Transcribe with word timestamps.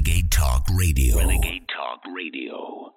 Renegade 0.00 0.30
Talk 0.30 0.66
Radio. 0.70 1.18
Renegade 1.18 1.66
Talk 1.68 2.00
Radio. 2.16 2.94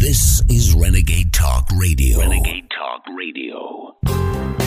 This 0.00 0.40
is 0.48 0.74
Renegade 0.74 1.30
Talk 1.30 1.68
Radio. 1.76 2.20
Renegade 2.20 2.70
Talk 2.70 3.02
Radio. 3.14 3.94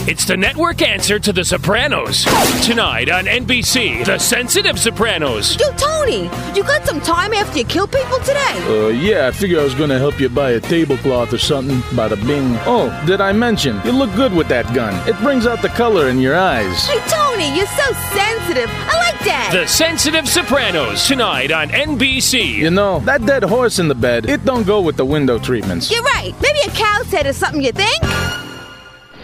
It's 0.05 0.25
the 0.25 0.37
network 0.37 0.83
answer 0.83 1.17
to 1.17 1.33
The 1.33 1.43
Sopranos. 1.43 2.25
Tonight 2.63 3.09
on 3.09 3.25
NBC, 3.25 4.05
The 4.05 4.19
Sensitive 4.19 4.77
Sopranos. 4.77 5.59
Yo, 5.59 5.71
Tony, 5.71 6.29
you 6.53 6.61
got 6.61 6.85
some 6.85 7.01
time 7.01 7.33
after 7.33 7.57
you 7.57 7.65
kill 7.65 7.87
people 7.87 8.19
today? 8.19 8.53
Uh, 8.67 8.89
yeah, 8.89 9.27
I 9.27 9.31
figure 9.31 9.59
I 9.59 9.63
was 9.63 9.73
gonna 9.73 9.97
help 9.97 10.19
you 10.19 10.29
buy 10.29 10.51
a 10.51 10.59
tablecloth 10.59 11.33
or 11.33 11.39
something. 11.39 11.77
Bada 11.97 12.15
bing. 12.27 12.57
Oh, 12.67 12.91
did 13.07 13.19
I 13.21 13.31
mention? 13.31 13.81
You 13.85 13.93
look 13.93 14.13
good 14.15 14.33
with 14.33 14.49
that 14.49 14.71
gun. 14.75 14.93
It 15.09 15.17
brings 15.21 15.47
out 15.47 15.63
the 15.63 15.69
color 15.69 16.09
in 16.09 16.19
your 16.19 16.35
eyes. 16.35 16.85
Hey, 16.85 16.99
Tony, 17.07 17.55
you're 17.57 17.65
so 17.65 17.93
sensitive. 18.13 18.69
I 18.69 18.97
like 18.97 19.19
that. 19.25 19.51
The 19.53 19.65
Sensitive 19.67 20.27
Sopranos. 20.27 21.07
Tonight 21.07 21.51
on 21.51 21.69
NBC. 21.69 22.55
You 22.55 22.71
know, 22.71 22.99
that 23.01 23.25
dead 23.25 23.43
horse 23.43 23.79
in 23.79 23.87
the 23.87 23.95
bed, 23.95 24.29
it 24.29 24.43
don't 24.43 24.67
go 24.67 24.81
with 24.81 24.97
the 24.97 25.05
window 25.23 25.39
treatments. 25.39 25.89
You're 25.89 26.03
right. 26.03 26.33
Maybe 26.41 26.59
a 26.67 26.71
cow's 26.71 27.09
head 27.09 27.25
is 27.25 27.37
something 27.37 27.63
you 27.63 27.71
think? 27.71 28.01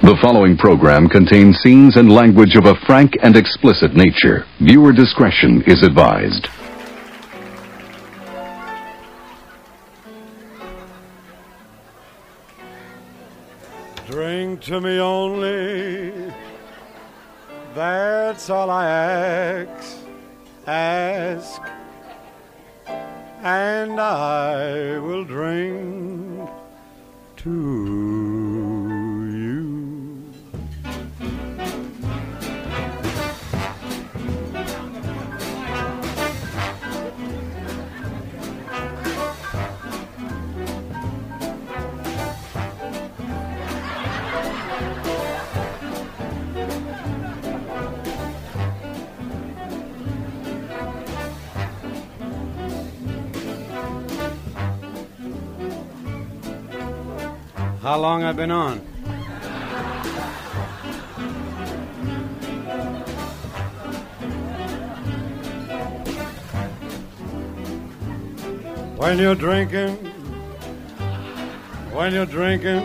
The 0.02 0.18
following 0.22 0.56
program 0.56 1.10
contains 1.10 1.58
scenes 1.58 1.98
and 1.98 2.10
language 2.10 2.56
of 2.56 2.68
a 2.68 2.76
frank 2.86 3.18
and 3.22 3.36
explicit 3.36 3.94
nature. 3.96 4.46
Viewer 4.62 4.94
discretion 4.94 5.62
is 5.68 5.84
advised. 5.84 6.48
Drink 14.10 14.62
to 14.62 14.80
me 14.80 15.00
only. 15.00 16.34
That's 17.76 18.50
all 18.50 18.70
I 18.70 18.86
ask. 18.88 19.98
Ask. 20.66 21.79
And 23.42 24.02
I 24.02 25.00
will 25.00 25.24
drink 25.24 26.50
to 27.38 28.09
How 57.90 57.98
long 57.98 58.22
I've 58.22 58.36
been 58.36 58.52
on? 58.52 58.78
When 68.96 69.18
you're 69.18 69.34
drinking, 69.34 69.96
when 71.92 72.14
you're 72.14 72.28
drinking, 72.28 72.84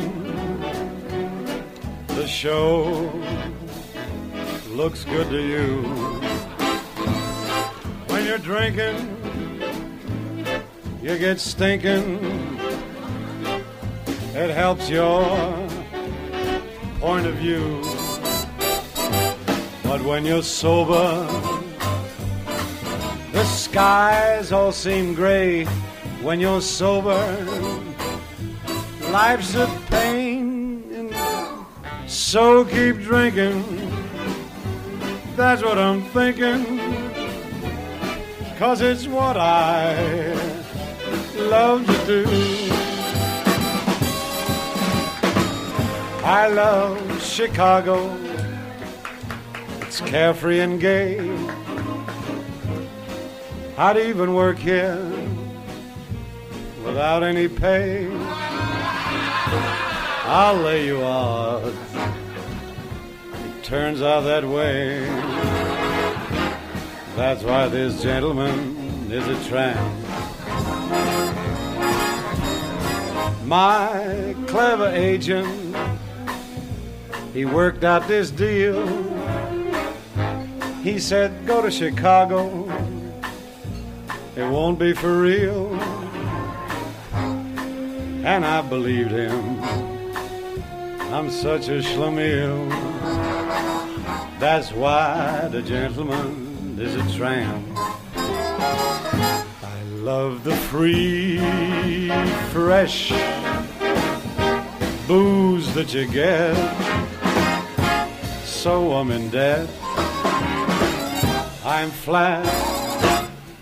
the 2.07 2.27
show 2.27 3.13
looks 4.71 5.05
good 5.05 5.29
to 5.29 5.43
you. 5.43 5.83
When 8.09 8.25
you're 8.25 8.39
drinking, 8.39 8.97
you 11.03 11.19
get 11.19 11.41
stinking. 11.41 12.64
It 14.37 14.51
helps 14.51 14.91
your 14.91 15.23
point 16.99 17.25
of 17.25 17.37
view. 17.37 17.81
But 19.85 20.03
when 20.03 20.25
you're 20.25 20.43
sober, 20.43 21.25
the 23.31 23.45
skies 23.45 24.51
all 24.51 24.73
seem 24.73 25.15
gray. 25.15 25.67
When 26.21 26.41
you're 26.41 26.61
sober, 26.61 27.23
life's 29.13 29.55
a 29.55 29.69
pain. 29.89 31.15
So 32.09 32.65
keep 32.65 33.03
drinking. 33.03 33.63
That's 35.37 35.63
what 35.63 35.79
I'm 35.79 36.03
thinking. 36.11 36.81
Cause 38.59 38.81
it's 38.81 39.07
what 39.07 39.37
I 39.37 39.95
love 41.37 41.87
to 41.87 42.07
do. 42.07 42.64
I 46.27 46.49
love 46.49 47.23
Chicago. 47.23 48.17
It's 49.83 50.01
carefree 50.01 50.61
and 50.61 50.81
gay. 50.81 51.19
I'd 53.77 53.99
even 53.99 54.35
work 54.35 54.57
here 54.57 55.05
without 56.83 57.23
any 57.23 57.47
pay. 57.47 58.09
I'll 60.27 60.57
lay 60.57 60.87
you 60.87 61.05
out. 61.05 61.75
It 63.35 63.63
turns 63.63 64.01
out 64.01 64.23
that 64.23 64.45
way. 64.45 65.01
That's 67.17 67.43
why 67.43 67.69
this 67.69 68.03
gentleman 68.03 69.13
is 69.13 69.29
a 69.29 69.49
tramp. 69.49 69.79
My 73.45 74.35
clever 74.47 74.89
agent, 74.89 75.64
he 77.35 77.45
worked 77.45 77.83
out 77.83 78.07
this 78.07 78.31
deal. 78.31 78.87
He 80.83 81.01
said, 81.01 81.47
Go 81.47 81.61
to 81.61 81.71
Chicago, 81.71 82.71
it 84.37 84.49
won't 84.49 84.79
be 84.79 84.93
for 84.93 85.21
real. 85.21 85.75
And 88.25 88.47
I 88.47 88.63
believed 88.63 89.11
him. 89.11 89.61
I'm 91.13 91.29
such 91.31 91.69
a 91.69 91.81
schlemiel. 91.81 92.71
That's 94.39 94.73
why 94.73 95.49
the 95.49 95.61
gentleman 95.61 96.79
is 96.79 96.95
a 96.95 97.17
tramp. 97.17 97.67
I 98.17 99.83
love 99.91 100.45
the 100.45 100.55
free, 100.55 101.39
fresh 102.51 103.11
booze 105.07 105.75
that 105.75 105.93
you 105.93 106.07
get. 106.07 107.04
So 108.65 108.93
I'm 108.93 109.11
in 109.11 109.29
debt. 109.29 109.69
I'm 111.67 111.91
flat. 111.91 112.47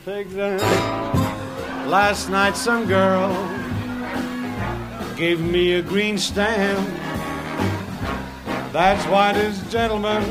Take 0.05 0.31
that. 0.31 0.63
Last 1.89 2.29
night 2.31 2.57
some 2.57 2.87
girl 2.87 3.35
gave 5.17 5.41
me 5.41 5.73
a 5.73 5.83
green 5.83 6.17
stamp. 6.19 6.89
That's 8.73 9.05
why 9.07 9.33
this 9.33 9.61
gentleman 9.73 10.23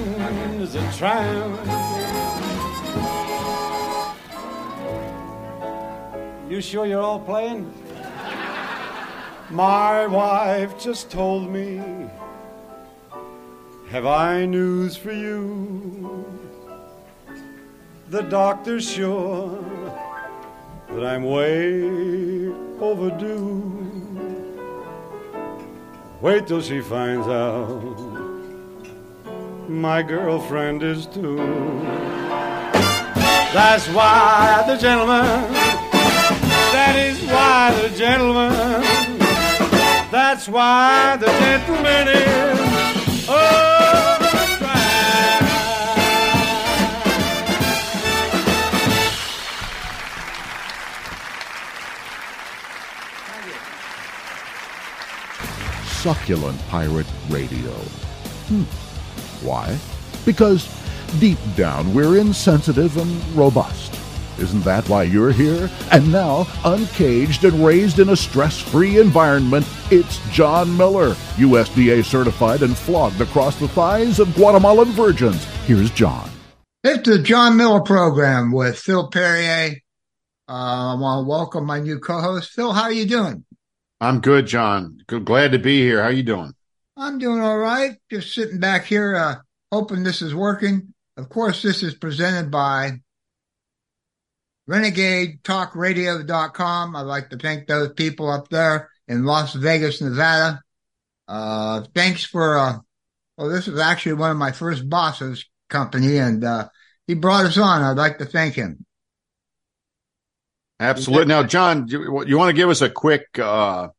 is 0.61 0.75
a 0.75 0.91
tramp. 0.93 1.59
You 6.49 6.61
sure 6.61 6.85
you're 6.85 7.01
all 7.01 7.19
playing? 7.19 7.69
My 9.49 10.07
wife 10.07 10.81
just 10.81 11.11
told 11.11 11.49
me. 11.49 12.09
Have 13.91 14.05
I 14.05 14.45
news 14.45 14.95
for 14.95 15.11
you? 15.11 16.25
The 18.07 18.21
doctor's 18.21 18.89
sure 18.89 19.61
that 20.89 21.03
I'm 21.05 21.25
way 21.25 21.83
overdue. 22.79 23.59
Wait 26.21 26.47
till 26.47 26.61
she 26.61 26.79
finds 26.79 27.27
out 27.27 27.99
my 29.67 30.01
girlfriend 30.01 30.83
is 30.83 31.05
too. 31.05 31.35
That's 33.51 33.89
why 33.89 34.63
the 34.67 34.77
gentleman, 34.77 35.51
that 36.71 36.95
is 36.95 37.21
why 37.29 37.77
the 37.81 37.89
gentleman, 37.97 38.81
that's 40.09 40.47
why 40.47 41.17
the 41.17 41.25
gentleman 41.25 42.07
is. 42.07 43.27
Oh, 43.27 43.70
Succulent 56.01 56.59
Pirate 56.67 57.07
Radio. 57.29 57.71
Hmm. 58.49 58.63
Why? 59.45 59.77
Because 60.25 60.67
Deep 61.19 61.39
down, 61.57 61.93
we're 61.93 62.17
insensitive 62.17 62.95
and 62.95 63.35
robust. 63.35 63.99
Isn't 64.39 64.63
that 64.63 64.87
why 64.87 65.03
you're 65.03 65.31
here? 65.31 65.69
And 65.91 66.09
now, 66.09 66.47
uncaged 66.63 67.43
and 67.43 67.65
raised 67.65 67.99
in 67.99 68.09
a 68.09 68.15
stress 68.15 68.59
free 68.59 68.97
environment, 68.97 69.67
it's 69.91 70.19
John 70.31 70.75
Miller, 70.75 71.15
USDA 71.35 72.05
certified 72.05 72.63
and 72.63 72.77
flogged 72.77 73.19
across 73.19 73.59
the 73.59 73.67
thighs 73.67 74.19
of 74.19 74.33
Guatemalan 74.33 74.91
virgins. 74.93 75.43
Here's 75.65 75.91
John. 75.91 76.29
It's 76.83 77.07
the 77.07 77.19
John 77.19 77.57
Miller 77.57 77.81
program 77.81 78.53
with 78.53 78.79
Phil 78.79 79.09
Perrier. 79.09 79.81
Uh, 80.47 80.93
I 80.93 80.95
want 80.95 81.25
to 81.25 81.29
welcome 81.29 81.65
my 81.65 81.81
new 81.81 81.99
co-host, 81.99 82.51
Phil. 82.51 82.71
How 82.71 82.83
are 82.83 82.93
you 82.93 83.05
doing? 83.05 83.43
I'm 84.01 84.19
good, 84.19 84.47
John. 84.47 84.97
Good, 85.05 85.23
glad 85.25 85.51
to 85.51 85.59
be 85.59 85.83
here. 85.83 86.01
How 86.01 86.09
you 86.09 86.23
doing? 86.23 86.55
I'm 86.97 87.19
doing 87.19 87.39
all 87.39 87.59
right. 87.59 87.97
Just 88.09 88.33
sitting 88.33 88.59
back 88.59 88.85
here, 88.85 89.15
uh, 89.15 89.35
hoping 89.71 90.01
this 90.01 90.23
is 90.23 90.33
working. 90.33 90.95
Of 91.17 91.29
course, 91.29 91.61
this 91.61 91.83
is 91.83 91.93
presented 91.93 92.49
by 92.49 92.93
RenegadeTalkRadio.com. 94.67 96.95
I'd 96.95 97.01
like 97.01 97.29
to 97.29 97.37
thank 97.37 97.67
those 97.67 97.93
people 97.93 98.27
up 98.27 98.49
there 98.49 98.89
in 99.07 99.23
Las 99.23 99.53
Vegas, 99.53 100.01
Nevada. 100.01 100.63
Uh, 101.27 101.83
thanks 101.93 102.25
for, 102.25 102.57
uh, 102.57 102.79
well, 103.37 103.49
this 103.49 103.67
is 103.67 103.79
actually 103.79 104.13
one 104.13 104.31
of 104.31 104.37
my 104.37 104.51
first 104.51 104.89
bosses 104.89 105.45
company 105.69 106.17
and, 106.17 106.43
uh, 106.43 106.69
he 107.05 107.13
brought 107.13 107.45
us 107.45 107.59
on. 107.59 107.83
I'd 107.83 107.97
like 107.97 108.17
to 108.17 108.25
thank 108.25 108.55
him. 108.55 108.83
Absolutely. 110.81 111.27
Now, 111.27 111.43
John, 111.43 111.87
you, 111.87 112.25
you 112.25 112.37
want 112.37 112.49
to 112.49 112.55
give 112.55 112.69
us 112.69 112.81
a 112.81 112.89
quick, 112.89 113.37
uh, 113.37 113.89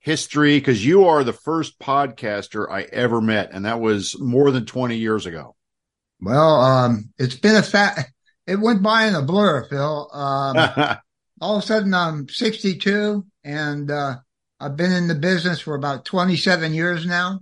history? 0.00 0.60
Cause 0.60 0.84
you 0.84 1.06
are 1.06 1.24
the 1.24 1.32
first 1.32 1.78
podcaster 1.78 2.70
I 2.70 2.82
ever 2.82 3.20
met. 3.20 3.50
And 3.52 3.64
that 3.64 3.80
was 3.80 4.18
more 4.20 4.50
than 4.50 4.66
20 4.66 4.96
years 4.96 5.26
ago. 5.26 5.56
Well, 6.20 6.60
um, 6.60 7.10
it's 7.18 7.36
been 7.36 7.56
a 7.56 7.62
fat, 7.62 8.08
it 8.46 8.60
went 8.60 8.82
by 8.82 9.06
in 9.06 9.14
a 9.14 9.22
blur, 9.22 9.64
Phil. 9.68 10.10
Um, 10.12 10.56
all 11.40 11.56
of 11.56 11.62
a 11.62 11.66
sudden 11.66 11.94
I'm 11.94 12.28
62 12.28 13.24
and, 13.42 13.90
uh, 13.90 14.16
I've 14.60 14.76
been 14.76 14.92
in 14.92 15.08
the 15.08 15.16
business 15.16 15.60
for 15.60 15.74
about 15.74 16.04
27 16.04 16.74
years 16.74 17.04
now. 17.06 17.40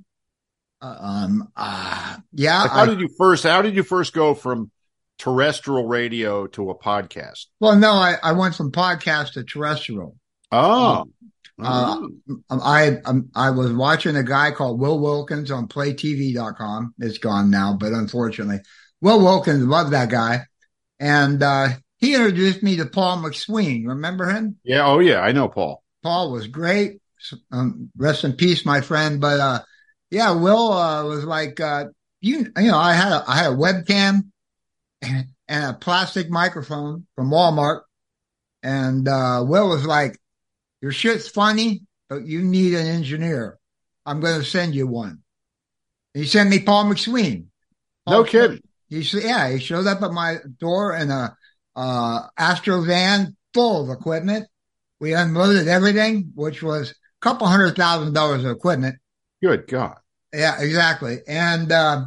Uh, 0.80 0.96
um, 0.98 1.48
uh, 1.54 2.16
yeah. 2.32 2.62
Like 2.62 2.70
how 2.70 2.82
I, 2.82 2.86
did 2.86 3.00
you 3.00 3.08
first, 3.18 3.42
how 3.42 3.60
did 3.60 3.74
you 3.74 3.82
first 3.82 4.14
go 4.14 4.34
from 4.34 4.70
terrestrial 5.20 5.86
radio 5.86 6.46
to 6.48 6.70
a 6.70 6.78
podcast? 6.78 7.46
Well, 7.60 7.76
no, 7.76 7.92
I, 7.92 8.16
I 8.22 8.32
went 8.32 8.54
from 8.54 8.72
podcast 8.72 9.32
to 9.32 9.44
terrestrial. 9.44 10.16
Oh. 10.50 11.04
Um, 11.58 12.22
uh, 12.50 12.58
I 12.62 12.96
um, 13.04 13.28
I 13.34 13.50
was 13.50 13.70
watching 13.72 14.16
a 14.16 14.22
guy 14.22 14.50
called 14.50 14.80
Will 14.80 14.98
Wilkins 14.98 15.50
on 15.50 15.68
PlayTV.com. 15.68 16.94
It's 16.98 17.18
gone 17.18 17.50
now, 17.50 17.76
but 17.78 17.92
unfortunately, 17.92 18.60
Will 19.02 19.20
Wilkins 19.20 19.64
loved 19.64 19.92
that 19.92 20.08
guy, 20.08 20.46
and 20.98 21.42
uh, 21.42 21.68
he 21.98 22.14
introduced 22.14 22.62
me 22.62 22.76
to 22.76 22.86
Paul 22.86 23.18
McSween. 23.18 23.86
Remember 23.86 24.26
him? 24.26 24.56
Yeah. 24.64 24.86
Oh, 24.86 25.00
yeah. 25.00 25.20
I 25.20 25.32
know 25.32 25.48
Paul. 25.48 25.82
Paul 26.02 26.32
was 26.32 26.46
great. 26.46 27.00
Um, 27.52 27.90
rest 27.94 28.24
in 28.24 28.32
peace, 28.32 28.64
my 28.64 28.80
friend. 28.80 29.20
But 29.20 29.38
uh, 29.38 29.60
yeah, 30.10 30.30
Will 30.30 30.72
uh, 30.72 31.04
was 31.04 31.24
like, 31.24 31.60
uh, 31.60 31.86
you 32.22 32.46
you 32.56 32.70
know, 32.70 32.78
I 32.78 32.94
had 32.94 33.12
a, 33.12 33.24
I 33.28 33.36
had 33.36 33.52
a 33.52 33.56
webcam 33.56 34.29
and, 35.02 35.26
a 35.48 35.74
plastic 35.74 36.30
microphone 36.30 37.06
from 37.16 37.30
Walmart, 37.30 37.82
and 38.62 39.08
uh, 39.08 39.44
Will 39.46 39.68
was 39.68 39.84
like, 39.84 40.18
"Your 40.80 40.92
shit's 40.92 41.28
funny, 41.28 41.82
but 42.08 42.24
you 42.24 42.42
need 42.42 42.74
an 42.74 42.86
engineer. 42.86 43.58
I'm 44.06 44.20
going 44.20 44.38
to 44.38 44.46
send 44.46 44.74
you 44.74 44.86
one." 44.86 45.22
he 46.14 46.24
sent 46.26 46.50
me 46.50 46.58
Paul 46.60 46.86
McSween. 46.86 47.46
Paul 48.06 48.22
no 48.22 48.24
kidding. 48.24 48.62
He 48.88 49.02
said, 49.02 49.24
"Yeah." 49.24 49.50
He 49.50 49.58
showed 49.58 49.86
up 49.86 50.02
at 50.02 50.12
my 50.12 50.38
door 50.58 50.94
in 50.96 51.10
a 51.10 51.36
uh, 51.76 52.26
Astro 52.36 52.82
van 52.82 53.36
full 53.54 53.84
of 53.84 53.98
equipment. 53.98 54.46
We 55.00 55.14
unloaded 55.14 55.66
everything, 55.66 56.32
which 56.34 56.62
was 56.62 56.90
a 56.90 56.94
couple 57.20 57.46
hundred 57.46 57.76
thousand 57.76 58.12
dollars 58.12 58.44
of 58.44 58.50
equipment. 58.50 58.96
Good 59.42 59.66
God. 59.66 59.96
Yeah, 60.32 60.60
exactly. 60.60 61.18
And 61.26 61.72
uh, 61.72 62.04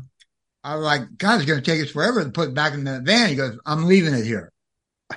I 0.64 0.76
was 0.76 0.86
like, 0.86 1.18
God, 1.18 1.38
it's 1.38 1.46
going 1.46 1.62
to 1.62 1.66
take 1.66 1.84
us 1.84 1.92
forever 1.92 2.24
to 2.24 2.30
put 2.30 2.50
it 2.50 2.56
back 2.56 2.74
in 2.74 2.86
the 2.86 3.02
van. 3.02 3.30
He 3.30 3.36
goes, 3.36 3.58
I'm 3.66 3.86
leaving 3.86 4.14
it 4.14 4.26
here. 4.26 4.52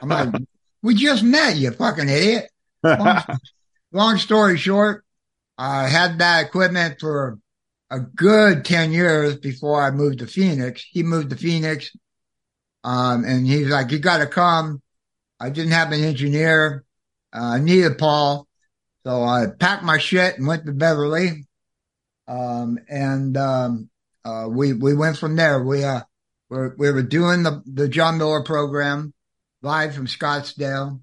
I'm 0.01 0.09
like, 0.09 0.35
we 0.83 0.95
just 0.95 1.23
met, 1.23 1.57
you 1.57 1.71
fucking 1.71 2.09
idiot. 2.09 2.51
Long, 2.83 3.23
long 3.93 4.19
story 4.19 4.57
short, 4.57 5.05
I 5.57 5.89
had 5.89 6.19
that 6.19 6.47
equipment 6.47 6.97
for 7.01 7.39
a 7.91 8.01
good 8.01 8.65
10 8.65 8.93
years 8.93 9.37
before 9.37 9.81
I 9.81 9.93
moved 9.93 10.19
to 10.19 10.27
Phoenix. 10.27 10.85
He 10.91 11.03
moved 11.03 11.31
to 11.31 11.37
Phoenix. 11.37 11.93
Um, 12.83 13.25
and 13.25 13.47
he's 13.47 13.69
like, 13.69 13.91
you 13.91 13.99
got 13.99 14.19
to 14.19 14.27
come. 14.27 14.83
I 15.39 15.51
didn't 15.51 15.73
have 15.73 15.93
an 15.93 16.03
engineer. 16.03 16.85
Uh, 17.33 17.45
I 17.55 17.59
needed 17.61 17.99
Paul. 17.99 18.47
So 19.05 19.23
I 19.23 19.47
packed 19.47 19.85
my 19.85 19.99
shit 19.99 20.39
and 20.39 20.47
went 20.47 20.67
to 20.67 20.73
Beverly. 20.73 21.47
Um, 22.27 22.79
and, 22.89 23.37
um, 23.37 23.91
uh, 24.27 24.49
we, 24.49 24.73
we 24.73 24.95
went 24.95 25.17
from 25.17 25.37
there. 25.37 25.63
We, 25.63 25.85
uh, 25.85 26.01
we're, 26.51 26.75
we 26.77 26.91
were 26.91 27.03
doing 27.03 27.45
the, 27.45 27.63
the 27.65 27.89
John 27.89 28.19
Miller 28.19 28.43
program 28.43 29.15
live 29.63 29.95
from 29.95 30.07
Scottsdale. 30.07 31.01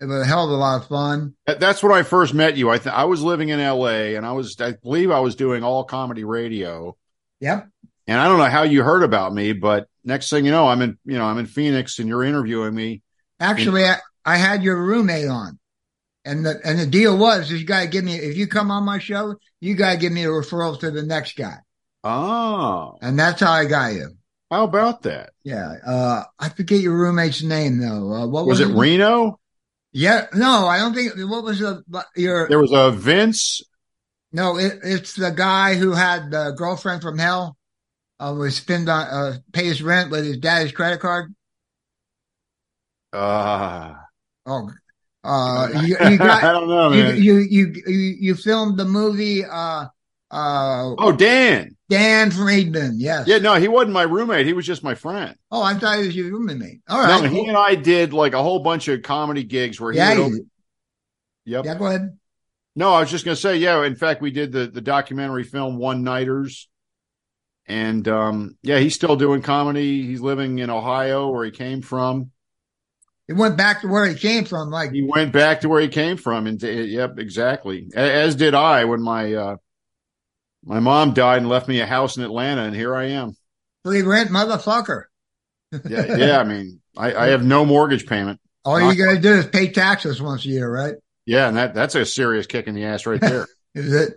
It 0.00 0.06
was 0.06 0.22
a 0.22 0.24
hell 0.24 0.46
of 0.46 0.50
a 0.50 0.54
lot 0.54 0.80
of 0.80 0.88
fun. 0.88 1.36
That's 1.46 1.82
when 1.82 1.92
I 1.92 2.02
first 2.02 2.32
met 2.32 2.56
you. 2.56 2.70
I 2.70 2.78
th- 2.78 2.94
I 2.94 3.04
was 3.04 3.22
living 3.22 3.50
in 3.50 3.60
LA 3.60 4.16
and 4.16 4.24
I 4.24 4.32
was, 4.32 4.58
I 4.60 4.72
believe 4.72 5.10
I 5.10 5.20
was 5.20 5.36
doing 5.36 5.62
all 5.62 5.84
comedy 5.84 6.24
radio. 6.24 6.96
Yep. 7.40 7.68
And 8.06 8.18
I 8.18 8.26
don't 8.26 8.38
know 8.38 8.44
how 8.44 8.62
you 8.62 8.82
heard 8.82 9.02
about 9.02 9.34
me, 9.34 9.52
but 9.52 9.86
next 10.02 10.30
thing 10.30 10.44
you 10.44 10.50
know, 10.50 10.66
I'm 10.66 10.80
in, 10.80 10.98
you 11.04 11.18
know, 11.18 11.24
I'm 11.24 11.38
in 11.38 11.46
Phoenix 11.46 11.98
and 11.98 12.08
you're 12.08 12.24
interviewing 12.24 12.74
me. 12.74 13.02
Actually, 13.38 13.84
I, 13.84 13.98
I 14.24 14.36
had 14.36 14.62
your 14.62 14.82
roommate 14.82 15.28
on. 15.28 15.58
And 16.24 16.46
the 16.46 16.60
and 16.64 16.78
the 16.78 16.86
deal 16.86 17.18
was 17.18 17.50
is 17.50 17.60
you 17.60 17.66
gotta 17.66 17.88
give 17.88 18.04
me 18.04 18.14
if 18.14 18.36
you 18.36 18.46
come 18.46 18.70
on 18.70 18.84
my 18.84 19.00
show, 19.00 19.34
you 19.60 19.74
gotta 19.74 19.98
give 19.98 20.12
me 20.12 20.24
a 20.24 20.28
referral 20.28 20.78
to 20.78 20.92
the 20.92 21.02
next 21.02 21.36
guy. 21.36 21.56
Oh. 22.04 22.98
And 23.00 23.18
that's 23.18 23.40
how 23.40 23.52
I 23.52 23.64
got 23.66 23.94
you. 23.94 24.10
How 24.50 24.64
about 24.64 25.02
that? 25.02 25.30
Yeah. 25.44 25.74
Uh 25.86 26.24
I 26.38 26.48
forget 26.50 26.80
your 26.80 26.96
roommate's 26.96 27.42
name 27.42 27.78
though. 27.78 28.12
Uh, 28.12 28.26
what 28.26 28.46
was, 28.46 28.60
was 28.60 28.68
it, 28.68 28.72
it? 28.72 28.78
Reno? 28.78 29.38
Yeah, 29.92 30.26
no, 30.34 30.66
I 30.66 30.78
don't 30.78 30.94
think 30.94 31.12
what 31.16 31.44
was 31.44 31.58
the 31.58 31.82
your 32.16 32.48
There 32.48 32.58
was 32.58 32.72
a 32.72 32.90
Vince. 32.90 33.62
No, 34.32 34.56
it, 34.56 34.78
it's 34.82 35.14
the 35.14 35.30
guy 35.30 35.74
who 35.74 35.92
had 35.92 36.30
the 36.30 36.54
girlfriend 36.56 37.02
from 37.02 37.18
hell. 37.18 37.56
Uh, 38.18 38.32
was 38.34 38.56
spend 38.56 38.88
on 38.88 39.06
uh, 39.06 39.38
pay 39.52 39.64
his 39.64 39.82
rent 39.82 40.10
with 40.10 40.24
his 40.24 40.38
dad's 40.38 40.72
credit 40.72 41.00
card. 41.00 41.34
Uh 43.12 43.94
oh, 44.46 44.70
uh, 45.24 45.68
you, 45.84 45.96
you 46.10 46.18
got, 46.18 46.42
I 46.42 46.52
don't 46.52 46.68
know, 46.68 46.90
man. 46.90 47.16
You, 47.16 47.38
you, 47.38 47.72
you, 47.86 48.16
you, 48.20 48.34
filmed 48.34 48.76
the 48.76 48.84
movie, 48.84 49.44
uh, 49.44 49.86
uh, 50.32 50.94
oh, 50.98 51.12
Dan. 51.12 51.76
Dan 51.88 52.30
Friedman. 52.30 52.98
Yes. 52.98 53.28
Yeah. 53.28 53.38
No, 53.38 53.54
he 53.54 53.68
wasn't 53.68 53.92
my 53.92 54.02
roommate. 54.02 54.46
He 54.46 54.54
was 54.54 54.66
just 54.66 54.82
my 54.82 54.94
friend. 54.94 55.36
Oh, 55.50 55.62
I 55.62 55.74
thought 55.74 55.98
he 55.98 56.06
was 56.06 56.16
your 56.16 56.32
roommate. 56.32 56.80
All 56.88 56.98
right. 56.98 57.22
No, 57.22 57.28
he 57.28 57.46
and 57.46 57.56
I 57.56 57.74
did 57.74 58.12
like 58.12 58.32
a 58.32 58.42
whole 58.42 58.60
bunch 58.60 58.88
of 58.88 59.02
comedy 59.02 59.44
gigs 59.44 59.80
where 59.80 59.92
he 59.92 59.98
yeah, 59.98 60.14
would 60.14 60.18
open... 60.18 60.50
Yep. 61.44 61.64
Yeah, 61.66 61.74
go 61.74 61.86
ahead. 61.86 62.18
No, 62.74 62.94
I 62.94 63.00
was 63.00 63.10
just 63.10 63.24
going 63.24 63.34
to 63.34 63.40
say, 63.40 63.58
yeah. 63.58 63.84
In 63.84 63.94
fact, 63.94 64.22
we 64.22 64.30
did 64.30 64.50
the, 64.50 64.66
the 64.66 64.80
documentary 64.80 65.44
film 65.44 65.76
One 65.76 66.02
Nighters. 66.02 66.68
And, 67.66 68.08
um, 68.08 68.56
yeah, 68.62 68.78
he's 68.78 68.94
still 68.94 69.16
doing 69.16 69.42
comedy. 69.42 70.06
He's 70.06 70.20
living 70.20 70.58
in 70.58 70.70
Ohio 70.70 71.28
where 71.30 71.44
he 71.44 71.50
came 71.50 71.82
from. 71.82 72.30
He 73.28 73.34
went 73.34 73.56
back 73.56 73.82
to 73.82 73.88
where 73.88 74.04
he 74.04 74.16
came 74.16 74.44
from. 74.44 74.70
Like 74.70 74.90
he 74.90 75.02
went 75.02 75.32
back 75.32 75.60
to 75.60 75.68
where 75.68 75.80
he 75.80 75.86
came 75.86 76.16
from, 76.16 76.48
and 76.48 76.60
yep, 76.60 77.18
exactly. 77.18 77.88
As 77.94 78.34
did 78.34 78.52
I 78.52 78.84
when 78.84 79.00
my 79.00 79.32
uh, 79.32 79.56
my 80.64 80.80
mom 80.80 81.12
died 81.12 81.38
and 81.38 81.48
left 81.48 81.68
me 81.68 81.80
a 81.80 81.86
house 81.86 82.16
in 82.16 82.22
Atlanta, 82.22 82.62
and 82.62 82.74
here 82.74 82.94
I 82.94 83.06
am. 83.10 83.36
Free 83.84 84.02
rent, 84.02 84.30
motherfucker. 84.30 85.04
yeah, 85.88 86.16
yeah. 86.16 86.38
I 86.38 86.44
mean, 86.44 86.80
I, 86.96 87.14
I 87.14 87.26
have 87.28 87.44
no 87.44 87.64
mortgage 87.64 88.06
payment. 88.06 88.40
All 88.64 88.78
Not 88.78 88.96
you 88.96 89.04
got 89.04 89.14
to 89.14 89.20
do 89.20 89.32
is 89.34 89.46
pay 89.46 89.70
taxes 89.70 90.22
once 90.22 90.44
a 90.44 90.48
year, 90.48 90.70
right? 90.70 90.94
Yeah, 91.26 91.48
and 91.48 91.56
that 91.56 91.74
that's 91.74 91.94
a 91.94 92.04
serious 92.04 92.46
kick 92.46 92.66
in 92.66 92.74
the 92.74 92.84
ass 92.84 93.06
right 93.06 93.20
there. 93.20 93.46
is 93.74 93.92
it? 93.92 94.14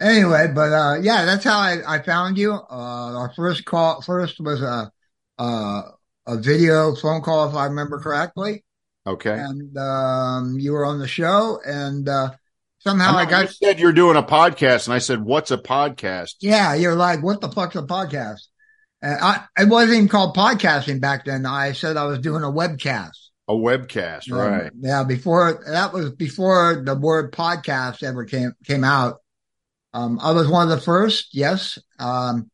Anyway, 0.00 0.48
but 0.54 0.72
uh, 0.72 0.96
yeah, 1.00 1.24
that's 1.24 1.44
how 1.44 1.58
I, 1.58 1.78
I 1.86 2.02
found 2.02 2.36
you. 2.36 2.52
Uh, 2.52 3.16
our 3.16 3.32
first 3.34 3.64
call 3.64 4.02
first 4.02 4.40
was 4.40 4.62
a 4.62 4.90
uh, 5.38 5.82
a 6.26 6.36
video 6.36 6.94
phone 6.94 7.22
call, 7.22 7.48
if 7.48 7.54
I 7.54 7.66
remember 7.66 8.00
correctly. 8.00 8.64
Okay. 9.06 9.38
And 9.38 9.76
um, 9.78 10.58
you 10.58 10.72
were 10.72 10.84
on 10.84 10.98
the 10.98 11.06
show, 11.06 11.60
and 11.64 12.08
uh, 12.08 12.30
somehow 12.86 13.16
I, 13.16 13.22
I 13.22 13.24
got. 13.26 13.42
You 13.46 13.52
said 13.52 13.80
you're 13.80 13.92
doing 13.92 14.16
a 14.16 14.22
podcast, 14.22 14.86
and 14.86 14.94
I 14.94 14.98
said, 14.98 15.22
"What's 15.22 15.50
a 15.50 15.58
podcast?" 15.58 16.34
Yeah, 16.40 16.74
you're 16.74 16.94
like, 16.94 17.22
"What 17.22 17.40
the 17.40 17.50
fuck's 17.50 17.76
a 17.76 17.82
podcast?" 17.82 18.40
And 19.02 19.18
I, 19.20 19.44
it 19.58 19.68
wasn't 19.68 19.96
even 19.96 20.08
called 20.08 20.36
podcasting 20.36 21.00
back 21.00 21.24
then. 21.24 21.46
I 21.46 21.72
said 21.72 21.96
I 21.96 22.04
was 22.04 22.20
doing 22.20 22.42
a 22.42 22.46
webcast. 22.46 23.16
A 23.48 23.52
webcast, 23.52 24.30
right? 24.30 24.72
Yeah, 24.80 25.04
before 25.04 25.62
that 25.66 25.92
was 25.92 26.10
before 26.12 26.82
the 26.84 26.94
word 26.94 27.32
podcast 27.32 28.02
ever 28.02 28.24
came 28.24 28.52
came 28.64 28.84
out. 28.84 29.18
Um, 29.92 30.18
I 30.20 30.32
was 30.32 30.48
one 30.48 30.70
of 30.70 30.76
the 30.76 30.84
first. 30.84 31.28
Yes. 31.32 31.78
Um, 31.98 32.50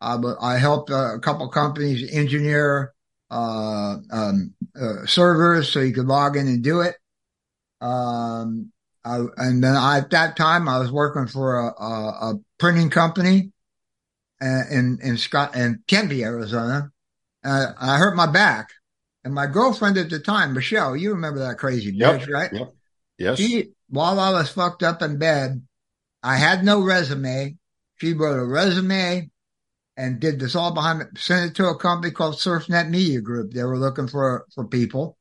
I, 0.00 0.18
I 0.40 0.58
helped 0.58 0.90
uh, 0.90 1.14
a 1.14 1.20
couple 1.20 1.48
companies 1.48 2.12
engineer 2.12 2.92
uh, 3.30 3.96
um, 4.10 4.52
uh, 4.78 5.06
servers 5.06 5.70
so 5.70 5.80
you 5.80 5.94
could 5.94 6.06
log 6.06 6.36
in 6.36 6.48
and 6.48 6.62
do 6.62 6.80
it. 6.80 6.96
Um, 7.80 8.72
I, 9.04 9.18
and 9.36 9.62
then 9.62 9.74
I, 9.74 9.98
at 9.98 10.10
that 10.10 10.36
time, 10.36 10.68
I 10.68 10.78
was 10.78 10.92
working 10.92 11.26
for 11.26 11.58
a, 11.58 11.66
a, 11.66 12.30
a 12.30 12.34
printing 12.58 12.90
company 12.90 13.50
uh, 14.40 14.62
in 14.70 14.98
in 15.02 15.16
Scott 15.16 15.56
in 15.56 15.82
Tempe, 15.88 16.22
Arizona. 16.22 16.90
Uh, 17.44 17.72
I 17.78 17.98
hurt 17.98 18.14
my 18.14 18.30
back, 18.30 18.70
and 19.24 19.34
my 19.34 19.46
girlfriend 19.46 19.98
at 19.98 20.10
the 20.10 20.20
time, 20.20 20.54
Michelle, 20.54 20.96
you 20.96 21.10
remember 21.12 21.40
that 21.40 21.58
crazy 21.58 21.92
Yep. 21.92 22.20
bitch, 22.20 22.32
right? 22.32 22.52
Yep. 22.52 22.74
Yes. 23.18 23.38
She, 23.38 23.70
while 23.88 24.18
I 24.18 24.30
was 24.30 24.50
fucked 24.50 24.82
up 24.82 25.02
in 25.02 25.18
bed, 25.18 25.62
I 26.22 26.36
had 26.36 26.64
no 26.64 26.82
resume. 26.82 27.56
She 27.96 28.14
wrote 28.14 28.38
a 28.38 28.44
resume 28.44 29.30
and 29.96 30.20
did 30.20 30.40
this 30.40 30.56
all 30.56 30.72
behind 30.72 31.00
me, 31.00 31.04
sent 31.16 31.50
it 31.50 31.54
to 31.56 31.68
a 31.68 31.76
company 31.76 32.12
called 32.12 32.36
SurfNet 32.36 32.88
Media 32.88 33.20
Group. 33.20 33.52
They 33.52 33.62
were 33.62 33.78
looking 33.78 34.08
for, 34.08 34.46
for 34.54 34.66
people. 34.66 35.18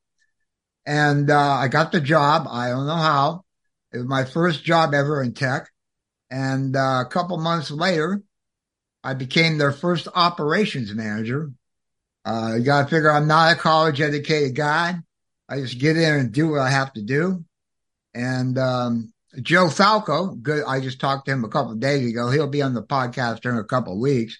And, 0.85 1.29
uh, 1.29 1.37
I 1.53 1.67
got 1.67 1.91
the 1.91 2.01
job. 2.01 2.47
I 2.49 2.69
don't 2.69 2.87
know 2.87 2.95
how. 2.95 3.43
It 3.93 3.97
was 3.97 4.07
my 4.07 4.23
first 4.25 4.63
job 4.63 4.93
ever 4.93 5.21
in 5.21 5.33
tech. 5.33 5.69
And, 6.29 6.75
uh, 6.75 7.03
a 7.05 7.09
couple 7.09 7.37
months 7.37 7.71
later, 7.71 8.21
I 9.03 9.13
became 9.13 9.57
their 9.57 9.71
first 9.71 10.07
operations 10.13 10.93
manager. 10.93 11.51
Uh, 12.23 12.55
you 12.57 12.63
gotta 12.63 12.87
figure 12.87 13.11
I'm 13.11 13.27
not 13.27 13.53
a 13.53 13.59
college 13.59 13.99
educated 13.99 14.55
guy. 14.55 14.95
I 15.49 15.59
just 15.59 15.79
get 15.79 15.97
in 15.97 16.13
and 16.13 16.31
do 16.31 16.49
what 16.49 16.61
I 16.61 16.69
have 16.69 16.93
to 16.93 17.01
do. 17.01 17.43
And, 18.13 18.57
um, 18.57 19.13
Joe 19.41 19.69
Falco, 19.69 20.27
good. 20.35 20.63
I 20.65 20.81
just 20.81 20.99
talked 20.99 21.25
to 21.25 21.31
him 21.31 21.43
a 21.43 21.49
couple 21.49 21.73
days 21.75 22.09
ago. 22.09 22.29
He'll 22.29 22.47
be 22.47 22.61
on 22.61 22.73
the 22.73 22.83
podcast 22.83 23.45
in 23.49 23.57
a 23.57 23.63
couple 23.63 23.99
weeks. 23.99 24.37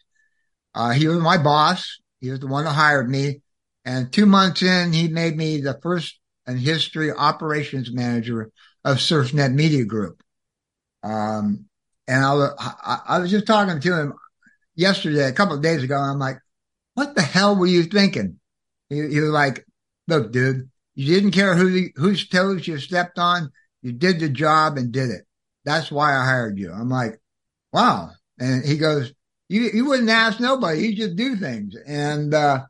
Uh, 0.75 0.91
he 0.91 1.08
was 1.08 1.20
my 1.20 1.38
boss. 1.38 2.00
He 2.20 2.29
was 2.29 2.39
the 2.39 2.48
one 2.48 2.65
that 2.65 2.74
hired 2.74 3.10
me. 3.10 3.41
And 3.84 4.12
two 4.12 4.25
months 4.25 4.62
in, 4.62 4.93
he 4.93 5.08
made 5.08 5.36
me 5.36 5.62
the 5.62 5.79
first 5.81 6.20
in 6.46 6.58
history 6.58 7.12
operations 7.12 7.91
manager 7.91 8.51
of 8.84 8.98
SurfNet 8.98 9.54
Media 9.54 9.86
Group. 9.86 10.24
Um, 11.04 11.66
and 12.08 12.24
I, 12.26 12.50
I, 12.60 13.00
I 13.08 13.20
was 13.20 13.32
just 13.32 13.48
talking 13.48 13.80
to 13.80 14.00
him 14.00 14.14
yesterday, 14.76 15.28
a 15.28 15.34
couple 15.34 15.56
of 15.56 15.62
days 15.62 15.84
ago, 15.84 15.98
I'm 15.98 16.20
like, 16.20 16.40
what 16.94 17.16
the 17.16 17.22
hell 17.22 17.56
were 17.56 17.68
you 17.68 17.84
thinking? 17.84 18.40
He, 18.90 18.96
he 19.08 19.20
was 19.20 19.30
like, 19.30 19.66
look, 20.08 20.32
dude, 20.32 20.70
you 20.96 21.14
didn't 21.14 21.32
care 21.32 21.56
who, 21.56 21.88
whose 21.96 22.28
toes 22.28 22.68
you 22.68 22.78
stepped 22.78 23.18
on. 23.18 23.52
You 23.82 23.94
did 23.94 24.20
the 24.20 24.30
job 24.30 24.78
and 24.78 24.92
did 24.92 25.10
it. 25.10 25.26
That's 25.64 25.92
why 25.92 26.16
I 26.16 26.26
hired 26.26 26.58
you. 26.60 26.72
I'm 26.72 26.90
like, 26.90 27.20
wow. 27.72 28.12
And 28.40 28.66
he 28.66 28.78
goes, 28.78 29.14
you, 29.48 29.70
you 29.74 29.86
wouldn't 29.86 30.10
ask 30.10 30.40
nobody. 30.40 30.88
You 30.88 30.96
just 30.96 31.16
do 31.16 31.36
things. 31.36 31.76
And, 31.86 32.34
uh, 32.34 32.66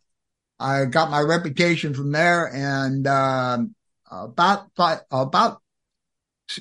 I 0.60 0.86
got 0.86 1.10
my 1.10 1.22
reputation 1.22 1.94
from 1.94 2.12
there. 2.12 2.48
And, 2.54 3.08
um, 3.08 3.76
about, 4.10 4.68
fi- 4.76 5.00
about, 5.10 5.61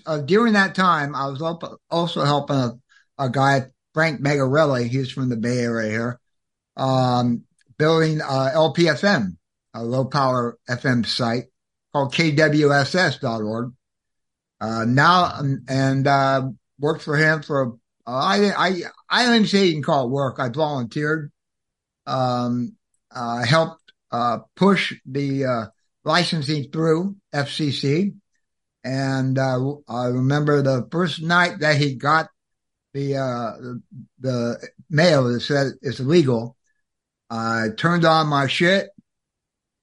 uh, 0.06 0.18
during 0.18 0.54
that 0.54 0.74
time, 0.74 1.14
I 1.14 1.28
was 1.28 1.42
also 1.90 2.24
helping 2.24 2.56
a, 2.56 2.72
a 3.18 3.30
guy, 3.30 3.66
Frank 3.94 4.20
Megarelli. 4.20 4.88
He's 4.88 5.10
from 5.10 5.28
the 5.28 5.36
Bay 5.36 5.58
Area 5.58 5.90
here, 5.90 6.20
um, 6.76 7.44
building, 7.78 8.20
uh, 8.20 8.50
LPFM, 8.54 9.36
a 9.74 9.84
low 9.84 10.04
power 10.04 10.58
FM 10.68 11.06
site 11.06 11.44
called 11.92 12.14
KWSS.org. 12.14 13.72
Uh, 14.60 14.84
now, 14.84 15.24
um, 15.36 15.64
and, 15.68 16.06
uh, 16.06 16.48
worked 16.78 17.02
for 17.02 17.16
him 17.16 17.42
for, 17.42 17.74
uh, 18.06 18.10
I, 18.10 18.52
I, 18.56 18.82
I 19.08 19.24
don't 19.24 19.34
even 19.36 19.46
say 19.46 19.66
you 19.66 19.72
can 19.72 19.82
call 19.82 20.06
it 20.06 20.10
work. 20.10 20.38
I 20.38 20.48
volunteered, 20.50 21.32
um, 22.06 22.76
uh, 23.10 23.44
helped, 23.44 23.92
uh, 24.12 24.38
push 24.56 24.94
the, 25.06 25.70
licensing 26.04 26.70
through 26.70 27.16
FCC. 27.34 28.14
And, 28.82 29.38
uh, 29.38 29.74
I 29.88 30.06
remember 30.06 30.62
the 30.62 30.88
first 30.90 31.20
night 31.20 31.60
that 31.60 31.76
he 31.76 31.94
got 31.94 32.28
the, 32.94 33.16
uh, 33.16 33.52
the, 34.18 34.68
mail 34.88 35.24
that 35.24 35.40
said 35.40 35.74
it's 35.82 36.00
illegal. 36.00 36.56
I 37.28 37.68
turned 37.76 38.04
on 38.04 38.26
my 38.26 38.48
shit 38.48 38.88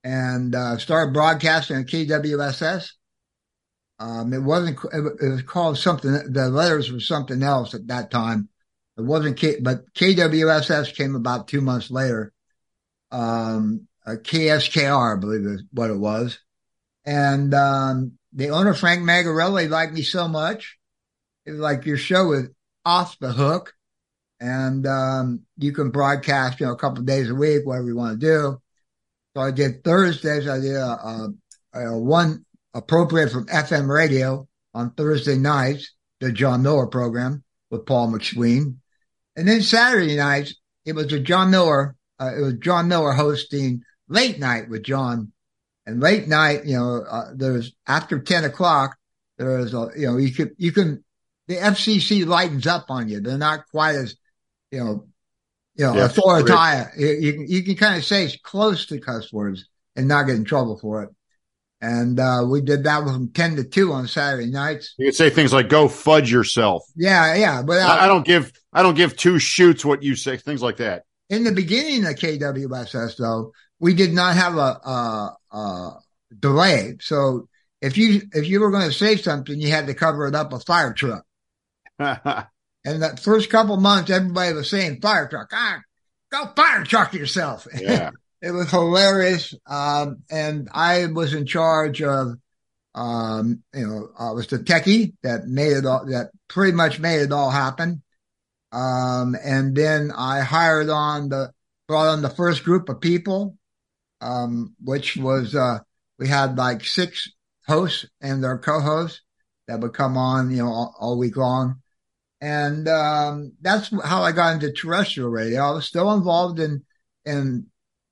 and, 0.04 0.54
uh, 0.54 0.78
started 0.78 1.14
broadcasting 1.14 1.78
on 1.78 1.86
KWSS. 1.86 2.90
Um, 4.00 4.34
it 4.34 4.42
wasn't, 4.42 4.80
it 4.92 5.30
was 5.32 5.44
called 5.44 5.78
something, 5.78 6.12
the 6.12 6.50
letters 6.50 6.92
were 6.92 7.00
something 7.00 7.42
else 7.42 7.74
at 7.74 7.88
that 7.88 8.12
time. 8.12 8.50
It 8.98 9.04
wasn't 9.04 9.38
K, 9.38 9.60
but 9.62 9.94
KWSS 9.94 10.96
came 10.96 11.16
about 11.16 11.48
two 11.48 11.62
months 11.62 11.90
later. 11.92 12.34
Um, 13.12 13.88
uh, 14.06 14.16
KSKR, 14.22 15.18
I 15.18 15.20
believe 15.20 15.46
is 15.46 15.64
what 15.72 15.90
it 15.90 15.98
was. 15.98 16.40
And, 17.06 17.54
um, 17.54 18.17
the 18.34 18.50
owner, 18.50 18.74
Frank 18.74 19.04
Magarelli, 19.04 19.70
liked 19.70 19.94
me 19.94 20.04
so 20.04 20.28
much. 20.28 20.78
It 21.46 21.52
was 21.52 21.60
like 21.60 21.86
your 21.86 21.98
show 21.98 22.34
is 22.34 22.50
off 22.86 23.18
the 23.20 23.32
hook 23.32 23.74
and, 24.40 24.86
um, 24.86 25.42
you 25.58 25.72
can 25.72 25.90
broadcast, 25.90 26.60
you 26.60 26.66
know, 26.66 26.74
a 26.74 26.78
couple 26.78 27.04
days 27.04 27.30
a 27.30 27.36
week, 27.36 27.66
whatever 27.66 27.88
you 27.88 27.96
want 27.96 28.20
to 28.20 28.26
do. 28.26 28.62
So 29.36 29.42
I 29.42 29.52
did 29.52 29.84
Thursdays. 29.84 30.48
I 30.48 30.60
did 30.60 30.76
a, 30.76 30.84
a, 30.84 31.34
a 31.74 31.98
one 31.98 32.46
appropriate 32.74 33.32
from 33.32 33.46
FM 33.48 33.88
radio 33.88 34.48
on 34.74 34.92
Thursday 34.92 35.36
nights, 35.36 35.94
the 36.20 36.32
John 36.32 36.62
Miller 36.64 36.88
program 36.88 37.44
with 37.70 37.86
Paul 37.86 38.12
McSween. 38.12 38.78
And 39.36 39.48
then 39.48 39.62
Saturday 39.62 40.16
nights, 40.16 40.56
it 40.86 40.94
was 40.94 41.12
a 41.14 41.20
John 41.20 41.52
Miller, 41.52 41.96
uh, 42.20 42.32
it 42.36 42.42
was 42.42 42.54
John 42.56 42.88
Miller 42.88 43.12
hosting 43.12 43.84
late 44.08 44.40
night 44.40 44.70
with 44.70 44.84
John. 44.84 45.32
And 45.88 46.02
late 46.02 46.28
night, 46.28 46.66
you 46.66 46.76
know, 46.76 47.02
uh, 47.10 47.32
there's 47.34 47.74
after 47.88 48.20
10 48.20 48.44
o'clock, 48.44 48.98
there's 49.38 49.74
a, 49.74 49.90
you 49.96 50.08
know, 50.08 50.18
you 50.18 50.34
could, 50.34 50.52
you 50.58 50.74
can, 50.74 51.04
the 51.48 51.56
FCC 51.56 52.26
lightens 52.28 52.68
up 52.68 52.88
on 52.90 53.08
you. 53.08 53.22
They're 53.22 53.38
not 53.38 53.68
quite 53.72 53.96
as, 53.96 54.16
you 54.70 54.84
know, 54.84 55.08
you 55.76 55.86
know, 55.86 55.96
Yeah, 55.96 56.06
authoritative. 56.06 56.92
You, 56.98 57.08
you 57.08 57.34
can, 57.34 57.48
you 57.48 57.64
can 57.64 57.76
kind 57.78 57.98
of 57.98 58.04
say 58.04 58.26
it's 58.26 58.36
close 58.36 58.86
to 58.88 59.00
cuss 59.00 59.32
words 59.32 59.70
and 59.96 60.10
not 60.10 60.24
get 60.24 60.36
in 60.36 60.44
trouble 60.44 60.78
for 60.78 61.04
it. 61.04 61.10
And, 61.80 62.20
uh, 62.20 62.44
we 62.50 62.60
did 62.60 62.84
that 62.84 63.04
from 63.04 63.30
10 63.30 63.56
to 63.56 63.64
2 63.64 63.94
on 63.94 64.08
Saturday 64.10 64.52
nights. 64.52 64.94
You 64.98 65.06
could 65.06 65.16
say 65.16 65.30
things 65.30 65.54
like 65.54 65.70
"Go 65.70 65.88
fudge 65.88 66.30
yourself." 66.30 66.84
Yeah. 66.98 67.34
Yeah. 67.36 67.62
But 67.62 67.78
uh, 67.78 67.86
I, 67.86 68.06
I 68.06 68.08
don't 68.08 68.26
give 68.26 68.52
I 68.74 68.84
don't 68.84 68.96
give 68.96 69.16
two 69.16 69.40
shoots 69.40 69.86
what 69.86 70.04
you 70.04 70.16
say. 70.16 70.36
Things 70.36 70.62
like 70.62 70.78
that. 70.78 71.04
in 71.30 71.46
the 71.46 71.52
beginning 71.54 72.04
of 72.06 72.16
KWSS 72.16 73.18
though, 73.18 73.54
we 73.80 73.94
did 73.94 74.14
not 74.14 74.36
have 74.36 74.56
a, 74.56 74.60
a, 74.60 75.38
a 75.52 76.00
delay. 76.38 76.98
So 77.02 77.48
if 77.82 77.98
you, 77.98 78.22
if 78.34 78.48
you 78.48 78.60
were 78.60 78.72
going 78.72 78.88
to 78.88 78.94
say 78.94 79.16
something, 79.16 79.60
you 79.60 79.70
had 79.70 79.88
to 79.88 79.94
cover 79.94 80.28
it 80.28 80.36
up 80.36 80.54
a 80.54 80.60
fire 80.60 80.94
truck. 80.94 81.24
And 82.88 83.04
that 83.04 83.20
first 83.20 83.50
couple 83.50 83.76
months, 83.76 84.10
everybody 84.10 84.54
was 84.54 84.70
saying 84.70 85.02
fire 85.02 85.28
truck. 85.28 85.50
Ah, 85.52 85.82
go 86.32 86.46
fire 86.56 86.86
truck 86.86 87.14
yourself. 87.14 87.68
yeah. 87.78 88.12
it 88.42 88.52
was 88.52 88.72
hilarious. 88.72 89.54
Um, 89.66 90.24
and 90.32 90.70
I 90.72 91.08
was 91.08 91.34
in 91.34 91.46
charge 91.46 92.02
of, 92.02 92.38
um, 92.96 93.62
you 93.74 93.86
know, 93.86 94.10
I 94.18 94.32
was 94.32 94.48
the 94.48 94.60
techie 94.60 95.16
that 95.22 95.48
made 95.48 95.74
it 95.74 95.86
all, 95.86 96.06
that 96.06 96.30
pretty 96.48 96.72
much 96.72 96.98
made 96.98 97.24
it 97.24 97.34
all 97.34 97.50
happen. 97.50 98.04
Um, 98.72 99.36
and 99.44 99.76
then 99.76 100.14
I 100.16 100.40
hired 100.40 100.90
on 100.90 101.28
the, 101.28 101.52
brought 101.90 102.08
on 102.08 102.22
the 102.22 102.30
first 102.30 102.64
group 102.64 102.88
of 102.88 103.02
people, 103.02 103.58
um, 104.22 104.76
which 104.84 105.18
was, 105.18 105.56
uh, 105.56 105.80
we 106.20 106.28
had 106.28 106.58
like 106.58 106.84
six 106.84 107.32
hosts 107.68 108.06
and 108.22 108.44
their 108.44 108.58
co-hosts 108.58 109.22
that 109.68 109.80
would 109.80 109.94
come 109.94 110.18
on, 110.18 110.52
you 110.52 110.58
know, 110.58 110.68
all, 110.68 110.96
all 111.00 111.18
week 111.18 111.38
long. 111.38 111.82
And, 112.40 112.88
um, 112.88 113.54
that's 113.62 113.92
how 114.04 114.22
I 114.22 114.32
got 114.32 114.54
into 114.54 114.72
terrestrial 114.72 115.30
radio. 115.30 115.62
I 115.62 115.72
was 115.72 115.86
still 115.86 116.14
involved 116.14 116.60
in, 116.60 116.84
in, 117.26 117.68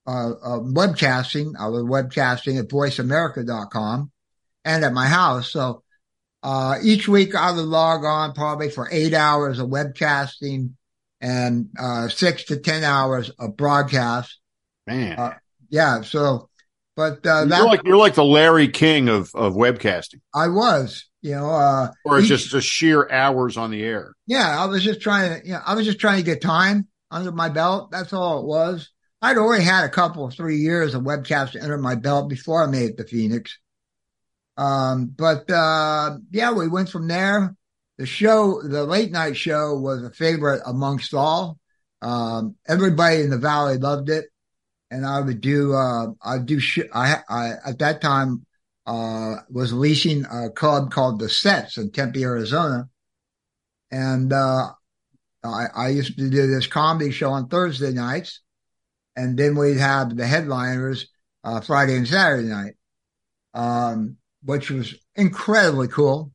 uh, 0.08 0.32
uh, 0.32 0.60
webcasting. 0.60 1.54
I 1.60 1.68
was 1.68 1.84
webcasting 1.84 2.60
at 2.60 2.68
voiceamerica.com 2.70 4.12
and 4.64 4.84
at 4.84 4.94
my 4.94 5.08
house. 5.08 5.52
So, 5.52 5.84
uh, 6.44 6.78
each 6.84 7.08
week 7.08 7.34
I 7.36 7.52
would 7.52 7.66
log 7.66 8.04
on 8.04 8.34
probably 8.34 8.70
for 8.70 8.88
eight 8.92 9.14
hours 9.14 9.60
of 9.60 9.70
webcasting 9.70 10.72
and, 11.22 11.70
uh, 11.80 12.08
six 12.08 12.46
to 12.46 12.58
10 12.58 12.84
hours 12.84 13.32
of 13.40 13.58
broadcast. 13.58 14.40
Man, 14.86 15.18
Uh, 15.18 15.34
yeah. 15.70 16.02
So, 16.02 16.50
but, 16.96 17.26
uh, 17.26 17.40
you're 17.40 17.46
that 17.48 17.64
like 17.64 17.82
you're 17.84 17.98
like 17.98 18.16
the 18.16 18.24
Larry 18.24 18.68
King 18.68 19.10
of 19.10 19.30
of 19.36 19.54
webcasting, 19.54 20.22
I 20.34 20.48
was, 20.48 21.06
you 21.22 21.32
know, 21.36 21.50
uh, 21.50 21.92
or 22.06 22.20
each- 22.20 22.28
just 22.28 22.50
just 22.50 22.68
sheer 22.68 23.10
hours 23.12 23.58
on 23.58 23.72
the 23.72 23.84
air. 23.84 24.14
Yeah, 24.28 24.62
I 24.62 24.66
was 24.66 24.84
just 24.84 25.02
trying 25.02 25.42
to, 25.42 25.48
you 25.48 25.54
know, 25.54 25.62
I 25.66 25.76
was 25.76 25.86
just 25.86 26.00
trying 26.00 26.18
to 26.18 26.24
get 26.24 26.42
time 26.42 26.88
under 27.12 27.32
my 27.32 27.50
belt. 27.50 27.92
That's 27.92 28.14
all 28.14 28.40
it 28.40 28.46
was. 28.46 28.90
I'd 29.22 29.38
already 29.38 29.64
had 29.64 29.86
a 29.86 29.90
couple, 29.90 30.30
three 30.30 30.58
years 30.58 30.94
of 30.94 31.04
webcasts 31.04 31.62
under 31.62 31.78
my 31.78 31.96
belt 31.96 32.30
before 32.30 32.64
I 32.64 32.68
made 32.68 32.92
it 32.92 32.98
to 32.98 33.06
Phoenix. 33.06 33.58
Um, 34.58 35.08
but, 35.08 35.50
uh, 35.50 36.18
yeah, 36.32 36.52
we 36.52 36.68
went 36.68 36.90
from 36.90 37.08
there. 37.08 37.56
The 37.98 38.06
show, 38.06 38.62
the 38.62 38.84
late 38.84 39.12
night 39.12 39.36
show 39.36 39.76
was 39.80 40.04
a 40.04 40.12
favorite 40.12 40.62
amongst 40.66 41.14
all. 41.14 41.58
Um, 42.02 42.56
everybody 42.68 43.22
in 43.22 43.30
the 43.30 43.38
valley 43.38 43.78
loved 43.78 44.10
it, 44.10 44.26
and 44.96 45.06
I 45.06 45.20
would 45.20 45.42
do 45.42 45.74
uh, 45.74 46.08
I'd 46.24 46.46
do 46.46 46.60
sh- 46.60 46.92
I, 46.94 47.18
I 47.28 47.52
at 47.66 47.80
that 47.80 48.02
time 48.02 48.46
uh, 48.86 49.36
was 49.50 49.74
leasing 49.74 50.26
a 50.26 50.50
club 50.50 50.92
called 50.92 51.20
the 51.20 51.28
Sets 51.28 51.78
in 51.78 51.92
Tempe, 51.92 52.24
Arizona, 52.24 52.88
and 53.92 54.32
uh, 54.32 54.70
I, 55.44 55.66
I 55.76 55.90
used 55.90 56.18
to 56.18 56.30
do 56.30 56.48
this 56.48 56.68
comedy 56.68 57.12
show 57.12 57.32
on 57.32 57.50
Thursday 57.50 57.92
nights, 57.92 58.40
and 59.18 59.38
then 59.38 59.58
we'd 59.58 59.78
have 59.78 60.16
the 60.16 60.26
headliners 60.26 61.08
uh, 61.44 61.60
Friday 61.60 61.98
and 61.98 62.08
Saturday 62.08 62.48
night, 62.48 62.76
um, 63.54 64.16
which 64.44 64.70
was 64.70 64.96
incredibly 65.16 65.90
cool. 65.90 66.32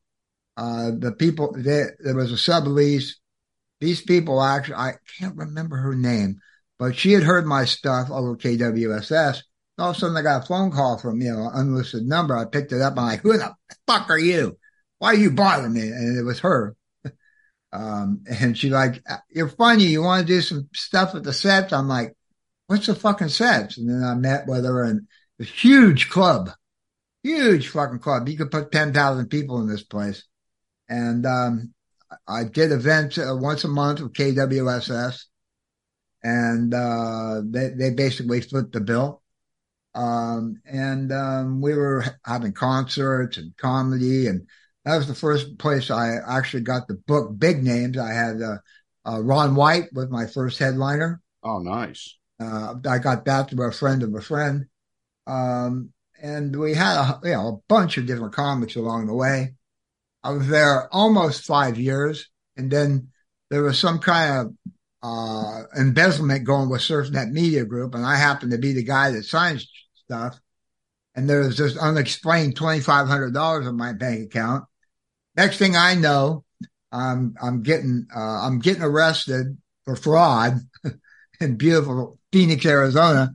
Uh, 0.59 0.91
the 0.99 1.13
people 1.13 1.55
they, 1.57 1.85
there 2.01 2.15
was 2.15 2.31
a 2.31 2.51
sublease. 2.51 3.15
These 3.81 4.03
people 4.03 4.43
actually, 4.43 4.75
I 4.75 4.93
can't 5.19 5.37
remember 5.37 5.77
her 5.77 5.95
name, 5.95 6.41
but 6.81 6.97
she 6.97 7.13
had 7.13 7.23
heard 7.23 7.47
my 7.47 7.67
stuff 7.67 8.11
over 8.11 8.35
KWSS. 8.39 9.43
All 9.79 9.91
of 9.91 9.97
a 9.97 9.99
sudden, 9.99 10.17
I 10.17 10.23
got 10.23 10.45
a 10.45 10.47
phone 10.47 10.73
call 10.73 10.99
from 10.99 11.21
you 11.21 11.31
know 11.31 11.47
an 11.47 11.51
unlisted 11.55 12.05
number. 12.05 12.35
I 12.35 12.47
picked 12.47 12.73
it 12.73 12.81
up. 12.81 12.95
I'm 12.97 13.05
like, 13.05 13.21
"Who 13.21 13.37
the 13.37 13.55
fuck 13.87 14.09
are 14.09 14.19
you? 14.19 14.59
Why 14.99 15.09
are 15.09 15.17
you 15.17 15.31
bothering 15.31 15.75
me?" 15.75 15.83
And 15.83 16.19
it 16.19 16.25
was 16.25 16.41
her. 16.41 16.75
Um, 17.73 18.25
and 18.29 18.59
she 18.59 18.69
like, 18.69 19.01
"You're 19.29 19.49
funny. 19.49 19.85
You 19.85 20.03
want 20.03 20.27
to 20.27 20.33
do 20.35 20.41
some 20.41 20.69
stuff 20.75 21.15
at 21.15 21.23
the 21.23 21.33
sets?" 21.33 21.73
I'm 21.73 21.87
like, 21.87 22.17
"What's 22.67 22.89
the 22.89 22.97
fucking 22.97 23.29
sets?" 23.29 23.79
And 23.79 23.89
then 23.89 24.03
I 24.03 24.15
met 24.17 24.49
with 24.49 24.65
her 24.65 24.83
in 24.83 25.07
a 25.39 25.45
huge 25.45 26.11
club, 26.11 26.51
huge 27.23 27.69
fucking 27.69 28.01
club. 28.01 28.29
You 28.29 28.37
could 28.37 28.51
put 28.51 28.73
ten 28.73 28.93
thousand 28.93 29.29
people 29.29 29.61
in 29.61 29.69
this 29.69 29.85
place, 29.85 30.25
and 30.89 31.25
um, 31.25 31.75
I 32.27 32.43
did 32.43 32.73
events 32.73 33.19
uh, 33.19 33.37
once 33.39 33.63
a 33.63 33.69
month 33.69 34.01
with 34.01 34.15
KWSS, 34.15 35.27
and 36.23 36.75
uh, 36.75 37.41
they 37.45 37.69
they 37.71 37.91
basically 37.91 38.41
flipped 38.41 38.73
the 38.73 38.81
bill. 38.81 39.23
Um, 39.95 40.61
and 40.67 41.13
um, 41.13 41.61
we 41.61 41.75
were 41.75 42.05
having 42.25 42.53
concerts 42.53 43.37
and 43.39 43.57
comedy, 43.57 44.27
and 44.29 44.47
that 44.85 44.97
was 44.97 45.09
the 45.09 45.15
first 45.15 45.59
place 45.59 45.91
I 45.91 46.17
actually 46.29 46.63
got 46.63 46.89
the 46.89 46.95
book 46.95 47.37
big 47.39 47.63
names. 47.63 47.99
I 47.99 48.13
had 48.13 48.41
uh, 48.41 48.57
uh, 49.05 49.21
Ron 49.21 49.55
White 49.55 49.93
was 49.93 50.09
my 50.11 50.27
first 50.27 50.59
headliner. 50.59 51.21
Oh, 51.43 51.59
nice. 51.59 52.17
Uh, 52.39 52.75
I 52.89 52.99
got 52.99 53.25
that 53.25 53.51
through 53.51 53.69
a 53.69 53.73
friend 53.73 54.03
of 54.03 54.15
a 54.15 54.21
friend. 54.21 54.67
Um, 55.27 55.93
and 56.23 56.55
we 56.59 56.75
had 56.75 56.97
a, 56.97 57.21
you 57.25 57.33
know, 57.33 57.49
a 57.49 57.73
bunch 57.73 57.99
of 57.99 58.07
different 58.07 58.35
comics 58.35 58.77
along 58.77 59.07
the 59.07 59.15
way. 59.15 59.55
I 60.23 60.33
was 60.33 60.49
there 60.49 60.93
almost 60.93 61.45
five 61.45 61.79
years. 61.79 62.29
And 62.57 62.71
then 62.71 63.09
there 63.51 63.63
was 63.63 63.79
some 63.79 63.99
kind 63.99 64.39
of 64.39 64.73
uh, 65.03 65.63
embezzlement 65.77 66.45
going 66.45 66.69
with 66.69 66.83
SurfNet 66.83 67.31
Media 67.31 67.65
Group. 67.65 67.95
And 67.95 68.05
I 68.05 68.17
happened 68.17 68.53
to 68.53 68.59
be 68.59 68.73
the 68.73 68.85
guy 68.85 69.11
that 69.11 69.25
signs 69.25 69.71
stuff. 70.05 70.39
And 71.15 71.29
there 71.29 71.41
was 71.41 71.57
this 71.57 71.77
unexplained 71.77 72.57
$2,500 72.57 73.69
in 73.69 73.77
my 73.77 73.93
bank 73.93 74.27
account. 74.27 74.65
Next 75.37 75.59
thing 75.59 75.77
I 75.77 75.95
know, 75.95 76.45
I'm, 76.93 77.35
I'm 77.41 77.63
getting, 77.63 78.07
uh, 78.15 78.47
I'm 78.47 78.59
getting 78.59 78.83
arrested 78.83 79.57
for 79.85 79.97
fraud 79.97 80.61
in 81.41 81.57
beautiful 81.57 82.19
Phoenix, 82.33 82.65
Arizona. 82.67 83.35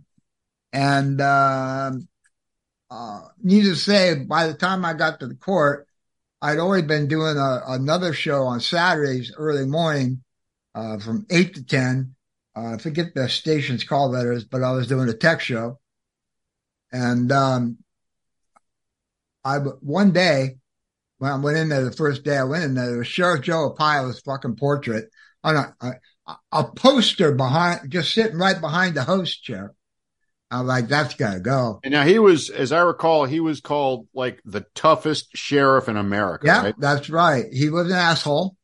And, 0.72 1.22
um, 1.22 2.08
uh, 2.90 3.22
needless 3.42 3.80
to 3.86 3.92
say, 3.92 4.16
by 4.16 4.48
the 4.48 4.54
time 4.54 4.86
I 4.86 4.94
got 4.94 5.20
to 5.20 5.28
the 5.28 5.36
court, 5.36 5.88
I'd 6.42 6.60
already 6.60 6.86
been 6.86 7.08
doing 7.08 7.38
a, 7.38 7.62
another 7.68 8.14
show 8.14 8.44
on 8.44 8.60
Saturdays 8.60 9.34
early 9.36 9.66
morning, 9.66 10.24
uh, 10.76 11.00
from 11.00 11.26
eight 11.32 11.56
to 11.56 11.64
10. 11.64 12.14
Uh, 12.56 12.76
I 12.76 12.78
forget 12.78 13.16
the 13.16 13.28
station's 13.28 13.84
call 13.84 14.12
letters, 14.12 14.44
but 14.44 14.62
I 14.62 14.72
was 14.72 14.88
doing 14.88 15.10
a 15.10 15.14
tech 15.14 15.42
show. 15.42 15.80
And, 16.92 17.32
um, 17.32 17.78
I, 19.44 19.58
one 19.58 20.12
day 20.12 20.58
when 21.18 21.32
I 21.32 21.38
went 21.38 21.58
in 21.58 21.70
there 21.70 21.84
the 21.84 21.92
first 21.92 22.24
day 22.24 22.38
I 22.38 22.44
went 22.44 22.64
in 22.64 22.74
there, 22.74 22.88
there 22.88 22.98
was 22.98 23.08
Sheriff 23.08 23.42
Joe 23.42 23.70
Arpaio's 23.70 24.20
fucking 24.22 24.56
portrait 24.56 25.10
on 25.44 25.56
a, 25.56 25.76
a, 25.82 26.38
a 26.52 26.64
poster 26.76 27.32
behind, 27.32 27.92
just 27.92 28.14
sitting 28.14 28.38
right 28.38 28.60
behind 28.60 28.96
the 28.96 29.04
host 29.04 29.44
chair. 29.44 29.74
I'm 30.52 30.68
like, 30.68 30.88
that's 30.88 31.16
gotta 31.16 31.40
go. 31.40 31.80
And 31.84 31.92
now 31.92 32.04
he 32.04 32.20
was, 32.20 32.50
as 32.50 32.72
I 32.72 32.82
recall, 32.82 33.26
he 33.26 33.40
was 33.40 33.62
called 33.62 34.08
like 34.14 34.42
the 34.46 34.66
toughest 34.76 35.36
sheriff 35.36 35.90
in 35.90 35.98
America. 35.98 36.46
Yeah, 36.48 36.64
right? 36.64 36.76
that's 36.78 37.10
right. 37.10 37.46
He 37.52 37.70
was 37.70 37.88
an 37.88 37.94
asshole. 37.98 38.56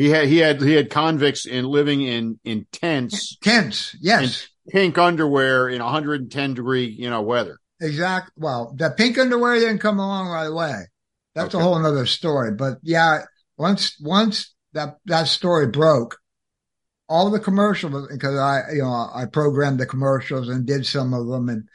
He 0.00 0.08
had 0.08 0.28
he 0.28 0.38
had 0.38 0.62
he 0.62 0.72
had 0.72 0.88
convicts 0.88 1.44
in 1.44 1.66
living 1.66 2.00
in 2.00 2.40
in 2.42 2.66
tents, 2.72 3.36
tents, 3.42 3.94
yes, 4.00 4.48
pink 4.70 4.96
underwear 4.96 5.68
in 5.68 5.82
110 5.82 6.54
degree 6.54 6.86
you 6.86 7.10
know 7.10 7.20
weather. 7.20 7.58
Exactly. 7.82 8.32
Well, 8.36 8.74
the 8.78 8.94
pink 8.96 9.18
underwear 9.18 9.56
didn't 9.56 9.80
come 9.80 9.98
along 9.98 10.28
right 10.28 10.46
away. 10.46 10.84
That's 11.34 11.54
Okay. 11.54 11.62
a 11.62 11.66
whole 11.66 11.84
other 11.84 12.06
story. 12.06 12.52
But 12.52 12.78
yeah, 12.82 13.24
once 13.58 14.00
once 14.00 14.54
that 14.72 14.96
that 15.04 15.28
story 15.28 15.66
broke, 15.66 16.16
all 17.06 17.30
the 17.30 17.38
commercials 17.38 18.08
because 18.10 18.38
I 18.38 18.72
you 18.72 18.80
know 18.80 19.10
I 19.14 19.26
programmed 19.30 19.80
the 19.80 19.86
commercials 19.86 20.48
and 20.48 20.64
did 20.64 20.86
some 20.86 21.12
of 21.12 21.26
them. 21.26 21.50
And 21.50 21.68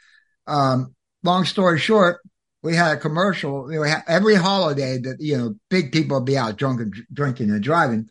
um, 0.48 0.96
long 1.22 1.44
story 1.44 1.78
short, 1.78 2.22
we 2.66 2.76
had 2.76 2.96
a 2.96 3.00
commercial. 3.00 3.70
You 3.70 3.76
know, 3.76 3.82
we 3.82 3.90
had- 3.90 4.04
every 4.08 4.34
holiday 4.34 4.98
that 4.98 5.20
you 5.20 5.38
know 5.38 5.54
big 5.70 5.92
people 5.92 6.18
would 6.18 6.26
be 6.26 6.36
out 6.36 6.56
drunk 6.56 6.80
and 6.80 6.94
drinking 7.12 7.50
and 7.50 7.62
driving. 7.62 8.08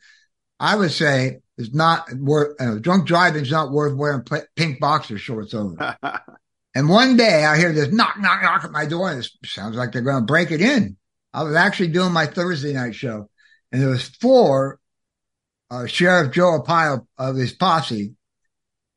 I 0.60 0.76
would 0.76 0.92
say 0.92 1.40
is 1.58 1.74
not 1.74 2.12
worth 2.14 2.60
uh, 2.60 2.76
drunk 2.76 3.06
driving 3.08 3.44
is 3.44 3.52
not 3.52 3.72
worth 3.72 3.96
wearing 3.96 4.24
pink 4.56 4.80
boxer 4.80 5.18
shorts 5.18 5.54
over. 5.54 5.98
And 6.78 6.90
one 6.90 7.16
day 7.16 7.46
I 7.46 7.58
hear 7.58 7.72
this 7.72 7.94
knock, 7.94 8.20
knock, 8.20 8.44
knock 8.44 8.66
at 8.66 8.72
my 8.72 8.86
door, 8.86 9.10
and 9.10 9.24
it 9.24 9.30
sounds 9.46 9.78
like 9.78 9.94
they're 9.94 10.02
going 10.02 10.20
to 10.20 10.26
break 10.26 10.52
it 10.52 10.60
in. 10.60 10.98
I 11.34 11.44
was 11.44 11.56
actually 11.56 11.88
doing 11.88 12.12
my 12.12 12.26
Thursday 12.26 12.74
night 12.74 12.96
show, 12.96 13.30
and 13.72 13.82
there 13.82 13.90
was 13.90 14.04
four 14.04 14.78
uh, 15.72 15.86
Sheriff 15.86 16.34
Joe 16.34 16.60
Arpaio 16.60 17.08
of 17.18 17.38
his 17.38 17.54
posse, 17.54 18.16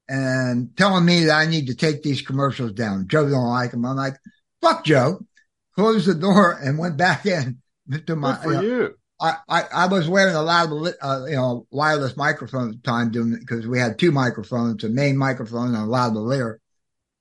and 0.09 0.77
telling 0.77 1.05
me 1.05 1.27
that 1.27 1.39
I 1.39 1.47
need 1.47 1.69
to 1.69 1.77
take 1.77 2.03
these 2.03 2.21
commercials 2.21 2.73
down. 2.73 3.07
Joe 3.07 3.29
don't 3.29 3.49
like 3.49 3.71
them. 3.71 3.85
I'm 3.85 3.97
like, 3.97 4.17
fuck 4.61 4.85
Joe. 4.85 5.21
Closed 5.79 6.09
the 6.09 6.15
door 6.15 6.59
and 6.61 6.77
went 6.77 6.97
back 6.97 7.25
in 7.25 7.59
to 8.07 8.17
my. 8.17 8.33
Good 8.33 8.43
for 8.43 8.49
you 8.49 8.55
know, 8.55 8.63
you. 8.63 8.95
I, 9.21 9.37
I, 9.49 9.63
I 9.73 9.87
was 9.87 10.09
wearing 10.09 10.35
a 10.35 10.43
loud, 10.43 10.71
uh, 11.01 11.25
you 11.29 11.37
know, 11.37 11.67
wireless 11.71 12.17
microphone 12.17 12.71
at 12.71 12.83
the 12.83 12.83
time 12.83 13.11
doing 13.11 13.37
because 13.39 13.67
we 13.67 13.79
had 13.79 13.99
two 13.99 14.13
microphones, 14.13 14.85
a 14.85 14.89
main 14.89 15.17
microphone 15.17 15.75
and 15.75 15.77
a 15.77 15.87
lavalier. 15.87 16.57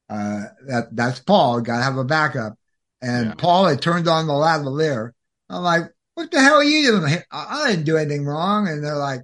Uh, 0.09 0.43
that, 0.67 0.87
that's 0.91 1.19
Paul. 1.19 1.61
Got 1.61 1.77
to 1.77 1.83
have 1.83 1.97
a 1.97 2.03
backup. 2.03 2.57
And 3.01 3.27
Yeah. 3.27 3.33
Paul 3.35 3.67
had 3.67 3.81
turned 3.81 4.07
on 4.07 4.27
the 4.27 4.33
lavalier. 4.33 5.11
I'm 5.49 5.63
like, 5.63 5.91
what 6.15 6.31
the 6.31 6.39
hell 6.41 6.55
are 6.55 6.63
you 6.63 6.91
doing? 6.91 7.07
here? 7.07 7.25
I, 7.31 7.63
I 7.63 7.71
didn't 7.71 7.85
do 7.85 7.97
anything 7.97 8.25
wrong. 8.25 8.67
And 8.67 8.83
they're 8.83 8.95
like, 8.95 9.21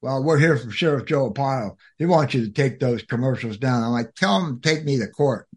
well, 0.00 0.22
we're 0.22 0.38
here 0.38 0.56
from 0.58 0.70
Sheriff 0.70 1.06
Joe 1.06 1.30
Arpaio. 1.30 1.76
He 1.98 2.06
wants 2.06 2.34
you 2.34 2.46
to 2.46 2.52
take 2.52 2.78
those 2.78 3.02
commercials 3.02 3.58
down. 3.58 3.82
I'm 3.82 3.90
like, 3.90 4.14
tell 4.14 4.44
him 4.44 4.60
to 4.60 4.68
take 4.68 4.84
me 4.84 4.98
to 4.98 5.08
court. 5.08 5.48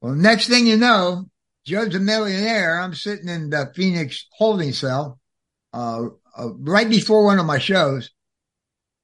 Well, 0.00 0.14
next 0.14 0.48
thing 0.48 0.66
you 0.66 0.78
know, 0.78 1.29
Joe's 1.70 1.94
a 1.94 2.00
millionaire. 2.00 2.80
I'm 2.80 2.94
sitting 2.94 3.28
in 3.28 3.50
the 3.50 3.70
Phoenix 3.76 4.26
holding 4.32 4.72
cell 4.72 5.20
uh, 5.72 6.06
uh, 6.36 6.48
right 6.58 6.90
before 6.90 7.24
one 7.24 7.38
of 7.38 7.46
my 7.46 7.58
shows. 7.58 8.10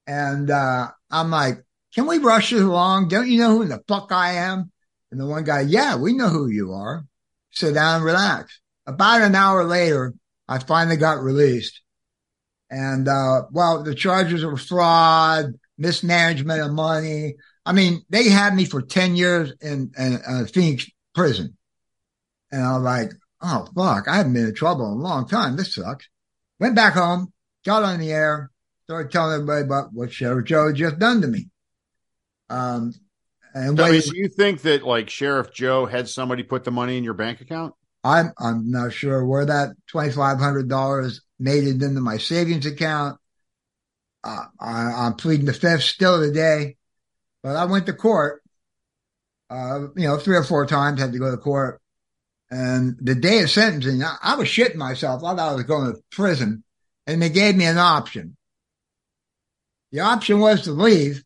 And, 0.09 0.51
uh, 0.51 0.89
I'm 1.09 1.31
like, 1.31 1.65
can 1.95 2.09
we 2.09 2.19
rush 2.19 2.51
this 2.51 2.61
along? 2.61 3.07
Don't 3.07 3.29
you 3.29 3.39
know 3.39 3.57
who 3.57 3.67
the 3.67 3.85
fuck 3.87 4.11
I 4.11 4.33
am? 4.33 4.73
And 5.13 5.21
the 5.21 5.27
one 5.27 5.45
guy, 5.45 5.61
yeah, 5.61 5.95
we 5.95 6.13
know 6.13 6.29
who 6.29 6.49
you 6.49 6.73
are. 6.73 7.05
Sit 7.53 7.75
down 7.75 8.03
relax. 8.03 8.61
About 8.85 9.23
an 9.23 9.37
hour 9.37 9.63
later, 9.63 10.15
I 10.49 10.59
finally 10.59 10.97
got 10.97 11.23
released. 11.23 11.81
And, 12.69 13.07
uh, 13.07 13.43
well, 13.53 13.85
the 13.85 13.95
charges 13.95 14.45
were 14.45 14.57
fraud, 14.57 15.53
mismanagement 15.79 16.61
of 16.61 16.73
money. 16.73 17.37
I 17.65 17.73
mean, 17.73 18.03
they 18.11 18.29
had 18.29 18.57
me 18.57 18.65
for 18.65 18.83
10 18.83 19.15
years 19.15 19.53
in, 19.61 19.93
in 19.97 20.19
uh, 20.27 20.47
Phoenix 20.53 20.91
prison. 21.15 21.57
And 22.53 22.63
I 22.63 22.75
was 22.75 22.83
like, 22.83 23.11
oh, 23.43 23.69
fuck, 23.75 24.09
I 24.09 24.17
haven't 24.17 24.33
been 24.33 24.47
in 24.47 24.55
trouble 24.55 24.93
in 24.93 24.99
a 24.99 25.03
long 25.03 25.29
time. 25.29 25.57
This 25.57 25.75
sucks. 25.75 26.09
Went 26.59 26.77
back 26.77 26.95
home, 26.95 27.33
got 27.65 27.83
on 27.83 28.01
the 28.01 28.13
air, 28.13 28.51
started 28.85 29.11
telling 29.11 29.35
everybody 29.35 29.65
about 29.65 29.93
what 29.93 30.13
Sheriff 30.13 30.47
Joe 30.47 30.69
had 30.69 30.77
just 30.77 30.99
done 30.99 31.21
to 31.21 31.27
me. 31.27 31.49
Um, 32.49 32.95
and 33.55 33.77
mean, 33.77 33.77
waited- 33.77 34.11
do 34.11 34.19
you 34.19 34.29
think 34.29 34.63
that 34.63 34.85
like 34.85 35.11
Sheriff 35.11 35.53
Joe 35.53 35.87
had 35.87 36.09
somebody 36.09 36.43
put 36.43 36.65
the 36.65 36.71
money 36.71 36.99
in 36.99 37.05
your 37.05 37.15
bank 37.15 37.41
account? 37.41 37.75
I'm 38.05 38.33
I'm 38.39 38.71
not 38.71 38.93
sure 38.93 39.25
where 39.25 39.47
that 39.47 39.71
twenty 39.89 40.13
five 40.13 40.39
hundred 40.39 40.69
dollars 40.69 41.23
made 41.41 41.65
it 41.65 41.83
into 41.83 42.01
my 42.01 42.19
savings 42.19 42.65
account. 42.65 43.19
Uh, 44.23 44.45
I, 44.61 45.07
I'm 45.07 45.15
pleading 45.15 45.47
the 45.47 45.53
fifth 45.53 45.83
still 45.83 46.21
today, 46.21 46.77
but 47.43 47.57
I 47.57 47.65
went 47.65 47.87
to 47.87 47.93
court. 47.93 48.43
Uh, 49.51 49.89
you 49.97 50.07
know, 50.07 50.19
three 50.19 50.37
or 50.37 50.45
four 50.45 50.67
times 50.67 51.01
had 51.01 51.13
to 51.13 51.19
go 51.19 51.31
to 51.31 51.37
court, 51.37 51.81
and 52.51 52.97
the 53.01 53.15
day 53.15 53.43
of 53.43 53.51
sentencing, 53.51 54.03
I, 54.03 54.17
I 54.23 54.37
was 54.37 54.49
shitting 54.49 54.77
myself. 54.77 55.23
I 55.25 55.35
thought 55.35 55.39
I 55.51 55.55
was 55.55 55.65
going 55.65 55.93
to 55.93 56.01
prison, 56.11 56.63
and 57.07 57.21
they 57.21 57.29
gave 57.31 57.57
me 57.57 57.65
an 57.67 57.79
option. 57.79 58.37
The 59.93 60.01
option 60.01 60.41
was 60.41 60.63
to 60.63 60.73
leave, 60.73 61.23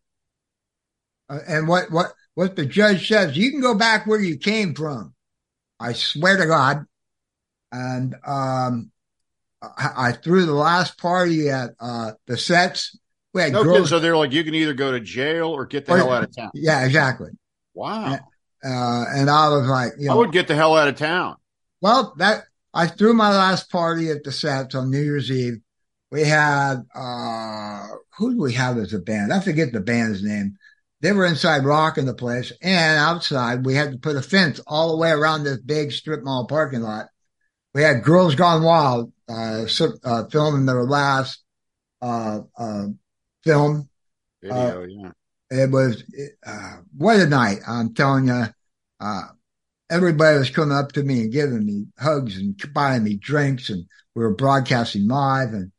Uh, 1.28 1.38
and 1.46 1.68
what 1.68 1.90
what 1.90 2.12
what 2.34 2.56
the 2.56 2.66
judge 2.66 3.08
says, 3.08 3.36
you 3.36 3.50
can 3.50 3.60
go 3.60 3.74
back 3.74 4.06
where 4.06 4.20
you 4.20 4.36
came 4.36 4.74
from. 4.74 5.14
I 5.78 5.92
swear 5.94 6.36
to 6.36 6.46
God. 6.46 6.84
And 7.72 8.14
um, 8.26 8.90
I, 9.62 9.90
I 9.96 10.12
threw 10.12 10.44
the 10.46 10.54
last 10.54 10.98
party 10.98 11.50
at 11.50 11.70
uh, 11.80 12.12
the 12.26 12.36
sets. 12.36 12.98
We 13.32 13.42
had 13.42 13.52
No, 13.52 13.62
girls. 13.62 13.90
so 13.90 14.00
they're 14.00 14.16
like, 14.16 14.32
you 14.32 14.42
can 14.42 14.54
either 14.54 14.74
go 14.74 14.90
to 14.92 15.00
jail 15.00 15.50
or 15.50 15.66
get 15.66 15.86
the 15.86 15.92
Or- 15.92 15.96
hell 15.98 16.10
out 16.12 16.24
of 16.24 16.34
town. 16.34 16.50
Yeah, 16.54 16.84
exactly. 16.84 17.30
Wow. 17.74 18.18
Uh, 18.64 19.04
and 19.14 19.30
I 19.30 19.48
was 19.48 19.66
like, 19.66 19.92
you 19.98 20.10
I 20.10 20.14
would 20.14 20.32
get 20.32 20.48
the 20.48 20.54
hell 20.54 20.76
out 20.76 20.88
of 20.88 20.96
town. 20.96 21.36
Well, 21.80 22.14
that 22.18 22.44
I 22.74 22.86
threw 22.86 23.14
my 23.14 23.30
last 23.30 23.70
party 23.70 24.10
at 24.10 24.22
the 24.22 24.32
sets 24.32 24.74
on 24.74 24.90
New 24.90 25.02
Year's 25.02 25.30
Eve. 25.30 25.60
We 26.10 26.24
had 26.24 26.86
uh 26.94 27.86
who 28.18 28.32
do 28.32 28.40
we 28.40 28.52
have 28.54 28.76
as 28.78 28.92
a 28.92 28.98
band? 28.98 29.32
I 29.32 29.40
forget 29.40 29.72
the 29.72 29.80
band's 29.80 30.22
name. 30.22 30.56
They 31.00 31.12
were 31.12 31.24
inside 31.24 31.64
rocking 31.64 32.04
the 32.04 32.14
place, 32.14 32.52
and 32.60 32.98
outside 32.98 33.64
we 33.64 33.74
had 33.74 33.92
to 33.92 33.98
put 33.98 34.16
a 34.16 34.22
fence 34.22 34.60
all 34.66 34.90
the 34.90 34.98
way 34.98 35.10
around 35.10 35.44
this 35.44 35.58
big 35.58 35.92
strip 35.92 36.22
mall 36.22 36.46
parking 36.46 36.82
lot. 36.82 37.06
We 37.72 37.82
had 37.82 38.02
Girls 38.02 38.34
Gone 38.34 38.62
Wild 38.62 39.12
uh, 39.28 39.64
uh 40.04 40.24
filming 40.28 40.66
their 40.66 40.84
last 40.84 41.42
uh 42.02 42.40
uh 42.58 42.86
film. 43.42 43.88
Video, 44.42 44.84
yeah. 44.84 45.12
It 45.50 45.70
was 45.70 46.04
uh, 46.46 46.76
what 46.96 47.18
a 47.18 47.26
night! 47.26 47.58
I'm 47.66 47.92
telling 47.94 48.28
you, 48.28 48.44
uh, 49.00 49.22
everybody 49.90 50.38
was 50.38 50.50
coming 50.50 50.76
up 50.76 50.92
to 50.92 51.02
me 51.02 51.22
and 51.22 51.32
giving 51.32 51.66
me 51.66 51.86
hugs 51.98 52.36
and 52.36 52.56
buying 52.72 53.02
me 53.02 53.16
drinks, 53.16 53.68
and 53.68 53.86
we 54.14 54.22
were 54.22 54.34
broadcasting 54.34 55.08
live, 55.08 55.52
and 55.52 55.72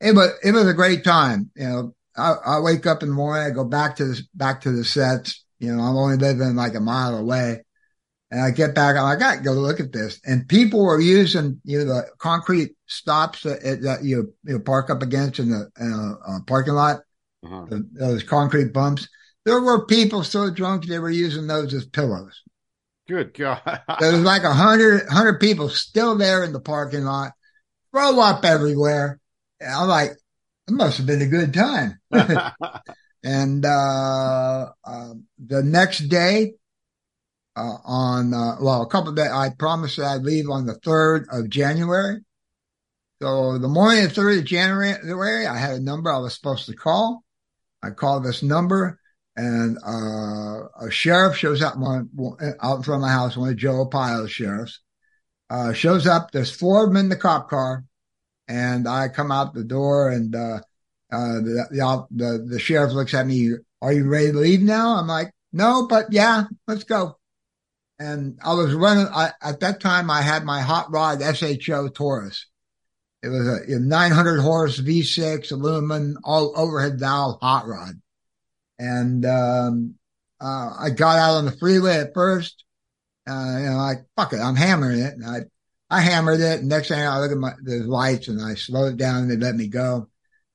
it 0.00 0.14
was 0.14 0.30
it 0.44 0.52
was 0.52 0.68
a 0.68 0.74
great 0.74 1.04
time. 1.04 1.50
You 1.56 1.68
know, 1.68 1.94
I, 2.16 2.34
I 2.46 2.60
wake 2.60 2.86
up 2.86 3.02
in 3.02 3.08
the 3.08 3.14
morning, 3.14 3.46
I 3.46 3.50
go 3.50 3.64
back 3.64 3.96
to 3.96 4.04
the 4.06 4.22
back 4.34 4.60
to 4.62 4.70
the 4.72 4.84
sets. 4.84 5.44
You 5.58 5.74
know, 5.74 5.82
I'm 5.82 5.96
only 5.96 6.18
living 6.18 6.54
like 6.54 6.74
a 6.76 6.80
mile 6.80 7.16
away, 7.16 7.64
and 8.30 8.40
I 8.40 8.52
get 8.52 8.74
back. 8.76 8.96
I'm 8.96 9.04
like, 9.04 9.18
I 9.18 9.20
got 9.20 9.36
to 9.38 9.42
go 9.42 9.52
look 9.54 9.80
at 9.80 9.92
this, 9.92 10.20
and 10.24 10.48
people 10.48 10.84
were 10.84 11.00
using 11.00 11.60
you 11.64 11.80
know 11.80 11.86
the 11.86 12.06
concrete 12.18 12.76
stops 12.86 13.42
that, 13.42 13.80
that 13.82 14.04
you 14.04 14.34
you 14.44 14.60
park 14.60 14.88
up 14.90 15.02
against 15.02 15.40
in 15.40 15.50
the 15.50 15.68
in 15.80 15.92
a, 15.92 16.36
a 16.36 16.40
parking 16.46 16.74
lot 16.74 17.00
Uh-huh. 17.46 17.66
th- 17.70 17.82
those 17.92 18.22
concrete 18.22 18.72
bumps. 18.72 19.08
There 19.44 19.60
were 19.60 19.86
people 19.86 20.24
so 20.24 20.50
drunk 20.50 20.84
they 20.84 20.98
were 20.98 21.10
using 21.10 21.46
those 21.46 21.72
as 21.72 21.86
pillows. 21.86 22.42
Good 23.08 23.34
God. 23.34 23.60
There 24.00 24.12
was 24.12 24.22
like 24.22 24.42
a 24.42 24.52
hundred 24.52 25.08
hundred 25.08 25.40
people 25.40 25.68
still 25.68 26.16
there 26.16 26.42
in 26.42 26.52
the 26.52 26.60
parking 26.60 27.04
lot, 27.04 27.32
throw 27.92 28.20
up 28.20 28.44
everywhere. 28.44 29.20
And 29.60 29.72
I'm 29.72 29.88
like, 29.88 30.10
it 30.10 30.72
must 30.72 30.98
have 30.98 31.06
been 31.06 31.22
a 31.22 31.26
good 31.26 31.54
time. 31.54 32.00
and 33.24 33.64
uh, 33.64 34.66
uh, 34.84 35.14
the 35.38 35.62
next 35.62 36.00
day, 36.08 36.54
uh, 37.54 37.76
on 37.84 38.34
uh, 38.34 38.56
well, 38.60 38.82
a 38.82 38.88
couple 38.88 39.10
of 39.10 39.16
days, 39.16 39.30
I 39.30 39.50
promised 39.56 39.98
that 39.98 40.06
I'd 40.06 40.22
leave 40.22 40.50
on 40.50 40.66
the 40.66 40.74
third 40.74 41.26
of 41.30 41.48
January. 41.48 42.18
So 43.22 43.58
the 43.58 43.68
morning 43.68 44.04
of 44.04 44.10
the 44.10 44.14
third 44.14 44.38
of 44.40 44.44
January, 44.44 45.46
I 45.46 45.56
had 45.56 45.76
a 45.76 45.80
number 45.80 46.12
I 46.12 46.18
was 46.18 46.34
supposed 46.34 46.66
to 46.66 46.74
call. 46.74 47.22
I 47.86 47.90
call 47.90 48.20
this 48.20 48.42
number, 48.42 48.98
and 49.36 49.78
uh, 49.86 50.68
a 50.86 50.90
sheriff 50.90 51.36
shows 51.36 51.62
up 51.62 51.76
one, 51.76 52.10
out 52.60 52.78
in 52.78 52.82
front 52.82 53.02
of 53.02 53.06
my 53.06 53.12
house. 53.12 53.36
One 53.36 53.50
of 53.50 53.56
Joe 53.56 53.86
Arpaio's 53.86 54.30
sheriffs 54.30 54.80
uh, 55.50 55.72
shows 55.72 56.06
up. 56.06 56.30
There's 56.30 56.50
four 56.50 56.84
of 56.84 56.90
them 56.90 56.96
in 56.96 57.08
the 57.08 57.16
cop 57.16 57.48
car, 57.48 57.84
and 58.48 58.88
I 58.88 59.08
come 59.08 59.30
out 59.30 59.54
the 59.54 59.64
door, 59.64 60.10
and 60.10 60.34
uh, 60.34 60.60
uh, 61.12 61.34
the, 61.40 61.66
the 61.70 62.06
the 62.10 62.46
the 62.50 62.58
sheriff 62.58 62.92
looks 62.92 63.14
at 63.14 63.26
me. 63.26 63.52
Are 63.82 63.92
you 63.92 64.08
ready 64.08 64.32
to 64.32 64.38
leave 64.38 64.62
now? 64.62 64.96
I'm 64.96 65.06
like, 65.06 65.32
no, 65.52 65.86
but 65.86 66.06
yeah, 66.10 66.44
let's 66.66 66.84
go. 66.84 67.18
And 67.98 68.38
I 68.44 68.54
was 68.54 68.74
running. 68.74 69.06
I, 69.06 69.32
at 69.42 69.60
that 69.60 69.80
time, 69.80 70.10
I 70.10 70.22
had 70.22 70.44
my 70.44 70.60
hot 70.60 70.90
rod 70.90 71.22
SHO 71.22 71.88
Taurus. 71.88 72.46
It 73.22 73.28
was 73.28 73.46
a, 73.48 73.76
a 73.76 73.78
900 73.78 74.40
horse 74.40 74.80
V6 74.80 75.52
aluminum 75.52 76.18
all 76.24 76.52
overhead 76.56 76.98
valve 77.00 77.38
hot 77.40 77.66
rod. 77.66 78.00
And, 78.78 79.24
um, 79.26 79.94
uh, 80.40 80.74
I 80.78 80.90
got 80.90 81.18
out 81.18 81.36
on 81.36 81.46
the 81.46 81.52
freeway 81.52 81.96
at 81.96 82.14
first. 82.14 82.64
Uh, 83.28 83.56
you 83.58 83.66
know, 83.70 83.76
like, 83.76 84.04
fuck 84.16 84.32
it, 84.32 84.40
I'm 84.40 84.54
hammering 84.56 85.00
it. 85.00 85.14
And 85.14 85.24
I, 85.24 85.40
I 85.90 86.00
hammered 86.00 86.40
it. 86.40 86.60
And 86.60 86.68
next 86.68 86.88
thing 86.88 87.00
I 87.00 87.18
look 87.18 87.32
at 87.32 87.38
my, 87.38 87.52
the 87.62 87.78
lights 87.84 88.28
and 88.28 88.40
I 88.42 88.54
slowed 88.54 88.94
it 88.94 88.96
down 88.98 89.22
and 89.22 89.30
they 89.30 89.36
let 89.36 89.56
me 89.56 89.68
go. 89.68 90.08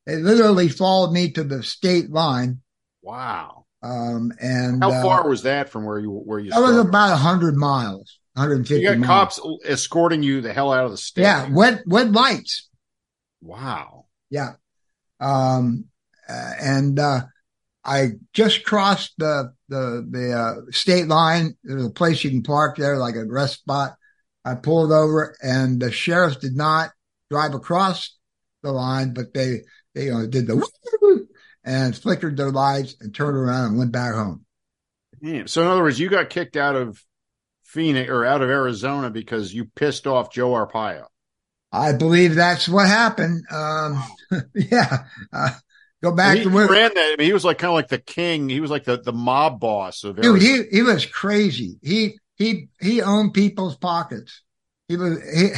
They 0.05 0.17
literally 0.17 0.69
followed 0.69 1.11
me 1.11 1.31
to 1.31 1.43
the 1.43 1.63
state 1.63 2.09
line. 2.11 2.61
wow. 3.01 3.65
Um, 3.83 4.31
and 4.39 4.83
How 4.83 4.91
uh, 4.91 5.01
far 5.01 5.27
was 5.27 5.43
that 5.43 5.69
from 5.69 5.85
where 5.85 5.99
you 5.99 6.11
where 6.11 6.39
you 6.39 6.51
that 6.51 6.59
was 6.61 6.77
started? 6.77 6.89
about 6.89 7.17
hundred 7.17 7.55
miles, 7.55 8.19
150 8.33 8.81
You 8.81 8.89
got 8.89 8.97
miles. 8.97 9.39
cops 9.39 9.41
escorting 9.65 10.23
you 10.23 10.41
the 10.41 10.53
hell 10.53 10.71
out 10.71 10.85
of 10.85 10.91
the 10.91 10.97
state. 10.97 11.23
Yeah. 11.23 11.49
Wet, 11.51 11.83
wet 11.85 12.11
lights. 12.11 12.69
Wow. 13.41 14.05
Yeah. 14.29 14.53
Um, 15.19 15.85
uh, 16.29 16.51
and, 16.61 16.99
uh, 16.99 17.21
I 17.83 18.11
just 18.33 18.63
crossed 18.63 19.13
the, 19.17 19.53
the, 19.67 20.07
the, 20.09 20.33
uh, 20.33 20.71
state 20.71 21.07
line. 21.07 21.57
There's 21.63 21.85
a 21.85 21.89
place 21.89 22.23
you 22.23 22.29
can 22.29 22.43
park 22.43 22.77
there, 22.77 22.97
like 22.97 23.15
a 23.15 23.25
rest 23.25 23.55
spot. 23.55 23.95
I 24.45 24.55
pulled 24.55 24.91
over 24.91 25.35
and 25.41 25.79
the 25.81 25.91
sheriff 25.91 26.39
did 26.39 26.55
not 26.55 26.91
drive 27.29 27.53
across 27.53 28.17
the 28.61 28.71
line, 28.71 29.13
but 29.13 29.33
they, 29.33 29.61
they, 29.93 30.05
you 30.05 30.11
know, 30.11 30.27
did 30.27 30.47
the 30.47 30.65
and 31.63 31.95
flickered 31.95 32.37
their 32.37 32.51
lights 32.51 32.95
and 33.01 33.13
turned 33.13 33.37
around 33.37 33.65
and 33.69 33.77
went 33.77 33.91
back 33.91 34.13
home. 34.13 34.45
Damn. 35.23 35.47
So 35.47 35.61
in 35.61 35.67
other 35.67 35.81
words, 35.83 35.99
you 35.99 36.09
got 36.09 36.29
kicked 36.29 36.57
out 36.57 36.75
of 36.75 37.03
Phoenix 37.71 38.09
or 38.09 38.25
out 38.25 38.41
of 38.41 38.49
Arizona 38.49 39.09
because 39.09 39.53
you 39.53 39.65
pissed 39.75 40.05
off 40.05 40.31
Joe 40.31 40.51
Arpaio. 40.51 41.05
I 41.71 41.93
believe 41.93 42.35
that's 42.35 42.67
what 42.67 42.87
happened. 42.87 43.45
Um, 43.49 44.03
yeah. 44.55 45.05
Uh, 45.31 45.51
go 46.03 46.11
back 46.11 46.37
he 46.37 46.43
to 46.43 46.49
where, 46.49 46.67
ran 46.67 46.93
that. 46.93 47.13
I 47.13 47.15
mean, 47.17 47.27
he 47.27 47.33
was 47.33 47.45
like 47.45 47.59
kind 47.59 47.69
of 47.69 47.75
like 47.75 47.87
the 47.87 47.97
king. 47.97 48.49
He 48.49 48.59
was 48.59 48.71
like 48.71 48.83
the, 48.83 48.97
the 48.97 49.13
mob 49.13 49.61
boss 49.61 50.03
of 50.03 50.17
Dude, 50.17 50.25
Arizona. 50.25 50.63
he, 50.69 50.77
he 50.77 50.81
was 50.81 51.05
crazy. 51.05 51.77
He, 51.81 52.17
he, 52.35 52.67
he 52.81 53.01
owned 53.01 53.33
people's 53.33 53.77
pockets. 53.77 54.41
He 54.89 54.97
was, 54.97 55.19
he, 55.33 55.49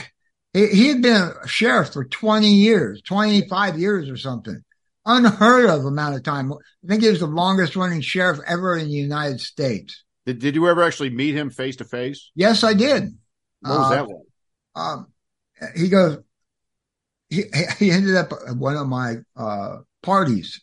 he, 0.54 0.68
he 0.68 0.88
had 0.90 1.02
been 1.02 1.32
a 1.44 1.48
sheriff 1.48 1.94
for 1.94 2.06
20 2.06 2.48
years, 2.48 3.02
25 3.02 3.80
years 3.80 4.08
or 4.08 4.18
something. 4.18 4.64
Unheard 5.06 5.70
of 5.70 5.84
amount 5.84 6.16
of 6.16 6.24
time. 6.24 6.54
I 6.54 6.88
think 6.88 7.02
he 7.02 7.10
was 7.10 7.22
the 7.22 7.26
longest 7.26 7.76
running 7.76 8.02
sheriff 8.02 8.40
ever 8.48 8.78
in 8.78 8.86
the 8.86 8.94
United 8.94 9.42
States. 9.42 10.03
Did, 10.26 10.40
did 10.40 10.56
you 10.56 10.68
ever 10.68 10.84
actually 10.84 11.10
meet 11.10 11.36
him 11.36 11.50
face 11.50 11.76
to 11.78 11.86
face? 11.86 12.32
Yes, 12.36 12.64
I 12.64 12.74
did. 12.74 13.10
What 13.62 13.78
was 13.78 13.88
Uh, 13.88 13.90
that 13.90 14.08
like? 14.08 14.18
um, 14.76 15.08
he 15.76 15.90
goes, 15.90 16.18
he, 17.30 17.44
he 17.80 17.92
ended 17.92 18.16
up 18.16 18.32
at 18.48 18.56
one 18.56 18.76
of 18.78 18.88
my, 18.88 19.16
uh, 19.36 19.78
parties, 20.02 20.62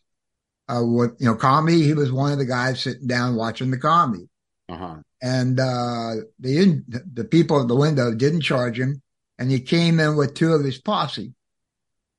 uh, 0.68 0.82
with, 0.84 1.12
you 1.18 1.26
know, 1.26 1.34
comedy. 1.34 1.82
He 1.82 1.94
was 1.94 2.12
one 2.12 2.32
of 2.32 2.38
the 2.38 2.44
guys 2.44 2.80
sitting 2.82 3.06
down 3.06 3.34
watching 3.36 3.70
the 3.70 3.78
comedy. 3.78 4.28
Uh 4.68 4.76
huh. 4.76 4.96
and 5.20 5.58
uh, 5.58 6.12
they 6.38 6.54
didn't. 6.54 7.14
The 7.16 7.24
people 7.24 7.60
at 7.60 7.66
the 7.66 7.74
window 7.74 8.14
didn't 8.14 8.42
charge 8.42 8.78
him, 8.78 9.02
and 9.36 9.50
he 9.50 9.60
came 9.60 9.98
in 9.98 10.14
with 10.16 10.34
two 10.34 10.52
of 10.52 10.64
his 10.64 10.78
posse, 10.78 11.32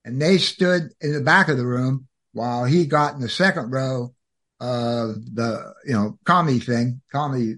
and 0.04 0.22
they 0.22 0.38
stood 0.38 0.92
in 1.00 1.14
the 1.14 1.22
back 1.22 1.48
of 1.48 1.56
the 1.58 1.66
room 1.66 2.08
while 2.34 2.66
he 2.66 2.86
got 2.86 3.14
in 3.16 3.22
the 3.22 3.30
second 3.30 3.72
row 3.72 4.14
of 4.62 5.16
the 5.36 5.74
you 5.86 5.94
know 5.94 6.18
comedy 6.24 6.60
thing, 6.60 7.02
comedy 7.12 7.56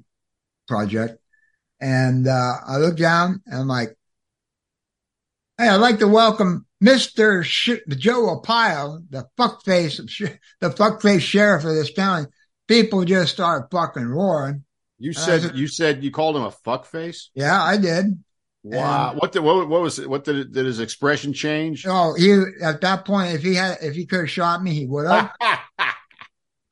project, 0.67 1.19
and 1.81 2.27
uh, 2.27 2.53
I 2.65 2.77
look 2.77 2.97
down 2.97 3.41
and 3.45 3.61
I'm 3.61 3.67
like, 3.67 3.95
"Hey, 5.57 5.67
I'd 5.67 5.75
like 5.77 5.99
to 5.99 6.07
welcome." 6.07 6.65
Mr. 6.83 7.45
Sh- 7.45 7.79
Joe 7.87 8.35
Arpaio, 8.41 9.03
the 9.09 9.25
fuckface, 9.37 9.99
of 9.99 10.09
sh- 10.09 10.23
the 10.59 10.69
fuckface 10.69 11.21
sheriff 11.21 11.63
of 11.63 11.75
this 11.75 11.91
county, 11.93 12.27
people 12.67 13.05
just 13.05 13.31
start 13.33 13.69
fucking 13.71 14.05
roaring. 14.05 14.63
You 14.99 15.11
Uh, 15.11 15.19
said 15.19 15.57
you 15.57 15.67
said 15.67 16.03
you 16.03 16.11
called 16.11 16.35
him 16.37 16.43
a 16.43 16.51
fuck 16.51 16.85
face. 16.85 17.29
Yeah, 17.35 17.61
I 17.61 17.77
did. 17.77 18.23
Wow. 18.63 19.11
And- 19.11 19.19
what 19.19 19.31
did 19.33 19.39
what, 19.41 19.67
what 19.67 19.81
was 19.81 19.99
it? 19.99 20.09
What 20.09 20.23
did, 20.23 20.53
did 20.53 20.65
his 20.65 20.79
expression 20.79 21.33
change? 21.33 21.85
Oh, 21.87 22.13
he 22.15 22.41
at 22.61 22.79
that 22.81 23.03
point, 23.05 23.33
if 23.33 23.43
he 23.43 23.55
had, 23.55 23.77
if 23.81 23.95
he 23.95 24.05
could 24.05 24.21
have 24.21 24.29
shot 24.29 24.63
me, 24.63 24.73
he 24.73 24.85
would 24.85 25.07
have. 25.07 25.31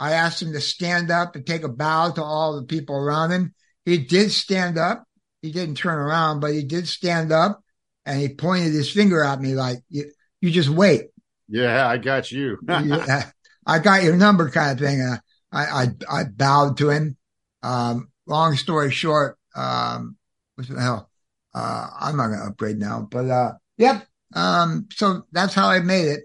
I 0.02 0.14
asked 0.14 0.42
him 0.42 0.52
to 0.54 0.62
stand 0.62 1.12
up 1.12 1.36
and 1.36 1.46
take 1.46 1.64
a 1.64 1.70
bow 1.70 2.10
to 2.10 2.24
all 2.24 2.56
the 2.56 2.66
people 2.66 2.96
around 2.96 3.30
him. 3.30 3.54
He 3.86 4.00
did 4.00 4.32
stand 4.32 4.80
up. 4.80 5.06
He 5.44 5.52
didn't 5.52 5.76
turn 5.76 6.00
around, 6.00 6.40
but 6.40 6.54
he 6.54 6.64
did 6.64 6.88
stand 6.88 7.32
up 7.32 7.62
and 8.04 8.20
he 8.20 8.34
pointed 8.34 8.74
his 8.74 8.90
finger 8.90 9.24
at 9.24 9.40
me 9.40 9.54
like, 9.54 9.78
"You, 9.90 10.12
you 10.42 10.50
just 10.50 10.70
wait. 10.70 11.10
yeah, 11.48 11.88
I 11.88 11.98
got 11.98 12.32
you. 12.32 12.58
Uh, 12.68 13.22
I 13.68 13.78
got 13.78 14.02
your 14.02 14.16
number," 14.18 14.50
kind 14.50 14.72
of 14.72 14.80
thing. 14.84 15.02
Uh, 15.02 15.18
I, 15.52 15.84
I 15.84 16.22
I 16.22 16.24
bowed 16.24 16.78
to 16.78 16.90
him. 16.90 17.16
Um, 17.62 18.10
long 18.26 18.56
story 18.56 18.90
short, 18.92 19.38
um, 19.56 20.18
what 20.56 20.68
the 20.68 20.82
hell? 20.82 21.12
Uh, 21.54 21.88
I'm 22.00 22.18
not 22.18 22.30
going 22.30 22.40
to 22.40 22.46
upgrade 22.48 22.80
now, 22.80 23.08
but 23.12 23.30
uh, 23.30 23.52
yep. 23.78 24.08
Um, 24.34 24.88
so 24.94 25.28
that's 25.32 25.54
how 25.54 25.68
I 25.68 25.80
made 25.80 26.08
it. 26.08 26.22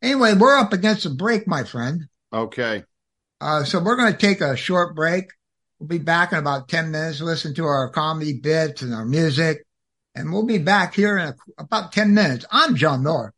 Anyway, 0.00 0.32
we're 0.32 0.56
up 0.56 0.72
against 0.72 1.04
a 1.04 1.10
break, 1.10 1.46
my 1.46 1.64
friend. 1.64 2.06
okay. 2.32 2.84
Uh, 3.40 3.64
so 3.64 3.80
we're 3.80 3.96
going 3.96 4.12
to 4.12 4.18
take 4.18 4.40
a 4.40 4.56
short 4.56 4.94
break. 4.94 5.30
We'll 5.78 5.88
be 5.88 5.98
back 5.98 6.32
in 6.32 6.38
about 6.38 6.68
10 6.68 6.90
minutes, 6.90 7.20
listen 7.20 7.54
to 7.54 7.64
our 7.64 7.88
comedy 7.90 8.32
bits 8.32 8.82
and 8.82 8.92
our 8.92 9.04
music. 9.04 9.64
And 10.14 10.32
we'll 10.32 10.46
be 10.46 10.58
back 10.58 10.94
here 10.94 11.16
in 11.16 11.28
a, 11.28 11.36
about 11.58 11.92
10 11.92 12.14
minutes. 12.14 12.44
I'm 12.50 12.74
John 12.74 13.04
Miller. 13.04 13.32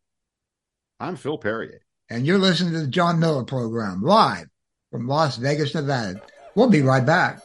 I'm 0.98 1.16
Phil 1.16 1.36
Perrier. 1.36 1.80
And 2.08 2.26
you're 2.26 2.38
listening 2.38 2.72
to 2.72 2.80
the 2.80 2.86
John 2.86 3.20
Miller 3.20 3.44
program 3.44 4.02
live 4.02 4.46
from 4.90 5.06
Las 5.06 5.36
Vegas, 5.36 5.74
Nevada. 5.74 6.22
We'll 6.54 6.70
be 6.70 6.80
right 6.82 7.04
back. 7.04 7.42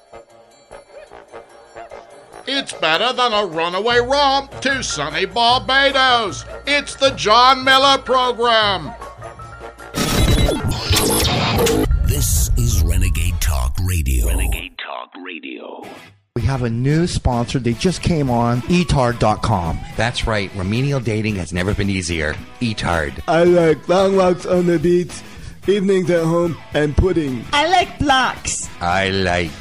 It's 2.48 2.74
better 2.74 3.12
than 3.12 3.34
a 3.34 3.46
runaway 3.46 3.98
romp 3.98 4.62
to 4.62 4.84
sunny 4.84 5.26
Barbados. 5.26 6.46
It's 6.68 6.96
the 6.96 7.10
John 7.12 7.64
Miller 7.64 7.98
Program. 7.98 8.94
Have 16.46 16.64
a 16.64 16.70
new 16.70 17.08
sponsor. 17.08 17.60
They 17.60 17.74
just 17.74 18.02
came 18.02 18.30
on, 18.30 18.62
etard.com. 18.64 19.80
That's 19.98 20.26
right. 20.26 20.50
Remedial 20.56 21.00
dating 21.00 21.36
has 21.36 21.52
never 21.52 21.74
been 21.74 21.90
easier. 21.90 22.36
Etard. 22.62 23.22
I 23.28 23.44
like 23.44 23.88
long 23.90 24.16
walks 24.16 24.46
on 24.46 24.68
the 24.68 24.80
beach, 24.80 25.12
evenings 25.68 26.10
at 26.10 26.24
home, 26.24 26.58
and 26.74 26.96
pudding. 26.96 27.44
I 27.52 27.68
like 27.68 28.00
blocks. 28.00 28.70
I 28.80 29.10
like. 29.10 29.52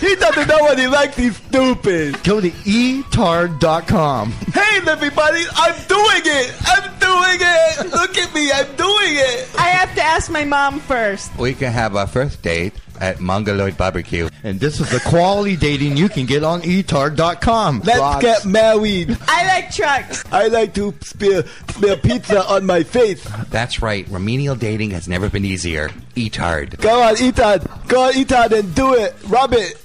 He 0.00 0.14
doesn't 0.16 0.48
know 0.48 0.58
what 0.60 0.78
he 0.78 0.86
likes, 0.86 1.16
he's 1.16 1.36
stupid. 1.36 2.22
Go 2.24 2.40
to 2.40 2.50
etard.com. 2.50 4.32
Hey, 4.32 4.80
everybody, 4.88 5.42
I'm 5.54 5.74
doing 5.86 6.22
it! 6.24 6.54
I'm 6.64 6.98
doing 6.98 7.38
it! 7.40 7.92
Look 7.92 8.16
at 8.16 8.34
me, 8.34 8.50
I'm 8.50 8.74
doing 8.76 9.16
it! 9.16 9.50
I 9.58 9.68
have 9.68 9.94
to 9.96 10.02
ask 10.02 10.30
my 10.30 10.44
mom 10.44 10.80
first. 10.80 11.36
We 11.36 11.52
can 11.52 11.72
have 11.72 11.94
our 11.94 12.06
first 12.06 12.40
date 12.40 12.72
at 13.02 13.20
Mongoloid 13.20 13.76
Barbecue. 13.76 14.30
And 14.44 14.60
this 14.60 14.80
is 14.80 14.88
the 14.90 15.00
quality 15.00 15.56
dating 15.56 15.96
you 15.96 16.08
can 16.08 16.24
get 16.24 16.44
on 16.44 16.62
etard.com. 16.62 17.80
Let's 17.80 17.98
Blocks. 17.98 18.22
get 18.22 18.46
married. 18.46 19.18
I 19.26 19.46
like 19.46 19.74
trucks. 19.74 20.24
I 20.32 20.46
like 20.46 20.72
to 20.74 20.94
spear, 21.02 21.44
spear 21.68 21.96
pizza 21.96 22.46
on 22.46 22.64
my 22.64 22.84
face. 22.84 23.22
That's 23.50 23.82
right. 23.82 24.06
Remedial 24.08 24.54
dating 24.54 24.90
has 24.90 25.08
never 25.08 25.28
been 25.28 25.44
easier. 25.44 25.88
Etard. 26.14 26.80
Go 26.80 27.02
on, 27.02 27.16
Etard. 27.16 27.88
Go 27.88 28.04
on, 28.04 28.12
Etard, 28.12 28.56
and 28.56 28.74
do 28.74 28.94
it. 28.94 29.14
Rub 29.26 29.52
it. 29.52 29.76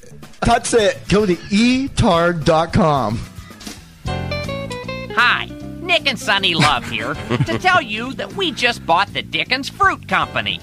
Touch 0.42 0.74
it. 0.76 1.00
Go 1.10 1.26
to 1.26 1.36
etard.com. 1.36 3.20
Hi, 5.16 5.46
Nick 5.82 6.08
and 6.08 6.20
Sonny 6.20 6.54
Love 6.54 6.88
here 6.88 7.16
to 7.16 7.58
tell 7.58 7.82
you 7.82 8.14
that 8.14 8.34
we 8.34 8.52
just 8.52 8.86
bought 8.86 9.12
the 9.14 9.24
Dickens 9.24 9.70
Fruit 9.70 10.08
Company. 10.08 10.60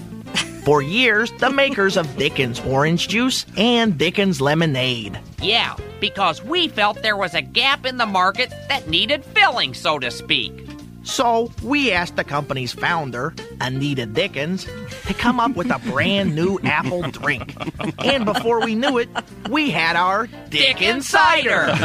For 0.65 0.81
years, 0.81 1.31
the 1.33 1.51
makers 1.51 1.95
of 1.95 2.17
Dickens 2.17 2.59
Orange 2.61 3.07
Juice 3.07 3.45
and 3.55 3.99
Dickens 3.99 4.41
Lemonade. 4.41 5.19
Yeah, 5.39 5.75
because 6.01 6.43
we 6.43 6.69
felt 6.69 7.03
there 7.03 7.15
was 7.15 7.35
a 7.35 7.41
gap 7.43 7.85
in 7.85 7.97
the 7.97 8.05
market 8.07 8.51
that 8.67 8.89
needed 8.89 9.23
filling, 9.23 9.75
so 9.75 9.99
to 9.99 10.09
speak. 10.09 10.74
So 11.05 11.51
we 11.61 11.91
asked 11.91 12.15
the 12.15 12.23
company's 12.23 12.73
founder, 12.73 13.35
Anita 13.61 14.07
Dickens, 14.07 14.65
to 15.05 15.13
come 15.13 15.39
up 15.39 15.55
with 15.55 15.69
a 15.69 15.77
brand 15.89 16.35
new 16.35 16.59
apple 16.63 17.03
drink. 17.03 17.55
And 18.03 18.25
before 18.25 18.65
we 18.65 18.73
knew 18.73 18.97
it, 18.97 19.07
we 19.49 19.69
had 19.69 19.95
our 19.95 20.27
Dickens 20.49 21.07
Cider. 21.07 21.67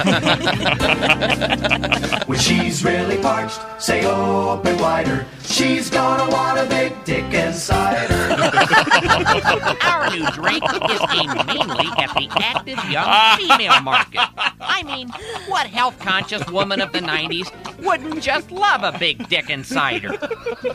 when 2.27 2.39
she's 2.39 2.83
really 2.83 3.19
parched, 3.19 3.61
say 3.81 4.07
open 4.07 4.79
wider. 4.79 5.27
She's 5.45 5.91
gonna 5.91 6.33
want 6.33 6.59
a 6.59 6.65
big 6.67 7.05
Dickens 7.05 7.61
cider. 7.61 8.15
Our 9.83 10.09
new 10.11 10.25
drink 10.31 10.63
is 10.65 11.01
aimed 11.11 11.47
mainly 11.47 11.89
at 11.99 12.15
the 12.15 12.29
active 12.41 12.79
young 12.89 13.37
female 13.37 13.81
market. 13.81 14.21
I 14.61 14.85
mean, 14.85 15.09
what 15.49 15.67
health 15.67 15.99
conscious 15.99 16.49
woman 16.49 16.81
of 16.81 16.93
the 16.93 17.01
90s 17.01 17.51
wouldn't 17.85 18.23
just 18.23 18.53
love 18.53 18.85
a 18.85 18.97
big 18.97 19.10
Dickens 19.19 19.69
cider? 19.69 20.17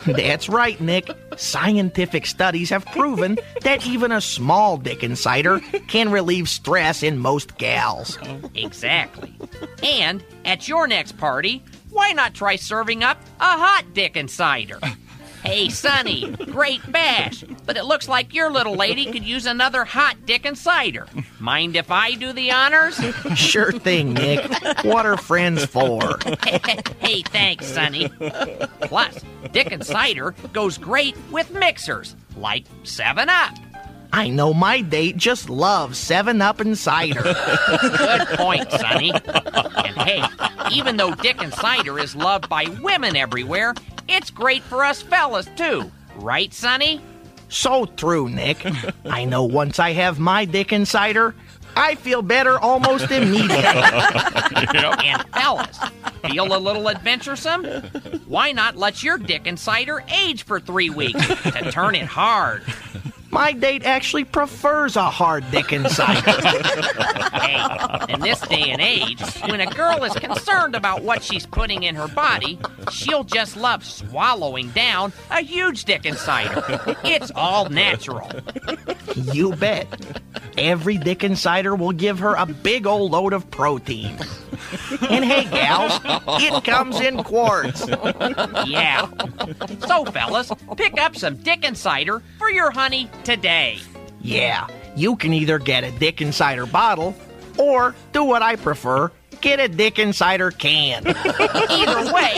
That's 0.06 0.48
right, 0.48 0.80
Nick. 0.80 1.10
Scientific 1.36 2.26
studies 2.26 2.70
have 2.70 2.84
proven 2.86 3.38
that 3.62 3.86
even 3.86 4.12
a 4.12 4.20
small 4.20 4.76
Dickens 4.76 5.20
cider 5.20 5.60
can 5.88 6.10
relieve 6.10 6.48
stress 6.48 7.02
in 7.02 7.18
most 7.18 7.58
gals. 7.58 8.18
Exactly. 8.54 9.34
And 9.82 10.22
at 10.44 10.68
your 10.68 10.86
next 10.86 11.16
party, 11.18 11.62
why 11.90 12.12
not 12.12 12.34
try 12.34 12.56
serving 12.56 13.02
up 13.02 13.20
a 13.40 13.44
hot 13.44 13.84
Dickens 13.92 14.32
cider? 14.32 14.78
Hey, 15.46 15.68
Sonny, 15.68 16.28
great 16.46 16.80
bash, 16.90 17.44
but 17.66 17.76
it 17.76 17.84
looks 17.84 18.08
like 18.08 18.34
your 18.34 18.50
little 18.50 18.74
lady 18.74 19.06
could 19.12 19.22
use 19.22 19.46
another 19.46 19.84
hot 19.84 20.16
dick 20.26 20.44
and 20.44 20.58
cider. 20.58 21.06
Mind 21.38 21.76
if 21.76 21.88
I 21.88 22.14
do 22.14 22.32
the 22.32 22.50
honors? 22.50 22.96
Sure 23.36 23.70
thing, 23.70 24.14
Nick. 24.14 24.44
What 24.84 25.06
are 25.06 25.16
friends 25.16 25.64
for? 25.64 26.18
hey, 26.98 27.22
thanks, 27.22 27.66
Sonny. 27.66 28.08
Plus, 28.80 29.20
dick 29.52 29.70
and 29.70 29.86
cider 29.86 30.34
goes 30.52 30.78
great 30.78 31.16
with 31.30 31.52
mixers 31.52 32.16
like 32.36 32.64
7 32.82 33.28
Up. 33.28 33.54
I 34.12 34.28
know 34.28 34.52
my 34.52 34.80
date 34.80 35.16
just 35.16 35.48
loves 35.48 35.96
7 35.96 36.42
Up 36.42 36.58
and 36.58 36.76
cider. 36.76 37.22
Good 37.22 38.26
point, 38.36 38.68
Sonny. 38.72 39.12
And 39.12 39.96
hey, 39.96 40.24
even 40.72 40.96
though 40.96 41.14
Dick 41.14 41.40
and 41.40 41.52
cider 41.54 41.98
is 41.98 42.16
loved 42.16 42.48
by 42.48 42.64
women 42.82 43.14
everywhere, 43.14 43.74
it's 44.08 44.30
great 44.30 44.62
for 44.62 44.84
us 44.84 45.02
fellas 45.02 45.48
too. 45.56 45.90
Right, 46.16 46.52
Sonny? 46.52 47.00
So 47.48 47.86
true, 47.86 48.28
Nick. 48.28 48.66
I 49.04 49.24
know 49.24 49.44
once 49.44 49.78
I 49.78 49.92
have 49.92 50.18
my 50.18 50.44
Dickens 50.44 50.90
cider, 50.90 51.34
I 51.76 51.94
feel 51.94 52.22
better 52.22 52.58
almost 52.58 53.10
immediately. 53.10 53.56
And 55.04 55.24
fellas, 55.32 55.78
feel 56.26 56.56
a 56.56 56.58
little 56.58 56.88
adventuresome? 56.88 57.64
Why 58.26 58.52
not 58.52 58.76
let 58.76 59.02
your 59.02 59.18
Dickens 59.18 59.60
cider 59.60 60.02
age 60.08 60.44
for 60.44 60.58
three 60.58 60.90
weeks 60.90 61.24
to 61.26 61.70
turn 61.70 61.94
it 61.94 62.06
hard? 62.06 62.62
My 63.36 63.52
date 63.52 63.84
actually 63.84 64.24
prefers 64.24 64.96
a 64.96 65.10
hard 65.10 65.44
Dickens 65.50 65.94
cider. 65.96 66.30
Hey, 67.34 68.14
in 68.14 68.20
this 68.20 68.40
day 68.40 68.70
and 68.70 68.80
age, 68.80 69.20
when 69.42 69.60
a 69.60 69.66
girl 69.66 70.04
is 70.04 70.14
concerned 70.14 70.74
about 70.74 71.02
what 71.02 71.22
she's 71.22 71.44
putting 71.44 71.82
in 71.82 71.96
her 71.96 72.08
body, 72.08 72.58
she'll 72.90 73.24
just 73.24 73.58
love 73.58 73.84
swallowing 73.84 74.70
down 74.70 75.12
a 75.30 75.42
huge 75.42 75.84
Dickens 75.84 76.18
cider. 76.18 76.64
It's 77.04 77.30
all 77.34 77.68
natural. 77.68 78.30
You 79.14 79.52
bet. 79.52 79.86
Every 80.56 80.96
dick 80.96 81.22
cider 81.36 81.74
will 81.74 81.92
give 81.92 82.20
her 82.20 82.34
a 82.36 82.46
big 82.46 82.86
old 82.86 83.10
load 83.10 83.34
of 83.34 83.50
protein. 83.50 84.16
And 85.10 85.24
hey, 85.24 85.44
gals, 85.44 86.00
it 86.42 86.64
comes 86.64 87.00
in 87.00 87.22
quarts. 87.22 87.86
Yeah. 88.66 89.08
So, 89.86 90.04
fellas, 90.06 90.50
pick 90.76 91.00
up 91.00 91.16
some 91.16 91.36
dick 91.36 91.66
cider 91.74 92.22
for 92.38 92.50
your 92.50 92.70
honey 92.70 93.10
today. 93.26 93.78
Yeah, 94.22 94.68
you 94.94 95.16
can 95.16 95.32
either 95.34 95.58
get 95.58 95.82
a 95.82 95.90
Dickens 95.90 96.36
cider 96.36 96.64
bottle 96.64 97.14
or 97.58 97.94
do 98.12 98.24
what 98.24 98.40
I 98.40 98.56
prefer 98.56 99.10
get 99.40 99.60
a 99.60 99.68
Dickens 99.68 100.16
cider 100.16 100.50
can. 100.50 101.06
Either 101.06 102.12
way, 102.12 102.34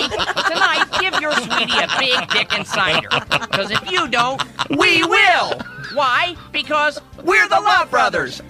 tonight 0.46 0.84
give 1.00 1.20
your 1.20 1.32
sweetie 1.32 1.78
a 1.78 1.88
big 1.98 2.28
Dickens 2.28 2.68
cider. 2.68 3.08
Because 3.30 3.70
if 3.70 3.90
you 3.90 4.08
don't, 4.08 4.42
we 4.70 5.02
will. 5.04 5.58
Why? 5.94 6.36
Because 6.52 7.00
we're 7.24 7.48
the 7.48 7.60
Love 7.60 7.90
Brothers. 7.90 8.40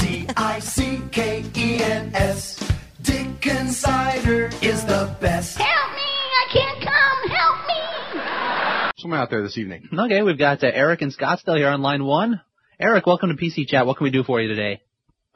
D 0.00 0.26
I 0.36 0.58
C 0.60 1.00
K 1.10 1.44
E 1.56 1.82
N 1.82 2.10
S. 2.14 2.60
Dickens 3.02 3.78
cider 3.78 4.50
is 4.60 4.84
the 4.84 5.14
best. 5.20 5.58
Help 5.58 5.94
me! 5.94 6.02
I 6.02 6.46
can't 6.50 6.80
come! 6.80 7.30
Help 7.30 7.66
me! 7.66 7.93
Someone 9.04 9.20
out 9.20 9.28
there 9.28 9.42
this 9.42 9.58
evening. 9.58 9.86
Okay, 9.92 10.22
we've 10.22 10.38
got 10.38 10.64
uh, 10.64 10.70
Eric 10.72 11.02
and 11.02 11.14
Scottsdale 11.14 11.58
here 11.58 11.68
on 11.68 11.82
line 11.82 12.06
one. 12.06 12.40
Eric, 12.80 13.04
welcome 13.04 13.28
to 13.28 13.34
PC 13.34 13.66
Chat. 13.68 13.84
What 13.84 13.98
can 13.98 14.04
we 14.04 14.10
do 14.10 14.24
for 14.24 14.40
you 14.40 14.48
today? 14.48 14.80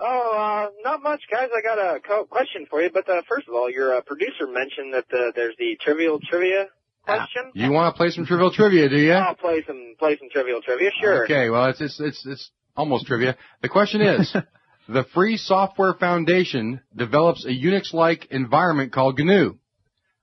Oh, 0.00 0.06
uh, 0.34 0.70
not 0.82 1.02
much, 1.02 1.20
guys. 1.30 1.50
I 1.54 1.60
got 1.60 1.76
a 1.76 2.00
co- 2.00 2.24
question 2.24 2.64
for 2.70 2.80
you. 2.80 2.88
But 2.90 3.06
uh, 3.10 3.20
first 3.28 3.46
of 3.46 3.52
all, 3.52 3.70
your 3.70 3.94
uh, 3.94 4.00
producer 4.00 4.46
mentioned 4.46 4.94
that 4.94 5.04
uh, 5.12 5.32
there's 5.36 5.54
the 5.58 5.76
trivial 5.82 6.18
trivia 6.18 6.68
question. 7.02 7.50
You 7.52 7.70
want 7.70 7.94
to 7.94 7.98
play 7.98 8.08
some 8.08 8.24
trivial 8.24 8.50
trivia, 8.50 8.88
do 8.88 8.96
you? 8.96 9.12
I'll 9.12 9.34
play 9.34 9.62
some 9.66 9.96
play 9.98 10.16
some 10.18 10.30
trivial 10.30 10.62
trivia. 10.62 10.88
Sure. 10.98 11.24
Okay, 11.24 11.50
well, 11.50 11.66
it's, 11.66 11.82
it's, 11.82 12.00
it's, 12.00 12.24
it's 12.24 12.50
almost 12.74 13.04
trivia. 13.04 13.36
The 13.60 13.68
question 13.68 14.00
is, 14.00 14.34
the 14.88 15.04
Free 15.12 15.36
Software 15.36 15.92
Foundation 15.92 16.80
develops 16.96 17.44
a 17.44 17.50
Unix-like 17.50 18.28
environment 18.30 18.94
called 18.94 19.18
GNU. 19.18 19.58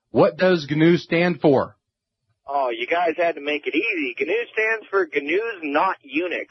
What 0.09 0.35
does 0.35 0.65
GNU 0.67 0.97
stand 0.97 1.41
for? 1.41 1.75
Oh, 2.47 2.69
you 2.69 2.85
guys 2.87 3.13
had 3.17 3.35
to 3.35 3.41
make 3.41 3.65
it 3.65 3.73
easy. 3.75 4.15
GNU 4.19 4.33
stands 4.53 4.85
for 4.89 5.07
GNU's 5.11 5.61
Not 5.63 5.97
Unix. 6.05 6.45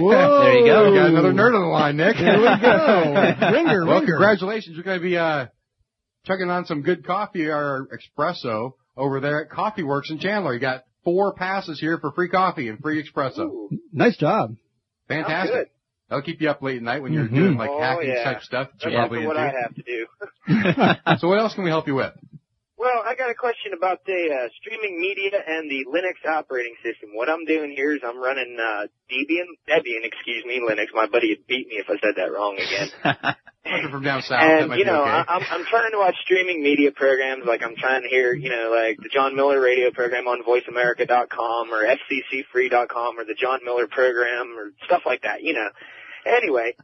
Whoa. 0.00 0.40
There 0.44 0.58
you 0.58 0.66
go. 0.66 0.90
We 0.90 0.96
got 0.98 1.10
another 1.10 1.32
nerd 1.32 1.54
on 1.54 1.62
the 1.62 1.68
line, 1.68 1.96
Nick. 1.96 2.16
Here 2.16 2.36
we 2.38 2.44
go. 2.44 3.14
Ringer, 3.52 3.86
well, 3.86 4.00
ringer. 4.00 4.06
congratulations. 4.06 4.74
You're 4.74 4.84
going 4.84 4.98
to 4.98 5.02
be 5.04 5.16
uh, 5.16 5.46
chugging 6.26 6.50
on 6.50 6.64
some 6.66 6.82
good 6.82 7.06
coffee 7.06 7.46
or 7.46 7.86
espresso 8.18 8.72
over 8.96 9.20
there 9.20 9.44
at 9.44 9.50
Coffee 9.50 9.84
Works 9.84 10.10
in 10.10 10.18
Chandler. 10.18 10.54
You 10.54 10.60
got 10.60 10.82
four 11.04 11.34
passes 11.34 11.78
here 11.78 11.98
for 11.98 12.10
free 12.12 12.28
coffee 12.28 12.68
and 12.68 12.80
free 12.80 13.02
espresso. 13.02 13.68
Nice 13.92 14.16
job. 14.16 14.56
Fantastic. 15.08 15.70
That'll 16.08 16.22
keep 16.22 16.40
you 16.40 16.50
up 16.50 16.62
late 16.62 16.76
at 16.78 16.82
night 16.82 17.02
when 17.02 17.12
you're 17.12 17.26
Mhm. 17.28 17.34
doing 17.34 17.56
like 17.56 17.70
Oh, 17.70 17.80
hacking 17.80 18.08
yeah. 18.10 18.24
type 18.24 18.42
stuff. 18.42 18.68
that 18.72 18.78
That's 18.82 18.94
probably 18.94 19.26
what 19.26 19.36
into. 19.36 19.48
I 19.48 19.60
have 19.62 19.74
to 19.74 19.82
do. 19.82 21.16
so 21.20 21.28
what 21.28 21.38
else 21.38 21.54
can 21.54 21.64
we 21.64 21.70
help 21.70 21.86
you 21.86 21.94
with? 21.94 22.12
Well, 22.84 23.00
I 23.02 23.14
got 23.14 23.30
a 23.30 23.34
question 23.34 23.72
about 23.72 24.04
the 24.04 24.28
uh, 24.28 24.48
streaming 24.60 25.00
media 25.00 25.40
and 25.40 25.70
the 25.70 25.86
Linux 25.88 26.20
operating 26.28 26.74
system. 26.84 27.16
What 27.16 27.30
I'm 27.30 27.46
doing 27.46 27.72
here 27.72 27.94
is 27.94 28.02
I'm 28.04 28.20
running 28.20 28.58
uh, 28.60 28.92
Debian, 29.08 29.48
Debian, 29.64 30.04
excuse 30.04 30.44
me, 30.44 30.60
Linux. 30.60 30.92
My 30.92 31.06
buddy 31.06 31.30
would 31.30 31.46
beat 31.46 31.66
me 31.66 31.76
if 31.80 31.88
I 31.88 31.96
said 31.96 32.16
that 32.16 32.30
wrong 32.30 32.60
again. 32.60 33.88
From 33.90 34.02
down 34.02 34.20
south. 34.20 34.42
and 34.42 34.78
you 34.78 34.84
know, 34.84 35.00
okay. 35.00 35.10
I, 35.10 35.24
I'm 35.26 35.42
I'm 35.48 35.64
trying 35.64 35.92
to 35.92 35.98
watch 35.98 36.14
streaming 36.24 36.62
media 36.62 36.92
programs. 36.92 37.46
Like 37.46 37.62
I'm 37.62 37.74
trying 37.74 38.02
to 38.02 38.08
hear, 38.10 38.34
you 38.34 38.50
know, 38.50 38.68
like 38.76 38.98
the 38.98 39.08
John 39.08 39.34
Miller 39.34 39.58
radio 39.58 39.90
program 39.90 40.28
on 40.28 40.44
VoiceAmerica.com 40.44 41.72
or 41.72 41.86
FCCFree.com 41.88 43.18
or 43.18 43.24
the 43.24 43.34
John 43.40 43.60
Miller 43.64 43.86
program 43.86 44.58
or 44.58 44.72
stuff 44.84 45.04
like 45.06 45.22
that. 45.22 45.42
You 45.42 45.54
know. 45.54 45.68
Anyway, 46.26 46.76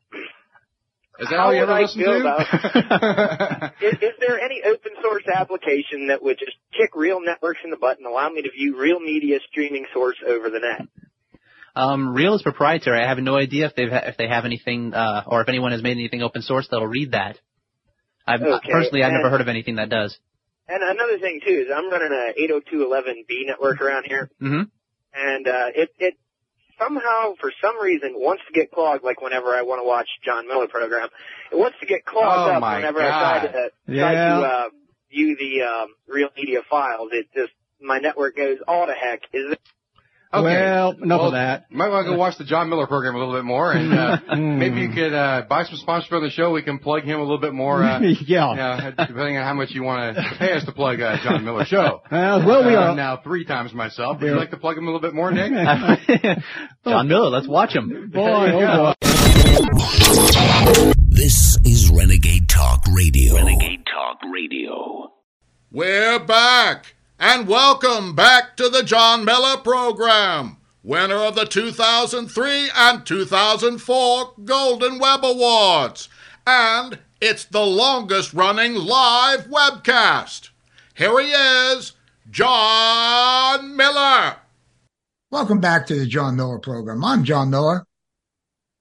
Is 1.18 1.28
that 1.28 1.36
how 1.36 1.46
all 1.46 1.54
you 1.54 1.60
would 1.60 1.68
ever 1.68 1.72
I 1.72 1.82
listen 1.82 2.00
feel 2.00 2.12
to? 2.12 2.20
about- 2.20 3.72
is, 3.82 3.92
is 3.94 4.14
there 4.20 4.40
any 4.40 4.62
open 4.64 4.92
source 5.02 5.24
application 5.34 6.06
that 6.08 6.22
would 6.22 6.38
just 6.38 6.56
kick 6.72 6.90
real 6.94 7.20
networks 7.20 7.60
in 7.64 7.70
the 7.70 7.76
butt 7.76 7.98
and 7.98 8.06
allow 8.06 8.28
me 8.30 8.42
to 8.42 8.50
view 8.50 8.78
real 8.78 9.00
media 9.00 9.38
streaming 9.50 9.86
source 9.92 10.16
over 10.26 10.48
the 10.50 10.60
net? 10.60 10.88
Um, 11.76 12.14
Real 12.14 12.34
is 12.34 12.42
proprietary. 12.42 13.00
I 13.02 13.08
have 13.08 13.18
no 13.18 13.36
idea 13.36 13.66
if 13.66 13.74
they've 13.76 13.90
ha- 13.90 14.02
if 14.06 14.16
they 14.16 14.26
have 14.28 14.44
anything 14.44 14.92
uh, 14.92 15.22
or 15.26 15.40
if 15.42 15.48
anyone 15.48 15.72
has 15.72 15.82
made 15.82 15.92
anything 15.92 16.20
open 16.22 16.42
source 16.42 16.66
that'll 16.70 16.86
read 16.86 17.12
that. 17.12 17.38
I've 18.26 18.42
Okay, 18.42 18.70
personally 18.72 19.02
I've 19.04 19.12
never 19.12 19.30
heard 19.30 19.40
of 19.40 19.48
anything 19.48 19.76
that 19.76 19.88
does. 19.88 20.18
And 20.68 20.82
another 20.82 21.18
thing 21.18 21.40
too 21.44 21.52
is 21.52 21.66
I'm 21.74 21.90
running 21.90 22.12
a 22.12 22.32
802.11b 22.74 23.46
network 23.46 23.80
around 23.80 24.04
here, 24.06 24.30
hmm 24.40 24.62
and 25.14 25.46
uh, 25.48 25.66
it 25.74 25.90
it 25.98 26.14
somehow 26.80 27.34
for 27.40 27.52
some 27.62 27.80
reason 27.80 28.14
wants 28.14 28.42
to 28.46 28.52
get 28.52 28.70
clogged. 28.72 29.04
Like 29.04 29.20
whenever 29.20 29.54
I 29.54 29.62
want 29.62 29.80
to 29.82 29.86
watch 29.86 30.08
John 30.24 30.48
Miller 30.48 30.68
program, 30.68 31.08
it 31.52 31.56
wants 31.56 31.78
to 31.80 31.86
get 31.86 32.04
clogged 32.04 32.50
Oh, 32.50 32.54
up 32.66 32.74
whenever 32.76 33.00
I 33.02 33.08
try 33.08 33.42
God. 33.42 33.52
to 33.52 33.52
try 33.52 34.12
Yeah. 34.12 34.28
to 34.38 34.42
uh, 34.42 34.64
view 35.10 35.36
the 35.36 35.62
um, 35.62 35.88
real 36.08 36.28
media 36.36 36.60
files. 36.68 37.10
It 37.12 37.26
just 37.34 37.52
my 37.80 37.98
network 37.98 38.36
goes 38.36 38.58
all 38.66 38.86
to 38.86 38.92
heck. 38.92 39.20
Is 39.32 39.52
it? 39.52 39.60
Okay. 40.32 40.44
Well, 40.44 40.90
enough 40.92 41.18
Well, 41.18 41.26
of 41.26 41.32
that. 41.32 41.66
You 41.70 41.76
might 41.76 41.88
want 41.88 42.06
to 42.06 42.12
go 42.12 42.16
watch 42.16 42.38
the 42.38 42.44
John 42.44 42.68
Miller 42.68 42.86
program 42.86 43.16
a 43.16 43.18
little 43.18 43.34
bit 43.34 43.42
more, 43.44 43.72
and 43.72 43.92
uh, 43.92 44.18
maybe 44.36 44.80
you 44.80 44.90
could 44.90 45.12
uh, 45.12 45.42
buy 45.48 45.64
some 45.64 45.74
sponsors 45.76 46.12
on 46.12 46.22
the 46.22 46.30
show. 46.30 46.52
We 46.52 46.62
can 46.62 46.78
plug 46.78 47.02
him 47.02 47.18
a 47.18 47.22
little 47.22 47.38
bit 47.40 47.52
more. 47.52 47.82
Uh, 47.82 47.98
Yeah. 48.26 48.54
yeah, 48.54 48.90
depending 48.90 49.38
on 49.38 49.42
how 49.44 49.54
much 49.54 49.70
you 49.72 49.82
want 49.82 50.14
to 50.16 50.22
pay 50.38 50.52
us 50.52 50.64
to 50.66 50.72
plug 50.72 51.00
uh, 51.00 51.16
John 51.24 51.44
Miller 51.46 51.64
show. 51.64 52.00
Uh, 52.10 52.44
well, 52.46 52.64
we 52.64 52.76
Uh, 52.76 52.90
are. 52.90 52.94
now 52.94 53.16
three 53.24 53.44
times 53.44 53.74
myself. 53.74 54.20
Would 54.20 54.26
you 54.28 54.36
like 54.36 54.50
to 54.52 54.56
plug 54.56 54.78
him 54.78 54.84
a 54.84 54.86
little 54.86 55.00
bit 55.00 55.14
more, 55.14 55.32
Nick? 55.32 55.50
John 56.84 57.08
Miller, 57.08 57.28
let's 57.30 57.48
watch 57.48 57.74
him. 57.74 58.10
Boy, 58.12 58.24
There 58.24 58.70
oh 58.70 58.94
boy. 58.94 60.92
This 61.08 61.58
is 61.64 61.90
Renegade 61.90 62.48
Talk 62.48 62.84
Radio. 62.92 63.34
Renegade 63.34 63.84
Talk 63.86 64.18
Radio. 64.32 65.12
We're 65.72 66.18
back, 66.20 66.94
and 67.22 67.46
welcome 67.46 68.14
back 68.14 68.56
to 68.56 68.70
the 68.70 68.82
John 68.82 69.26
Miller 69.26 69.58
program, 69.58 70.56
winner 70.82 71.16
of 71.16 71.34
the 71.34 71.44
2003 71.44 72.70
and 72.74 73.04
2004 73.04 74.32
Golden 74.46 74.98
Web 74.98 75.22
Awards. 75.22 76.08
And 76.46 76.98
it's 77.20 77.44
the 77.44 77.60
longest 77.60 78.32
running 78.32 78.74
live 78.74 79.48
webcast. 79.48 80.48
Here 80.94 81.20
he 81.20 81.30
is, 81.30 81.92
John 82.30 83.76
Miller. 83.76 84.36
Welcome 85.30 85.60
back 85.60 85.86
to 85.88 85.96
the 85.96 86.06
John 86.06 86.36
Miller 86.36 86.58
program. 86.58 87.04
I'm 87.04 87.24
John 87.24 87.50
Miller. 87.50 87.84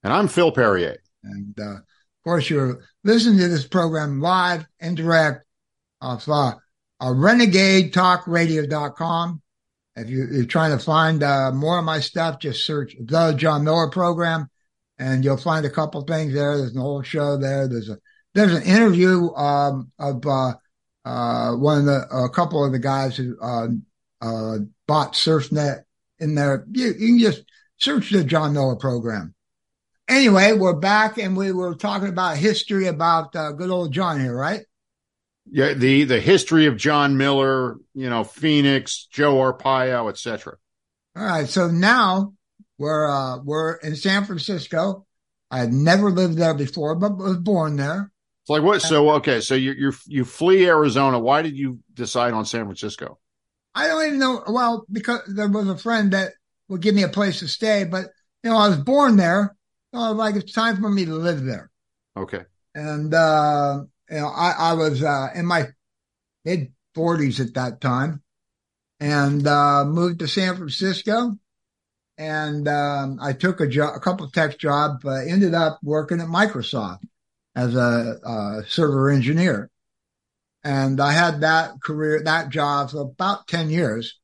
And 0.01 0.13
I'm 0.13 0.29
Phil 0.29 0.53
Perrier. 0.53 1.01
And 1.25 1.59
uh, 1.59 1.73
of 1.73 1.83
course, 2.23 2.49
you're 2.49 2.79
listening 3.03 3.39
to 3.39 3.49
this 3.49 3.67
program 3.67 4.21
live 4.21 4.65
and 4.79 4.95
direct 4.95 5.43
off 6.01 6.29
uh, 6.29 6.53
uh, 6.99 7.07
renegadetalkradio.com. 7.07 9.41
If 9.95 10.09
you, 10.09 10.27
you're 10.31 10.45
trying 10.45 10.77
to 10.77 10.83
find 10.83 11.23
uh, 11.23 11.51
more 11.51 11.77
of 11.77 11.85
my 11.85 11.99
stuff, 11.99 12.39
just 12.39 12.65
search 12.65 12.95
the 12.99 13.33
John 13.33 13.63
Miller 13.63 13.89
program 13.89 14.49
and 14.99 15.23
you'll 15.23 15.37
find 15.37 15.65
a 15.65 15.69
couple 15.69 16.01
things 16.01 16.33
there. 16.33 16.57
There's 16.57 16.75
an 16.75 16.81
old 16.81 17.07
show 17.07 17.37
there. 17.37 17.67
There's 17.67 17.89
a 17.89 17.97
there's 18.35 18.53
an 18.53 18.63
interview 18.63 19.33
um, 19.33 19.91
of 19.97 20.25
uh, 20.25 20.53
uh, 21.05 21.53
one 21.53 21.79
of 21.79 21.85
the 21.85 22.07
a 22.11 22.29
couple 22.29 22.63
of 22.63 22.71
the 22.71 22.79
guys 22.79 23.17
who 23.17 23.37
uh, 23.41 23.67
uh, 24.21 24.57
bought 24.87 25.13
SurfNet 25.13 25.83
in 26.19 26.35
there. 26.35 26.65
You, 26.71 26.93
you 26.97 27.07
can 27.07 27.19
just 27.19 27.43
search 27.77 28.11
the 28.11 28.23
John 28.23 28.53
Miller 28.53 28.75
program. 28.75 29.33
Anyway, 30.07 30.53
we're 30.53 30.73
back 30.73 31.17
and 31.17 31.37
we 31.37 31.51
were 31.51 31.75
talking 31.75 32.09
about 32.09 32.37
history 32.37 32.87
about 32.87 33.35
uh, 33.35 33.51
good 33.51 33.69
old 33.69 33.93
John 33.93 34.19
here, 34.19 34.35
right? 34.35 34.65
Yeah, 35.51 35.73
the 35.73 36.03
the 36.03 36.19
history 36.19 36.67
of 36.67 36.77
John 36.77 37.17
Miller, 37.17 37.77
you 37.93 38.09
know, 38.09 38.23
Phoenix, 38.23 39.07
Joe 39.11 39.35
Arpaio, 39.35 40.09
etc. 40.09 40.55
All 41.15 41.23
right. 41.23 41.47
So 41.47 41.67
now 41.67 42.33
we're 42.77 43.09
uh, 43.09 43.39
we're 43.43 43.75
in 43.77 43.95
San 43.95 44.25
Francisco. 44.25 45.05
I 45.51 45.59
had 45.59 45.73
never 45.73 46.11
lived 46.11 46.37
there 46.37 46.53
before, 46.53 46.95
but 46.95 47.17
was 47.17 47.37
born 47.37 47.77
there. 47.77 48.11
It's 48.43 48.49
like 48.49 48.63
what? 48.63 48.81
So 48.81 49.09
okay, 49.11 49.41
so 49.41 49.55
you 49.55 49.71
you 49.71 49.93
you 50.05 50.25
flee 50.25 50.67
Arizona. 50.67 51.19
Why 51.19 51.41
did 51.41 51.57
you 51.57 51.79
decide 51.93 52.33
on 52.33 52.45
San 52.45 52.65
Francisco? 52.65 53.19
I 53.73 53.87
don't 53.87 54.05
even 54.05 54.19
know. 54.19 54.43
Well, 54.47 54.85
because 54.91 55.21
there 55.27 55.47
was 55.47 55.67
a 55.67 55.77
friend 55.77 56.13
that 56.13 56.33
would 56.67 56.81
give 56.81 56.95
me 56.95 57.03
a 57.03 57.09
place 57.09 57.39
to 57.39 57.47
stay, 57.47 57.83
but 57.83 58.05
you 58.43 58.49
know, 58.49 58.57
I 58.57 58.67
was 58.67 58.77
born 58.77 59.17
there. 59.17 59.55
So 59.93 59.99
I 59.99 60.09
was 60.09 60.17
like, 60.17 60.35
it's 60.35 60.53
time 60.53 60.81
for 60.81 60.89
me 60.89 61.05
to 61.05 61.15
live 61.15 61.43
there. 61.43 61.71
Okay. 62.15 62.43
And, 62.75 63.13
uh, 63.13 63.83
you 64.09 64.17
know, 64.17 64.27
I, 64.27 64.51
I 64.57 64.73
was, 64.73 65.03
uh, 65.03 65.29
in 65.35 65.45
my 65.45 65.67
mid 66.45 66.73
forties 66.95 67.39
at 67.39 67.53
that 67.53 67.81
time 67.81 68.21
and, 68.99 69.45
uh, 69.47 69.85
moved 69.85 70.19
to 70.19 70.27
San 70.27 70.55
Francisco. 70.55 71.37
And, 72.17 72.67
um, 72.67 73.19
I 73.21 73.33
took 73.33 73.61
a 73.61 73.67
job, 73.67 73.95
a 73.95 73.99
couple 73.99 74.25
of 74.25 74.33
tech 74.33 74.57
jobs, 74.57 75.01
but 75.03 75.27
ended 75.27 75.53
up 75.53 75.79
working 75.83 76.19
at 76.19 76.27
Microsoft 76.27 76.99
as 77.55 77.75
a, 77.75 78.19
uh 78.25 78.61
server 78.67 79.09
engineer. 79.09 79.69
And 80.63 80.99
I 80.99 81.13
had 81.13 81.41
that 81.41 81.81
career, 81.81 82.21
that 82.23 82.49
job 82.49 82.91
for 82.91 83.01
about 83.01 83.47
10 83.47 83.69
years. 83.69 84.19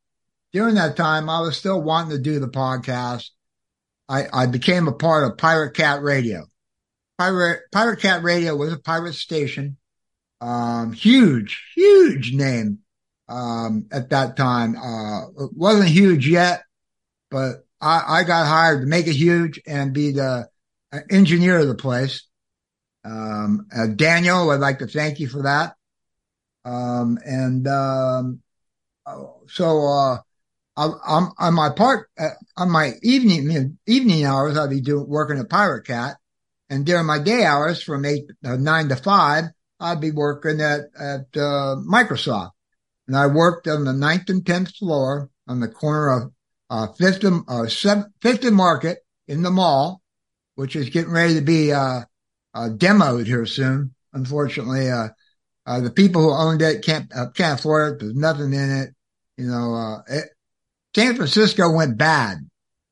During 0.52 0.76
that 0.76 0.98
time, 0.98 1.30
I 1.30 1.41
was 1.41 1.58
still 1.58 1.82
wanting 1.82 2.12
to 2.12 2.21
do 2.21 2.39
the 2.39 2.48
podcast. 2.48 3.30
I, 4.08 4.26
I 4.32 4.45
became 4.45 4.88
a 4.88 4.93
part 4.93 5.24
of 5.24 5.38
Pirate 5.38 5.74
Cat 5.76 6.02
Radio. 6.02 6.45
Pirate, 7.17 7.62
Pirate 7.71 8.01
Cat 8.01 8.23
Radio 8.23 8.56
was 8.56 8.73
a 8.73 8.78
pirate 8.78 9.15
station. 9.15 9.78
Um, 10.41 10.91
huge, 10.91 11.63
huge 11.75 12.34
name, 12.34 12.80
um, 13.30 13.88
at 13.91 14.10
that 14.10 14.36
time. 14.36 14.75
Uh, 14.75 15.28
it 15.45 15.51
wasn't 15.54 15.89
huge 15.89 16.28
yet, 16.28 16.63
but 17.32 17.65
I, 17.80 18.04
I 18.19 18.23
got 18.23 18.47
hired 18.47 18.82
to 18.82 18.88
make 18.88 19.08
it 19.08 19.15
huge 19.15 19.62
and 19.65 19.93
be 19.93 20.12
the 20.12 20.49
uh, 20.91 20.99
engineer 21.10 21.60
of 21.60 21.67
the 21.67 21.75
place. 21.75 22.23
Um, 23.06 23.67
uh, 23.75 23.88
Daniel, 23.88 24.49
I'd 24.51 24.60
like 24.60 24.80
to 24.80 24.88
thank 24.88 25.19
you 25.19 25.28
for 25.28 25.43
that. 25.43 25.75
Um, 26.65 27.17
and, 27.23 27.67
um, 27.67 28.41
so, 29.47 29.88
uh, 29.88 30.17
I, 30.78 30.89
I'm 31.08 31.30
on 31.38 31.54
my 31.54 31.69
part, 31.69 32.10
uh, 32.19 32.30
on 32.58 32.69
my 32.69 32.93
evening, 33.01 33.78
evening 33.88 34.25
hours, 34.25 34.58
I'd 34.58 34.69
be 34.69 34.82
doing, 34.82 35.08
working 35.08 35.39
at 35.39 35.49
Pirate 35.49 35.86
Cat. 35.86 36.17
And 36.76 36.86
during 36.86 37.06
my 37.06 37.20
day 37.20 37.46
hours 37.46 37.82
from 37.82 38.04
eight, 38.04 38.26
uh, 38.44 38.58
nine 38.58 38.90
to 38.90 38.98
five, 38.98 39.46
I'd 39.80 40.02
be 40.02 40.12
working 40.12 40.60
at, 40.60 40.82
at, 41.00 41.22
uh, 41.34 41.78
Microsoft. 41.90 42.52
And 43.08 43.16
I 43.16 43.28
worked 43.28 43.66
on 43.70 43.86
the 43.86 43.94
ninth 43.94 44.30
and 44.30 44.44
10th 44.44 44.76
floor 44.76 45.30
on 45.47 45.62
the 45.62 45.70
corner 45.70 46.10
of, 46.10 46.32
uh, 46.70 46.91
fifth 46.91 47.24
and, 47.24 47.45
uh, 47.47 47.68
seventh, 47.68 48.08
fifth 48.22 48.43
and 48.43 48.58
market 48.58 48.97
in 49.26 49.41
the 49.41 49.52
mall, 49.52 50.02
which 50.56 50.76
is 50.76 50.89
getting 50.89 51.14
ready 51.14 51.36
to 51.36 51.41
be, 51.41 51.72
uh, 51.72 52.02
uh, 52.54 52.70
demoed 52.76 53.26
here 53.26 53.45
soon. 53.45 53.95
Unfortunately, 54.12 54.91
uh, 54.91 55.08
uh, 55.66 55.80
the 55.80 55.91
people 55.91 56.24
who 56.24 56.34
owned 56.34 56.62
it 56.62 56.84
can't, 56.84 57.10
can't 57.36 57.58
afford 57.58 57.93
it. 57.93 57.99
There's 58.02 58.16
nothing 58.16 58.54
in 58.54 58.70
it. 58.70 58.89
You 59.38 59.47
know, 59.47 60.02
it, 60.10 60.26
San 60.93 61.16
Francisco 61.16 61.72
went 61.72 61.97
bad 61.97 62.39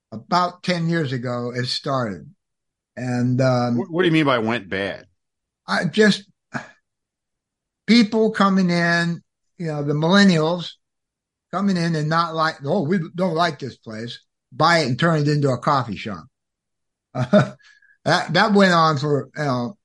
about 0.09 0.63
10 0.63 0.87
years 0.87 1.11
ago. 1.11 1.51
It 1.53 1.65
started. 1.65 2.33
And, 2.95 3.41
um, 3.41 3.77
What, 3.77 3.91
what 3.91 4.01
do 4.03 4.07
you 4.07 4.13
mean 4.13 4.25
by 4.25 4.39
went 4.39 4.69
bad? 4.69 5.05
I 5.67 5.85
just 5.85 6.25
people 7.87 8.31
coming 8.31 8.69
in, 8.69 9.21
you 9.57 9.67
know, 9.67 9.83
the 9.83 9.93
millennials 9.93 10.73
coming 11.51 11.77
in 11.77 11.95
and 11.95 12.09
not 12.09 12.35
like, 12.35 12.55
oh, 12.65 12.83
we 12.83 12.99
don't 13.15 13.35
like 13.35 13.59
this 13.59 13.77
place, 13.77 14.19
buy 14.51 14.79
it 14.79 14.87
and 14.87 14.99
turn 14.99 15.21
it 15.21 15.27
into 15.27 15.49
a 15.49 15.57
coffee 15.57 15.95
shop. 15.95 16.25
that 17.13 17.57
that 18.05 18.53
went 18.53 18.73
on 18.73 18.97
for 18.97 19.29
you 19.37 19.43
know 19.43 19.77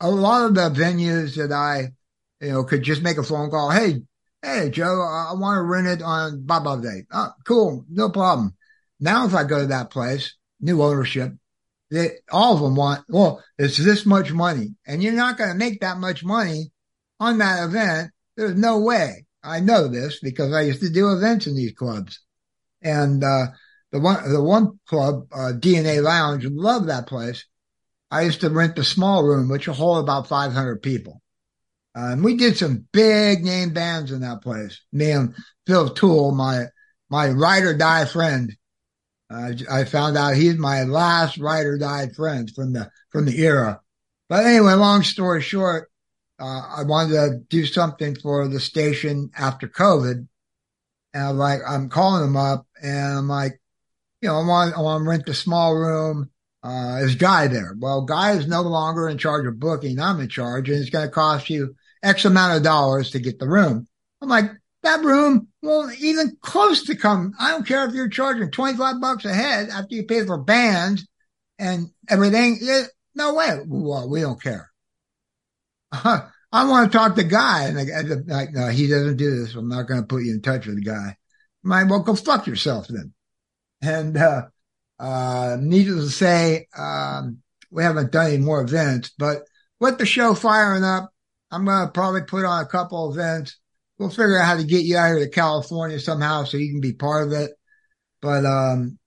a 0.00 0.08
lot 0.08 0.46
of 0.46 0.54
the 0.54 0.70
venues 0.70 1.36
that 1.36 1.52
I 1.52 1.88
you 2.40 2.52
know 2.52 2.64
could 2.64 2.82
just 2.82 3.02
make 3.02 3.18
a 3.18 3.24
phone 3.24 3.50
call. 3.50 3.70
Hey, 3.70 4.02
Hey, 4.42 4.70
Joe, 4.70 5.02
I, 5.02 5.30
I 5.30 5.34
want 5.34 5.58
to 5.58 5.62
rent 5.62 5.86
it 5.86 6.02
on 6.02 6.42
blah, 6.46 6.60
blah 6.60 6.76
day. 6.76 7.04
Oh, 7.12 7.30
cool. 7.44 7.84
No 7.90 8.08
problem. 8.08 8.54
Now, 8.98 9.26
if 9.26 9.34
I 9.34 9.44
go 9.44 9.60
to 9.60 9.66
that 9.66 9.90
place, 9.90 10.34
new 10.60 10.82
ownership, 10.82 11.32
they, 11.90 12.10
all 12.30 12.54
of 12.54 12.60
them 12.60 12.76
want, 12.76 13.04
well, 13.08 13.42
it's 13.58 13.76
this 13.76 14.06
much 14.06 14.32
money 14.32 14.74
and 14.86 15.02
you're 15.02 15.12
not 15.12 15.36
going 15.36 15.50
to 15.50 15.56
make 15.56 15.80
that 15.80 15.98
much 15.98 16.24
money 16.24 16.70
on 17.18 17.38
that 17.38 17.64
event. 17.64 18.12
There's 18.36 18.56
no 18.56 18.78
way. 18.78 19.26
I 19.42 19.60
know 19.60 19.88
this 19.88 20.20
because 20.20 20.52
I 20.52 20.62
used 20.62 20.80
to 20.82 20.90
do 20.90 21.12
events 21.12 21.46
in 21.46 21.56
these 21.56 21.72
clubs 21.72 22.20
and, 22.82 23.24
uh, 23.24 23.46
the 23.92 23.98
one, 23.98 24.32
the 24.32 24.42
one 24.42 24.78
club, 24.86 25.26
uh, 25.32 25.52
DNA 25.58 26.02
Lounge, 26.02 26.44
love 26.44 26.86
that 26.86 27.08
place. 27.08 27.44
I 28.10 28.22
used 28.22 28.40
to 28.42 28.50
rent 28.50 28.76
the 28.76 28.84
small 28.84 29.24
room, 29.24 29.48
which 29.48 29.66
will 29.66 29.74
hold 29.74 30.02
about 30.02 30.28
500 30.28 30.82
people. 30.82 31.20
Uh, 31.96 32.12
and 32.12 32.24
we 32.24 32.36
did 32.36 32.56
some 32.56 32.86
big 32.92 33.44
name 33.44 33.72
bands 33.72 34.12
in 34.12 34.20
that 34.20 34.42
place. 34.42 34.80
Me 34.92 35.10
and 35.10 35.34
Phil 35.66 35.90
Toole, 35.90 36.32
my, 36.32 36.66
my 37.08 37.30
ride 37.30 37.64
or 37.64 37.76
die 37.76 38.04
friend. 38.04 38.54
I 39.30 39.84
found 39.84 40.16
out 40.16 40.34
he's 40.34 40.56
my 40.56 40.82
last 40.82 41.38
ride 41.38 41.66
or 41.66 41.78
die 41.78 42.08
friend 42.08 42.50
from 42.54 42.72
the, 42.72 42.90
from 43.10 43.26
the 43.26 43.40
era. 43.40 43.80
But 44.28 44.46
anyway, 44.46 44.74
long 44.74 45.02
story 45.02 45.40
short, 45.42 45.90
uh, 46.40 46.62
I 46.78 46.82
wanted 46.84 47.12
to 47.12 47.38
do 47.48 47.66
something 47.66 48.16
for 48.16 48.48
the 48.48 48.60
station 48.60 49.30
after 49.36 49.68
COVID. 49.68 50.26
And 51.12 51.22
I'm 51.22 51.36
like, 51.36 51.60
I'm 51.66 51.88
calling 51.88 52.24
him 52.24 52.36
up 52.36 52.66
and 52.82 53.18
I'm 53.18 53.28
like, 53.28 53.60
you 54.20 54.28
know, 54.28 54.36
I 54.36 54.46
want, 54.46 54.76
I 54.76 54.80
want 54.80 55.04
to 55.04 55.08
rent 55.08 55.26
the 55.26 55.34
small 55.34 55.74
room. 55.74 56.30
Uh, 56.62 56.98
is 57.00 57.14
Guy 57.14 57.46
there? 57.46 57.74
Well, 57.78 58.02
Guy 58.02 58.32
is 58.32 58.46
no 58.46 58.62
longer 58.62 59.08
in 59.08 59.18
charge 59.18 59.46
of 59.46 59.58
booking. 59.58 59.98
I'm 59.98 60.20
in 60.20 60.28
charge 60.28 60.68
and 60.68 60.78
it's 60.78 60.90
going 60.90 61.06
to 61.06 61.12
cost 61.12 61.50
you 61.50 61.74
X 62.02 62.24
amount 62.24 62.56
of 62.56 62.62
dollars 62.62 63.10
to 63.10 63.18
get 63.18 63.38
the 63.38 63.48
room. 63.48 63.86
I'm 64.22 64.28
like, 64.28 64.50
that 64.82 65.04
room 65.04 65.48
won't 65.62 65.98
even 66.00 66.36
close 66.40 66.84
to 66.84 66.96
come. 66.96 67.34
I 67.38 67.50
don't 67.50 67.66
care 67.66 67.86
if 67.86 67.94
you're 67.94 68.08
charging 68.08 68.50
25 68.50 69.00
bucks 69.00 69.24
a 69.24 69.34
head 69.34 69.68
after 69.68 69.94
you 69.94 70.04
pay 70.04 70.24
for 70.24 70.38
bands 70.38 71.06
and 71.58 71.88
everything. 72.08 72.58
No 73.14 73.34
way. 73.34 73.58
Well, 73.66 74.08
we 74.08 74.20
don't 74.20 74.42
care. 74.42 74.70
I 75.92 76.30
want 76.52 76.90
to 76.90 76.98
talk 76.98 77.14
to 77.16 77.24
Guy. 77.24 77.64
And 77.64 77.78
I'm 77.78 78.26
like, 78.26 78.52
no, 78.52 78.68
he 78.68 78.88
doesn't 78.88 79.16
do 79.16 79.38
this. 79.38 79.54
I'm 79.54 79.68
not 79.68 79.86
going 79.86 80.00
to 80.00 80.06
put 80.06 80.24
you 80.24 80.32
in 80.32 80.42
touch 80.42 80.66
with 80.66 80.76
the 80.76 80.82
guy. 80.82 81.16
Like, 81.62 81.90
well, 81.90 82.00
go 82.00 82.14
fuck 82.14 82.46
yourself 82.46 82.88
then. 82.88 83.12
And, 83.82 84.16
uh, 84.16 84.42
uh, 84.98 85.56
needless 85.60 86.06
to 86.06 86.10
say, 86.10 86.66
um, 86.76 87.38
we 87.70 87.82
haven't 87.82 88.12
done 88.12 88.26
any 88.26 88.38
more 88.38 88.60
events, 88.60 89.12
but 89.18 89.42
with 89.78 89.98
the 89.98 90.06
show 90.06 90.34
firing 90.34 90.84
up, 90.84 91.10
I'm 91.50 91.64
going 91.64 91.86
to 91.86 91.92
probably 91.92 92.22
put 92.22 92.44
on 92.44 92.62
a 92.62 92.68
couple 92.68 93.10
events. 93.12 93.58
We'll 94.00 94.08
figure 94.08 94.40
out 94.40 94.46
how 94.46 94.56
to 94.56 94.64
get 94.64 94.84
you 94.84 94.96
out 94.96 95.08
here 95.08 95.18
to 95.18 95.28
California 95.28 96.00
somehow 96.00 96.44
so 96.44 96.56
you 96.56 96.72
can 96.72 96.80
be 96.80 96.94
part 96.94 97.26
of 97.26 97.32
it. 97.32 97.50
But, 98.22 98.46
um, 98.46 98.98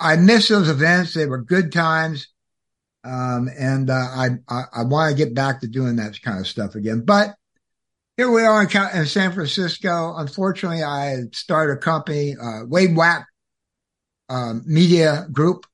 I 0.00 0.16
miss 0.16 0.48
those 0.48 0.68
events. 0.68 1.14
They 1.14 1.26
were 1.26 1.42
good 1.42 1.72
times. 1.72 2.28
Um, 3.04 3.48
and, 3.56 3.90
uh, 3.90 3.94
I, 3.94 4.28
I, 4.48 4.62
I 4.76 4.82
want 4.84 5.10
to 5.10 5.24
get 5.24 5.34
back 5.34 5.60
to 5.60 5.68
doing 5.68 5.96
that 5.96 6.20
kind 6.22 6.40
of 6.40 6.48
stuff 6.48 6.74
again, 6.74 7.02
but 7.04 7.34
here 8.16 8.30
we 8.30 8.42
are 8.42 8.62
in, 8.62 8.68
in 8.98 9.06
San 9.06 9.32
Francisco. 9.32 10.14
Unfortunately, 10.16 10.82
I 10.82 11.24
started 11.32 11.74
a 11.74 11.76
company, 11.76 12.34
uh, 12.34 12.64
Wade 12.66 12.96
Wack 12.96 13.26
um, 14.28 14.62
Media 14.66 15.28
Group, 15.30 15.66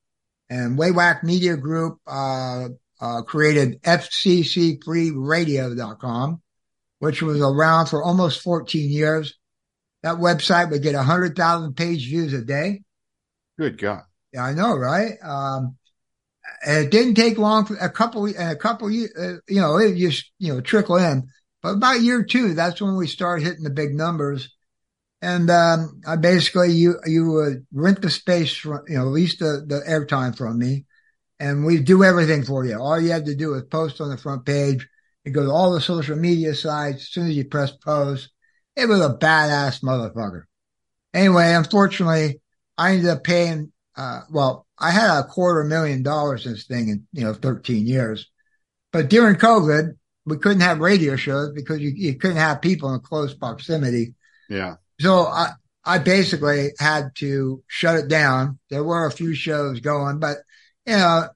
and 0.51 0.79
Waywack 0.79 1.23
Media 1.23 1.57
Group 1.57 2.01
uh, 2.07 2.69
uh, 3.01 3.23
created 3.23 3.81
FCCFreeRadio.com, 3.83 6.43
which 7.05 7.21
was 7.21 7.41
around 7.41 7.87
for 7.87 8.03
almost 8.03 8.43
14 8.43 8.91
years. 8.91 9.35
That 10.03 10.17
website 10.17 10.71
would 10.71 10.83
get 10.83 10.95
100,000 10.95 11.75
page 11.75 12.07
views 12.07 12.33
a 12.33 12.43
day. 12.43 12.83
Good 13.59 13.79
God. 13.79 14.03
Yeah, 14.33 14.45
I 14.45 14.55
know, 14.55 14.75
right? 14.75 15.13
Um, 15.23 15.77
and 16.67 16.87
it 16.87 16.91
didn't 16.91 17.15
take 17.15 17.39
long 17.39 17.67
for 17.67 17.77
a 17.77 17.91
couple, 17.91 18.27
a 18.27 18.57
couple, 18.57 18.89
uh, 18.89 19.35
you 19.49 19.61
know, 19.61 19.77
it 19.77 19.97
just, 19.97 20.31
you 20.39 20.53
know, 20.53 20.61
trickle 20.61 20.97
in. 20.97 21.29
But 21.63 21.75
about 21.75 22.01
year 22.01 22.25
two, 22.25 22.55
that's 22.55 22.81
when 22.81 22.97
we 22.97 23.07
started 23.07 23.45
hitting 23.45 23.65
the 23.65 23.71
big 23.71 23.95
numbers. 23.95 24.55
And 25.23 25.49
um, 25.49 26.01
I 26.07 26.17
basically 26.17 26.73
you 26.73 26.97
you 27.07 27.31
would 27.31 27.67
rent 27.73 28.03
the 28.03 28.11
space 28.11 28.55
from 28.55 28.83
you 28.87 28.99
know 28.99 29.07
lease 29.07 29.39
the 29.39 29.65
the 29.67 29.81
airtime 29.89 30.37
from 30.37 30.59
me, 30.59 30.85
and 31.41 31.65
we 31.65 31.81
do 31.81 32.05
everything 32.05 32.45
for 32.45 32.67
you. 32.67 32.79
All 32.79 33.01
you 33.01 33.11
had 33.11 33.25
to 33.25 33.35
do 33.35 33.53
was 33.53 33.63
post 33.63 34.03
on 34.03 34.11
the 34.11 34.19
front 34.19 34.45
page. 34.45 34.87
You 35.25 35.33
go 35.33 35.45
to 35.45 35.51
all 35.51 35.73
the 35.73 35.81
social 35.81 36.17
media 36.17 36.55
sites. 36.55 37.03
As 37.03 37.09
soon 37.09 37.29
as 37.29 37.37
you 37.37 37.45
press 37.45 37.73
post, 37.73 38.31
it 38.77 38.87
was 38.87 39.01
a 39.01 39.15
badass 39.15 39.83
motherfucker. 39.83 40.45
Anyway, 41.13 41.55
unfortunately, 41.55 42.41
I 42.77 42.93
ended 42.93 43.09
up 43.09 43.25
paying. 43.25 43.73
Uh, 43.97 44.23
well, 44.31 44.67
I 44.79 44.91
had 44.91 45.19
a 45.19 45.25
quarter 45.25 45.65
million 45.65 46.03
dollars 46.03 46.47
in 46.47 46.53
this 46.53 46.67
thing 46.67 46.89
in 46.89 47.07
you 47.13 47.25
know 47.25 47.33
13 47.33 47.87
years, 47.87 48.31
but 48.93 49.09
during 49.09 49.37
COVID, 49.37 49.97
we 50.27 50.39
couldn't 50.39 50.61
have 50.61 50.81
radio 50.81 51.17
shows 51.17 51.53
because 51.53 51.81
you, 51.81 51.93
you 51.95 52.15
couldn't 52.17 52.39
have 52.39 52.61
people 52.61 52.93
in 52.93 53.01
close 53.01 53.35
proximity. 53.35 54.15
Yeah. 54.49 54.77
So 55.01 55.27
I, 55.27 55.51
I 55.85 55.99
basically 55.99 56.71
had 56.79 57.15
to 57.17 57.63
shut 57.67 57.97
it 57.97 58.09
down. 58.09 58.59
There 58.71 58.85
were 58.85 59.07
a 59.07 59.13
few 59.13 59.35
shows 59.35 59.81
going, 59.81 60.19
but 60.19 60.39
you 60.87 60.97
know, 60.97 61.29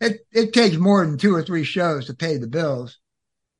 it, 0.00 0.20
it 0.32 0.52
takes 0.52 0.76
more 0.76 1.04
than 1.04 1.18
two 1.18 1.34
or 1.34 1.42
three 1.42 1.64
shows 1.64 2.06
to 2.06 2.14
pay 2.14 2.36
the 2.36 2.48
bills. 2.48 2.98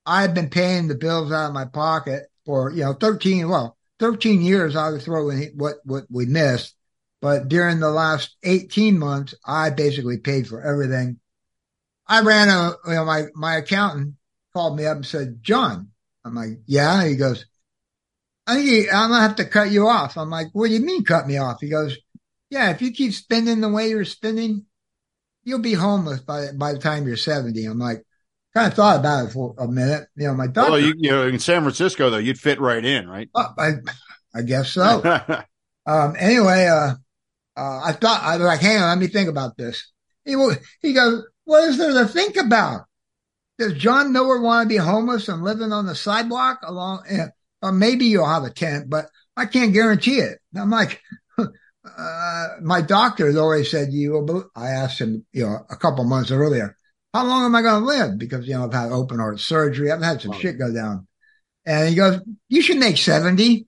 I've 0.07 0.34
been 0.34 0.48
paying 0.48 0.88
the 0.88 0.94
bills 0.94 1.32
out 1.32 1.48
of 1.48 1.54
my 1.54 1.64
pocket 1.64 2.28
for, 2.44 2.70
you 2.70 2.84
know, 2.84 2.92
13, 2.92 3.48
well, 3.48 3.76
13 3.98 4.40
years 4.40 4.76
I 4.76 4.90
was 4.90 5.04
throwing 5.04 5.50
what, 5.57 5.76
what 5.84 6.04
we 6.09 6.26
missed. 6.26 6.74
But 7.20 7.48
during 7.48 7.80
the 7.80 7.90
last 7.90 8.36
18 8.44 8.98
months, 8.98 9.34
I 9.44 9.70
basically 9.70 10.18
paid 10.18 10.46
for 10.46 10.62
everything. 10.62 11.18
I 12.07 12.20
ran 12.20 12.48
a, 12.48 12.74
you 12.86 12.94
know, 12.94 13.04
my, 13.04 13.24
my 13.34 13.57
accountant 13.57 14.14
called 14.54 14.76
me 14.76 14.86
up 14.86 14.96
and 14.96 15.07
said, 15.07 15.42
John, 15.42 15.88
I'm 16.24 16.34
like, 16.34 16.61
yeah. 16.66 17.04
He 17.04 17.16
goes, 17.16 17.46
I 18.46 18.62
think 18.62 18.88
I'm 18.94 19.11
gonna 19.11 19.22
have 19.22 19.36
to 19.36 19.44
cut 19.44 19.70
you 19.70 19.88
off. 19.88 20.16
I'm 20.16 20.30
like, 20.30 20.48
what 20.52 20.68
do 20.68 20.74
you 20.74 20.80
mean 20.80 21.04
cut 21.04 21.26
me 21.26 21.38
off? 21.38 21.61
He 21.61 21.68
goes, 21.68 21.96
yeah, 22.48 22.70
if 22.70 22.80
you 22.80 22.92
keep 22.92 23.12
spending 23.12 23.61
the 23.61 23.68
way 23.68 23.88
you're 23.88 24.04
spending, 24.04 24.66
you'll 25.42 25.59
be 25.59 25.72
homeless 25.74 26.20
by 26.20 26.52
by 26.52 26.72
the 26.72 26.78
time 26.78 27.07
you're 27.07 27.16
70. 27.16 27.64
I'm 27.64 27.78
like, 27.78 28.05
kind 28.57 28.72
of 28.72 28.74
thought 28.74 28.98
about 28.98 29.26
it 29.26 29.32
for 29.32 29.54
a 29.59 29.68
minute. 29.68 30.09
You 30.16 30.28
know, 30.28 30.34
my 30.34 30.46
doctor. 30.46 30.72
Well, 30.72 30.80
you, 30.80 30.94
you 30.96 31.11
know, 31.11 31.26
in 31.26 31.38
San 31.38 31.61
Francisco 31.61 32.09
though, 32.09 32.16
you'd 32.16 32.40
fit 32.40 32.59
right 32.59 32.82
in, 32.82 33.07
right? 33.07 33.28
Uh, 33.34 33.48
I, 33.59 33.70
I 34.34 34.42
guess 34.42 34.70
so. 34.70 35.02
um, 35.86 36.16
anyway, 36.18 36.66
uh, 36.66 36.94
uh, 37.54 37.80
I 37.84 37.92
thought 37.92 38.22
I 38.22 38.38
was 38.38 38.46
like, 38.46 38.61
hang 38.61 38.78
on, 38.78 38.88
let 38.88 38.98
me 38.98 39.09
think 39.09 39.28
about 39.28 39.59
this. 39.59 39.92
He 40.24 40.34
he 40.80 40.94
goes, 40.94 41.24
what 41.44 41.64
is 41.64 41.76
there 41.76 41.92
to 41.92 42.07
think 42.07 42.36
about? 42.36 42.86
Does 43.59 43.74
John 43.74 44.12
Miller 44.12 44.40
want 44.40 44.64
to 44.64 44.74
be 44.74 44.76
homeless 44.76 45.28
and 45.28 45.42
living 45.42 45.72
on 45.72 45.86
the 45.86 45.94
sidewalk 45.94 46.61
along? 46.62 47.04
or 47.62 47.72
maybe 47.72 48.07
you'll 48.07 48.26
have 48.26 48.44
a 48.44 48.50
tent, 48.50 48.88
but 48.88 49.07
I 49.36 49.46
can't 49.46 49.72
guarantee 49.72 50.18
it. 50.18 50.38
I'm 50.54 50.70
like, 50.70 51.00
uh, 51.38 52.46
my 52.62 52.82
doctor 52.82 53.26
has 53.26 53.36
already 53.36 53.64
said 53.64 53.92
you. 53.92 54.50
I 54.54 54.68
asked 54.68 55.00
him, 55.00 55.24
you 55.32 55.46
know, 55.46 55.59
a 55.70 55.76
couple 55.76 56.04
months 56.04 56.30
earlier, 56.30 56.76
how 57.16 57.26
long 57.26 57.44
am 57.44 57.54
I 57.54 57.62
going 57.62 57.82
to 57.82 57.86
live? 57.86 58.18
Because 58.18 58.46
you 58.46 58.54
know 58.54 58.64
I've 58.64 58.72
had 58.72 58.92
open 58.92 59.18
heart 59.18 59.40
surgery, 59.40 59.90
I've 59.90 60.02
had 60.02 60.20
some 60.20 60.32
wow. 60.32 60.38
shit 60.38 60.58
go 60.58 60.72
down, 60.72 61.06
and 61.64 61.88
he 61.88 61.94
goes, 61.94 62.20
you 62.48 62.62
should 62.62 62.78
make 62.78 62.96
seventy. 62.96 63.66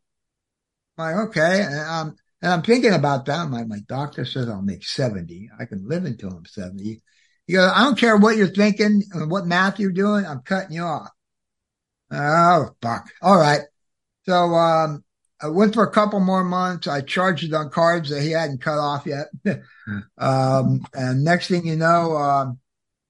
I'm 0.97 1.17
like, 1.17 1.29
okay, 1.29 1.63
and 1.63 1.81
I'm 1.81 2.17
and 2.43 2.53
I'm 2.53 2.63
thinking 2.63 2.93
about 2.93 3.27
that. 3.27 3.39
I'm 3.39 3.69
my 3.69 3.81
doctor 3.87 4.25
says 4.25 4.49
I'll 4.49 4.63
make 4.63 4.85
seventy. 4.85 5.51
I 5.59 5.65
can 5.65 5.89
live 5.89 6.05
until 6.05 6.31
I'm 6.31 6.47
seventy. 6.47 7.03
He 7.47 7.55
goes, 7.55 7.71
I 7.75 7.85
don't 7.85 7.99
care 7.99 8.17
what 8.17 8.37
you're 8.37 8.49
thinking 8.49 9.03
and 9.13 9.31
what 9.31 9.47
math 9.47 9.81
you're 9.81 9.91
doing. 9.91 10.27
I'm 10.27 10.43
cutting 10.43 10.73
you 10.73 10.83
off. 10.83 11.09
Oh, 12.11 12.71
fuck. 12.83 13.11
All 13.23 13.39
right. 13.39 13.63
So, 14.27 14.35
um, 14.35 15.03
I 15.41 15.49
went 15.49 15.73
for 15.73 15.85
a 15.85 15.91
couple 15.91 16.21
more 16.21 16.45
months. 16.45 16.89
I 16.89 17.01
charged 17.01 17.45
it 17.45 17.55
on 17.55 17.71
cards 17.71 18.11
that 18.11 18.23
he 18.23 18.33
hadn't 18.33 18.61
cut 18.61 18.79
off 18.79 19.07
yet. 19.07 19.29
um, 20.19 20.85
and 20.93 21.25
next 21.25 21.49
thing 21.49 21.67
you 21.67 21.77
know, 21.77 22.17
um, 22.17 22.59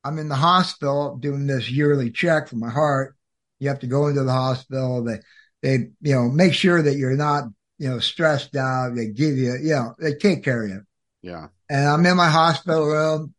I'm 0.05 0.19
in 0.19 0.29
the 0.29 0.37
hospital 0.37 1.17
doing 1.17 1.47
this 1.47 1.71
yearly 1.71 2.11
check 2.11 2.49
for 2.49 2.57
my 2.57 2.71
heart. 2.71 3.17
You 3.59 3.69
have 3.69 3.81
to 3.81 3.87
go 3.87 4.07
into 4.07 4.23
the 4.23 4.33
hospital. 4.33 5.05
They, 5.05 5.19
they, 5.63 5.89
you 6.01 6.15
know, 6.15 6.29
make 6.29 6.55
sure 6.55 6.81
that 6.81 6.97
you're 6.97 7.17
not, 7.17 7.45
you 7.79 7.89
know, 7.89 7.99
stressed 7.99 8.57
out. 8.57 8.95
They 8.95 9.07
give 9.07 9.37
you, 9.37 9.57
you 9.61 9.71
know, 9.71 9.95
they 9.99 10.15
take 10.15 10.45
care 10.45 10.63
of 10.63 10.71
you. 10.71 10.83
Yeah. 11.23 11.49
And 11.69 11.89
I'm 11.89 12.07
in 12.07 12.17
my 12.17 12.29
hospital 12.29 12.87
room. 12.87 13.35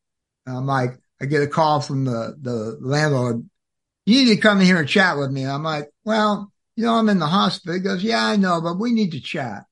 I'm 0.45 0.65
like, 0.65 0.99
I 1.21 1.25
get 1.25 1.43
a 1.43 1.47
call 1.47 1.81
from 1.81 2.05
the, 2.05 2.35
the 2.41 2.77
landlord. 2.81 3.47
You 4.05 4.25
need 4.25 4.35
to 4.35 4.41
come 4.41 4.59
in 4.59 4.65
here 4.65 4.79
and 4.79 4.89
chat 4.89 5.17
with 5.17 5.31
me. 5.31 5.45
I'm 5.45 5.63
like, 5.63 5.89
well, 6.03 6.51
you 6.75 6.85
know, 6.85 6.95
I'm 6.95 7.09
in 7.09 7.19
the 7.19 7.27
hospital. 7.27 7.75
He 7.75 7.81
goes, 7.81 8.03
yeah, 8.03 8.25
I 8.25 8.35
know, 8.35 8.61
but 8.61 8.79
we 8.79 8.91
need 8.91 9.11
to 9.11 9.21
chat. 9.21 9.63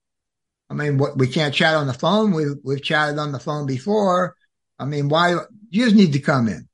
I 0.69 0.73
mean, 0.73 0.97
what, 0.97 1.17
we 1.17 1.27
can't 1.27 1.53
chat 1.53 1.75
on 1.75 1.87
the 1.87 1.93
phone. 1.93 2.31
We've, 2.31 2.55
we've 2.63 2.83
chatted 2.83 3.17
on 3.17 3.31
the 3.31 3.39
phone 3.39 3.65
before. 3.65 4.35
I 4.77 4.85
mean, 4.85 5.09
why, 5.09 5.35
you 5.69 5.85
just 5.85 5.95
need 5.95 6.13
to 6.13 6.19
come 6.19 6.47
in. 6.47 6.67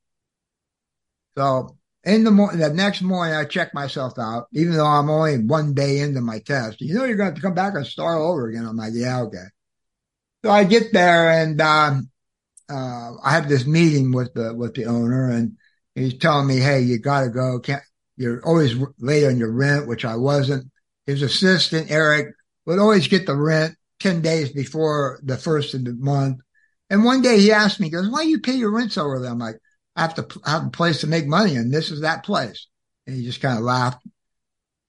So 1.36 1.76
in 2.04 2.24
the 2.24 2.30
morning, 2.30 2.60
the 2.60 2.70
next 2.70 3.02
morning, 3.02 3.34
I 3.34 3.44
check 3.44 3.74
myself 3.74 4.18
out, 4.18 4.46
even 4.52 4.74
though 4.74 4.86
I'm 4.86 5.10
only 5.10 5.38
one 5.38 5.74
day 5.74 5.98
into 6.00 6.20
my 6.20 6.38
test. 6.40 6.80
You 6.80 6.94
know, 6.94 7.04
you're 7.04 7.16
going 7.16 7.30
to 7.30 7.36
to 7.36 7.42
come 7.42 7.54
back 7.54 7.74
and 7.74 7.86
start 7.86 8.18
over 8.18 8.48
again. 8.48 8.66
I'm 8.66 8.76
like, 8.76 8.92
yeah, 8.94 9.22
okay. 9.22 9.46
So 10.44 10.50
I 10.50 10.64
get 10.64 10.92
there 10.92 11.30
and, 11.30 11.60
um, 11.60 12.10
uh, 12.70 13.12
I 13.22 13.32
have 13.32 13.48
this 13.48 13.66
meeting 13.66 14.12
with 14.12 14.34
the, 14.34 14.54
with 14.54 14.74
the 14.74 14.86
owner 14.86 15.30
and 15.30 15.56
he's 15.94 16.18
telling 16.18 16.46
me, 16.46 16.58
Hey, 16.58 16.80
you 16.80 16.98
got 16.98 17.22
to 17.22 17.30
go. 17.30 17.58
Can't, 17.60 17.82
you're 18.16 18.44
always 18.44 18.74
late 18.98 19.26
on 19.26 19.38
your 19.38 19.52
rent, 19.52 19.86
which 19.88 20.04
I 20.04 20.16
wasn't. 20.16 20.70
His 21.06 21.22
assistant, 21.22 21.90
Eric, 21.90 22.34
would 22.66 22.78
always 22.78 23.08
get 23.08 23.26
the 23.26 23.36
rent 23.36 23.76
10 24.00 24.22
days 24.22 24.52
before 24.52 25.20
the 25.22 25.36
first 25.36 25.74
of 25.74 25.84
the 25.84 25.94
month. 25.94 26.40
And 26.90 27.04
one 27.04 27.22
day 27.22 27.40
he 27.40 27.52
asked 27.52 27.80
me, 27.80 27.86
he 27.86 27.92
goes, 27.92 28.08
why 28.08 28.24
do 28.24 28.28
you 28.30 28.40
pay 28.40 28.54
your 28.54 28.70
rent 28.70 28.92
so 28.92 29.04
early? 29.04 29.28
I'm 29.28 29.38
like, 29.38 29.56
I 29.96 30.02
have 30.02 30.14
to 30.14 30.40
have 30.44 30.66
a 30.66 30.70
place 30.70 31.00
to 31.00 31.06
make 31.06 31.26
money 31.26 31.56
and 31.56 31.72
this 31.72 31.90
is 31.90 32.00
that 32.00 32.24
place. 32.24 32.68
And 33.06 33.16
he 33.16 33.24
just 33.24 33.40
kind 33.40 33.58
of 33.58 33.64
laughed. 33.64 34.04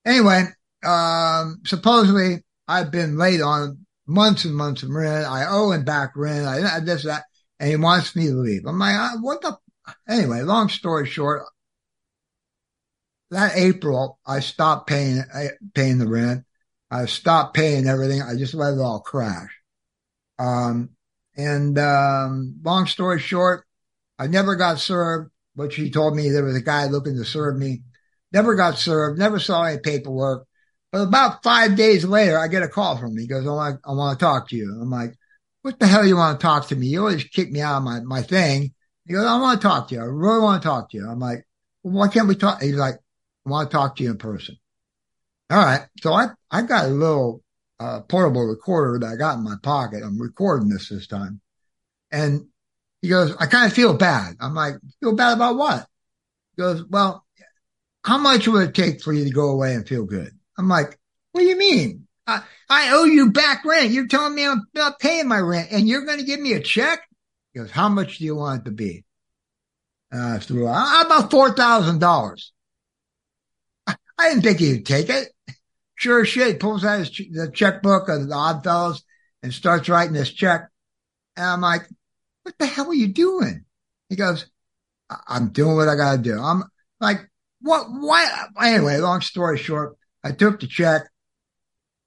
Anyway, 0.05 0.45
um, 0.85 1.61
supposedly 1.65 2.43
I've 2.67 2.91
been 2.91 3.17
late 3.17 3.41
on 3.41 3.85
months 4.07 4.45
and 4.45 4.55
months 4.55 4.83
of 4.83 4.89
rent. 4.89 5.27
I 5.27 5.45
owe 5.47 5.71
him 5.71 5.83
back 5.83 6.11
rent. 6.15 6.45
I 6.45 6.79
this, 6.79 7.03
that, 7.03 7.23
and 7.59 7.69
he 7.69 7.75
wants 7.75 8.15
me 8.15 8.27
to 8.27 8.35
leave. 8.35 8.65
I'm 8.65 8.79
like, 8.79 8.95
uh, 8.95 9.17
what 9.21 9.41
the? 9.41 9.57
Anyway, 10.07 10.41
long 10.41 10.69
story 10.69 11.07
short, 11.07 11.43
that 13.31 13.55
April, 13.55 14.19
I 14.25 14.39
stopped 14.39 14.87
paying, 14.87 15.23
paying 15.73 15.99
the 15.99 16.07
rent. 16.07 16.43
I 16.89 17.05
stopped 17.05 17.55
paying 17.55 17.87
everything. 17.87 18.21
I 18.21 18.35
just 18.35 18.53
let 18.53 18.73
it 18.73 18.79
all 18.79 19.01
crash. 19.01 19.49
Um, 20.39 20.91
and, 21.37 21.77
um, 21.77 22.55
long 22.63 22.87
story 22.87 23.19
short, 23.19 23.65
I 24.17 24.27
never 24.27 24.55
got 24.55 24.79
served, 24.79 25.31
but 25.55 25.73
she 25.73 25.89
told 25.89 26.15
me 26.15 26.29
there 26.29 26.43
was 26.43 26.55
a 26.55 26.61
guy 26.61 26.85
looking 26.85 27.15
to 27.17 27.25
serve 27.25 27.57
me. 27.57 27.81
Never 28.31 28.55
got 28.55 28.77
served, 28.77 29.19
never 29.19 29.39
saw 29.39 29.63
any 29.63 29.79
paperwork. 29.79 30.47
But 30.91 31.01
about 31.01 31.43
five 31.43 31.75
days 31.75 32.05
later, 32.05 32.37
I 32.37 32.47
get 32.47 32.63
a 32.63 32.67
call 32.67 32.97
from 32.97 33.11
him. 33.11 33.17
He 33.17 33.27
goes, 33.27 33.45
I 33.45 33.51
want, 33.51 33.81
I 33.85 33.91
want 33.91 34.19
to 34.19 34.25
talk 34.25 34.49
to 34.49 34.55
you. 34.55 34.77
I'm 34.81 34.89
like, 34.89 35.15
what 35.61 35.79
the 35.79 35.87
hell 35.87 36.05
you 36.05 36.15
want 36.15 36.39
to 36.39 36.43
talk 36.43 36.67
to 36.67 36.75
me? 36.75 36.87
You 36.87 36.99
always 36.99 37.23
kick 37.23 37.51
me 37.51 37.61
out 37.61 37.77
of 37.77 37.83
my, 37.83 37.99
my 38.01 38.21
thing. 38.21 38.73
He 39.05 39.13
goes, 39.13 39.25
I 39.25 39.39
want 39.39 39.61
to 39.61 39.67
talk 39.67 39.87
to 39.89 39.95
you. 39.95 40.01
I 40.01 40.05
really 40.05 40.39
want 40.39 40.61
to 40.61 40.67
talk 40.67 40.91
to 40.91 40.97
you. 40.97 41.09
I'm 41.09 41.19
like, 41.19 41.45
well, 41.83 41.93
why 41.93 42.07
can't 42.07 42.27
we 42.27 42.35
talk? 42.35 42.61
He's 42.61 42.75
like, 42.75 42.95
I 43.45 43.49
want 43.49 43.69
to 43.69 43.75
talk 43.75 43.95
to 43.95 44.03
you 44.03 44.11
in 44.11 44.17
person. 44.17 44.57
All 45.49 45.57
right. 45.63 45.81
So 46.01 46.13
I, 46.13 46.27
I 46.49 46.61
got 46.61 46.85
a 46.85 46.89
little, 46.89 47.43
uh, 47.79 48.01
portable 48.01 48.45
recorder 48.45 48.99
that 48.99 49.13
I 49.13 49.15
got 49.17 49.37
in 49.37 49.43
my 49.43 49.55
pocket. 49.61 50.01
I'm 50.03 50.21
recording 50.21 50.69
this 50.69 50.89
this 50.89 51.07
time. 51.07 51.41
And 52.11 52.47
he 53.05 53.09
goes, 53.09 53.35
I 53.39 53.45
kind 53.45 53.67
of 53.67 53.73
feel 53.73 53.93
bad. 53.93 54.35
I'm 54.39 54.55
like, 54.55 54.77
feel 54.99 55.13
bad 55.13 55.33
about 55.33 55.57
what? 55.57 55.85
He 56.55 56.63
goes, 56.63 56.83
well, 56.89 57.23
how 58.03 58.17
much 58.17 58.47
would 58.47 58.69
it 58.69 58.73
take 58.73 59.03
for 59.03 59.13
you 59.13 59.25
to 59.25 59.29
go 59.29 59.49
away 59.49 59.75
and 59.75 59.87
feel 59.87 60.05
good? 60.05 60.31
I'm 60.57 60.67
like, 60.67 60.97
what 61.31 61.41
do 61.41 61.47
you 61.47 61.55
mean? 61.55 62.07
I, 62.25 62.41
I 62.67 62.93
owe 62.93 63.03
you 63.03 63.31
back 63.31 63.63
rent. 63.63 63.91
You're 63.91 64.07
telling 64.07 64.33
me 64.33 64.43
I'm 64.43 64.63
not 64.73 64.97
paying 64.97 65.27
my 65.27 65.37
rent 65.37 65.67
and 65.71 65.87
you're 65.87 66.03
going 66.03 66.17
to 66.17 66.25
give 66.25 66.39
me 66.39 66.53
a 66.53 66.59
check? 66.59 67.07
He 67.53 67.59
goes, 67.59 67.69
how 67.69 67.89
much 67.89 68.17
do 68.17 68.25
you 68.25 68.35
want 68.35 68.61
it 68.61 68.65
to 68.65 68.71
be? 68.71 69.03
Uh, 70.11 70.39
through, 70.39 70.67
uh, 70.67 71.03
about 71.05 71.29
$4,000. 71.29 72.43
I, 73.85 73.95
I 74.17 74.29
didn't 74.29 74.41
think 74.41 74.59
he'd 74.59 74.83
take 74.87 75.09
it. 75.09 75.31
Sure 75.93 76.23
as 76.23 76.27
shit. 76.27 76.47
He 76.47 76.53
pulls 76.55 76.83
out 76.83 76.97
his, 76.97 77.09
the 77.31 77.51
checkbook 77.53 78.09
of 78.09 78.27
the 78.27 78.33
odd 78.33 78.63
fellows 78.63 79.03
and 79.43 79.53
starts 79.53 79.89
writing 79.89 80.13
this 80.13 80.31
check. 80.31 80.69
And 81.37 81.45
I'm 81.45 81.61
like, 81.61 81.87
what 82.45 82.57
the 82.59 82.67
hell 82.67 82.89
are 82.89 82.93
you 82.93 83.07
doing? 83.07 83.65
He 84.07 84.15
goes, 84.15 84.45
I'm 85.27 85.49
doing 85.49 85.75
what 85.75 85.89
I 85.89 85.95
got 85.95 86.11
to 86.11 86.17
do. 86.19 86.39
I'm 86.39 86.63
like, 86.99 87.27
what, 87.59 87.87
why? 87.89 88.45
Anyway, 88.61 88.97
long 88.97 89.21
story 89.21 89.57
short, 89.57 89.97
I 90.23 90.31
took 90.31 90.59
the 90.59 90.67
check 90.67 91.09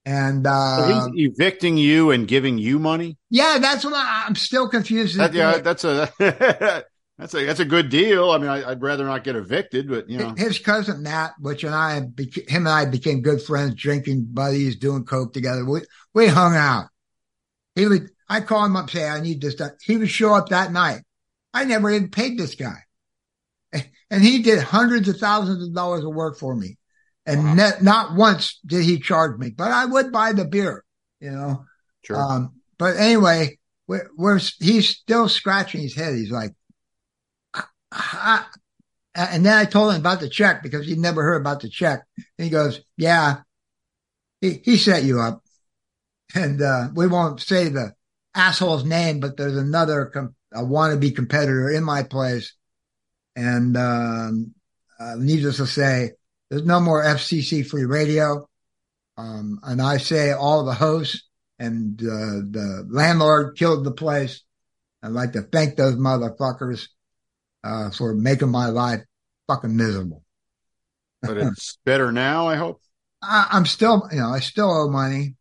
and, 0.07 0.47
uh, 0.47 0.77
so 0.77 1.11
he's 1.13 1.33
evicting 1.33 1.77
you 1.77 2.13
and 2.13 2.29
giving 2.29 2.57
you 2.57 2.79
money. 2.79 3.19
Yeah, 3.31 3.59
that's 3.61 3.85
what 3.85 3.95
I, 3.95 4.27
am 4.27 4.37
still 4.37 4.69
confused. 4.69 5.19
That, 5.19 5.35
yeah, 5.35 5.59
that's 5.59 5.83
a, 5.83 6.11
that's 7.19 7.35
a, 7.35 7.45
that's 7.45 7.61
a 7.61 7.65
good 7.65 7.91
deal. 7.91 8.31
I 8.31 8.39
mean, 8.39 8.49
I, 8.49 8.69
would 8.69 8.81
rather 8.81 9.05
not 9.05 9.25
get 9.25 9.35
evicted, 9.35 9.89
but 9.89 10.09
you 10.09 10.19
know, 10.19 10.35
his 10.37 10.61
cousin 10.61 11.03
Matt, 11.03 11.33
which 11.41 11.65
and 11.65 11.75
I, 11.75 11.97
him 11.97 12.09
and 12.49 12.69
I 12.69 12.85
became 12.85 13.23
good 13.23 13.43
friends, 13.43 13.75
drinking 13.75 14.29
buddies, 14.31 14.77
doing 14.77 15.05
coke 15.05 15.33
together. 15.33 15.65
We, 15.65 15.81
we 16.15 16.29
hung 16.29 16.55
out. 16.55 16.87
He 17.75 17.87
would, 17.87 18.09
I 18.29 18.41
call 18.41 18.65
him 18.65 18.77
up, 18.77 18.91
say, 18.91 19.09
I 19.09 19.21
need 19.21 19.41
this 19.41 19.55
done. 19.55 19.73
He 19.83 19.97
would 19.97 20.11
show 20.11 20.35
up 20.35 20.51
that 20.51 20.73
night. 20.73 21.03
I 21.55 21.65
never 21.65 21.91
even 21.91 22.11
paid 22.11 22.39
this 22.39 22.55
guy. 22.55 22.79
And 24.11 24.23
he 24.23 24.41
did 24.41 24.63
hundreds 24.63 25.07
of 25.11 25.19
thousands 25.19 25.63
of 25.63 25.75
dollars 25.75 26.03
of 26.03 26.15
work 26.15 26.39
for 26.39 26.57
me. 26.57 26.79
And 27.27 27.45
wow. 27.45 27.55
net, 27.55 27.83
not 27.83 28.15
once 28.15 28.59
did 28.65 28.83
he 28.83 28.99
charge 28.99 29.39
me, 29.39 29.51
but 29.51 29.71
I 29.71 29.85
would 29.85 30.11
buy 30.11 30.33
the 30.33 30.47
beer, 30.47 30.83
you 31.21 31.31
know? 31.31 31.67
Sure. 32.03 32.17
Um, 32.17 32.55
but 32.79 32.97
anyway, 32.97 33.59
we're, 33.87 34.09
we're, 34.17 34.41
he's 34.61 34.89
still 34.89 35.29
scratching 35.29 35.83
his 35.83 35.95
head. 35.95 36.15
He's 36.15 36.31
like, 36.31 36.55
I, 37.93 38.47
and 39.15 39.45
then 39.45 39.59
I 39.59 39.67
told 39.67 39.93
him 39.93 40.01
about 40.01 40.21
the 40.21 40.31
check 40.31 40.63
because 40.63 40.87
he'd 40.87 40.99
never 40.99 41.23
heard 41.23 41.43
about 41.43 41.61
the 41.61 41.69
check. 41.69 42.03
And 42.17 42.45
he 42.47 42.49
goes, 42.49 42.81
yeah, 42.97 43.41
he, 44.41 44.63
he 44.65 44.79
set 44.79 45.03
you 45.03 45.21
up. 45.21 45.43
And, 46.35 46.63
uh, 46.63 46.89
we 46.95 47.07
won't 47.09 47.43
say 47.43 47.69
the 47.69 47.93
asshole's 48.39 48.85
name, 48.85 49.21
but 49.21 49.37
there's 49.37 49.57
another 49.57 50.07
com- 50.07 50.35
a 50.53 50.63
wannabe 50.63 51.15
competitor 51.15 51.71
in 51.71 51.85
my 51.85 52.03
place. 52.03 52.55
And, 53.37 53.77
um, 53.77 54.55
uh, 54.99 55.17
needless 55.19 55.59
to 55.59 55.67
say, 55.67 56.13
there's 56.51 56.65
no 56.65 56.81
more 56.81 57.05
FCC 57.05 57.67
free 57.67 57.85
radio. 57.85 58.49
Um, 59.17 59.61
and 59.63 59.83
I 59.83 59.99
say 59.99 60.33
all 60.33 60.65
the 60.65 60.75
hosts 60.75 61.29
and, 61.59 62.01
uh, 62.01 62.47
the 62.51 62.87
landlord 62.89 63.57
killed 63.57 63.85
the 63.85 63.93
place. 63.93 64.43
I'd 65.03 65.13
like 65.13 65.33
to 65.33 65.43
thank 65.43 65.77
those 65.77 65.97
motherfuckers, 65.97 66.89
uh, 67.63 67.91
for 67.91 68.15
making 68.15 68.51
my 68.51 68.67
life 68.67 69.03
fucking 69.49 69.77
miserable. 69.77 70.25
but 71.23 71.37
it's 71.37 71.79
better 71.85 72.13
now, 72.13 72.47
I 72.47 72.57
hope. 72.57 72.81
I, 73.23 73.49
I'm 73.51 73.67
still, 73.67 74.09
you 74.13 74.19
know, 74.19 74.31
I 74.31 74.41
still 74.41 74.71
owe 74.71 74.89
money. 74.89 75.35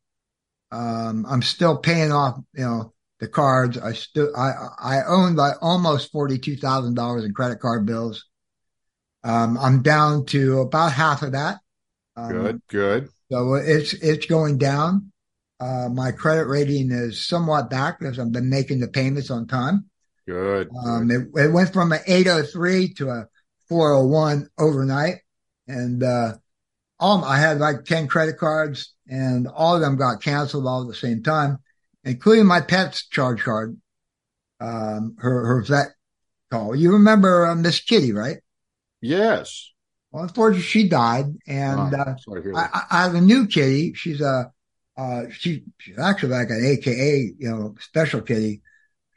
Um, 0.72 1.26
I'm 1.28 1.41
still 1.41 1.78
paying 1.78 2.11
off, 2.11 2.39
you 2.53 2.63
know, 2.63 2.93
the 3.20 3.28
cards. 3.28 3.78
I 3.78 3.93
still, 3.93 4.36
I, 4.36 4.51
I 4.80 5.03
own 5.07 5.36
like 5.36 5.55
almost 5.61 6.13
$42,000 6.13 7.26
in 7.26 7.34
credit 7.34 7.59
card 7.59 7.86
bills. 7.86 8.26
Um, 9.24 9.57
I'm 9.57 9.82
down 9.82 10.26
to 10.28 10.59
about 10.59 10.93
half 10.93 11.22
of 11.22 11.32
that. 11.32 11.59
Um, 12.15 12.32
good, 12.32 12.61
good. 12.68 13.09
So 13.32 13.55
it's, 13.55 13.93
it's 13.93 14.26
going 14.26 14.57
down. 14.57 15.11
Uh, 15.59 15.89
my 15.89 16.11
credit 16.11 16.45
rating 16.45 16.91
is 16.91 17.26
somewhat 17.26 17.70
back 17.70 17.99
because 17.99 18.20
I've 18.20 18.32
been 18.32 18.49
making 18.49 18.80
the 18.80 18.88
payments 18.88 19.32
on 19.32 19.47
time. 19.47 19.89
Good. 20.28 20.70
Um, 20.86 21.09
it, 21.09 21.28
it, 21.36 21.51
went 21.51 21.74
from 21.74 21.91
an 21.91 22.01
803 22.05 22.93
to 22.95 23.09
a 23.09 23.28
401 23.68 24.49
overnight. 24.59 25.15
And, 25.68 26.03
uh, 26.03 26.34
all, 27.00 27.24
I 27.24 27.39
had 27.39 27.60
like 27.60 27.86
10 27.86 28.08
credit 28.08 28.38
cards 28.38 28.93
and 29.08 29.48
all 29.48 29.76
of 29.76 29.82
them 29.82 29.98
got 29.98 30.22
canceled 30.22 30.66
all 30.66 30.82
at 30.82 30.88
the 30.88 30.95
same 30.95 31.24
time 31.24 31.60
including 32.08 32.45
my 32.45 32.62
pet's 32.62 33.06
charge 33.08 33.43
card, 33.43 33.78
um, 34.60 35.16
her, 35.20 35.45
her 35.45 35.62
vet 35.62 35.88
call. 36.50 36.76
You 36.76 36.93
remember 36.93 37.45
uh, 37.45 37.56
Miss 37.56 37.82
Kitty, 37.82 38.14
right? 38.14 38.38
Yes. 39.02 39.72
Well, 40.12 40.24
unfortunately, 40.24 40.64
she 40.64 40.88
died, 40.88 41.26
and 41.45 41.93
oh, 41.93 42.00
uh, 42.00 42.16
I, 42.56 42.82
I, 42.89 43.04
have 43.04 43.16
a 43.16 43.22
new 43.22 43.45
kitty. 43.45 43.93
She's 43.93 44.22
a 44.22 44.52
uh, 44.98 45.24
she, 45.32 45.64
she's 45.80 46.00
actually 46.00 46.30
like 46.30 46.50
an 46.50 46.66
AKA, 46.66 47.34
you 47.38 47.50
know, 47.50 47.76
special 47.80 48.22
kitty. 48.22 48.62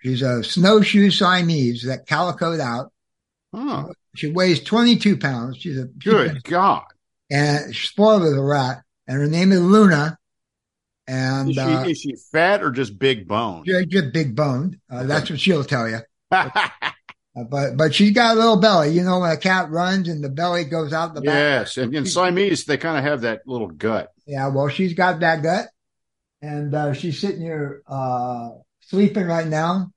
She's 0.03 0.21
a 0.23 0.43
snowshoe 0.43 1.11
Siamese 1.11 1.85
that 1.85 2.07
calicoed 2.07 2.61
out. 2.61 2.93
Oh. 3.53 3.93
She 4.17 4.33
weighs 4.33 4.63
22 4.63 5.17
pounds. 5.19 5.59
She's 5.59 5.79
a 5.79 5.85
good 5.85 6.43
she, 6.45 6.51
God, 6.51 6.83
and 7.31 7.75
she's 7.75 7.91
spoiled 7.91 8.23
as 8.23 8.33
a 8.33 8.43
rat. 8.43 8.83
And 9.07 9.19
her 9.19 9.27
name 9.27 9.53
is 9.53 9.61
Luna. 9.61 10.19
And 11.07 11.51
is 11.51 11.57
she, 11.57 11.61
uh, 11.61 11.85
is 11.85 12.01
she 12.01 12.15
fat 12.31 12.63
or 12.63 12.71
just 12.71 12.99
big 12.99 13.27
boned? 13.27 13.67
She's 13.67 13.87
just 13.87 14.13
big 14.13 14.37
boned. 14.37 14.79
Uh, 14.89 15.05
that's 15.05 15.29
what 15.29 15.41
she'll 15.41 15.65
tell 15.65 15.89
you. 15.89 15.99
but, 16.31 16.53
but 17.35 17.77
but 17.77 17.95
she's 17.95 18.13
got 18.13 18.37
a 18.37 18.39
little 18.39 18.59
belly. 18.59 18.91
You 18.91 19.03
know 19.03 19.19
when 19.19 19.33
a 19.33 19.37
cat 19.37 19.71
runs 19.71 20.09
and 20.09 20.23
the 20.23 20.29
belly 20.29 20.65
goes 20.65 20.93
out 20.93 21.15
the 21.15 21.21
back. 21.21 21.35
Yes, 21.35 21.77
and 21.79 21.93
in 21.95 22.07
Siamese 22.07 22.65
they 22.65 22.77
kind 22.77 22.97
of 22.97 23.03
have 23.03 23.23
that 23.23 23.41
little 23.47 23.67
gut. 23.67 24.11
Yeah, 24.25 24.49
well 24.49 24.69
she's 24.69 24.95
got 24.95 25.19
that 25.21 25.43
gut, 25.43 25.67
and 26.41 26.73
uh, 26.73 26.93
she's 26.93 27.21
sitting 27.21 27.43
here 27.43 27.83
uh, 27.89 28.51
sleeping 28.81 29.27
right 29.27 29.49
now. 29.49 29.91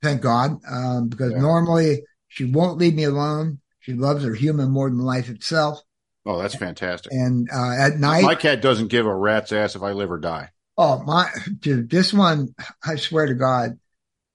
Thank 0.00 0.20
God, 0.20 0.60
um, 0.70 1.08
because 1.08 1.32
yeah. 1.32 1.40
normally 1.40 2.04
she 2.28 2.44
won't 2.44 2.78
leave 2.78 2.94
me 2.94 3.04
alone. 3.04 3.58
She 3.80 3.94
loves 3.94 4.22
her 4.22 4.34
human 4.34 4.70
more 4.70 4.88
than 4.88 5.00
life 5.00 5.28
itself. 5.28 5.80
Oh, 6.26 6.38
that's 6.38 6.56
fantastic. 6.56 7.12
And 7.12 7.48
uh, 7.54 7.72
at 7.78 7.98
night, 7.98 8.24
my 8.24 8.34
cat 8.34 8.60
doesn't 8.60 8.88
give 8.88 9.06
a 9.06 9.14
rat's 9.14 9.52
ass 9.52 9.76
if 9.76 9.82
I 9.82 9.92
live 9.92 10.10
or 10.10 10.18
die. 10.18 10.50
Oh 10.76 11.02
my, 11.04 11.30
dude, 11.60 11.88
this 11.88 12.12
one, 12.12 12.54
I 12.84 12.96
swear 12.96 13.26
to 13.26 13.34
God, 13.34 13.78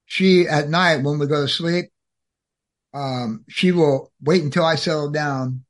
she 0.06 0.48
at 0.48 0.70
night 0.70 1.04
when 1.04 1.20
we 1.20 1.28
go 1.28 1.42
to 1.42 1.48
sleep, 1.48 1.92
um, 2.94 3.46
she 3.50 3.72
will 3.72 4.12
wait 4.22 4.44
until 4.44 4.66
I 4.66 4.76
settle 4.76 5.12
down. 5.12 5.64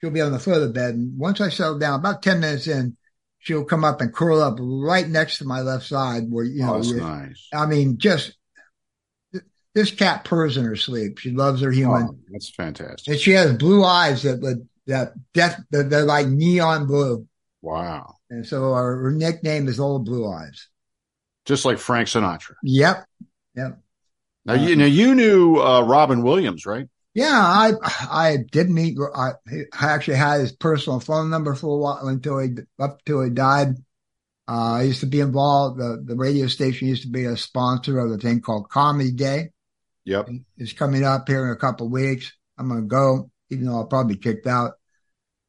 She'll 0.00 0.10
be 0.10 0.20
on 0.20 0.32
the 0.32 0.38
foot 0.38 0.56
of 0.56 0.62
the 0.62 0.68
bed. 0.68 0.94
And 0.94 1.18
once 1.18 1.40
I 1.40 1.48
settle 1.48 1.78
down, 1.78 2.00
about 2.00 2.22
10 2.22 2.40
minutes 2.40 2.66
in, 2.66 2.96
she'll 3.38 3.64
come 3.64 3.84
up 3.84 4.00
and 4.00 4.12
curl 4.12 4.40
up 4.40 4.56
right 4.60 5.08
next 5.08 5.38
to 5.38 5.44
my 5.44 5.60
left 5.60 5.86
side 5.86 6.24
where, 6.30 6.44
you 6.44 6.62
know, 6.62 6.74
Oh, 6.74 6.78
that's 6.78 6.92
nice. 6.92 7.48
I 7.54 7.66
mean, 7.66 7.98
just 7.98 8.36
this 9.74 9.90
cat 9.90 10.24
purrs 10.24 10.56
in 10.56 10.64
her 10.64 10.76
sleep. 10.76 11.18
She 11.18 11.30
loves 11.30 11.60
her 11.60 11.70
human. 11.70 12.08
Oh, 12.10 12.16
that's 12.30 12.50
fantastic. 12.50 13.08
And 13.12 13.20
she 13.20 13.32
has 13.32 13.52
blue 13.54 13.84
eyes 13.84 14.22
that 14.22 14.40
would, 14.40 14.68
that 14.86 15.12
death, 15.34 15.60
that 15.70 15.90
they're 15.90 16.04
like 16.04 16.26
neon 16.26 16.86
blue. 16.86 17.26
Wow. 17.62 18.14
And 18.30 18.46
so 18.46 18.72
our 18.72 19.10
nickname 19.10 19.68
is 19.68 19.80
Old 19.80 20.04
Blue 20.04 20.30
Eyes. 20.30 20.68
Just 21.44 21.64
like 21.64 21.78
Frank 21.78 22.08
Sinatra. 22.08 22.54
Yep. 22.62 23.06
Yep. 23.54 23.78
Now 24.44 24.54
you 24.54 24.76
now 24.76 24.84
you 24.84 25.14
knew 25.14 25.56
uh, 25.56 25.82
Robin 25.82 26.22
Williams, 26.22 26.66
right? 26.66 26.88
Yeah, 27.14 27.32
I 27.32 27.72
I 27.82 28.36
did 28.52 28.70
meet. 28.70 28.96
I, 29.14 29.30
I 29.48 29.64
actually 29.72 30.18
had 30.18 30.40
his 30.40 30.52
personal 30.52 31.00
phone 31.00 31.30
number 31.30 31.54
for 31.54 31.74
a 31.74 31.78
while 31.78 32.06
until 32.06 32.38
he 32.38 32.50
up 32.78 33.04
till 33.04 33.22
he 33.22 33.30
died. 33.30 33.70
Uh, 34.48 34.74
I 34.74 34.82
used 34.82 35.00
to 35.00 35.06
be 35.06 35.20
involved. 35.20 35.80
The 35.80 36.02
the 36.04 36.14
radio 36.14 36.46
station 36.46 36.88
used 36.88 37.02
to 37.02 37.08
be 37.08 37.24
a 37.24 37.36
sponsor 37.36 37.98
of 37.98 38.12
a 38.12 38.18
thing 38.18 38.40
called 38.40 38.68
Comedy 38.68 39.12
Day. 39.12 39.50
Yep. 40.04 40.28
It's 40.58 40.72
coming 40.72 41.04
up 41.04 41.26
here 41.26 41.44
in 41.46 41.52
a 41.52 41.56
couple 41.56 41.86
of 41.86 41.92
weeks. 41.92 42.32
I'm 42.56 42.68
gonna 42.68 42.82
go, 42.82 43.30
even 43.50 43.66
though 43.66 43.76
I'll 43.76 43.86
probably 43.86 44.14
be 44.14 44.20
kicked 44.20 44.46
out. 44.46 44.72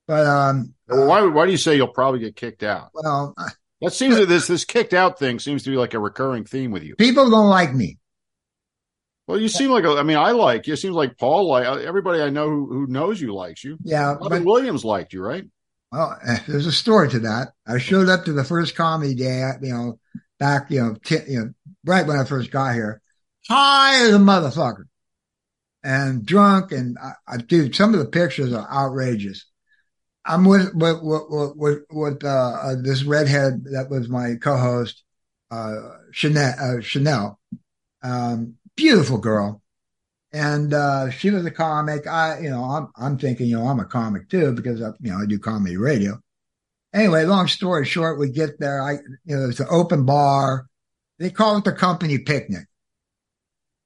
But 0.07 0.25
um, 0.25 0.73
Well, 0.87 1.07
why 1.07 1.25
why 1.25 1.45
do 1.45 1.51
you 1.51 1.57
say 1.57 1.75
you'll 1.75 1.87
probably 1.89 2.19
get 2.19 2.35
kicked 2.35 2.63
out? 2.63 2.91
well, 2.93 3.35
That 3.81 3.91
seems 3.93 4.17
that 4.17 4.27
this 4.27 4.47
this 4.47 4.65
kicked 4.65 4.93
out 4.93 5.19
thing 5.19 5.39
seems 5.39 5.63
to 5.63 5.69
be 5.69 5.75
like 5.77 5.93
a 5.93 5.99
recurring 5.99 6.45
theme 6.45 6.71
with 6.71 6.83
you. 6.83 6.95
people 6.95 7.29
don't 7.29 7.49
like 7.49 7.73
me. 7.73 7.97
Well, 9.27 9.39
you 9.41 9.49
seem 9.49 9.71
like 9.71 9.83
a, 9.83 9.89
I 9.89 10.03
mean, 10.03 10.15
I 10.15 10.31
like 10.31 10.67
you. 10.67 10.73
It 10.73 10.77
seems 10.77 10.95
like 10.95 11.17
Paul 11.17 11.49
like 11.49 11.65
everybody 11.65 12.21
I 12.21 12.29
know 12.29 12.49
who, 12.49 12.67
who 12.71 12.87
knows 12.87 13.19
you 13.19 13.33
likes 13.35 13.61
you. 13.63 13.77
Yeah, 13.83 14.13
Robin 14.13 14.45
Williams 14.45 14.85
liked 14.85 15.11
you, 15.11 15.21
right? 15.21 15.43
Well, 15.91 16.17
eh, 16.25 16.39
there's 16.47 16.65
a 16.65 16.71
story 16.71 17.09
to 17.09 17.19
that. 17.19 17.49
I 17.67 17.77
showed 17.77 18.07
up 18.07 18.25
to 18.25 18.33
the 18.33 18.43
first 18.45 18.75
comedy 18.75 19.15
day, 19.15 19.49
you 19.61 19.73
know, 19.73 19.99
back, 20.39 20.71
you 20.71 20.81
know, 20.81 20.95
t- 21.03 21.19
you 21.27 21.39
know, 21.39 21.49
right 21.85 22.07
when 22.07 22.17
I 22.17 22.23
first 22.23 22.51
got 22.51 22.73
here, 22.73 23.01
high 23.49 24.05
as 24.05 24.13
a 24.13 24.17
motherfucker, 24.17 24.83
and 25.83 26.25
drunk, 26.25 26.71
and 26.71 26.97
I, 27.01 27.13
I 27.27 27.37
dude, 27.37 27.75
some 27.75 27.93
of 27.93 27.99
the 27.99 28.05
pictures 28.05 28.53
are 28.53 28.69
outrageous. 28.71 29.45
I'm 30.25 30.45
with 30.45 30.73
with 30.73 30.99
with 31.01 31.53
with, 31.55 31.79
with 31.89 32.23
uh, 32.23 32.27
uh, 32.27 32.75
this 32.81 33.03
redhead 33.03 33.63
that 33.71 33.89
was 33.89 34.09
my 34.09 34.35
co-host, 34.35 35.03
uh, 35.51 35.75
Chanel. 36.11 36.53
Uh, 36.59 36.81
Chanel, 36.81 37.39
um, 38.03 38.55
beautiful 38.75 39.17
girl, 39.17 39.61
and 40.33 40.73
uh, 40.73 41.09
she 41.09 41.29
was 41.29 41.45
a 41.45 41.51
comic. 41.51 42.07
I, 42.07 42.39
you 42.39 42.49
know, 42.49 42.63
I'm 42.63 42.89
I'm 42.97 43.17
thinking, 43.17 43.47
you 43.47 43.57
know, 43.57 43.67
I'm 43.67 43.79
a 43.79 43.85
comic 43.85 44.29
too 44.29 44.51
because 44.51 44.81
I, 44.81 44.89
you 44.99 45.11
know 45.11 45.19
I 45.19 45.25
do 45.25 45.39
comedy 45.39 45.77
radio. 45.77 46.19
Anyway, 46.93 47.25
long 47.25 47.47
story 47.47 47.85
short, 47.85 48.19
we 48.19 48.29
get 48.29 48.59
there. 48.59 48.81
I, 48.81 48.93
you 49.25 49.35
know, 49.35 49.49
it's 49.49 49.59
an 49.59 49.67
open 49.69 50.05
bar. 50.05 50.67
They 51.19 51.29
call 51.29 51.57
it 51.57 51.63
the 51.63 51.71
company 51.71 52.17
picnic. 52.17 52.65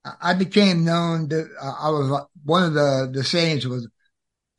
I, 0.04 0.34
became 0.34 0.84
known 0.84 1.28
that 1.30 1.48
Uh, 1.62 1.74
I 1.80 1.90
was 1.90 2.28
one 2.44 2.64
of 2.64 2.74
the 2.74 3.10
the 3.14 3.24
sayings 3.24 3.68
was, 3.68 3.88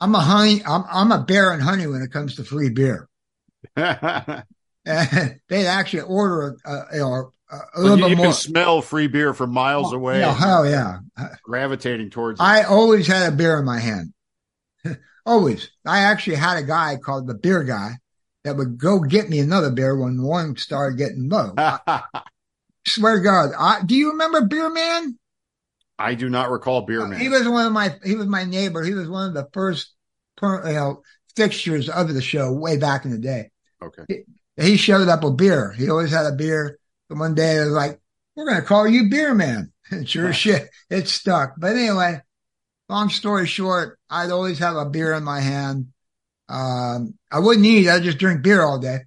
"I'm 0.00 0.14
a 0.14 0.20
honey. 0.20 0.62
I'm 0.64 0.84
I'm 0.90 1.12
a 1.12 1.22
bear 1.24 1.52
and 1.52 1.62
honey 1.62 1.86
when 1.86 2.02
it 2.02 2.12
comes 2.12 2.36
to 2.36 2.44
free 2.44 2.70
beer." 2.70 3.08
They'd 3.76 5.66
actually 5.66 6.02
order 6.02 6.56
a, 6.64 6.70
a, 6.72 7.22
a, 7.76 7.80
little 7.80 7.98
you, 7.98 8.04
bit 8.04 8.10
you 8.10 8.16
more. 8.16 8.26
can 8.26 8.32
smell 8.34 8.82
free 8.82 9.06
beer 9.06 9.32
from 9.34 9.50
miles 9.52 9.92
away, 9.92 10.20
Yeah, 10.20 10.34
hell 10.34 10.68
yeah. 10.68 10.98
gravitating 11.42 12.10
towards. 12.10 12.40
it. 12.40 12.42
I 12.42 12.62
always 12.64 13.06
had 13.06 13.32
a 13.32 13.36
beer 13.36 13.58
in 13.58 13.64
my 13.64 13.78
hand. 13.78 14.12
always. 15.26 15.70
I 15.86 16.00
actually 16.00 16.36
had 16.36 16.58
a 16.58 16.62
guy 16.64 16.96
called 16.96 17.26
the 17.26 17.34
beer 17.34 17.62
guy 17.62 17.92
that 18.44 18.56
would 18.56 18.76
go 18.78 18.98
get 19.00 19.28
me 19.30 19.38
another 19.38 19.70
beer 19.70 19.96
when 19.96 20.20
one 20.22 20.56
started 20.56 20.98
getting 20.98 21.28
low. 21.28 21.52
I 21.56 22.02
swear 22.86 23.18
to 23.18 23.22
God. 23.22 23.50
I, 23.56 23.82
do 23.84 23.94
you 23.94 24.10
remember 24.12 24.46
Beer 24.46 24.68
Man? 24.70 25.16
I 26.02 26.14
do 26.14 26.28
not 26.28 26.50
recall 26.50 26.82
Beer 26.82 27.06
Man. 27.06 27.20
He 27.20 27.28
was 27.28 27.48
one 27.48 27.64
of 27.64 27.72
my, 27.72 27.94
he 28.04 28.16
was 28.16 28.26
my 28.26 28.42
neighbor. 28.44 28.82
He 28.82 28.92
was 28.92 29.08
one 29.08 29.28
of 29.28 29.34
the 29.34 29.48
first, 29.52 29.94
per, 30.36 30.66
you 30.68 30.74
know, 30.74 31.02
fixtures 31.36 31.88
of 31.88 32.12
the 32.12 32.20
show 32.20 32.52
way 32.52 32.76
back 32.76 33.04
in 33.04 33.12
the 33.12 33.18
day. 33.18 33.50
Okay. 33.80 34.02
He, 34.08 34.24
he 34.62 34.76
showed 34.76 35.08
up 35.08 35.22
with 35.22 35.36
beer. 35.36 35.70
He 35.70 35.88
always 35.88 36.10
had 36.10 36.26
a 36.26 36.32
beer. 36.32 36.78
And 37.08 37.20
one 37.20 37.36
day 37.36 37.56
it 37.56 37.64
was 37.64 37.72
like, 37.72 38.00
we're 38.34 38.46
going 38.46 38.60
to 38.60 38.66
call 38.66 38.88
you 38.88 39.08
Beer 39.08 39.34
Man. 39.34 39.72
And 39.90 40.08
sure 40.08 40.28
as 40.28 40.36
shit, 40.36 40.70
it 40.88 41.06
stuck. 41.06 41.54
But 41.58 41.76
anyway, 41.76 42.22
long 42.88 43.10
story 43.10 43.46
short, 43.46 43.98
I'd 44.08 44.30
always 44.30 44.58
have 44.60 44.76
a 44.76 44.88
beer 44.88 45.12
in 45.12 45.22
my 45.22 45.40
hand. 45.40 45.88
Um, 46.48 47.18
I 47.30 47.40
wouldn't 47.40 47.66
eat. 47.66 47.90
I'd 47.90 48.02
just 48.02 48.16
drink 48.16 48.42
beer 48.42 48.62
all 48.62 48.78
day. 48.78 49.00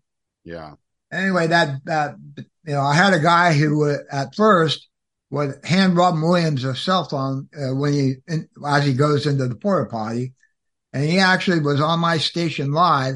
Yeah. 0.44 0.74
Anyway, 1.12 1.48
that, 1.48 1.84
that, 1.86 2.18
you 2.38 2.74
know, 2.74 2.82
I 2.82 2.94
had 2.94 3.14
a 3.14 3.20
guy 3.20 3.54
who 3.54 3.98
at 4.12 4.36
first 4.36 4.88
would 5.30 5.60
hand 5.64 5.98
Robin 5.98 6.22
Williams 6.22 6.64
a 6.64 6.76
cell 6.76 7.06
phone 7.06 7.50
uh, 7.56 7.74
when 7.76 7.94
he, 7.94 8.14
in, 8.28 8.48
as 8.66 8.86
he 8.86 8.94
goes 8.94 9.26
into 9.26 9.48
the 9.48 9.56
porta 9.56 9.90
potty. 9.90 10.34
And 10.94 11.04
he 11.04 11.20
actually 11.20 11.60
was 11.60 11.82
on 11.82 12.00
my 12.00 12.18
station 12.18 12.72
live 12.72 13.16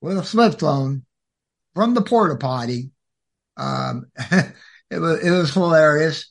with 0.00 0.18
a 0.18 0.22
flip 0.22 0.60
phone 0.60 1.04
from 1.74 1.94
the 1.94 2.02
porta 2.02 2.36
potty. 2.36 2.90
Um, 3.56 4.06
it 4.90 4.98
was, 4.98 5.24
it 5.24 5.30
was 5.30 5.52
hilarious. 5.52 6.30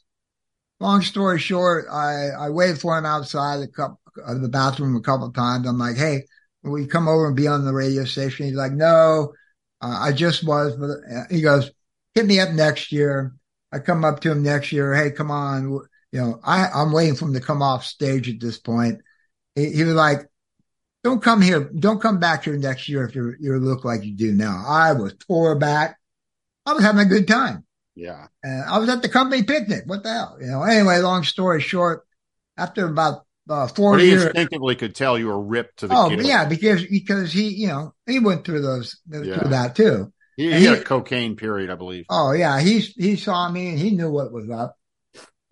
Long 0.80 1.02
story 1.02 1.40
short, 1.40 1.88
I, 1.92 2.30
I 2.30 2.50
waited 2.50 2.80
for 2.80 2.98
him 2.98 3.06
outside 3.06 3.62
a 3.62 3.68
couple 3.68 4.00
of 4.26 4.42
the 4.42 4.48
bathroom 4.48 4.96
a 4.96 5.02
couple 5.02 5.28
of 5.28 5.34
times. 5.34 5.68
I'm 5.68 5.78
like, 5.78 5.98
Hey, 5.98 6.24
will 6.64 6.80
you 6.80 6.88
come 6.88 7.08
over 7.08 7.28
and 7.28 7.36
be 7.36 7.48
on 7.48 7.66
the 7.66 7.74
radio 7.74 8.06
station? 8.06 8.46
He's 8.46 8.56
like, 8.56 8.72
no, 8.72 9.34
uh, 9.82 9.98
I 10.02 10.12
just 10.12 10.46
was, 10.46 10.80
uh, 10.80 11.24
he 11.30 11.42
goes, 11.42 11.72
hit 12.16 12.26
me 12.26 12.40
up 12.40 12.52
next 12.52 12.92
year. 12.92 13.34
I 13.72 13.80
come 13.80 14.04
up 14.04 14.20
to 14.22 14.32
him 14.32 14.44
next 14.44 14.72
year. 14.72 14.94
Hey, 14.94 15.12
come 15.12 15.32
on. 15.32 15.80
You 16.12 16.20
know, 16.22 16.40
I, 16.44 16.68
I'm 16.74 16.92
waiting 16.92 17.16
for 17.16 17.26
him 17.26 17.34
to 17.34 17.40
come 17.42 17.62
off 17.62 17.86
stage 17.86 18.28
at 18.30 18.40
this 18.40 18.58
point. 18.58 19.02
He, 19.56 19.72
he 19.72 19.84
was 19.84 19.96
like, 19.96 20.26
don't 21.04 21.22
come 21.22 21.42
here. 21.42 21.70
Don't 21.78 22.02
come 22.02 22.20
back 22.20 22.46
here 22.46 22.58
next 22.58 22.90
year 22.90 23.06
if 23.06 23.16
you 23.16 23.36
you 23.40 23.58
look 23.58 23.86
like 23.86 24.04
you 24.04 24.14
do 24.16 24.34
now. 24.34 24.64
I 24.68 24.94
was 24.94 25.14
tore 25.28 25.56
back. 25.58 25.98
I 26.66 26.74
was 26.74 26.84
having 26.84 27.02
a 27.02 27.06
good 27.10 27.28
time. 27.28 27.66
Yeah. 27.96 28.28
And 28.44 28.64
I 28.64 28.80
was 28.80 28.90
at 28.90 29.02
the 29.02 29.10
company 29.10 29.44
picnic. 29.44 29.84
What 29.86 30.04
the 30.04 30.10
hell? 30.10 30.38
You 30.42 30.48
know, 30.48 30.64
anyway, 30.64 31.00
long 31.00 31.24
story 31.24 31.62
short, 31.62 32.06
after 32.58 32.86
about 32.86 33.26
uh, 33.50 33.68
four 33.68 33.94
But 33.94 34.02
he 34.02 34.10
years. 34.10 34.26
instinctively 34.26 34.76
could 34.76 34.96
tell 34.96 35.18
you 35.18 35.28
were 35.28 35.42
ripped 35.42 35.80
to 35.80 35.88
the 35.88 35.96
Oh, 35.96 36.10
yeah, 36.10 36.46
because, 36.46 36.86
because 36.86 37.32
he, 37.32 37.50
you 37.50 37.68
know, 37.68 37.94
he 38.06 38.20
went 38.20 38.46
through 38.46 38.62
those, 38.62 39.00
Yeah. 39.10 39.40
through 39.40 39.50
that 39.52 39.76
too. 39.76 40.12
He, 40.40 40.54
And 40.54 40.60
he 40.60 40.66
had 40.68 40.78
a 40.78 40.84
cocaine 40.86 41.36
period, 41.36 41.70
I 41.70 41.76
believe. 41.76 42.06
Oh 42.10 42.32
yeah, 42.32 42.62
he 42.62 42.80
he 42.80 43.18
saw 43.18 43.52
me 43.52 43.68
and 43.68 43.78
he 43.78 43.92
knew 43.92 44.10
what 44.10 44.32
was 44.32 44.50
up. 44.50 44.78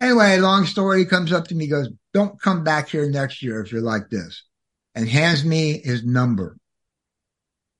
Anyway, 0.00 0.38
long 0.38 0.64
story. 0.64 1.00
He 1.00 1.04
comes 1.04 1.30
up 1.30 1.48
to 1.48 1.54
me, 1.54 1.66
goes, 1.66 1.90
"Don't 2.14 2.40
come 2.40 2.64
back 2.64 2.88
here 2.88 3.06
next 3.10 3.42
year 3.42 3.60
if 3.60 3.70
you're 3.70 3.82
like 3.82 4.08
this," 4.08 4.44
and 4.94 5.06
hands 5.06 5.44
me 5.44 5.82
his 5.84 6.06
number. 6.06 6.56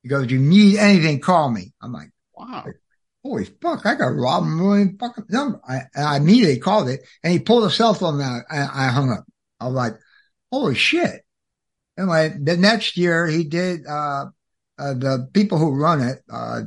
He 0.03 0.11
goes, 0.11 0.31
"You 0.31 0.39
need 0.39 0.77
anything? 0.77 1.21
Call 1.21 1.51
me." 1.51 1.73
I'm 1.81 1.95
like, 1.95 2.11
"Wow, 2.37 2.67
holy 3.25 3.45
fuck! 3.45 3.87
I 3.87 3.95
got 3.95 4.09
Robin 4.09 4.63
Williams 4.63 4.97
fucking 5.01 5.25
number." 5.31 5.63
I, 5.67 5.85
I 5.97 6.19
immediately 6.19 6.59
called 6.59 6.91
it, 6.91 7.01
and 7.25 7.33
he 7.33 7.39
pulled 7.39 7.65
a 7.65 7.71
cell 7.71 7.95
phone 7.95 8.21
out, 8.21 8.43
and 8.51 8.69
I 8.71 8.89
hung 8.89 9.11
up. 9.11 9.25
I 9.61 9.65
was 9.65 9.75
like, 9.75 9.95
"Holy 10.53 10.75
shit!" 10.75 11.25
Anyway, 11.99 12.37
the 12.39 12.59
next 12.59 12.99
year 12.99 13.27
he 13.27 13.45
did. 13.45 13.87
uh 13.87 14.27
uh, 14.79 14.95
the 14.95 15.29
people 15.33 15.59
who 15.59 15.75
run 15.75 16.01
it, 16.01 16.23
uh, 16.31 16.61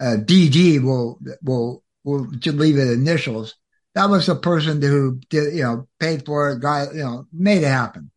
uh, 0.00 0.16
DD 0.18 0.82
will, 0.82 1.18
will, 1.42 1.82
will 2.04 2.26
just 2.32 2.56
leave 2.56 2.78
it 2.78 2.90
initials. 2.90 3.54
That 3.94 4.10
was 4.10 4.26
the 4.26 4.36
person 4.36 4.80
who 4.80 5.20
did, 5.28 5.54
you 5.54 5.62
know, 5.62 5.88
paid 5.98 6.24
for 6.24 6.50
it, 6.50 6.60
guy, 6.60 6.86
you 6.92 7.02
know, 7.02 7.26
made 7.32 7.62
it 7.62 7.68
happen. 7.68 8.10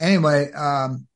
Anyway, 0.00 0.50
um, 0.52 1.06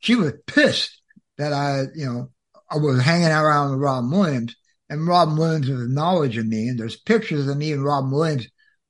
she 0.00 0.14
was 0.14 0.32
pissed 0.46 1.00
that 1.38 1.52
I, 1.52 1.84
you 1.94 2.06
know, 2.06 2.30
I 2.70 2.76
was 2.76 3.02
hanging 3.02 3.28
around 3.28 3.70
with 3.70 3.80
Robin 3.80 4.10
Williams 4.10 4.56
and 4.90 5.06
Robin 5.06 5.36
Williams 5.36 5.68
was 5.68 5.82
acknowledging 5.82 6.48
me 6.48 6.68
and 6.68 6.78
there's 6.78 6.96
pictures 6.96 7.48
of 7.48 7.56
me 7.56 7.72
and 7.72 7.84
Robin 7.84 8.10
Williams. 8.10 8.48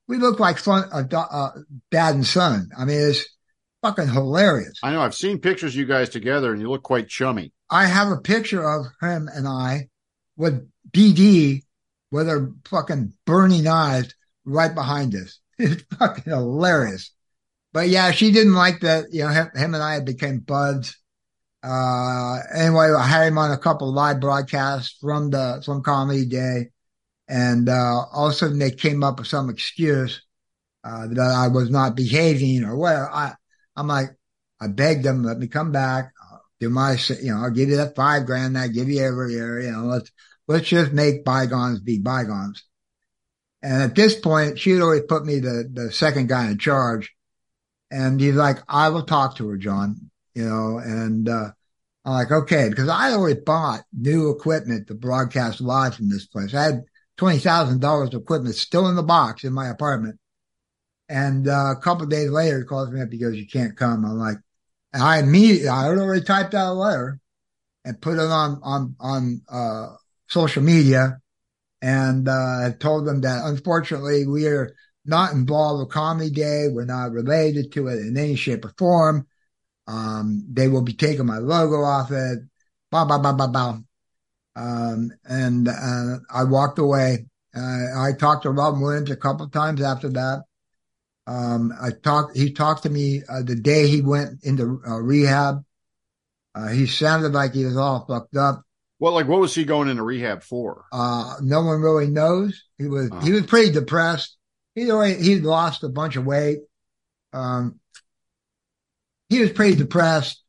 We 0.09 0.17
look 0.19 0.41
like 0.41 0.59
fun, 0.59 0.89
uh, 0.93 1.05
uh, 1.17 1.51
dad 1.91 2.15
and 2.15 2.27
son. 2.27 2.69
I 2.77 2.85
mean, 2.85 3.01
it's 3.01 3.25
fucking 3.83 4.09
hilarious. 4.09 4.79
I 4.83 4.93
know. 4.93 5.01
I've 5.01 5.15
seen 5.15 5.39
pictures 5.39 5.75
of 5.75 5.77
you 5.79 5.87
guys 5.87 6.09
together, 6.09 6.53
and 6.53 6.61
you 6.61 6.69
look 6.71 6.83
quite 6.83 7.09
chummy. 7.09 7.53
I 7.71 7.87
have 7.87 8.09
a 8.09 8.19
picture 8.19 8.63
of 8.69 8.87
him 9.01 9.29
and 9.33 9.49
I 9.49 9.89
with 10.37 10.69
BD 10.91 11.65
with 12.11 12.29
her 12.29 12.53
fucking 12.67 13.13
burning 13.27 13.67
eyes 13.67 14.15
right 14.45 14.75
behind 14.75 15.15
us. 15.15 15.41
It's 15.59 15.85
fucking 15.99 16.25
hilarious. 16.27 17.13
But 17.73 17.89
yeah, 17.89 18.11
she 18.13 18.33
didn't 18.33 18.55
like 18.55 18.81
that. 18.81 19.07
You 19.13 19.25
know, 19.25 19.31
him, 19.31 19.51
and 19.55 19.77
I 19.77 19.95
had 19.95 20.05
became 20.05 20.41
buds. 20.41 20.97
Uh, 21.63 22.39
anyway, 22.55 22.93
I 22.97 23.07
had 23.07 23.27
him 23.29 23.39
on 23.39 23.51
a 23.53 23.59
couple 23.59 23.93
live 23.93 24.21
broadcasts 24.21 24.99
from 25.01 25.31
the, 25.31 25.63
from 25.65 25.83
Comedy 25.83 26.27
Day. 26.27 26.71
And, 27.29 27.69
uh, 27.69 28.05
all 28.13 28.27
of 28.29 28.33
a 28.33 28.37
sudden 28.37 28.59
they 28.59 28.71
came 28.71 29.03
up 29.05 29.19
with 29.19 29.29
some 29.29 29.51
excuse. 29.51 30.23
uh, 30.85 31.07
that 31.09 31.21
I 31.21 31.49
was 31.49 31.71
not 31.71 31.97
behaving 31.97 32.65
or 32.65 32.77
whatever. 32.77 33.11
I, 33.11 33.35
I'm 33.77 33.89
like, 33.89 34.11
I 34.61 34.69
begged 34.69 35.05
them, 35.05 35.23
let 35.25 35.39
me 35.39 35.47
come 35.49 35.73
back. 35.73 36.13
Do 36.61 36.71
my, 36.71 36.97
you 37.21 37.33
know, 37.33 37.43
I'll 37.43 37.51
give 37.51 37.69
you 37.69 37.77
that 37.77 37.97
five 37.97 38.27
grand 38.27 38.57
I 38.57 38.69
give 38.69 38.89
you 38.89 39.03
every 39.03 39.33
year. 39.33 39.61
You 39.61 39.73
know, 39.73 39.85
let's, 39.85 40.11
let's 40.47 40.69
just 40.69 40.93
make 40.93 41.25
bygones 41.25 41.81
be 41.81 41.99
bygones. 41.99 42.65
And 43.63 43.83
at 43.83 43.95
this 43.95 44.19
point, 44.19 44.59
she 44.59 44.71
had 44.71 44.83
already 44.83 45.07
put 45.07 45.25
me 45.25 45.41
the, 45.41 45.69
the 45.73 45.91
second 45.91 46.29
guy 46.29 46.51
in 46.51 46.59
charge. 46.59 47.13
And 47.91 48.21
he's 48.21 48.35
like, 48.35 48.59
I 48.69 48.91
will 48.91 49.05
talk 49.05 49.37
to 49.37 49.49
her, 49.49 49.57
John, 49.57 50.11
you 50.35 50.45
know, 50.45 50.79
and, 50.79 51.29
uh, 51.29 51.51
I'm 52.05 52.13
like, 52.13 52.31
okay, 52.31 52.69
because 52.69 52.89
I 52.89 53.13
already 53.13 53.41
bought 53.41 53.81
new 53.93 54.31
equipment 54.31 54.89
to 54.89 54.95
broadcast 54.95 55.61
live 55.61 55.95
from 55.95 56.11
this 56.11 56.27
place. 56.27 56.55
I 56.55 56.63
had 56.65 56.85
$20,000 57.19 58.07
of 58.15 58.21
equipment 58.21 58.55
still 58.57 58.89
in 58.89 58.97
the 58.97 59.03
box 59.03 59.45
in 59.45 59.53
my 59.53 59.69
apartment. 59.69 60.19
And 61.09 61.49
uh, 61.49 61.73
a 61.77 61.81
couple 61.81 62.07
days 62.07 62.31
later, 62.31 62.59
he 62.59 62.65
calls 62.65 62.91
me 62.91 63.01
up 63.01 63.11
because 63.11 63.37
you 63.37 63.47
can't 63.47 63.77
come. 63.77 64.05
I'm 64.05 64.19
like, 64.19 64.37
and 64.95 65.03
I 65.03 65.19
immediately, 65.19 65.69
I 65.69 65.89
had 65.89 65.99
already 65.99 66.25
typed 66.25 66.55
out 66.55 66.71
a 66.71 66.73
letter 66.73 67.19
and 67.85 68.01
put 68.01 68.15
it 68.15 68.21
on, 68.21 68.61
on, 68.63 68.97
on, 69.01 69.43
uh, 69.51 69.89
social 70.29 70.63
media 70.63 71.19
and, 71.83 72.29
uh, 72.29 72.71
told 72.79 73.05
them 73.05 73.23
that 73.23 73.45
unfortunately 73.45 74.25
we 74.25 74.47
are 74.47 74.75
not 75.05 75.33
involved 75.33 75.81
with 75.81 75.93
Comedy 75.93 76.31
Day. 76.31 76.69
We're 76.71 76.85
not 76.85 77.11
related 77.11 77.73
to 77.73 77.89
it 77.89 77.99
in 77.99 78.17
any 78.17 78.37
shape 78.37 78.65
or 78.65 78.73
form. 78.79 79.27
Um, 79.89 80.47
they 80.49 80.69
will 80.69 80.83
be 80.83 80.95
taking 80.95 81.27
my 81.27 81.39
logo 81.39 81.83
off 81.83 82.13
it. 82.13 82.39
Blah, 82.93 83.05
blah, 83.05 83.19
blah, 83.19 83.33
blah, 83.33 83.49
blah. 83.49 83.79
Um, 84.55 85.11
and, 85.25 85.67
uh, 85.67 86.19
I 86.31 86.45
walked 86.45 86.79
away. 86.79 87.27
Uh, 87.55 87.87
I 87.99 88.13
talked 88.17 88.45
to 88.45 88.51
Rob 88.51 88.81
Williams 88.81 89.11
a 89.11 89.17
couple 89.17 89.49
times 89.49 89.83
after 89.83 90.09
that. 90.11 90.45
Um, 91.27 91.73
I 91.81 91.91
talked, 91.91 92.37
he 92.37 92.53
talked 92.53 92.83
to 92.83 92.91
me, 92.91 93.23
uh, 93.29 93.43
the 93.43 93.55
day 93.55 93.89
he 93.89 94.03
went 94.03 94.45
into 94.45 94.81
uh, 94.87 95.01
rehab. 95.01 95.65
Uh, 96.55 96.69
he 96.69 96.87
sounded 96.87 97.33
like 97.33 97.55
he 97.55 97.65
was 97.65 97.77
all 97.77 98.05
fucked 98.07 98.37
up. 98.37 98.63
Well, 99.01 99.13
like, 99.13 99.27
what 99.27 99.41
was 99.41 99.55
he 99.55 99.65
going 99.65 99.89
into 99.89 100.03
rehab 100.03 100.43
for? 100.43 100.85
Uh, 100.93 101.35
no 101.41 101.63
one 101.63 101.81
really 101.81 102.09
knows. 102.09 102.63
He 102.79 102.87
was, 102.87 103.11
he 103.23 103.33
was 103.33 103.47
pretty 103.47 103.73
depressed. 103.73 104.37
He'd 104.75 104.91
already, 104.91 105.23
he'd 105.23 105.43
lost 105.43 105.83
a 105.83 105.89
bunch 105.89 106.17
of 106.17 106.25
weight. 106.25 106.59
Um, 107.33 107.81
he 109.29 109.41
was 109.41 109.51
pretty 109.51 109.77
depressed. 109.77 110.43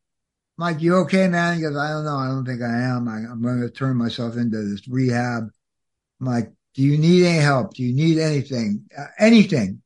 I'm 0.57 0.73
like, 0.73 0.82
you 0.82 0.97
okay, 0.97 1.28
man? 1.28 1.55
He 1.55 1.61
goes, 1.61 1.76
I 1.76 1.89
don't 1.89 2.05
know. 2.05 2.17
I 2.17 2.28
don't 2.28 2.45
think 2.45 2.61
I 2.61 2.82
am. 2.82 3.07
I, 3.07 3.17
I'm 3.30 3.41
going 3.41 3.61
to 3.61 3.69
turn 3.69 3.97
myself 3.97 4.36
into 4.36 4.61
this 4.63 4.88
rehab. 4.88 5.49
I'm 6.21 6.28
like, 6.28 6.51
do 6.76 6.84
you 6.84 6.97
need 6.97 7.26
any 7.26 7.39
help? 7.39 7.73
Do 7.73 7.84
you 7.84 7.93
need 7.93 8.19
anything? 8.19 8.86
Uh, 8.97 9.05
anything? 9.17 9.82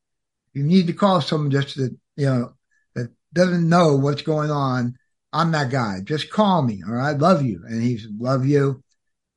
You 0.52 0.64
need 0.64 0.86
to 0.88 0.92
call 0.92 1.20
someone 1.20 1.50
just 1.50 1.76
that, 1.76 1.96
you 2.16 2.26
know, 2.26 2.52
that 2.94 3.10
doesn't 3.32 3.68
know 3.68 3.96
what's 3.96 4.22
going 4.22 4.50
on. 4.50 4.96
I'm 5.32 5.52
that 5.52 5.70
guy. 5.70 6.00
Just 6.02 6.30
call 6.30 6.62
me. 6.62 6.82
All 6.86 6.94
right. 6.94 7.16
Love 7.16 7.42
you. 7.42 7.62
And 7.66 7.82
he 7.82 7.98
said, 7.98 8.16
love 8.18 8.44
you. 8.44 8.82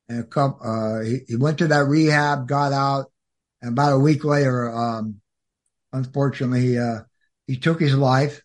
And 0.10 0.20
a 0.22 0.24
couple, 0.24 0.60
uh, 0.66 1.04
he, 1.04 1.20
he 1.28 1.36
went 1.36 1.60
to 1.60 1.68
that 1.68 1.86
rehab, 1.86 2.48
got 2.48 2.74
out. 2.74 3.12
And 3.62 3.74
about 3.74 3.94
a 3.94 4.00
week 4.00 4.26
later, 4.26 4.72
um, 4.72 5.22
unfortunately, 5.94 6.78
uh, 6.78 7.02
he 7.48 7.58
took 7.58 7.80
his 7.80 7.96
life. 7.96 8.42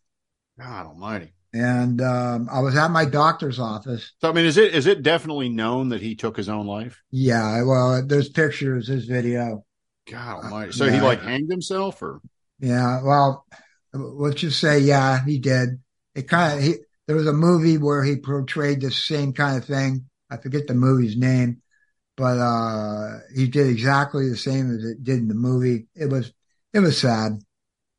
God 0.59 0.87
almighty. 0.87 1.33
And, 1.55 2.03
um, 2.03 2.49
I 2.53 2.61
was 2.61 2.77
at 2.77 2.91
my 2.91 3.07
doctor's 3.07 3.59
office. 3.59 4.13
So, 4.21 4.29
I 4.29 4.33
mean, 4.33 4.45
is 4.45 4.59
it, 4.59 4.75
is 4.75 4.87
it 4.87 5.03
definitely 5.03 5.49
known 5.49 5.89
that 5.89 6.03
he 6.03 6.15
took 6.15 6.37
his 6.37 6.51
own 6.51 6.67
life? 6.67 7.03
Yeah. 7.11 7.63
Well, 7.63 8.07
there's 8.07 8.29
pictures, 8.29 8.89
there's 8.89 9.07
video. 9.07 9.65
God 10.11 10.45
almighty. 10.45 10.73
So 10.73 10.85
Yeah. 10.85 10.93
he 10.93 11.01
like 11.01 11.23
hanged 11.23 11.51
himself 11.51 12.03
or? 12.03 12.21
Yeah, 12.61 13.03
well, 13.03 13.47
let's 13.93 14.41
just 14.41 14.61
say, 14.61 14.81
yeah, 14.81 15.25
he 15.25 15.39
did. 15.39 15.81
It 16.15 16.29
kind 16.29 16.59
of, 16.59 16.65
he, 16.65 16.75
there 17.07 17.17
was 17.17 17.27
a 17.27 17.33
movie 17.33 17.79
where 17.79 18.03
he 18.03 18.17
portrayed 18.17 18.81
the 18.81 18.91
same 18.91 19.33
kind 19.33 19.57
of 19.57 19.65
thing. 19.65 20.07
I 20.31 20.37
forget 20.37 20.67
the 20.67 20.75
movie's 20.75 21.17
name, 21.17 21.63
but, 22.17 22.39
uh, 22.39 23.19
he 23.35 23.47
did 23.49 23.69
exactly 23.69 24.29
the 24.29 24.37
same 24.37 24.75
as 24.75 24.85
it 24.85 25.05
did 25.05 25.19
in 25.19 25.29
the 25.29 25.35
movie. 25.35 25.87
It 25.95 26.07
was, 26.07 26.33
it 26.73 26.81
was 26.81 26.99
sad. 26.99 27.39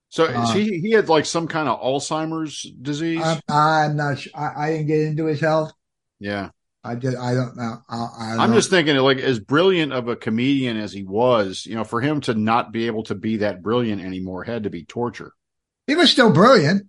So 0.09 0.27
Uh, 0.27 0.53
he, 0.53 0.79
he 0.79 0.91
had 0.91 1.07
like 1.07 1.25
some 1.25 1.47
kind 1.47 1.69
of 1.69 1.79
Alzheimer's 1.81 2.63
disease? 2.81 3.21
I'm, 3.23 3.39
I'm 3.47 3.95
not 3.95 4.19
sure. 4.19 4.31
I, 4.35 4.65
I 4.65 4.71
didn't 4.71 4.87
get 4.87 5.01
into 5.01 5.25
his 5.25 5.39
health. 5.39 5.71
yeah. 6.19 6.49
I 6.83 6.95
did. 6.95 7.15
I 7.15 7.33
don't 7.33 7.57
know. 7.57 7.77
I, 7.89 7.95
I 7.95 8.29
don't 8.31 8.39
I'm 8.39 8.49
know. 8.51 8.55
just 8.55 8.69
thinking, 8.69 8.95
like, 8.97 9.17
as 9.17 9.39
brilliant 9.39 9.91
of 9.91 10.07
a 10.07 10.15
comedian 10.15 10.77
as 10.77 10.93
he 10.93 11.03
was, 11.03 11.65
you 11.65 11.75
know, 11.75 11.83
for 11.83 11.99
him 12.01 12.21
to 12.21 12.33
not 12.33 12.71
be 12.71 12.87
able 12.87 13.03
to 13.03 13.15
be 13.15 13.37
that 13.37 13.61
brilliant 13.61 14.01
anymore 14.01 14.43
had 14.45 14.63
to 14.63 14.69
be 14.69 14.85
torture. 14.85 15.33
he 15.87 15.95
was 15.95 16.09
still 16.09 16.31
brilliant. 16.31 16.87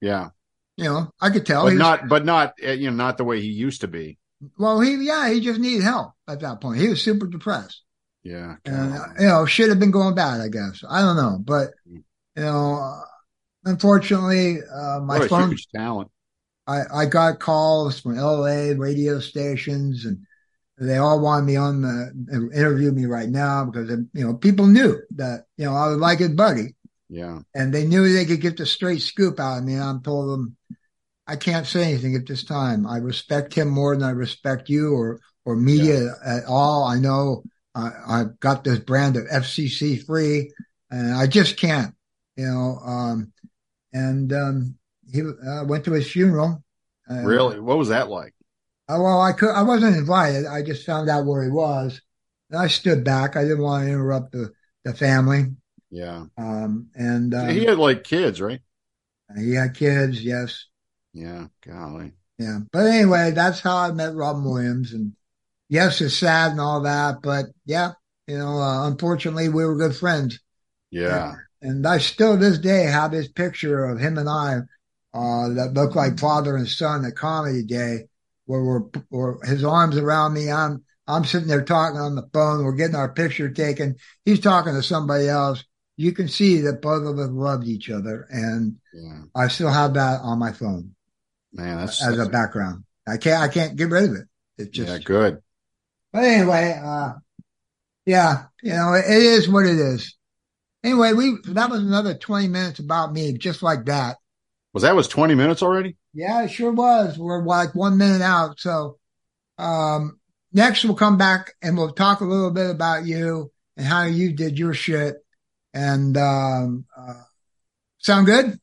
Yeah, 0.00 0.28
You 0.76 0.84
know, 0.84 1.12
I 1.20 1.30
could 1.30 1.44
tell. 1.44 1.64
but 1.64 1.70
He 1.70 1.74
was- 1.74 1.80
not, 1.80 2.08
but 2.08 2.24
not, 2.24 2.54
uh, 2.66 2.70
you 2.70 2.90
know, 2.90 2.96
not 2.96 3.18
the 3.18 3.24
way 3.24 3.40
he 3.40 3.48
used 3.48 3.80
to 3.82 3.88
be. 3.88 4.16
well, 4.58 4.80
he, 4.80 4.94
yeah, 5.04 5.28
he 5.30 5.40
just 5.40 5.60
needed 5.60 5.82
help 5.82 6.12
at 6.28 6.40
that 6.40 6.60
point. 6.60 6.80
He 6.80 6.88
was 6.88 7.02
super 7.02 7.26
depressed. 7.26 7.82
Yeah, 8.22 8.56
and 8.66 8.94
you 9.20 9.26
know 9.26 9.46
should 9.46 9.68
have 9.70 9.78
been 9.78 9.92
going 9.92 10.14
bad 10.14 10.40
i 10.42 10.48
guess 10.48 10.82
i 10.86 11.00
don't 11.00 11.16
know 11.16 11.38
but 11.42 11.70
you 11.86 12.02
know 12.36 12.74
uh, 12.74 13.00
unfortunately 13.64 14.58
uh 14.62 15.00
my 15.00 15.26
phone 15.28 15.48
huge 15.50 15.66
talent. 15.74 16.10
I 16.68 16.82
i 16.94 17.06
got 17.06 17.40
calls 17.40 18.00
from 18.00 18.16
la 18.16 18.44
radio 18.76 19.18
stations 19.18 20.04
and 20.04 20.18
they 20.80 20.96
all 20.96 21.20
wanted 21.20 21.46
me 21.46 21.56
on 21.56 21.82
the 21.82 22.50
interview 22.54 22.92
me 22.92 23.06
right 23.06 23.28
now 23.28 23.64
because 23.64 23.90
you 23.90 24.24
know 24.24 24.34
people 24.34 24.66
knew 24.66 25.00
that 25.16 25.44
you 25.56 25.64
know 25.64 25.74
i 25.74 25.88
was 25.88 25.98
like 25.98 26.20
his 26.20 26.30
buddy. 26.30 26.74
Yeah, 27.10 27.40
and 27.54 27.72
they 27.72 27.86
knew 27.86 28.12
they 28.12 28.26
could 28.26 28.42
get 28.42 28.58
the 28.58 28.66
straight 28.66 29.00
scoop 29.00 29.40
out 29.40 29.58
of 29.58 29.64
me. 29.64 29.74
And 29.74 29.82
i 29.82 29.94
told 30.04 30.30
them 30.30 30.56
i 31.26 31.36
can't 31.36 31.66
say 31.66 31.84
anything 31.84 32.14
at 32.14 32.26
this 32.26 32.44
time. 32.44 32.86
I 32.86 32.98
respect 32.98 33.54
him 33.54 33.68
more 33.68 33.96
than 33.96 34.04
i 34.04 34.10
respect 34.10 34.68
you 34.68 34.94
or 34.94 35.20
or 35.44 35.56
media 35.56 36.14
at 36.24 36.44
all. 36.44 36.84
I 36.84 36.98
know 36.98 37.44
I, 37.74 37.90
I've 38.06 38.40
got 38.40 38.62
this 38.62 38.78
brand 38.78 39.16
of 39.16 39.24
FCC 39.24 40.04
free, 40.04 40.52
and 40.90 41.14
I 41.14 41.26
just 41.26 41.56
can't, 41.56 41.94
you 42.36 42.46
know. 42.46 42.78
Um, 42.84 43.32
and 43.92 44.32
um, 44.32 44.77
he 45.12 45.22
uh, 45.22 45.64
went 45.64 45.84
to 45.86 45.92
his 45.92 46.10
funeral. 46.10 46.62
Uh, 47.10 47.26
really. 47.26 47.60
What 47.60 47.78
was 47.78 47.88
that 47.88 48.08
like? 48.08 48.34
uh, 48.88 48.98
well, 49.00 49.20
I 49.20 49.32
could, 49.32 49.50
I 49.50 49.62
wasn't 49.62 49.96
invited. 49.96 50.46
I 50.46 50.62
just 50.62 50.86
found 50.86 51.08
out 51.08 51.26
where 51.26 51.42
he 51.44 51.50
was. 51.50 52.00
And 52.50 52.60
I 52.60 52.68
stood 52.68 53.04
back. 53.04 53.36
I 53.36 53.42
didn't 53.42 53.62
want 53.62 53.84
to 53.84 53.90
interrupt 53.92 54.32
the 54.32 54.52
the 54.84 54.94
family. 54.94 55.46
Yeah, 55.90 56.26
Um, 56.36 56.88
and 56.94 57.34
um, 57.34 57.48
he 57.50 57.64
had 57.64 57.78
like 57.78 58.04
kids, 58.04 58.40
right? 58.40 58.60
he 59.36 59.54
had 59.54 59.74
kids. 59.74 60.22
Yes, 60.22 60.66
Yeah, 61.12 61.48
golly. 61.62 62.12
yeah. 62.38 62.60
But 62.72 62.86
anyway, 62.86 63.32
that's 63.32 63.60
how 63.60 63.76
I 63.76 63.92
met 63.92 64.14
Robin 64.14 64.44
Williams. 64.44 64.92
And 64.92 65.14
yes, 65.68 66.00
it's 66.00 66.18
sad 66.18 66.52
and 66.52 66.60
all 66.60 66.82
that, 66.82 67.22
but 67.22 67.46
yeah, 67.66 67.92
you 68.26 68.38
know, 68.38 68.60
uh, 68.60 68.88
unfortunately, 68.88 69.48
we 69.48 69.64
were 69.64 69.76
good 69.76 69.96
friends. 69.96 70.40
Yeah, 70.90 71.36
And 71.60 71.86
I 71.86 71.98
still 71.98 72.36
this 72.36 72.58
day 72.58 72.84
have 72.84 73.10
this 73.10 73.28
picture 73.28 73.84
of 73.84 73.98
him 73.98 74.18
and 74.18 74.28
I 74.28 74.60
uh, 75.18 75.48
that 75.54 75.74
looked 75.74 75.96
like 75.96 76.20
father 76.20 76.56
and 76.56 76.68
son 76.68 77.04
at 77.04 77.16
Comedy 77.16 77.64
Day, 77.64 78.04
where 78.46 78.62
we're, 78.62 78.82
where 79.08 79.38
his 79.44 79.64
arms 79.64 79.96
around 79.96 80.34
me. 80.34 80.50
I'm 80.50 80.84
I'm 81.08 81.24
sitting 81.24 81.48
there 81.48 81.64
talking 81.64 81.98
on 81.98 82.14
the 82.14 82.28
phone. 82.32 82.62
We're 82.62 82.72
getting 82.72 82.94
our 82.94 83.12
picture 83.12 83.50
taken. 83.50 83.96
He's 84.24 84.40
talking 84.40 84.74
to 84.74 84.82
somebody 84.82 85.26
else. 85.26 85.64
You 85.96 86.12
can 86.12 86.28
see 86.28 86.60
that 86.60 86.82
both 86.82 87.04
of 87.04 87.18
us 87.18 87.30
loved 87.30 87.66
each 87.66 87.90
other, 87.90 88.28
and 88.30 88.76
yeah. 88.94 89.22
I 89.34 89.48
still 89.48 89.70
have 89.70 89.94
that 89.94 90.20
on 90.22 90.38
my 90.38 90.52
phone 90.52 90.94
Man, 91.52 91.78
that's, 91.78 92.06
as 92.06 92.18
a 92.18 92.28
background. 92.28 92.84
I 93.06 93.16
can't 93.16 93.42
I 93.42 93.48
can't 93.48 93.76
get 93.76 93.88
rid 93.88 94.04
of 94.04 94.16
it. 94.16 94.26
It's 94.58 94.70
just 94.70 94.92
yeah, 94.92 94.98
good. 94.98 95.38
but 96.12 96.24
anyway, 96.24 96.78
uh, 96.80 97.14
yeah, 98.06 98.44
you 98.62 98.72
know, 98.72 98.94
it, 98.94 99.04
it 99.06 99.22
is 99.22 99.48
what 99.48 99.66
it 99.66 99.78
is. 99.78 100.14
Anyway, 100.84 101.12
we 101.14 101.38
that 101.46 101.70
was 101.70 101.80
another 101.80 102.14
twenty 102.14 102.46
minutes 102.46 102.78
about 102.78 103.12
me, 103.12 103.32
just 103.32 103.62
like 103.62 103.86
that. 103.86 104.18
Was 104.78 104.84
that 104.84 104.94
was 104.94 105.08
20 105.08 105.34
minutes 105.34 105.60
already? 105.60 105.96
Yeah, 106.14 106.44
it 106.44 106.52
sure 106.52 106.70
was. 106.70 107.18
We're 107.18 107.44
like 107.44 107.74
one 107.74 107.98
minute 107.98 108.22
out. 108.22 108.60
So, 108.60 108.96
um, 109.58 110.20
next 110.52 110.84
we'll 110.84 110.94
come 110.94 111.18
back 111.18 111.54
and 111.60 111.76
we'll 111.76 111.90
talk 111.90 112.20
a 112.20 112.24
little 112.24 112.52
bit 112.52 112.70
about 112.70 113.04
you 113.04 113.50
and 113.76 113.84
how 113.84 114.04
you 114.04 114.32
did 114.32 114.56
your 114.56 114.74
shit. 114.74 115.16
And, 115.74 116.16
um, 116.16 116.84
uh, 116.96 117.22
sound 117.98 118.26
good? 118.26 118.60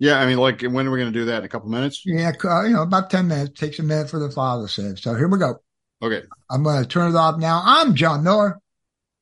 Yeah, 0.00 0.18
I 0.18 0.26
mean, 0.26 0.38
like, 0.38 0.62
when 0.62 0.84
are 0.84 0.90
we 0.90 0.98
going 0.98 1.12
to 1.12 1.16
do 1.16 1.26
that? 1.26 1.38
In 1.38 1.44
a 1.44 1.48
couple 1.48 1.68
minutes? 1.68 2.02
Yeah, 2.04 2.32
uh, 2.42 2.64
you 2.64 2.74
know, 2.74 2.82
about 2.82 3.08
10 3.08 3.28
minutes. 3.28 3.60
Takes 3.60 3.78
a 3.78 3.84
minute 3.84 4.10
for 4.10 4.18
the 4.18 4.32
file 4.32 4.62
to 4.62 4.68
save. 4.68 4.98
So 4.98 5.14
here 5.14 5.28
we 5.28 5.38
go. 5.38 5.62
Okay. 6.02 6.22
I'm 6.50 6.64
going 6.64 6.82
to 6.82 6.88
turn 6.88 7.12
it 7.12 7.16
off 7.16 7.38
now. 7.38 7.62
I'm 7.64 7.94
John 7.94 8.24
Miller. 8.24 8.58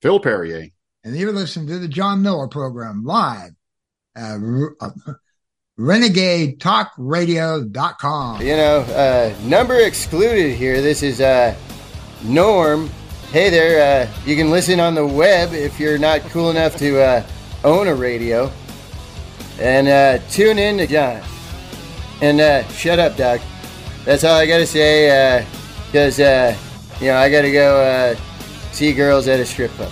Phil 0.00 0.20
Perrier. 0.20 0.68
and 1.04 1.14
you're 1.14 1.32
listening 1.32 1.66
to 1.66 1.78
the 1.78 1.86
John 1.86 2.22
Miller 2.22 2.48
program 2.48 3.04
live 3.04 3.50
at 4.16 4.38
uh, 4.80 4.90
renegadetalkradio.com. 5.80 8.42
You 8.42 8.56
know, 8.56 8.80
uh, 8.80 9.34
number 9.44 9.80
excluded 9.80 10.54
here. 10.54 10.82
This 10.82 11.02
is 11.02 11.22
uh, 11.22 11.56
Norm. 12.22 12.90
Hey 13.32 13.48
there, 13.48 14.04
uh, 14.04 14.08
you 14.26 14.36
can 14.36 14.50
listen 14.50 14.78
on 14.78 14.94
the 14.94 15.06
web 15.06 15.54
if 15.54 15.80
you're 15.80 15.96
not 15.96 16.20
cool 16.22 16.50
enough 16.50 16.76
to 16.76 17.00
uh, 17.00 17.24
own 17.64 17.88
a 17.88 17.94
radio. 17.94 18.52
And 19.58 19.88
uh, 19.88 20.18
tune 20.28 20.58
in 20.58 20.76
to 20.78 20.86
John. 20.86 21.22
And 22.20 22.40
uh, 22.40 22.68
shut 22.68 22.98
up, 22.98 23.16
Doug. 23.16 23.40
That's 24.04 24.22
all 24.24 24.36
I 24.36 24.46
got 24.46 24.58
to 24.58 24.66
say. 24.66 25.46
Because, 25.86 26.20
uh, 26.20 26.54
you 27.00 27.06
know, 27.06 27.16
I 27.16 27.30
got 27.30 27.40
to 27.42 27.52
go 27.52 27.80
uh, 27.80 28.16
see 28.72 28.92
girls 28.92 29.28
at 29.28 29.38
a 29.40 29.46
strip 29.46 29.70
club. 29.72 29.90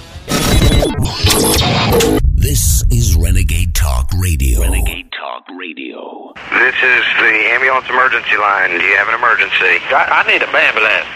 This 2.34 2.84
is 2.90 3.16
Renegade 3.16 3.74
Talk 3.74 4.10
Radio. 4.18 4.60
Renegade 4.60 5.07
Talk 5.18 5.50
Radio. 5.50 6.30
This 6.62 6.78
is 6.78 7.02
the 7.18 7.34
ambulance 7.50 7.90
emergency 7.90 8.38
line. 8.38 8.70
Do 8.70 8.86
you 8.86 8.94
have 8.94 9.10
an 9.10 9.18
emergency? 9.18 9.82
I, 9.90 10.22
I 10.22 10.26
need 10.30 10.46
an 10.46 10.54
ambulance. 10.54 11.10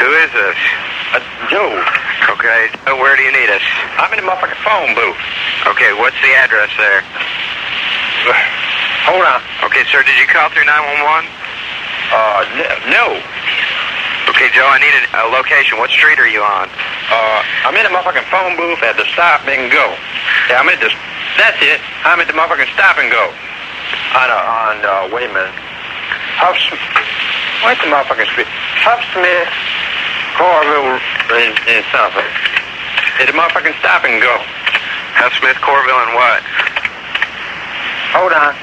Who 0.00 0.08
is 0.16 0.30
this? 0.32 0.56
Uh, 1.12 1.20
Joe. 1.52 1.76
Okay. 2.32 2.72
Where 2.96 3.12
do 3.20 3.22
you 3.22 3.36
need 3.36 3.52
us? 3.52 3.60
I'm 4.00 4.08
in 4.16 4.24
the 4.24 4.26
motherfucking 4.26 4.64
phone 4.64 4.96
booth. 4.96 5.20
Okay, 5.76 5.92
what's 5.92 6.16
the 6.24 6.32
address 6.40 6.72
there? 6.80 7.04
Hold 9.12 9.28
on. 9.28 9.44
Okay, 9.68 9.84
sir, 9.92 10.00
did 10.08 10.16
you 10.16 10.24
call 10.24 10.48
through 10.48 10.64
911? 10.64 11.28
Uh, 12.16 12.48
no. 12.96 13.20
Okay, 14.32 14.48
Joe, 14.56 14.64
I 14.72 14.80
need 14.80 14.96
a, 14.96 15.04
a 15.20 15.28
location. 15.28 15.76
What 15.76 15.92
street 15.92 16.16
are 16.16 16.32
you 16.32 16.40
on? 16.40 16.72
Uh, 17.12 17.40
I'm 17.68 17.76
in 17.76 17.84
the 17.84 17.92
motherfucking 17.92 18.24
phone 18.32 18.56
booth 18.56 18.80
at 18.80 18.96
the 18.96 19.04
stop 19.12 19.44
and 19.44 19.68
go. 19.68 19.92
Yeah, 20.48 20.64
I'm 20.64 20.68
at 20.72 20.80
the. 20.80 20.88
That's 21.36 21.58
it. 21.62 21.80
I'm 22.06 22.20
at 22.20 22.26
the 22.26 22.34
motherfucking 22.34 22.70
stop 22.74 22.98
and 22.98 23.10
go. 23.10 23.32
On, 24.14 24.28
uh, 24.30 24.54
on, 24.70 24.74
uh, 24.86 25.10
wait 25.10 25.30
a 25.30 25.34
minute. 25.34 25.54
Huff, 26.38 26.54
what's 27.62 27.80
the 27.82 27.90
motherfucking 27.90 28.30
street? 28.30 28.50
Huff 28.82 29.02
Smith, 29.10 29.50
Corville, 30.38 30.98
and, 31.34 31.54
and 31.66 31.82
something. 31.90 32.28
At 33.18 33.26
the 33.26 33.34
motherfucking 33.34 33.74
stop 33.82 34.06
and 34.06 34.22
go. 34.22 34.34
Huff 35.18 35.34
Smith, 35.38 35.58
Corville, 35.58 35.98
and 36.06 36.14
what? 36.14 36.42
Hold 38.14 38.32
on. 38.32 38.54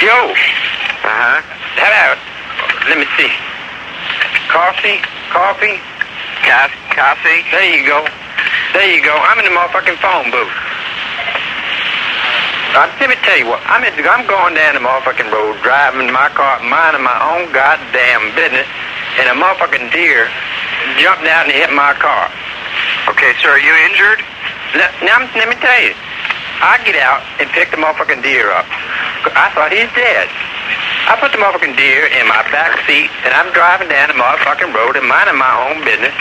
Yo. 0.00 0.16
Uh-huh. 0.16 1.42
Hello. 1.76 2.16
Let 2.88 2.96
me 2.96 3.04
see. 3.20 3.28
Coffee? 4.48 4.96
Coffee? 5.28 5.76
Coffee? 6.40 6.89
Coffee? 6.90 7.46
There 7.50 7.70
you 7.70 7.86
go. 7.86 8.02
There 8.74 8.86
you 8.86 9.02
go. 9.02 9.14
I'm 9.14 9.38
in 9.38 9.46
the 9.46 9.54
motherfucking 9.54 9.98
phone 10.02 10.30
booth. 10.30 10.50
Uh, 12.70 12.86
let 13.02 13.10
me 13.10 13.18
tell 13.26 13.38
you 13.38 13.50
what. 13.50 13.58
I'm, 13.66 13.82
in, 13.82 13.90
I'm 14.06 14.26
going 14.30 14.54
down 14.54 14.78
the 14.78 14.82
motherfucking 14.82 15.26
road, 15.30 15.58
driving 15.62 16.06
my 16.10 16.30
car, 16.38 16.62
minding 16.62 17.02
my 17.02 17.18
own 17.34 17.50
goddamn 17.50 18.30
business, 18.38 18.66
and 19.18 19.26
a 19.26 19.34
motherfucking 19.34 19.90
deer 19.90 20.30
jumped 21.02 21.26
out 21.26 21.50
and 21.50 21.54
hit 21.54 21.70
my 21.74 21.94
car. 21.98 22.30
Okay, 23.10 23.34
sir, 23.42 23.58
are 23.58 23.62
you 23.62 23.74
injured? 23.90 24.22
Let, 24.78 24.94
now, 25.02 25.18
let 25.34 25.50
me 25.50 25.58
tell 25.58 25.80
you. 25.82 25.98
I 26.62 26.78
get 26.84 26.94
out 27.00 27.24
and 27.40 27.48
pick 27.50 27.72
the 27.72 27.80
motherfucking 27.80 28.22
deer 28.22 28.52
up. 28.52 28.68
I 29.34 29.50
thought 29.56 29.72
he's 29.72 29.90
dead. 29.96 30.28
I 31.10 31.18
put 31.18 31.32
the 31.32 31.42
motherfucking 31.42 31.74
deer 31.74 32.06
in 32.06 32.28
my 32.30 32.44
back 32.54 32.78
seat, 32.86 33.10
and 33.26 33.34
I'm 33.34 33.50
driving 33.50 33.90
down 33.90 34.12
the 34.12 34.18
motherfucking 34.20 34.70
road 34.70 34.94
and 34.94 35.08
minding 35.08 35.40
my 35.40 35.50
own 35.66 35.82
business. 35.82 36.14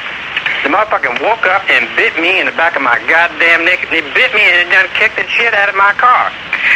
The 0.64 0.68
motherfucking 0.68 1.24
woke 1.24 1.48
up 1.48 1.64
and 1.72 1.88
bit 1.96 2.20
me 2.20 2.44
in 2.44 2.46
the 2.46 2.56
back 2.60 2.76
of 2.76 2.84
my 2.84 3.00
goddamn 3.08 3.64
neck. 3.64 3.80
And 3.88 3.92
he 3.96 4.04
bit 4.12 4.36
me 4.36 4.44
and 4.44 4.68
it 4.68 4.70
done 4.70 4.92
kicked 4.92 5.16
the 5.16 5.24
shit 5.32 5.56
out 5.56 5.72
of 5.72 5.76
my 5.80 5.96
car. 5.96 6.28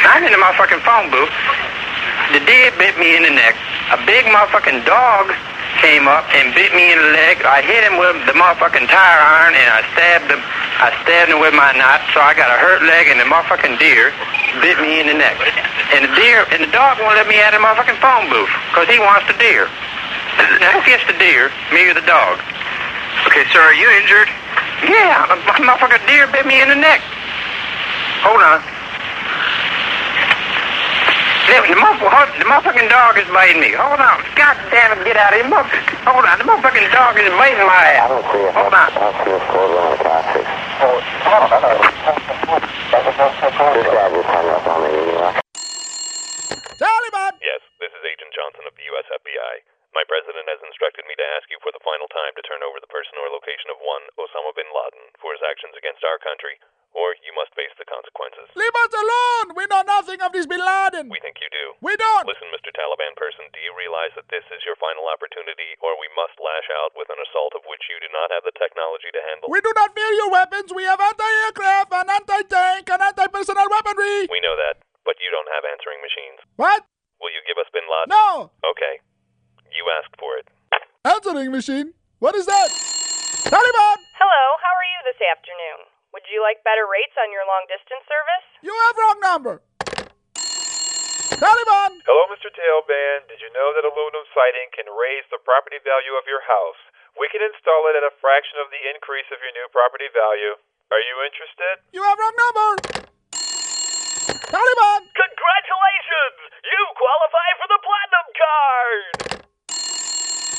I'm 0.08 0.24
in 0.24 0.32
the 0.32 0.40
motherfucking 0.40 0.80
phone 0.88 1.12
booth. 1.12 1.32
The 2.32 2.40
deer 2.48 2.72
bit 2.80 2.96
me 2.96 3.20
in 3.20 3.28
the 3.28 3.36
neck. 3.36 3.60
A 3.92 4.00
big 4.08 4.24
motherfucking 4.32 4.88
dog 4.88 5.36
came 5.84 6.08
up 6.08 6.24
and 6.32 6.56
bit 6.56 6.72
me 6.72 6.96
in 6.96 6.98
the 6.98 7.12
leg. 7.12 7.44
I 7.44 7.60
hit 7.60 7.84
him 7.84 8.00
with 8.00 8.24
the 8.24 8.32
motherfucking 8.40 8.88
tire 8.88 9.20
iron 9.20 9.52
and 9.52 9.68
I 9.68 9.84
stabbed 9.92 10.32
him. 10.32 10.40
I 10.80 10.96
stabbed 11.04 11.30
him 11.36 11.44
with 11.44 11.54
my 11.54 11.76
knife, 11.76 12.08
so 12.16 12.24
I 12.24 12.32
got 12.34 12.50
a 12.50 12.58
hurt 12.58 12.88
leg 12.88 13.12
and 13.12 13.20
the 13.20 13.28
motherfucking 13.28 13.84
deer 13.84 14.16
bit 14.64 14.80
me 14.80 15.04
in 15.04 15.12
the 15.12 15.18
neck. 15.20 15.36
And 15.92 16.08
the 16.08 16.14
deer 16.16 16.48
and 16.56 16.64
the 16.64 16.72
dog 16.72 17.04
won't 17.04 17.20
let 17.20 17.28
me 17.28 17.36
out 17.44 17.52
of 17.52 17.60
the 17.60 17.68
motherfucking 17.68 18.00
phone 18.00 18.32
booth 18.32 18.52
because 18.72 18.88
he 18.88 18.96
wants 18.96 19.28
the 19.28 19.36
deer. 19.36 19.68
Now 20.64 20.80
who 20.80 20.82
gets 20.88 21.04
the 21.04 21.20
deer? 21.20 21.52
Me 21.76 21.92
or 21.92 21.94
the 21.94 22.08
dog? 22.08 22.40
Okay, 23.28 23.44
sir, 23.52 23.60
are 23.62 23.74
you 23.74 23.90
injured? 24.02 24.30
Yeah, 24.84 25.32
a 25.32 25.36
a 25.40 25.60
motherfucking 25.64 26.06
deer 26.08 26.28
bit 26.28 26.46
me 26.46 26.62
in 26.62 26.68
the 26.70 26.76
neck. 26.76 27.00
Hold 28.28 28.42
on. 28.42 28.60
Yeah, 31.50 31.60
The, 31.68 31.76
motherfucking, 31.76 32.40
the 32.40 32.46
motherfucking 32.48 32.90
dog 32.90 33.18
is 33.18 33.28
biting 33.32 33.60
me. 33.62 33.72
Hold 33.76 34.00
on. 34.00 34.20
God 34.36 34.56
damn 34.72 34.98
it, 34.98 35.04
get 35.06 35.18
out 35.18 35.34
of 35.34 35.40
here. 35.40 35.48
Mother- 35.50 35.70
Hold 36.08 36.26
on. 36.26 36.38
The 36.40 36.44
motherfucking 36.48 36.92
dog 36.92 37.16
is 37.20 37.30
biting 37.40 37.64
my 37.68 37.84
ass. 37.96 38.04
I 38.04 38.08
don't 38.12 38.26
see 38.32 38.44
him. 38.44 38.54
Hold 38.56 38.74
on. 38.74 39.94
Taliban! 46.80 47.34
Yes, 47.40 47.62
this 47.80 47.92
is 47.94 48.02
Agent 48.04 48.32
Johnson 48.36 48.66
of 48.68 48.74
the 48.76 48.86
U.S. 48.92 49.08
FBI. 49.14 49.54
My 49.94 50.02
president 50.10 50.50
has 50.50 50.58
instructed 50.66 51.06
me 51.06 51.14
to 51.14 51.32
ask 51.38 51.46
you 51.54 51.62
for 51.62 51.70
the 51.70 51.84
final 51.86 52.10
time 52.10 52.34
to 52.34 52.42
turn 52.50 52.66
over 52.66 52.82
the 52.82 52.90
person 52.90 53.14
or 53.22 53.30
location 53.30 53.70
of 53.70 53.78
one 53.78 54.10
Osama 54.18 54.50
bin 54.58 54.66
Laden 54.74 55.14
for 55.22 55.38
his 55.38 55.46
actions 55.46 55.78
against 55.78 56.02
our 56.02 56.18
country, 56.18 56.58
or 56.98 57.14
you 57.22 57.30
must 57.38 57.54
face 57.54 57.70
the 57.78 57.86
consequences. 57.86 58.50
Leave 58.58 58.74
us 58.74 58.94
alone! 58.94 59.54
We 59.54 59.70
know 59.70 59.86
nothing 59.86 60.18
of 60.26 60.34
this 60.34 60.50
Bin 60.50 60.66
Laden! 60.66 61.14
We 61.14 61.22
think 61.22 61.38
you 61.38 61.50
do. 61.54 61.78
We 61.86 61.94
don't! 61.94 62.26
Listen, 62.26 62.50
Mr. 62.50 62.74
Taliban 62.74 63.14
person, 63.14 63.54
do 63.54 63.62
you 63.62 63.70
realize 63.78 64.14
that 64.18 64.30
this 64.34 64.46
is 64.50 64.66
your 64.66 64.78
final 64.82 65.06
opportunity, 65.06 65.78
or 65.78 65.94
we 66.02 66.10
must 66.18 66.42
lash 66.42 66.70
out 66.82 66.98
with 66.98 67.14
an 67.14 67.22
assault 67.22 67.54
of 67.54 67.62
which 67.70 67.86
you 67.86 68.02
do 68.02 68.10
not 68.10 68.34
have 68.34 68.46
the 68.50 68.58
technology 68.58 69.14
to 69.14 69.22
handle? 69.30 69.54
We 69.54 69.62
do 69.62 69.74
not 69.78 69.94
fear 69.94 70.10
your 70.18 70.34
weapons! 70.34 70.74
We 70.74 70.90
have 70.90 71.02
anti-aircraft 71.02 71.94
and 71.94 72.10
anti-tank 72.10 72.90
and 72.90 73.02
anti-personnel 73.14 73.70
weaponry! 73.70 74.26
We 74.26 74.42
know 74.42 74.58
that, 74.58 74.82
but 75.06 75.22
you 75.22 75.30
don't 75.30 75.54
have 75.54 75.70
answering 75.70 76.02
machines. 76.02 76.42
What? 76.58 76.82
Will 77.22 77.30
you 77.30 77.46
give 77.46 77.62
us 77.62 77.70
bin 77.70 77.86
Laden? 77.86 78.10
No! 78.10 78.50
Okay. 78.66 79.06
You 79.74 79.90
asked 79.98 80.14
for 80.22 80.38
it. 80.38 80.46
Answering 81.02 81.50
machine? 81.50 81.98
What 82.22 82.38
is 82.38 82.46
that? 82.46 82.70
Taliban! 83.50 83.98
Hello, 84.16 84.44
how 84.62 84.74
are 84.78 84.90
you 84.94 85.00
this 85.10 85.18
afternoon? 85.20 85.90
Would 86.14 86.30
you 86.30 86.46
like 86.46 86.62
better 86.62 86.86
rates 86.86 87.18
on 87.18 87.34
your 87.34 87.42
long 87.50 87.66
distance 87.66 88.06
service? 88.06 88.46
You 88.62 88.70
have 88.70 88.96
wrong 89.02 89.18
number! 89.20 89.56
Taliban! 91.34 91.92
Hello, 92.06 92.24
Mr. 92.30 92.54
Tailband. 92.54 93.28
Did 93.28 93.42
you 93.42 93.50
know 93.52 93.74
that 93.74 93.82
aluminum 93.82 94.24
siding 94.38 94.70
can 94.78 94.86
raise 94.94 95.26
the 95.34 95.42
property 95.42 95.82
value 95.82 96.14
of 96.22 96.30
your 96.30 96.46
house? 96.46 96.78
We 97.18 97.26
can 97.34 97.42
install 97.42 97.90
it 97.90 97.98
at 97.98 98.06
a 98.06 98.14
fraction 98.22 98.62
of 98.62 98.70
the 98.70 98.80
increase 98.94 99.28
of 99.34 99.42
your 99.42 99.52
new 99.58 99.68
property 99.74 100.08
value. 100.14 100.54
Are 100.94 101.02
you 101.02 101.16
interested? 101.26 101.82
You 101.92 102.06
have 102.06 102.22
wrong 102.22 102.38
number! 102.38 102.70
Taliban! 104.54 105.02
Congratulations! 105.18 106.40
You 106.62 106.80
qualify 106.94 107.50
for 107.58 107.68
the 107.74 107.82
Platinum 107.82 108.28
Card! 108.38 109.43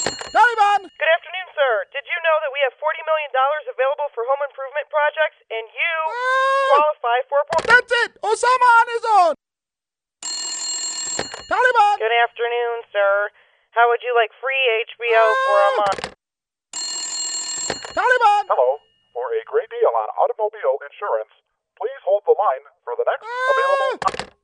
Taliban! 0.05 0.81
Good 0.85 1.13
afternoon, 1.17 1.49
sir. 1.57 1.73
Did 1.95 2.05
you 2.05 2.19
know 2.21 2.37
that 2.45 2.53
we 2.53 2.61
have 2.67 2.75
$40 2.77 3.01
million 3.07 3.31
available 3.71 4.09
for 4.13 4.27
home 4.29 4.43
improvement 4.45 4.85
projects 4.93 5.39
and 5.49 5.65
you 5.73 5.95
ah! 6.11 6.77
qualify 6.77 7.19
for 7.31 7.39
a 7.41 7.47
That's 7.65 7.93
it! 8.05 8.11
Osama 8.21 8.69
on 8.69 8.87
his 8.93 9.05
own! 9.09 9.35
Taliban! 11.49 11.95
Good 12.03 12.17
afternoon, 12.29 12.77
sir. 12.93 13.33
How 13.73 13.89
would 13.89 14.05
you 14.05 14.13
like 14.13 14.35
free 14.43 14.61
HBO 14.93 15.25
for 15.33 15.57
a 15.57 15.71
ah! 15.71 15.81
month? 15.81 16.03
Taliban! 17.97 18.45
Hello. 18.51 18.83
For 19.17 19.31
a 19.33 19.43
great 19.49 19.71
deal 19.71 19.93
on 19.95 20.09
automobile 20.19 20.83
insurance, 20.85 21.33
please 21.79 22.01
hold 22.05 22.27
the 22.29 22.37
line 22.37 22.65
for 22.85 22.93
the 22.99 23.07
next 23.09 23.25
ah! 23.25 23.49
available. 23.55 24.44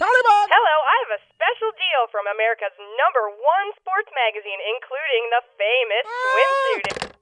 Taliban! 0.00 0.44
Hello, 0.48 0.76
I 0.88 0.96
have 1.04 1.12
a 1.16 1.20
special 1.36 1.70
deal 1.76 2.02
from 2.08 2.24
America's 2.32 2.72
number 2.96 3.28
one 3.28 3.68
sports 3.76 4.08
magazine, 4.16 4.56
including 4.72 5.22
the 5.28 5.42
famous 5.60 6.04
swimsuit. 6.08 7.12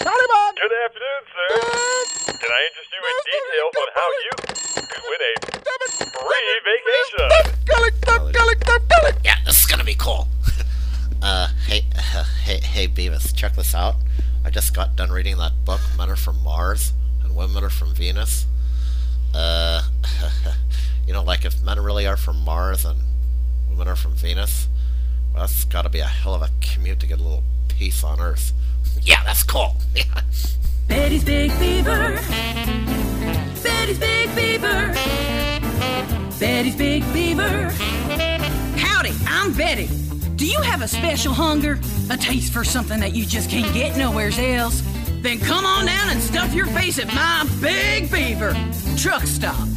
Taliban! 0.00 0.50
Good 0.56 0.72
afternoon, 0.80 1.22
sir. 1.28 1.48
Can 2.40 2.50
I 2.52 2.60
interest 2.72 2.88
you 2.88 3.00
in 3.04 3.16
details 3.28 3.74
on 3.76 3.88
how 3.92 4.08
you 4.24 4.32
could 4.80 5.04
win 5.04 5.20
a 5.20 5.32
free 6.08 6.52
vacation? 6.64 7.28
Yeah, 9.20 9.36
this 9.44 9.60
is 9.60 9.66
gonna 9.66 9.84
be 9.84 9.96
cool. 9.96 10.28
uh, 11.22 11.48
hey, 11.68 11.84
uh, 12.16 12.24
hey, 12.44 12.60
hey, 12.64 12.88
Beavis, 12.88 13.36
check 13.36 13.56
this 13.56 13.74
out. 13.74 13.96
I 14.44 14.48
just 14.48 14.72
got 14.74 14.96
done 14.96 15.10
reading 15.10 15.36
that 15.36 15.52
book, 15.64 15.80
Men 15.98 16.08
Are 16.08 16.16
From 16.16 16.42
Mars 16.42 16.94
and 17.22 17.36
Women 17.36 17.64
Are 17.64 17.70
From 17.70 17.94
Venus. 17.94 18.46
Uh, 19.34 19.82
you 21.06 21.12
know, 21.12 21.22
like 21.22 21.44
if 21.44 21.62
men 21.62 21.78
really 21.80 22.06
are 22.06 22.16
from 22.16 22.44
Mars 22.44 22.84
and 22.84 22.98
women 23.70 23.88
are 23.88 23.96
from 23.96 24.12
Venus, 24.12 24.68
well, 25.32 25.42
that's 25.42 25.64
gotta 25.64 25.88
be 25.88 26.00
a 26.00 26.06
hell 26.06 26.34
of 26.34 26.42
a 26.42 26.50
commute 26.60 27.00
to 27.00 27.06
get 27.06 27.20
a 27.20 27.22
little 27.22 27.44
peace 27.68 28.02
on 28.02 28.20
Earth. 28.20 28.52
yeah, 29.02 29.22
that's 29.24 29.42
cool. 29.42 29.76
Betty's 30.88 31.24
Big 31.24 31.50
Beaver. 31.58 32.18
Betty's 33.62 33.98
Big 33.98 34.34
Beaver. 34.34 34.92
Betty's 36.38 36.76
Big 36.76 37.12
Beaver. 37.12 37.70
Howdy, 38.76 39.12
I'm 39.26 39.52
Betty. 39.52 39.88
Do 40.36 40.46
you 40.46 40.60
have 40.60 40.82
a 40.82 40.88
special 40.88 41.32
hunger? 41.32 41.80
A 42.10 42.16
taste 42.16 42.52
for 42.52 42.62
something 42.62 43.00
that 43.00 43.14
you 43.14 43.24
just 43.24 43.50
can't 43.50 43.72
get 43.72 43.96
nowhere 43.96 44.30
else? 44.38 44.82
Then 45.22 45.38
come 45.40 45.64
on 45.64 45.86
down 45.86 46.10
and 46.10 46.20
stuff 46.20 46.54
your 46.54 46.66
face 46.66 46.98
at 46.98 47.08
my 47.08 47.46
Big 47.60 48.10
Beaver 48.10 48.54
truck 48.96 49.22
stop. 49.22 49.68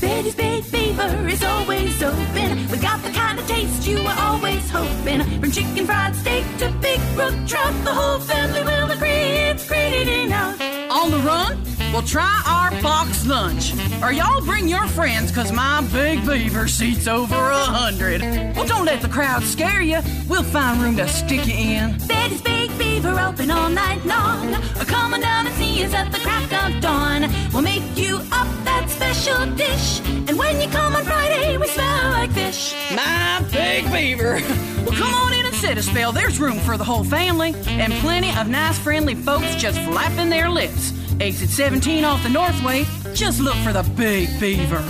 Betty's 0.00 0.34
Big 0.34 0.70
Beaver 0.70 1.28
is 1.28 1.42
always 1.42 2.02
open. 2.02 2.70
We 2.70 2.78
got 2.78 3.02
the 3.02 3.10
kind 3.10 3.38
of 3.38 3.46
taste 3.46 3.86
you 3.86 4.02
were 4.02 4.16
always 4.18 4.70
hoping. 4.70 5.22
From 5.40 5.50
chicken 5.50 5.86
fried 5.86 6.14
steak 6.14 6.44
to 6.58 6.70
big 6.80 7.00
brook 7.14 7.34
trout, 7.46 7.74
the 7.84 7.92
whole 7.92 8.20
family 8.20 8.62
will 8.62 8.90
agree 8.90 9.08
it's 9.08 9.66
great 9.66 10.30
out. 10.30 10.77
On 10.90 11.10
the 11.10 11.18
run? 11.18 11.62
Well, 11.92 12.02
try 12.02 12.42
our 12.46 12.70
box 12.82 13.26
lunch. 13.26 13.74
Or 14.02 14.10
y'all 14.12 14.40
bring 14.42 14.68
your 14.68 14.86
friends, 14.88 15.30
cause 15.30 15.52
my 15.52 15.86
Big 15.92 16.26
Beaver 16.26 16.66
seats 16.66 17.06
over 17.06 17.34
a 17.34 17.56
hundred. 17.56 18.22
Well, 18.56 18.66
don't 18.66 18.86
let 18.86 19.02
the 19.02 19.08
crowd 19.08 19.42
scare 19.42 19.82
you. 19.82 20.00
We'll 20.28 20.42
find 20.42 20.80
room 20.80 20.96
to 20.96 21.06
stick 21.08 21.46
you 21.46 21.54
in. 21.54 21.98
Betty's 22.06 22.40
Big 22.40 22.76
Beaver 22.78 23.20
open 23.20 23.50
all 23.50 23.68
night 23.68 24.04
long. 24.06 24.54
Or 24.80 24.84
come 24.86 25.12
on 25.12 25.20
down 25.20 25.46
and 25.46 25.54
see 25.56 25.84
us 25.84 25.92
at 25.92 26.10
the 26.10 26.18
crack 26.20 26.50
of 26.52 26.80
dawn. 26.80 27.22
We'll 27.52 27.62
make 27.62 27.82
you 27.96 28.16
up 28.32 28.48
that 28.64 28.86
special 28.88 29.44
dish. 29.56 30.00
And 30.26 30.38
when 30.38 30.60
you 30.60 30.68
come 30.68 30.96
on 30.96 31.04
Friday, 31.04 31.58
we 31.58 31.66
smell 31.68 32.10
like 32.12 32.30
fish. 32.30 32.74
My 32.94 33.44
Big 33.52 33.90
Beaver. 33.92 34.40
Well, 34.88 34.96
come 34.96 35.12
on 35.12 35.34
in 35.34 35.44
sit 35.58 35.76
a 35.76 35.82
spell. 35.82 36.12
There's 36.12 36.38
room 36.38 36.58
for 36.60 36.76
the 36.76 36.84
whole 36.84 37.02
family. 37.04 37.52
And 37.66 37.92
plenty 37.94 38.30
of 38.36 38.48
nice, 38.48 38.78
friendly 38.78 39.14
folks 39.14 39.56
just 39.56 39.80
flapping 39.80 40.30
their 40.30 40.48
lips. 40.48 40.92
Exit 41.20 41.50
17 41.50 42.04
off 42.04 42.22
the 42.22 42.28
Northway. 42.28 42.84
Just 43.14 43.40
look 43.40 43.56
for 43.56 43.72
the 43.72 43.82
Big 43.96 44.28
Beaver. 44.38 44.82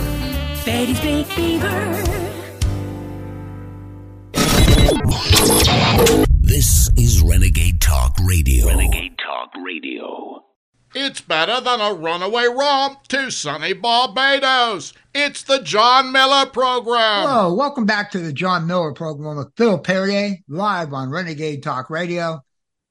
Betty's 0.65 0.99
Big 0.99 1.27
Beaver. 1.35 2.03
This 6.41 6.89
is 6.97 7.23
Renegade 7.23 7.81
Talk 7.81 8.15
Radio. 8.23 8.67
Renegade 8.67 9.17
Talk 9.17 9.49
Radio. 9.65 10.48
It's 10.95 11.21
better 11.21 11.61
than 11.61 11.79
a 11.81 11.93
runaway 11.93 12.45
romp 12.47 13.07
to 13.09 13.29
sunny 13.29 13.73
Barbados. 13.73 14.93
It's 15.13 15.43
the 15.43 15.61
John 15.61 16.11
Miller 16.11 16.47
Program. 16.47 17.27
Hello, 17.27 17.53
welcome 17.53 17.85
back 17.85 18.09
to 18.11 18.19
the 18.19 18.33
John 18.33 18.65
Miller 18.65 18.93
program 18.93 19.37
with 19.37 19.55
Phil 19.55 19.77
Perrier, 19.77 20.37
live 20.47 20.91
on 20.93 21.11
Renegade 21.11 21.61
Talk 21.61 21.91
Radio. 21.91 22.39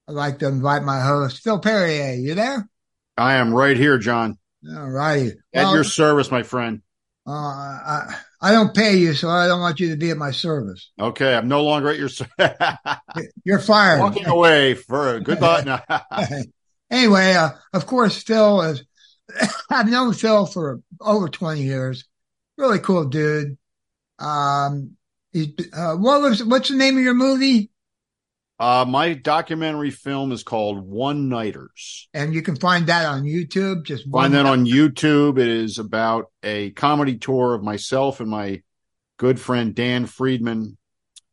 I'd 0.07 0.13
like 0.13 0.39
to 0.39 0.47
invite 0.47 0.85
my 0.85 1.01
host, 1.01 1.43
Phil 1.43 1.59
Perrier. 1.59 2.15
You 2.15 2.35
there? 2.35 2.69
I 3.17 3.35
am 3.35 3.53
right 3.53 3.77
here, 3.77 3.99
John. 3.99 4.39
All 4.69 4.89
righty. 4.91 5.33
At 5.53 5.65
Well, 5.65 5.75
your 5.75 5.85
service, 5.85 6.31
my 6.31 6.45
friend. 6.45 6.83
uh, 7.27 7.33
I, 7.33 8.17
I 8.41 8.53
don't 8.53 8.75
pay 8.77 8.97
you, 8.97 9.13
so 9.13 9.29
I 9.29 9.49
don't 9.49 9.61
want 9.61 9.81
you 9.81 9.91
to 9.91 9.97
be 9.97 10.11
at 10.11 10.17
my 10.17 10.31
service. 10.31 10.93
Okay, 11.01 11.35
I'm 11.35 11.49
no 11.49 11.65
longer 11.65 11.89
at 11.89 11.99
your 11.99 12.09
service. 12.09 12.31
You're 13.45 13.59
fired. 13.59 13.99
Walking 13.99 14.27
away 14.27 14.75
for 14.75 15.17
a 15.17 15.21
goodbye. 15.21 15.65
No. 15.65 15.81
anyway, 16.91 17.35
uh, 17.35 17.51
of 17.73 17.87
course, 17.87 18.23
Phil 18.23 18.63
is, 18.63 18.85
I've 19.71 19.91
known 19.91 20.15
Phil 20.15 20.47
for 20.47 20.81
over 21.01 21.29
20 21.29 21.63
years. 21.63 22.05
Really 22.57 22.79
cool 22.79 23.05
dude. 23.05 23.57
Um, 24.19 24.97
he, 25.33 25.55
uh, 25.73 25.95
what 25.95 26.21
was, 26.23 26.45
what's 26.45 26.71
the 26.71 26.77
name 26.77 26.97
of 26.97 27.03
your 27.03 27.15
movie? 27.15 27.71
Uh, 28.61 28.85
my 28.89 29.15
documentary 29.15 29.91
film 29.91 30.33
is 30.33 30.43
called 30.43 30.81
One 30.81 31.29
Nighters. 31.29 32.09
And 32.13 32.35
you 32.35 32.43
can 32.43 32.57
find 32.57 32.89
that 32.89 33.07
on 33.07 33.23
YouTube. 33.23 33.85
Just 33.85 34.11
Find 34.11 34.35
that 34.35 34.47
on 34.47 34.67
YouTube. 34.67 35.39
It 35.39 35.47
is 35.47 35.79
about 35.79 36.33
a 36.43 36.71
comedy 36.71 37.19
tour 37.19 37.55
of 37.55 37.63
myself 37.63 38.19
and 38.19 38.29
my 38.29 38.63
good 39.17 39.39
friend 39.39 39.77
Dan 39.77 40.07
Friedman, 40.07 40.77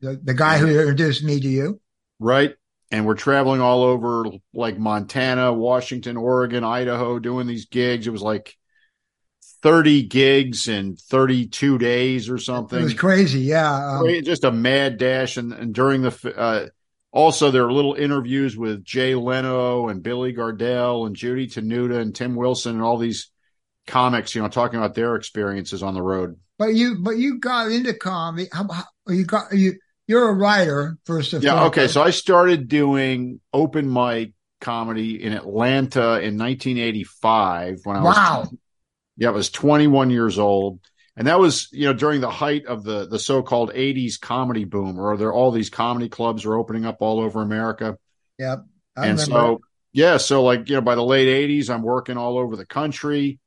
the, 0.01 0.19
the 0.21 0.35
guy 0.35 0.59
who 0.59 0.67
introduced 0.67 1.23
me 1.23 1.39
to 1.39 1.47
you. 1.47 1.81
right? 2.19 2.53
And 2.91 3.05
we're 3.05 3.15
traveling 3.15 3.61
all 3.61 3.83
over 3.83 4.25
like 4.53 4.77
Montana, 4.77 5.51
Washington, 5.51 6.17
Oregon, 6.17 6.63
Idaho, 6.63 7.19
doing 7.19 7.47
these 7.47 7.65
gigs. 7.65 8.05
It 8.07 8.11
was 8.11 8.21
like 8.21 8.55
30 9.63 10.03
gigs 10.03 10.67
in 10.67 10.95
32 10.95 11.79
days 11.79 12.29
or 12.29 12.37
something. 12.37 12.79
It 12.79 12.83
was 12.83 12.93
crazy. 12.93 13.39
Yeah. 13.39 13.99
Um, 13.99 14.23
just 14.23 14.43
a 14.43 14.51
mad 14.51 14.97
dash 14.97 15.37
and, 15.37 15.51
and 15.53 15.73
during 15.73 16.03
the 16.03 16.33
uh 16.37 16.67
also 17.11 17.49
there 17.49 17.65
are 17.65 17.71
little 17.71 17.95
interviews 17.95 18.55
with 18.55 18.83
Jay 18.83 19.15
Leno 19.15 19.87
and 19.87 20.03
Billy 20.03 20.33
Gardell 20.33 21.07
and 21.07 21.15
Judy 21.15 21.47
Tenuta 21.47 21.97
and 21.99 22.13
Tim 22.13 22.35
Wilson 22.35 22.75
and 22.75 22.83
all 22.83 22.97
these 22.97 23.31
comics, 23.87 24.35
you 24.35 24.41
know, 24.41 24.49
talking 24.49 24.77
about 24.77 24.95
their 24.95 25.15
experiences 25.15 25.81
on 25.81 25.93
the 25.93 26.01
road. 26.01 26.37
but 26.59 26.75
you, 26.75 26.97
but 27.01 27.17
you 27.17 27.39
got 27.39 27.71
into 27.71 27.93
comedy. 27.93 28.47
How, 28.51 28.67
how 28.67 28.83
you 29.07 29.25
got, 29.25 29.51
you, 29.53 29.73
you're 30.07 30.29
a 30.29 30.33
writer 30.33 30.97
first 31.05 31.33
of 31.33 31.41
all. 31.41 31.45
Yeah, 31.45 31.63
okay. 31.65 31.87
So 31.87 32.01
I 32.01 32.11
started 32.11 32.67
doing 32.67 33.39
open 33.53 33.91
mic 33.91 34.33
comedy 34.61 35.21
in 35.21 35.33
Atlanta 35.33 36.19
in 36.21 36.37
1985 36.37 37.79
when 37.83 37.97
I 37.97 38.01
was 38.01 38.15
Wow. 38.15 38.49
Yeah, 39.17 39.29
I 39.29 39.31
was 39.31 39.49
21 39.49 40.09
years 40.09 40.37
old. 40.39 40.79
And 41.17 41.27
that 41.27 41.39
was, 41.39 41.69
you 41.71 41.85
know, 41.85 41.93
during 41.93 42.19
the 42.19 42.29
height 42.29 42.65
of 42.65 42.83
the 42.83 43.07
the 43.07 43.19
so-called 43.19 43.71
80s 43.73 44.19
comedy 44.19 44.65
boom, 44.65 44.97
where 44.97 45.15
there 45.15 45.31
all 45.31 45.51
these 45.51 45.69
comedy 45.69 46.09
clubs 46.09 46.45
are 46.45 46.55
opening 46.55 46.85
up 46.85 46.97
all 46.99 47.19
over 47.21 47.41
America. 47.41 47.97
Yep. 48.37 48.65
I 48.97 49.07
and 49.07 49.19
remember. 49.19 49.21
so 49.21 49.61
yeah, 49.93 50.17
so 50.17 50.43
like, 50.43 50.67
you 50.69 50.75
know, 50.75 50.81
by 50.81 50.95
the 50.95 51.03
late 51.03 51.27
80s, 51.49 51.69
I'm 51.73 51.83
working 51.83 52.17
all 52.17 52.37
over 52.37 52.57
the 52.57 52.65
country. 52.65 53.39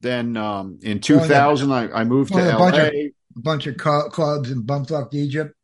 Then 0.00 0.36
um 0.38 0.78
in 0.82 1.00
2000 1.00 1.70
I, 1.70 1.90
I 1.92 2.04
moved 2.04 2.32
to 2.32 2.38
Well, 2.38 2.48
a 2.48 2.58
LA. 2.58 2.70
bunch 2.70 2.76
of, 2.78 2.94
a 2.94 3.12
bunch 3.36 3.66
of 3.66 3.76
clubs 3.76 4.50
in 4.50 4.62
bumfuck 4.62 5.12
Egypt. 5.12 5.54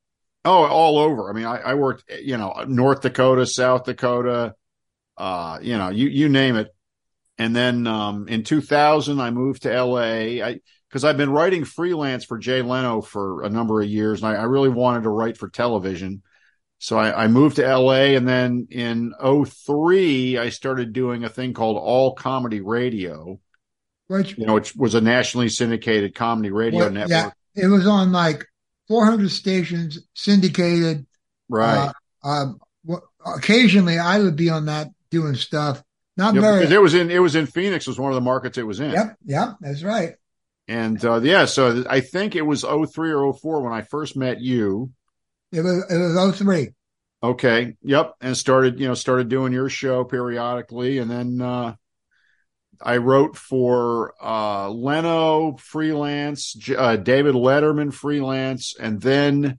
Oh, 0.45 0.65
all 0.65 0.99
over. 0.99 1.29
I 1.29 1.33
mean, 1.33 1.45
I, 1.45 1.59
I 1.59 1.75
worked, 1.75 2.05
you 2.23 2.37
know, 2.37 2.65
North 2.67 3.03
Dakota, 3.03 3.45
South 3.47 3.85
Dakota, 3.85 4.55
uh, 5.17 5.59
you 5.61 5.77
know, 5.77 5.91
you, 5.91 6.09
you 6.09 6.29
name 6.29 6.57
it. 6.57 6.69
And 7.39 7.55
then, 7.55 7.87
um, 7.87 8.29
in 8.29 8.45
2000, 8.45 9.21
I 9.21 9.31
moved 9.31 9.63
to 9.63 9.83
LA. 9.83 10.45
I, 10.45 10.61
cause 10.91 11.05
I've 11.05 11.17
been 11.17 11.31
writing 11.31 11.65
freelance 11.65 12.25
for 12.25 12.39
Jay 12.39 12.63
Leno 12.63 13.01
for 13.01 13.43
a 13.43 13.51
number 13.51 13.81
of 13.81 13.89
years 13.89 14.23
and 14.23 14.33
I, 14.33 14.41
I 14.41 14.45
really 14.45 14.69
wanted 14.69 15.03
to 15.03 15.11
write 15.11 15.37
for 15.37 15.49
television. 15.49 16.23
So 16.79 16.97
I, 16.97 17.25
I 17.25 17.29
moved 17.29 17.57
to 17.57 17.67
LA 17.67 18.15
and 18.17 18.27
then 18.27 18.69
in 18.71 19.13
03, 19.21 20.39
I 20.39 20.49
started 20.51 20.93
doing 20.93 21.25
a 21.25 21.29
thing 21.29 21.53
called 21.53 21.77
All 21.77 22.15
Comedy 22.15 22.61
Radio, 22.61 23.41
Which 24.07 24.39
you 24.39 24.47
know, 24.47 24.55
which 24.55 24.75
was 24.77 24.95
a 24.95 25.01
nationally 25.01 25.49
syndicated 25.49 26.15
comedy 26.15 26.51
radio 26.51 26.81
Well, 26.81 26.91
network. 26.91 27.35
Yeah, 27.55 27.65
it 27.65 27.67
was 27.67 27.87
on 27.87 28.13
like 28.13 28.47
400 28.89 29.31
stations, 29.31 29.99
syndicated. 30.15 31.07
Right. 31.49 31.93
Uh, 32.23 32.29
um, 32.29 32.61
occasionally, 33.25 33.99
I 33.99 34.19
would 34.19 34.37
be 34.37 34.51
on 34.51 34.67
that 34.67 34.89
doing 35.11 35.35
stuff. 35.35 35.83
Not 36.17 36.35
Yeah, 36.35 36.41
very. 36.41 36.59
because 36.61 36.73
it 36.73 36.83
was 36.83 36.95
in, 36.95 37.11
it 37.11 37.21
was 37.21 37.37
in 37.37 37.47
Phoenix 37.47 37.87
was 37.87 37.99
one 37.99 38.11
of 38.11 38.17
the 38.17 38.21
markets 38.21 38.59
it 38.59 38.67
was 38.67 38.81
in. 38.81 38.91
Yep, 38.91 39.17
yep, 39.25 39.49
that's 39.61 39.83
right. 39.83 40.15
And 40.67 41.03
uh, 41.05 41.21
yeah, 41.21 41.45
so 41.47 41.85
I 41.89 42.01
think 42.01 42.37
it 42.37 42.43
was 42.43 42.63
03 42.63 43.13
or 43.13 43.33
04 43.33 43.63
when 43.63 43.73
I 43.73 43.83
first 43.83 44.17
met 44.17 44.41
you. 44.41 44.91
It 45.53 45.63
was 45.63 45.85
it 45.89 45.97
was 45.97 46.37
03. 46.37 46.71
Okay. 47.23 47.75
Yep. 47.83 48.15
And 48.21 48.37
started, 48.37 48.79
you 48.79 48.87
know, 48.87 48.95
started 48.95 49.29
doing 49.29 49.53
your 49.53 49.71
show 49.71 50.05
periodically. 50.05 50.99
And 50.99 51.11
then 51.11 51.41
uh, 51.41 51.75
I 52.83 52.99
wrote 52.99 53.37
for 53.37 54.15
uh, 54.23 54.69
Leno 54.71 55.57
freelance, 55.57 56.53
J- 56.55 56.77
uh, 56.77 56.97
David 56.97 57.35
Letterman 57.35 57.93
freelance. 57.93 58.75
And 58.79 59.01
then 59.01 59.59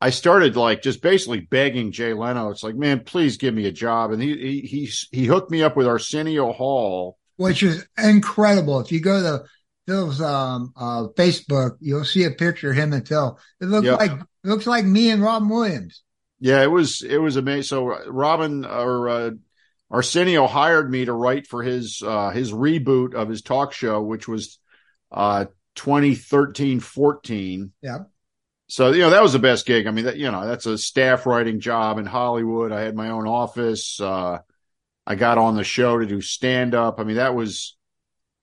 I 0.00 0.10
started 0.10 0.56
like 0.56 0.82
just 0.82 1.02
basically 1.02 1.40
begging 1.40 1.92
Jay 1.92 2.14
Leno. 2.14 2.50
It's 2.50 2.62
like, 2.62 2.76
man, 2.76 3.00
please 3.04 3.36
give 3.36 3.54
me 3.54 3.66
a 3.66 3.72
job. 3.72 4.12
And 4.12 4.22
he, 4.22 4.34
he, 4.36 4.60
he, 4.60 4.90
he 5.12 5.26
hooked 5.26 5.50
me 5.50 5.62
up 5.62 5.76
with 5.76 5.86
Arsenio 5.86 6.52
Hall. 6.52 7.18
which 7.36 7.62
is 7.62 7.86
incredible. 8.02 8.80
If 8.80 8.92
you 8.92 9.00
go 9.00 9.20
to 9.22 9.44
Phil's 9.86 10.20
um, 10.20 10.72
uh, 10.76 11.08
Facebook, 11.16 11.76
you'll 11.80 12.04
see 12.04 12.24
a 12.24 12.30
picture 12.30 12.70
of 12.70 12.76
him 12.76 12.92
and 12.92 13.06
Phil. 13.06 13.38
It 13.60 13.66
looks 13.66 13.86
Yep. 13.86 13.98
like 13.98 14.12
it 14.12 14.48
looks 14.48 14.66
like 14.66 14.84
me 14.84 15.10
and 15.10 15.22
Robin 15.22 15.48
Williams. 15.48 16.02
Yeah, 16.38 16.62
it 16.62 16.70
was 16.70 17.02
it 17.02 17.18
was 17.18 17.36
amazing. 17.36 17.64
So 17.64 17.84
Robin 18.08 18.64
or 18.64 19.08
uh, 19.08 19.30
Arsenio 19.90 20.46
hired 20.46 20.90
me 20.90 21.04
to 21.04 21.12
write 21.12 21.46
for 21.46 21.62
his 21.62 22.02
uh, 22.04 22.30
his 22.30 22.52
reboot 22.52 23.14
of 23.14 23.28
his 23.28 23.42
talk 23.42 23.72
show, 23.72 24.00
which 24.02 24.28
was 24.28 24.58
uh, 25.10 25.46
2013-14. 25.76 27.70
Yeah. 27.82 27.98
So 28.68 28.92
you 28.92 29.00
know 29.00 29.10
that 29.10 29.22
was 29.22 29.32
the 29.32 29.40
best 29.40 29.66
gig. 29.66 29.88
I 29.88 29.90
mean, 29.90 30.04
that 30.04 30.16
you 30.16 30.30
know 30.30 30.46
that's 30.46 30.66
a 30.66 30.78
staff 30.78 31.26
writing 31.26 31.58
job 31.58 31.98
in 31.98 32.06
Hollywood. 32.06 32.70
I 32.70 32.82
had 32.82 32.94
my 32.94 33.10
own 33.10 33.26
office. 33.26 34.00
Uh, 34.00 34.38
I 35.06 35.14
got 35.16 35.38
on 35.38 35.56
the 35.56 35.64
show 35.64 35.98
to 35.98 36.06
do 36.06 36.20
stand 36.20 36.74
up. 36.76 37.00
I 37.00 37.04
mean, 37.04 37.16
that 37.16 37.34
was 37.34 37.76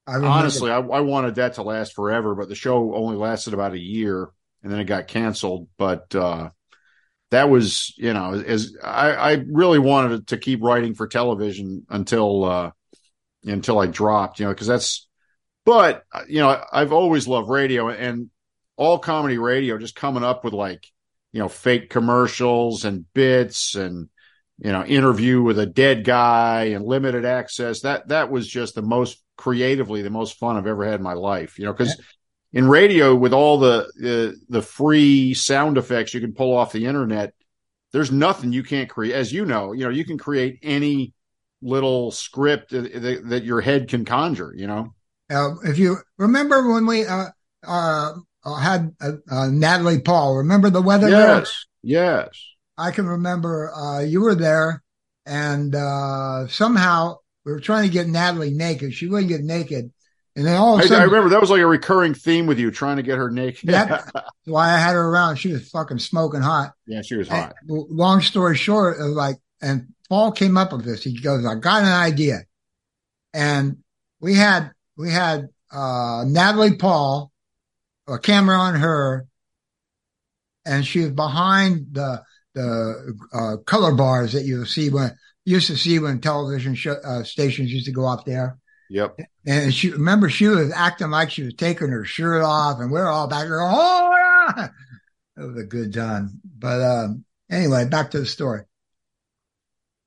I 0.05 0.15
honestly 0.15 0.69
I, 0.69 0.79
I 0.79 0.99
wanted 0.99 1.35
that 1.35 1.53
to 1.53 1.63
last 1.63 1.93
forever, 1.93 2.35
but 2.35 2.49
the 2.49 2.55
show 2.55 2.93
only 2.93 3.15
lasted 3.15 3.53
about 3.53 3.73
a 3.73 3.79
year 3.79 4.29
and 4.63 4.71
then 4.71 4.79
it 4.79 4.85
got 4.85 5.07
canceled. 5.07 5.69
But 5.77 6.13
uh, 6.13 6.49
that 7.31 7.49
was 7.49 7.93
you 7.97 8.13
know 8.13 8.33
as 8.33 8.75
I, 8.83 9.11
I 9.11 9.43
really 9.49 9.79
wanted 9.79 10.27
to 10.27 10.37
keep 10.37 10.61
writing 10.61 10.93
for 10.93 11.07
television 11.07 11.85
until 11.89 12.45
uh, 12.45 12.71
until 13.43 13.79
I 13.79 13.87
dropped. 13.87 14.39
You 14.39 14.45
know 14.45 14.53
because 14.53 14.67
that's 14.67 15.07
but 15.65 16.03
you 16.27 16.39
know 16.39 16.61
I've 16.71 16.93
always 16.93 17.27
loved 17.27 17.49
radio 17.49 17.89
and 17.89 18.29
all 18.75 18.99
comedy 18.99 19.37
radio 19.37 19.77
just 19.77 19.95
coming 19.95 20.23
up 20.23 20.43
with 20.43 20.53
like 20.53 20.87
you 21.31 21.39
know 21.39 21.49
fake 21.49 21.89
commercials 21.89 22.85
and 22.85 23.05
bits 23.13 23.75
and 23.75 24.09
you 24.59 24.71
know, 24.71 24.83
interview 24.83 25.41
with 25.41 25.59
a 25.59 25.65
dead 25.65 26.03
guy 26.03 26.65
and 26.65 26.85
limited 26.85 27.25
access. 27.25 27.81
That 27.81 28.07
that 28.07 28.31
was 28.31 28.47
just 28.47 28.75
the 28.75 28.81
most 28.81 29.21
creatively 29.37 30.01
the 30.01 30.09
most 30.09 30.37
fun 30.37 30.57
I've 30.57 30.65
ever 30.65 30.83
had 30.83 30.95
in 30.95 31.03
my 31.03 31.13
life. 31.13 31.59
You 31.59 31.65
know, 31.65 31.73
because 31.73 31.99
in 32.57 32.67
radio 32.67 33.13
with 33.13 33.33
all 33.33 33.59
the, 33.59 33.87
the 33.97 34.35
the 34.49 34.63
free 34.63 35.35
sound 35.35 35.77
effects 35.77 36.15
you 36.15 36.19
can 36.19 36.33
pull 36.33 36.57
off 36.57 36.71
the 36.71 36.87
internet, 36.87 37.35
there's 37.93 38.11
nothing 38.11 38.51
you 38.51 38.63
can't 38.63 38.89
create. 38.89 39.13
As 39.13 39.31
you 39.31 39.45
know, 39.45 39.73
you 39.73 39.83
know, 39.83 39.91
you 39.91 40.03
can 40.03 40.17
create 40.17 40.57
any 40.63 41.13
little 41.61 42.09
script 42.09 42.71
that, 42.71 42.91
that, 42.99 43.29
that 43.29 43.43
your 43.43 43.61
head 43.61 43.87
can 43.87 44.05
conjure. 44.05 44.51
You 44.55 44.65
know. 44.65 44.93
Uh, 45.29 45.51
if 45.65 45.77
you 45.77 45.97
remember 46.17 46.73
when 46.73 46.87
we 46.87 47.05
uh, 47.05 47.27
uh, 47.63 48.13
had 48.59 48.95
uh, 48.99 49.11
uh, 49.29 49.49
Natalie 49.51 50.01
Paul, 50.01 50.37
remember 50.37 50.71
the 50.71 50.81
weather? 50.81 51.09
Yes. 51.09 51.65
Yes. 51.83 52.29
I 52.75 52.89
can 52.89 53.05
remember 53.05 53.71
uh, 53.71 53.99
you 53.99 54.21
were 54.21 54.35
there, 54.35 54.81
and 55.27 55.75
uh, 55.75 56.47
somehow 56.47 57.17
we 57.45 57.51
were 57.51 57.59
trying 57.59 57.83
to 57.83 57.93
get 57.93 58.07
Natalie 58.07 58.49
naked. 58.49 58.95
She 58.95 59.07
wouldn't 59.07 59.29
get 59.29 59.41
naked, 59.41 59.91
and 60.37 60.45
then 60.45 60.55
all 60.55 60.75
of 60.75 60.81
a 60.81 60.83
I, 60.83 60.85
sudden, 60.85 61.01
I 61.01 61.05
remember 61.05 61.29
that 61.29 61.41
was 61.41 61.49
like 61.49 61.61
a 61.61 61.65
recurring 61.65 62.13
theme 62.13 62.45
with 62.45 62.59
you 62.59 62.69
trying 62.69 62.97
to 62.97 63.03
get 63.03 63.17
her 63.17 63.31
naked. 63.31 63.69
That's 63.69 64.11
why 64.45 64.71
I 64.71 64.77
had 64.77 64.93
her 64.93 65.01
around. 65.01 65.37
She 65.37 65.51
was 65.51 65.67
fucking 65.71 65.97
smoking 65.97 66.41
hot. 66.41 66.73
yeah, 66.85 67.01
she 67.01 67.15
was 67.15 67.27
hot. 67.27 67.55
And 67.67 67.85
long 67.89 68.21
story 68.21 68.55
short, 68.55 68.99
it 68.99 69.03
was 69.03 69.13
like, 69.13 69.37
and 69.63 69.87
Paul 70.09 70.31
came 70.31 70.55
up 70.55 70.73
with 70.73 70.85
this. 70.85 71.03
He 71.03 71.19
goes, 71.19 71.43
"I 71.43 71.55
got 71.55 71.81
an 71.81 71.91
idea," 71.91 72.41
and 73.33 73.77
we 74.19 74.35
had 74.35 74.73
we 74.95 75.11
had 75.11 75.49
uh, 75.71 76.23
Natalie 76.27 76.75
Paul, 76.75 77.31
a 78.07 78.19
camera 78.19 78.57
on 78.57 78.75
her, 78.75 79.25
and 80.67 80.85
she 80.85 80.99
was 80.99 81.13
behind 81.13 81.87
the 81.93 82.21
the 82.53 83.15
uh, 83.33 83.57
color 83.65 83.95
bars 83.95 84.33
that 84.33 84.43
you 84.43 84.65
see 84.65 84.91
when 84.91 85.17
used 85.45 85.65
to 85.67 85.77
see 85.77 85.97
when 85.97 86.21
television 86.21 86.75
show, 86.75 86.93
uh, 87.03 87.23
stations 87.23 87.73
used 87.73 87.87
to 87.87 87.91
go 87.91 88.05
up 88.05 88.23
there. 88.23 88.59
Yep. 88.91 89.17
And 89.47 89.73
she 89.73 89.91
remember 89.91 90.29
she 90.29 90.47
was 90.47 90.73
acting 90.73 91.09
like 91.09 91.31
she 91.31 91.43
was 91.43 91.53
taking 91.53 91.87
her 91.87 92.03
shirt 92.03 92.43
off, 92.43 92.81
and 92.81 92.91
we're 92.91 93.07
all 93.07 93.27
back 93.27 93.47
there. 93.47 93.61
Oh, 93.61 94.13
yeah! 94.57 94.67
it 95.37 95.47
was 95.47 95.57
a 95.57 95.65
good 95.65 95.93
time. 95.93 96.41
But 96.43 96.81
um, 96.81 97.23
anyway, 97.49 97.85
back 97.85 98.11
to 98.11 98.19
the 98.19 98.25
story. 98.25 98.63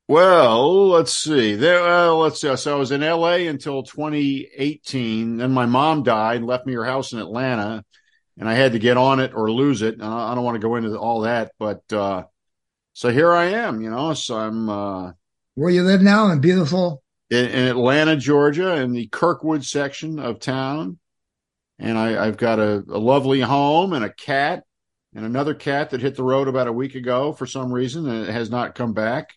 Well, 0.09 0.89
let's 0.89 1.15
see. 1.15 1.55
There, 1.55 1.83
uh, 1.83 2.13
let's 2.13 2.39
see. 2.39 2.55
So 2.55 2.77
I 2.77 2.79
was 2.79 2.91
in 2.91 3.01
LA 3.01 3.47
until 3.49 3.83
2018. 3.83 5.39
Then 5.39 5.53
my 5.53 5.65
mom 5.65 6.03
died 6.03 6.37
and 6.39 6.47
left 6.47 6.67
me 6.67 6.75
her 6.75 6.85
house 6.85 7.15
in 7.15 7.19
Atlanta, 7.19 7.83
and 8.39 8.47
I 8.47 8.53
had 8.53 8.73
to 8.73 8.79
get 8.79 8.99
on 8.99 9.21
it 9.21 9.33
or 9.35 9.51
lose 9.51 9.81
it. 9.81 10.03
I 10.03 10.35
don't 10.35 10.45
want 10.45 10.57
to 10.57 10.69
go 10.69 10.77
into 10.77 10.99
all 10.99 11.21
that, 11.21 11.53
but 11.59 11.91
uh, 11.91 12.25
so 12.93 13.09
here 13.09 13.33
I 13.33 13.47
am. 13.47 13.81
You 13.81 13.89
know, 13.89 14.13
so 14.13 14.37
I'm 14.37 14.69
uh, 14.69 15.13
Where 15.55 15.71
you 15.71 15.83
live 15.83 16.03
now 16.03 16.31
in 16.31 16.43
beautiful 16.43 17.03
in, 17.31 17.47
in 17.47 17.67
Atlanta, 17.69 18.17
Georgia, 18.17 18.77
in 18.77 18.93
the 18.93 19.07
Kirkwood 19.07 19.65
section 19.65 20.19
of 20.19 20.41
town, 20.41 20.99
and 21.79 21.97
I, 21.97 22.27
I've 22.27 22.37
got 22.37 22.59
a, 22.59 22.85
a 22.89 22.99
lovely 22.99 23.41
home 23.41 23.93
and 23.93 24.05
a 24.05 24.13
cat 24.13 24.65
and 25.15 25.25
another 25.25 25.55
cat 25.55 25.91
that 25.91 26.01
hit 26.01 26.17
the 26.17 26.23
road 26.23 26.47
about 26.47 26.69
a 26.69 26.73
week 26.73 26.95
ago 26.95 27.33
for 27.33 27.47
some 27.47 27.73
reason 27.73 28.09
and 28.09 28.29
it 28.29 28.33
has 28.33 28.51
not 28.51 28.75
come 28.75 28.93
back. 28.93 29.35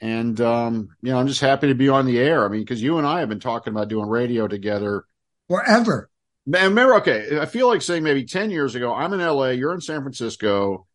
And 0.00 0.38
um, 0.40 0.88
you 1.00 1.12
know, 1.12 1.18
I'm 1.18 1.28
just 1.28 1.40
happy 1.40 1.68
to 1.68 1.74
be 1.74 1.88
on 1.88 2.04
the 2.04 2.18
air. 2.18 2.44
I 2.44 2.48
mean, 2.48 2.60
because 2.60 2.82
you 2.82 2.98
and 2.98 3.06
I 3.06 3.20
have 3.20 3.28
been 3.28 3.40
talking 3.40 3.72
about 3.72 3.88
doing 3.88 4.06
radio 4.06 4.46
together 4.46 5.04
forever. 5.48 6.10
Man, 6.46 6.70
remember, 6.70 6.96
okay, 6.96 7.38
I 7.40 7.46
feel 7.46 7.68
like 7.68 7.80
saying 7.80 8.02
maybe 8.02 8.24
10 8.24 8.50
years 8.50 8.74
ago, 8.74 8.92
I'm 8.92 9.14
in 9.14 9.20
LA, 9.20 9.50
you're 9.50 9.72
in 9.72 9.80
San 9.80 10.02
Francisco, 10.02 10.86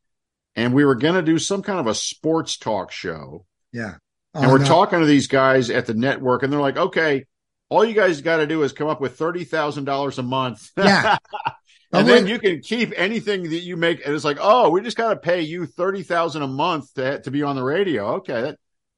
and 0.56 0.76
we 0.76 0.86
were 0.86 0.94
going 0.94 1.16
to 1.16 1.24
do 1.24 1.40
some 1.40 1.64
kind 1.64 1.80
of 1.80 1.88
a 1.88 1.96
sports 1.96 2.58
talk 2.58 2.92
show. 2.92 3.48
Yeah. 3.74 3.96
And 4.34 4.46
Oh, 4.46 4.52
we're 4.52 4.60
no. 4.60 4.66
talking 4.66 5.00
to 5.00 5.06
these 5.06 5.28
guys 5.28 5.70
at 5.70 5.86
the 5.86 5.94
network, 5.94 6.44
and 6.44 6.52
they're 6.54 6.60
like, 6.60 6.78
okay, 6.78 7.26
all 7.70 7.86
you 7.86 7.94
guys 7.94 8.22
got 8.22 8.38
to 8.38 8.48
do 8.48 8.64
is 8.64 8.74
come 8.74 8.88
up 8.88 9.00
with 9.02 9.18
$30,000 9.18 10.18
a 10.18 10.24
month. 10.24 10.72
Yeah. 10.78 11.18
and 11.94 12.08
then 12.08 12.28
you 12.28 12.40
can 12.40 12.62
keep 12.62 12.92
anything 12.96 13.44
that 13.44 13.60
you 13.60 13.78
make. 13.78 14.06
And 14.06 14.16
it's 14.16 14.24
like, 14.26 14.38
oh, 14.42 14.70
we 14.70 14.82
just 14.82 14.98
got 14.98 15.10
to 15.10 15.16
pay 15.18 15.42
you 15.42 15.66
30000 15.66 16.42
a 16.42 16.48
month 16.48 16.94
to, 16.96 17.20
to 17.22 17.32
be 17.32 17.44
on 17.44 17.56
the 17.56 17.64
radio. 17.64 18.16
Okay. 18.16 18.42
That, 18.42 18.58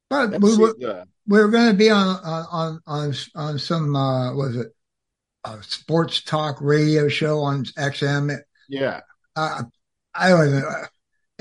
But 0.09 0.31
that 0.31 0.41
we 0.41 0.55
were, 0.57 0.75
uh, 0.85 1.03
we 1.27 1.39
were 1.39 1.49
going 1.49 1.69
to 1.71 1.77
be 1.77 1.89
on 1.89 2.07
on 2.23 2.79
on 2.85 3.13
on, 3.35 3.59
some 3.59 3.95
uh, 3.95 4.33
was 4.35 4.55
it 4.57 4.67
a 5.45 5.61
sports 5.63 6.21
talk 6.21 6.57
radio 6.61 7.07
show 7.07 7.39
on 7.41 7.65
XM. 7.77 8.37
yeah. 8.69 9.01
Uh, 9.35 9.63
I 10.13 10.29
don't 10.29 10.47
even. 10.47 10.63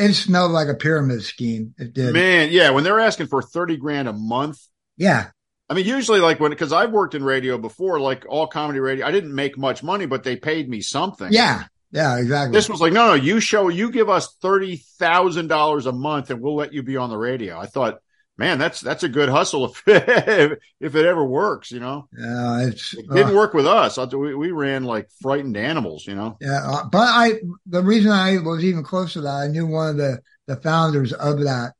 It 0.00 0.14
smelled 0.14 0.52
like 0.52 0.68
a 0.68 0.74
pyramid 0.74 1.22
scheme. 1.22 1.74
It 1.78 1.92
did. 1.92 2.12
Man, 2.12 2.48
yeah. 2.50 2.70
When 2.70 2.84
they're 2.84 3.00
asking 3.00 3.26
for 3.28 3.42
30 3.42 3.76
grand 3.76 4.08
a 4.08 4.12
month, 4.12 4.58
Yeah. 4.96 5.28
I 5.68 5.74
mean, 5.74 5.86
usually, 5.86 6.18
like 6.18 6.40
when, 6.40 6.50
because 6.50 6.72
I've 6.72 6.90
worked 6.90 7.14
in 7.14 7.22
radio 7.22 7.56
before, 7.56 8.00
like 8.00 8.24
all 8.28 8.48
comedy 8.48 8.80
radio, 8.80 9.06
I 9.06 9.12
didn't 9.12 9.32
make 9.32 9.56
much 9.56 9.84
money, 9.84 10.04
but 10.06 10.24
they 10.24 10.34
paid 10.34 10.68
me 10.68 10.80
something. 10.80 11.28
Yeah. 11.30 11.64
Yeah. 11.92 12.18
Exactly. 12.18 12.56
This 12.56 12.68
was 12.68 12.80
like, 12.80 12.92
no, 12.92 13.08
no, 13.08 13.14
you 13.14 13.38
show, 13.38 13.68
you 13.68 13.92
give 13.92 14.08
us 14.08 14.34
thirty 14.42 14.82
thousand 14.98 15.46
dollars 15.46 15.86
a 15.86 15.92
month, 15.92 16.30
and 16.30 16.40
we'll 16.40 16.56
let 16.56 16.72
you 16.72 16.82
be 16.82 16.96
on 16.96 17.08
the 17.10 17.16
radio. 17.16 17.56
I 17.58 17.66
thought, 17.66 17.98
man, 18.40 18.58
that's 18.58 18.80
that's 18.80 19.02
a 19.04 19.08
good 19.08 19.28
hustle 19.28 19.66
if 19.86 20.58
if 20.80 20.94
it 20.94 21.06
ever 21.06 21.24
works, 21.24 21.70
you 21.70 21.78
know. 21.78 22.08
Yeah. 22.18 22.66
It's 22.66 22.94
It 22.94 23.08
didn't 23.10 23.32
uh, 23.32 23.36
work 23.36 23.54
with 23.54 23.66
us. 23.66 23.98
We, 24.12 24.34
we 24.34 24.50
ran 24.50 24.84
like 24.84 25.08
frightened 25.20 25.56
animals, 25.56 26.06
you 26.06 26.14
know. 26.16 26.36
Yeah, 26.40 26.60
uh, 26.64 26.84
but 26.90 27.06
I 27.06 27.34
the 27.66 27.82
reason 27.82 28.10
I 28.10 28.38
was 28.38 28.64
even 28.64 28.82
close 28.82 29.12
to 29.12 29.20
that, 29.20 29.28
I 29.44 29.46
knew 29.48 29.66
one 29.66 29.90
of 29.90 29.96
the 29.98 30.20
the 30.46 30.56
founders 30.56 31.12
of 31.12 31.40
that, 31.44 31.74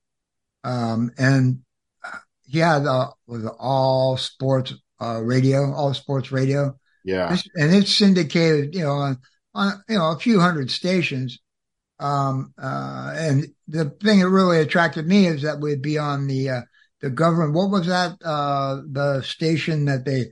um, 0.62 1.10
and 1.18 1.60
he 2.46 2.58
had 2.58 2.86
uh, 2.86 3.10
was 3.26 3.46
all 3.58 4.16
sports 4.18 4.74
uh, 5.00 5.20
radio, 5.22 5.72
all 5.72 5.94
sports 5.94 6.30
radio, 6.30 6.76
Yeah, 7.04 7.32
It's- 7.32 7.48
and 7.56 7.74
it's 7.74 7.94
syndicated, 7.94 8.74
you 8.74 8.82
know, 8.82 8.92
on 8.92 9.18
on 9.54 9.82
you 9.88 9.96
know 9.98 10.10
a 10.12 10.18
few 10.18 10.38
hundred 10.40 10.70
stations. 10.70 11.40
Um, 12.00 12.54
uh, 12.60 13.12
and 13.14 13.46
the 13.68 13.90
thing 14.02 14.20
that 14.20 14.28
really 14.28 14.60
attracted 14.60 15.06
me 15.06 15.26
is 15.26 15.42
that 15.42 15.60
we'd 15.60 15.82
be 15.82 15.98
on 15.98 16.26
the 16.26 16.48
uh, 16.48 16.60
the 17.00 17.10
government. 17.10 17.54
What 17.54 17.70
was 17.70 17.86
that? 17.86 18.16
Uh, 18.24 18.80
the 18.90 19.22
station 19.22 19.84
that 19.84 20.04
they 20.04 20.26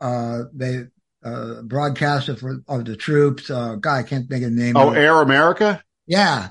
uh, 0.00 0.44
they 0.52 0.84
uh, 1.24 1.62
broadcasted 1.62 2.40
for 2.40 2.62
of 2.68 2.84
the 2.84 2.96
troops. 2.96 3.50
Uh, 3.50 3.76
God, 3.76 3.94
I 3.94 4.02
can't 4.02 4.28
think 4.28 4.44
of 4.44 4.50
the 4.50 4.60
name. 4.60 4.76
Oh. 4.76 4.90
Air 4.90 5.22
America. 5.22 5.82
Yeah. 6.06 6.48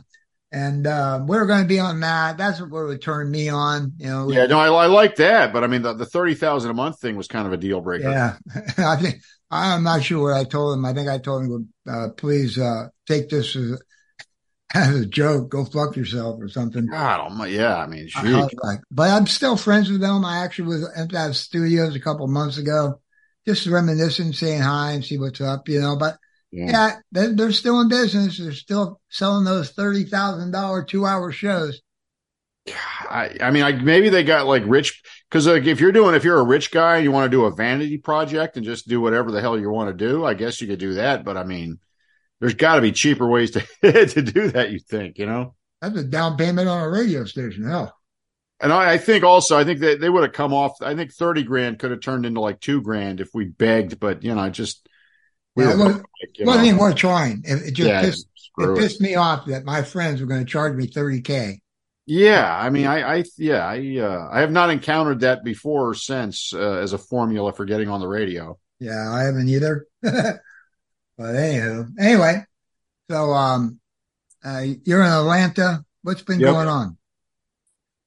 And 0.54 0.86
uh, 0.86 1.24
we 1.26 1.38
are 1.38 1.46
going 1.46 1.62
to 1.62 1.68
be 1.68 1.80
on 1.80 2.02
that. 2.02 2.38
That's 2.38 2.60
what 2.60 2.72
would 2.72 3.02
turn 3.02 3.32
me 3.32 3.48
on. 3.48 3.94
You 3.98 4.08
know. 4.08 4.32
Yeah, 4.32 4.48
no, 4.48 4.60
I, 4.60 4.68
I 4.68 4.88
like 4.88 5.16
that, 5.16 5.54
but 5.54 5.64
I 5.64 5.68
mean, 5.68 5.82
the, 5.82 5.94
the 5.94 6.06
thirty 6.06 6.34
thousand 6.34 6.72
a 6.72 6.74
month 6.74 7.00
thing 7.00 7.16
was 7.16 7.30
kind 7.30 7.48
of 7.48 7.54
a 7.54 7.58
deal 7.58 7.80
breaker. 7.80 8.10
Yeah. 8.10 8.38
I 8.78 8.98
think 8.98 9.22
I'm 9.50 9.84
not 9.84 10.04
sure 10.04 10.24
what 10.24 10.38
I 10.38 10.44
told 10.44 10.78
him. 10.78 10.84
I 10.84 10.94
think 10.94 11.08
I 11.08 11.20
told 11.20 11.44
him, 11.44 11.74
uh, 11.90 12.10
please 12.18 12.58
uh, 12.58 12.88
take 13.08 13.30
this 13.30 13.56
as, 13.56 13.82
as 14.74 14.96
a 14.96 15.06
joke. 15.06 15.50
Go 15.50 15.66
fuck 15.66 15.96
yourself 15.96 16.42
or 16.42 16.50
something. 16.50 16.88
God, 16.88 17.32
my, 17.34 17.48
yeah. 17.48 17.78
I 17.78 17.88
mean, 17.88 18.10
I 18.16 18.24
was 18.24 18.54
like, 18.64 18.80
but 18.90 19.10
I'm 19.10 19.28
still 19.28 19.58
friends 19.58 19.90
with 19.90 20.02
them. 20.02 20.26
I 20.26 20.44
actually 20.44 20.68
was 20.68 20.90
at 20.96 21.12
that 21.12 21.36
studios 21.36 21.96
a 21.96 22.00
couple 22.00 22.26
of 22.26 22.32
months 22.32 22.58
ago, 22.58 23.00
just 23.48 23.68
reminiscing, 23.68 24.34
saying 24.34 24.62
hi 24.62 24.92
and 24.92 25.04
see 25.04 25.18
what's 25.18 25.42
up, 25.42 25.68
you 25.70 25.80
know. 25.82 25.96
But 25.98 26.18
yeah, 26.52 26.98
they're, 27.12 27.34
they're 27.34 27.52
still 27.52 27.80
in 27.82 27.90
business. 27.90 28.38
They're 28.38 28.52
still 28.52 29.00
selling 29.10 29.46
those 29.46 29.72
thirty 29.72 30.04
thousand 30.04 30.52
dollar 30.52 30.84
two 30.84 31.06
hour 31.06 31.32
shows. 31.32 31.82
I, 32.68 33.38
I 33.42 33.52
mean, 33.52 33.64
I, 33.64 33.72
maybe 33.72 34.10
they 34.10 34.24
got 34.24 34.46
like 34.46 34.64
rich 34.66 35.02
because 35.30 35.48
like 35.48 35.66
if 35.66 35.80
you're 35.80 35.92
doing 35.92 36.14
if 36.14 36.24
you're 36.24 36.40
a 36.40 36.46
rich 36.46 36.72
guy 36.72 36.98
and 36.98 37.04
you 37.04 37.12
want 37.12 37.32
to 37.32 37.36
do 37.36 37.46
a 37.46 37.56
vanity 37.56 37.98
project 37.98 38.56
and 38.56 38.66
just 38.66 38.88
do 38.88 39.02
whatever 39.02 39.32
the 39.32 39.42
hell 39.42 39.60
you 39.60 39.70
want 39.70 39.90
to 39.90 40.06
do, 40.06 40.26
I 40.26 40.34
guess 40.34 40.62
you 40.62 40.68
could 40.68 40.80
do 40.80 40.94
that. 40.96 41.24
But 41.24 41.38
I 41.38 41.44
mean, 41.44 41.80
there's 42.42 42.56
got 42.56 42.78
to 42.78 42.82
be 42.82 42.94
cheaper 42.94 43.30
ways 43.30 43.52
to 43.54 43.62
to 43.84 44.24
do 44.24 44.50
that. 44.52 44.72
You 44.72 44.80
think, 44.80 45.20
you 45.20 45.28
know? 45.28 45.56
That's 45.80 45.96
a 45.98 46.04
down 46.04 46.38
payment 46.38 46.68
on 46.68 46.82
a 46.82 46.90
radio 46.90 47.24
station. 47.26 47.66
Hell, 47.66 47.96
And 48.60 48.72
I, 48.72 48.94
I 48.94 48.98
think 48.98 49.24
also, 49.24 49.58
I 49.58 49.64
think 49.64 49.80
that 49.80 50.00
they 50.00 50.10
would 50.10 50.24
have 50.24 50.34
come 50.34 50.54
off. 50.54 50.82
I 50.82 50.96
think 50.96 51.12
thirty 51.14 51.44
grand 51.44 51.80
could 51.80 51.92
have 51.92 52.02
turned 52.02 52.26
into 52.26 52.42
like 52.42 52.60
two 52.60 52.82
grand 52.82 53.20
if 53.20 53.30
we 53.34 53.46
begged. 53.46 54.00
But 54.00 54.24
you 54.24 54.36
know, 54.36 54.42
I 54.42 54.50
just 54.50 54.88
we 55.56 55.66
Yeah, 55.66 55.70
were 55.70 55.76
it 55.76 55.78
wasn't, 55.78 56.06
like, 56.22 56.38
wasn't 56.44 56.68
even 56.68 56.80
worth 56.80 56.96
trying. 56.96 57.42
It, 57.46 57.68
it 57.70 57.72
just 57.74 57.98
Yeah, 57.98 58.00
pissed, 58.00 58.28
it 58.58 58.76
it. 58.76 58.76
pissed 58.76 59.02
me 59.02 59.16
off 59.16 59.46
that 59.48 59.66
my 59.66 59.82
friends 59.84 60.22
were 60.22 60.28
going 60.28 60.44
to 60.46 60.52
charge 60.52 60.76
me 60.76 60.88
thirty 60.88 61.22
k. 61.22 61.62
Yeah, 62.08 62.54
I 62.54 62.70
mean, 62.70 62.88
I, 62.88 63.20
I, 63.20 63.24
yeah, 63.38 63.66
I, 63.66 63.98
uh, 64.00 64.30
I 64.32 64.42
have 64.42 64.52
not 64.52 64.70
encountered 64.70 65.22
that 65.22 65.44
before 65.44 65.90
or 65.90 65.94
since 65.94 66.52
uh, 66.54 66.80
as 66.82 66.94
a 66.94 66.98
formula 66.98 67.54
for 67.54 67.64
getting 67.66 67.90
on 67.90 68.02
the 68.02 68.08
radio. 68.08 68.60
Yeah, 68.80 69.12
I 69.12 69.24
haven't 69.24 69.50
either. 69.50 69.88
but 71.18 71.36
anywho, 71.36 71.88
anyway, 72.00 72.44
so 73.10 73.32
um, 73.32 73.80
uh, 74.44 74.64
you're 74.84 75.02
in 75.02 75.12
Atlanta. 75.12 75.84
What's 76.04 76.22
been 76.24 76.40
Yep. 76.40 76.54
going 76.54 76.68
on? 76.68 76.98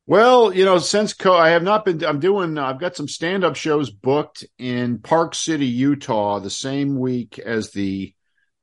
Well, 0.06 0.52
you 0.52 0.64
know, 0.64 0.78
since 0.78 1.14
co, 1.14 1.34
I 1.34 1.50
have 1.50 1.62
not 1.62 1.84
been. 1.84 2.04
I'm 2.04 2.20
doing. 2.20 2.58
I've 2.58 2.80
got 2.80 2.96
some 2.96 3.08
stand-up 3.08 3.56
shows 3.56 3.90
booked 3.90 4.44
in 4.58 4.98
Park 4.98 5.34
City, 5.34 5.66
Utah, 5.66 6.40
the 6.40 6.50
same 6.50 6.98
week 6.98 7.38
as 7.38 7.70
the 7.70 8.12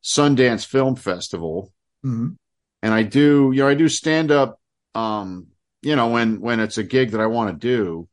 Sundance 0.04 0.66
Film 0.66 0.96
Festival, 0.96 1.74
Mhm. 2.06 2.36
and 2.84 2.94
I 2.94 3.04
do. 3.04 3.52
You 3.54 3.62
know, 3.64 3.68
I 3.70 3.74
do 3.74 3.90
stand-up 3.90 4.60
um, 4.94 5.48
you 5.82 5.96
know, 5.96 6.10
when 6.10 6.42
when 6.42 6.60
it's 6.60 6.78
a 6.78 6.84
gig 6.84 7.12
that 7.12 7.22
I 7.22 7.26
want 7.28 7.50
to 7.50 7.68
do. 7.68 8.08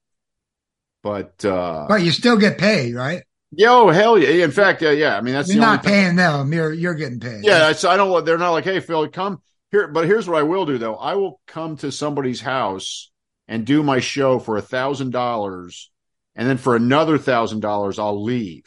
But 1.02 1.44
uh 1.44 1.86
But 1.88 2.02
you 2.02 2.12
still 2.12 2.36
get 2.36 2.58
paid, 2.58 2.94
right? 2.94 3.22
Yo, 3.52 3.88
hell 3.88 4.18
yeah! 4.18 4.44
In 4.44 4.50
fact, 4.50 4.82
yeah, 4.82 4.90
yeah. 4.90 5.16
I 5.16 5.20
mean, 5.20 5.34
that's 5.34 5.52
You're 5.52 5.60
not 5.60 5.84
paying 5.84 6.16
them. 6.16 6.52
You're 6.52 6.72
you're 6.72 6.94
getting 6.94 7.20
paid. 7.20 7.44
Yeah, 7.44 7.72
I 7.88 7.96
don't. 7.96 8.24
They're 8.24 8.38
not 8.38 8.50
like, 8.50 8.64
hey, 8.64 8.80
Phil, 8.80 9.08
come 9.08 9.40
here. 9.70 9.88
But 9.88 10.06
here's 10.06 10.28
what 10.28 10.38
I 10.38 10.42
will 10.42 10.66
do, 10.66 10.78
though. 10.78 10.96
I 10.96 11.14
will 11.14 11.40
come 11.46 11.76
to 11.78 11.92
somebody's 11.92 12.40
house 12.40 13.10
and 13.46 13.64
do 13.64 13.82
my 13.82 14.00
show 14.00 14.38
for 14.38 14.56
a 14.56 14.62
thousand 14.62 15.10
dollars, 15.10 15.90
and 16.34 16.48
then 16.48 16.58
for 16.58 16.76
another 16.76 17.18
thousand 17.18 17.60
dollars, 17.60 17.98
I'll 17.98 18.22
leave. 18.22 18.64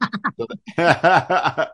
so, 0.76 1.66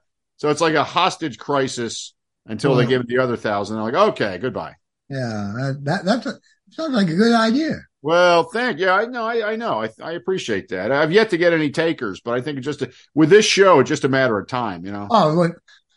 it's 0.43 0.61
like 0.61 0.75
a 0.75 0.85
hostage 0.85 1.39
crisis 1.39 2.15
until 2.47 2.75
they 2.75 2.87
give 2.87 3.07
the 3.07 3.19
other 3.19 3.37
thousand. 3.37 3.77
They're 3.77 3.85
like, 3.85 4.11
okay, 4.11 4.39
goodbye. 4.39 4.75
Yeah, 5.09 5.73
that, 5.83 6.05
that 6.05 6.41
sounds 6.71 6.95
like 6.95 7.09
a 7.09 7.15
good 7.15 7.33
idea. 7.33 7.86
Well, 8.03 8.45
thank 8.45 8.79
you. 8.79 8.89
I 8.89 9.07
know. 9.07 9.25
I, 9.25 9.53
I 9.53 9.57
know. 9.57 9.83
I, 9.83 9.89
I 10.03 10.13
appreciate 10.13 10.69
that. 10.69 10.93
I've 10.93 11.11
yet 11.13 11.31
to 11.31 11.39
get 11.39 11.53
any 11.53 11.71
takers, 11.71 12.21
but 12.21 12.35
I 12.35 12.41
think 12.41 12.59
it's 12.59 12.65
just 12.65 12.83
a, 12.83 12.93
with 13.15 13.31
this 13.31 13.45
show, 13.45 13.81
it's 13.81 13.89
just 13.89 14.05
a 14.05 14.09
matter 14.09 14.39
of 14.39 14.47
time. 14.47 14.85
You 14.85 14.93
know. 14.93 15.09
Oh, 15.11 15.39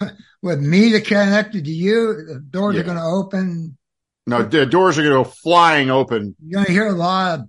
with, 0.01 0.09
with 0.41 0.59
me 0.59 0.91
to 0.93 1.01
connected 1.01 1.65
to 1.65 1.71
you, 1.71 2.25
the 2.25 2.39
doors 2.39 2.75
Yeah. 2.75 2.81
are 2.81 2.85
going 2.85 2.97
to 2.97 3.03
open. 3.03 3.77
No, 4.25 4.43
the 4.43 4.65
doors 4.65 4.97
are 4.97 5.03
going 5.03 5.23
to 5.23 5.23
go 5.23 5.35
flying 5.43 5.89
open. 5.89 6.35
You're 6.43 6.57
going 6.57 6.65
to 6.67 6.71
hear 6.71 6.87
a 6.87 6.93
lot 6.93 7.39
of 7.39 7.45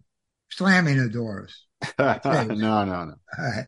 slamming 0.50 0.98
of 0.98 1.12
doors. 1.12 1.66
no, 1.98 2.18
no, 2.24 2.84
no. 2.84 3.14
Right. 3.38 3.66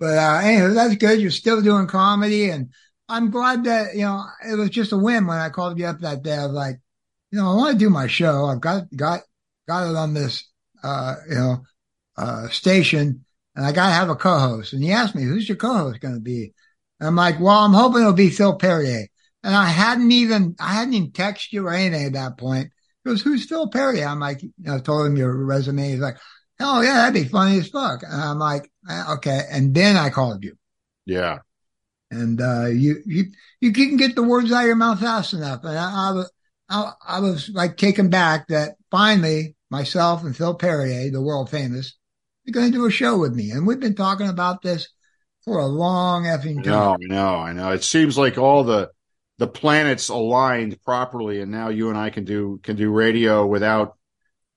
But 0.00 0.18
uh, 0.18 0.40
anyway, 0.42 0.74
that's 0.74 0.96
good. 0.96 1.20
You're 1.20 1.30
still 1.30 1.62
doing 1.62 1.86
comedy, 1.86 2.50
and 2.50 2.70
I'm 3.08 3.30
glad 3.30 3.64
that 3.64 3.94
you 3.94 4.02
know 4.02 4.24
it 4.46 4.56
was 4.56 4.70
just 4.70 4.92
a 4.92 4.98
win 4.98 5.26
when 5.26 5.38
I 5.38 5.48
called 5.50 5.78
you 5.78 5.86
up 5.86 6.00
that 6.00 6.22
day. 6.22 6.36
I 6.36 6.46
was 6.46 6.54
like, 6.54 6.80
you 7.30 7.38
know, 7.38 7.52
I 7.52 7.54
want 7.54 7.72
to 7.74 7.78
do 7.78 7.90
my 7.90 8.06
show. 8.08 8.46
I've 8.46 8.60
got 8.60 8.84
got 8.94 9.20
got 9.68 9.90
it 9.90 9.96
on 9.96 10.14
this 10.14 10.48
uh, 10.82 11.16
you 11.28 11.34
know 11.34 11.62
uh, 12.16 12.48
station, 12.48 13.24
and 13.56 13.66
I 13.66 13.72
got 13.72 13.88
to 13.88 13.94
have 13.94 14.10
a 14.10 14.16
co-host. 14.16 14.72
And 14.72 14.82
he 14.82 14.92
asked 14.92 15.14
me, 15.14 15.24
"Who's 15.24 15.48
your 15.48 15.56
co-host 15.56 16.00
going 16.00 16.14
to 16.14 16.20
be?" 16.20 16.52
And 17.00 17.08
I'm 17.08 17.16
like, 17.16 17.40
"Well, 17.40 17.58
I'm 17.58 17.72
hoping 17.72 18.00
it'll 18.02 18.12
be 18.12 18.30
Phil 18.30 18.56
Perrier." 18.56 19.06
And 19.42 19.54
I 19.54 19.66
hadn't 19.68 20.12
even 20.12 20.56
I 20.60 20.74
hadn't 20.74 20.94
even 20.94 21.10
texted 21.12 21.52
you 21.52 21.66
or 21.66 21.72
anything 21.74 22.06
at 22.06 22.12
that 22.14 22.38
point. 22.38 22.70
He 23.04 23.10
goes, 23.10 23.22
"Who's 23.22 23.46
Phil 23.46 23.68
Perrier?" 23.68 24.06
I'm 24.06 24.20
like, 24.20 24.42
you 24.42 24.52
know, 24.58 24.78
told 24.78 25.06
him 25.06 25.16
your 25.16 25.34
resume. 25.44 25.90
He's 25.90 26.00
like, 26.00 26.18
"Oh 26.60 26.80
yeah, 26.82 26.94
that'd 26.94 27.14
be 27.14 27.28
funny 27.28 27.58
as 27.58 27.68
fuck." 27.68 28.02
And 28.02 28.12
I'm 28.20 28.38
like, 28.38 28.70
"Eh, 28.88 29.04
"Okay." 29.14 29.42
And 29.50 29.74
then 29.74 29.96
I 29.96 30.10
called 30.10 30.44
you, 30.44 30.56
Yeah. 31.06 31.40
and 32.10 32.40
uh, 32.40 32.66
you 32.66 32.96
you 33.06 33.24
you 33.60 33.72
can 33.72 33.96
get 33.96 34.14
the 34.14 34.22
words 34.22 34.52
out 34.52 34.60
of 34.62 34.66
your 34.66 34.76
mouth 34.76 35.00
fast 35.00 35.32
enough. 35.32 35.60
And 35.64 35.78
I, 35.78 36.08
I 36.08 36.12
was 36.12 36.32
I, 36.68 36.92
I 37.06 37.20
was 37.20 37.48
like 37.50 37.76
taken 37.76 38.10
back 38.10 38.48
that 38.48 38.76
finally 38.90 39.53
myself 39.74 40.22
and 40.22 40.36
Phil 40.36 40.54
Perrier, 40.54 41.10
the 41.10 41.20
world 41.22 41.50
famous, 41.50 41.96
are 42.48 42.52
going 42.52 42.70
to 42.70 42.78
do 42.78 42.86
a 42.86 42.90
show 42.90 43.18
with 43.18 43.34
me, 43.34 43.50
and 43.50 43.66
we've 43.66 43.80
been 43.80 43.94
talking 43.94 44.28
about 44.28 44.62
this 44.62 44.88
for 45.44 45.58
a 45.58 45.66
long 45.66 46.24
effing 46.24 46.56
time. 46.56 46.64
know, 46.64 46.96
no, 47.00 47.26
I 47.36 47.52
know. 47.52 47.70
It 47.72 47.84
seems 47.84 48.16
like 48.16 48.38
all 48.38 48.64
the 48.64 48.90
the 49.38 49.46
planets 49.48 50.08
aligned 50.10 50.80
properly, 50.84 51.40
and 51.40 51.50
now 51.50 51.68
you 51.68 51.88
and 51.88 51.98
I 51.98 52.10
can 52.10 52.24
do 52.24 52.60
can 52.62 52.76
do 52.76 52.90
radio 52.90 53.44
without, 53.44 53.96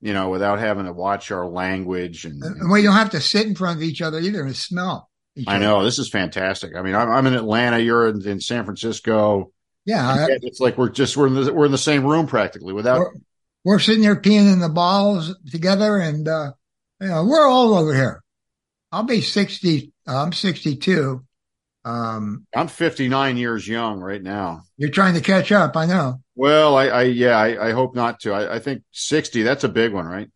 you 0.00 0.12
know, 0.12 0.28
without 0.30 0.60
having 0.60 0.84
to 0.86 0.92
watch 0.92 1.30
our 1.32 1.46
language. 1.46 2.24
And, 2.24 2.42
And 2.42 2.70
we 2.70 2.82
don't 2.82 2.94
have 2.94 3.10
to 3.10 3.20
sit 3.20 3.46
in 3.46 3.54
front 3.56 3.78
of 3.78 3.82
each 3.82 4.00
other 4.00 4.18
either 4.20 4.42
and 4.42 4.54
smell. 4.54 5.10
I 5.46 5.58
know 5.58 5.84
this 5.84 5.98
is 5.98 6.08
fantastic. 6.10 6.74
I 6.76 6.82
mean, 6.82 6.94
I'm, 6.94 7.08
I'm 7.10 7.26
in 7.26 7.34
Atlanta, 7.34 7.78
you're 7.78 8.08
in, 8.08 8.26
in 8.26 8.40
San 8.40 8.64
Francisco. 8.64 9.52
Yeah, 9.84 10.06
I- 10.08 10.26
it's 10.42 10.60
like 10.60 10.76
we're 10.76 10.90
just 10.90 11.16
we're 11.16 11.26
in 11.28 11.34
the, 11.34 11.52
we're 11.52 11.66
in 11.66 11.72
the 11.72 11.78
same 11.78 12.04
room 12.04 12.26
practically 12.26 12.72
without. 12.72 13.06
We're, 13.68 13.78
sitting 13.78 14.02
here 14.02 14.16
peeing 14.16 14.52
in 14.52 14.60
the 14.60 14.68
balls 14.68 15.34
together, 15.50 15.98
and 15.98 16.26
uh, 16.26 16.52
you 17.00 17.08
know 17.08 17.24
we're 17.24 17.46
all 17.46 17.74
over 17.74 17.94
here. 17.94 18.22
I'll 18.92 19.02
be 19.02 19.20
sixty. 19.20 19.92
Uh, 20.06 20.22
I'm 20.22 20.32
sixty-two. 20.32 21.24
Um, 21.84 22.46
I'm 22.54 22.68
59 22.68 23.38
years 23.38 23.66
young 23.66 24.00
right 24.00 24.22
now. 24.22 24.62
you're 24.76 24.90
trying 24.90 25.14
to 25.14 25.22
catch 25.22 25.52
up. 25.52 25.74
I 25.74 25.86
know. 25.86 26.20
Well, 26.34 26.76
I, 26.76 26.88
I 26.88 27.02
yeah, 27.04 27.38
I, 27.38 27.68
I 27.68 27.72
hope 27.72 27.94
not 27.94 28.20
to. 28.20 28.32
I, 28.32 28.56
I 28.56 28.58
think 28.58 28.82
60. 28.92 29.42
That's 29.42 29.64
a 29.64 29.70
big 29.70 29.94
one, 29.94 30.04
right? 30.04 30.28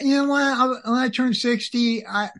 You 0.00 0.16
know 0.16 0.28
when 0.28 0.42
I, 0.42 0.66
when 0.84 0.98
I 0.98 1.08
turned 1.08 1.36
sixty, 1.36 2.06
I 2.06 2.30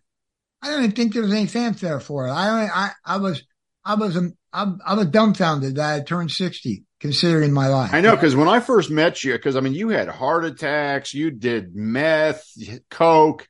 I 0.62 0.69
don't 0.69 0.81
even 0.81 0.93
think 0.93 1.12
there 1.12 1.23
was 1.23 1.32
any 1.32 1.47
fanfare 1.47 2.01
for 2.01 2.27
it. 2.27 2.31
I 2.31 2.66
I 2.66 2.90
I 3.05 3.16
was 3.16 3.44
I 3.85 3.94
was 3.94 4.16
um, 4.16 4.35
I, 4.52 4.73
I 4.85 4.94
was 4.94 5.06
dumbfounded 5.06 5.77
that 5.77 5.94
I 5.94 6.01
turned 6.05 6.31
sixty, 6.31 6.85
considering 7.05 7.52
my 7.52 7.68
life. 7.68 7.93
I 7.93 8.01
know 8.01 8.12
because 8.12 8.35
when 8.35 8.48
I 8.48 8.60
first 8.60 8.90
met 8.90 9.22
you, 9.22 9.35
because 9.35 9.56
I 9.56 9.60
mean, 9.60 9.74
you 9.74 9.90
had 9.90 10.09
heart 10.09 10.47
attacks, 10.47 11.12
you 11.12 11.31
did 11.31 11.76
meth, 11.76 12.51
coke. 12.89 13.47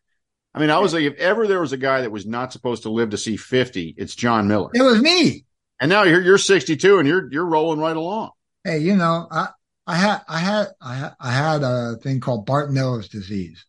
I 0.53 0.59
mean, 0.59 0.71
I 0.71 0.81
was 0.81 0.93
like, 0.93 1.05
if 1.05 1.15
ever 1.19 1.47
there 1.47 1.61
was 1.61 1.73
a 1.73 1.77
guy 1.77 2.01
that 2.01 2.11
was 2.11 2.27
not 2.27 2.53
supposed 2.53 2.83
to 2.83 2.91
live 2.91 3.11
to 3.11 3.17
see 3.17 3.37
50, 3.37 3.95
it's 3.97 4.17
John 4.17 4.49
Miller. 4.49 4.71
It 4.75 4.83
was 4.83 5.01
me. 5.01 5.45
And 5.79 5.89
now 5.89 6.03
you're 6.03 6.21
you're 6.21 6.37
62 6.37 6.99
and 6.99 7.07
you're 7.07 7.31
you're 7.31 7.47
rolling 7.47 7.79
right 7.79 7.97
along. 7.97 8.33
Hey, 8.65 8.79
you 8.79 8.97
know, 8.97 9.29
I 9.31 9.51
I 9.87 9.95
had 9.95 10.23
I 10.29 10.39
had 10.41 10.67
I 10.83 10.95
had, 10.97 11.15
I 11.21 11.33
had 11.33 11.63
a 11.63 11.95
thing 12.03 12.19
called 12.19 12.49
Bartonello's 12.49 13.09
disease. 13.09 13.65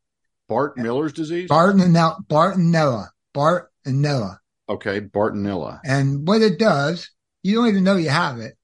Bart 0.50 0.80
Miller's 0.80 1.14
disease. 1.14 1.48
Bartonella, 1.48 2.26
Bartonella, 2.26 3.10
Bartonella. 3.36 4.40
Okay, 4.68 5.02
Bartonella. 5.02 5.80
And 5.86 6.28
what 6.28 6.42
it 6.42 6.58
does, 6.58 7.12
you 7.44 7.54
don't 7.54 7.68
even 7.68 7.84
know 7.84 7.98
you 7.98 8.10
have 8.10 8.40
it, 8.40 8.56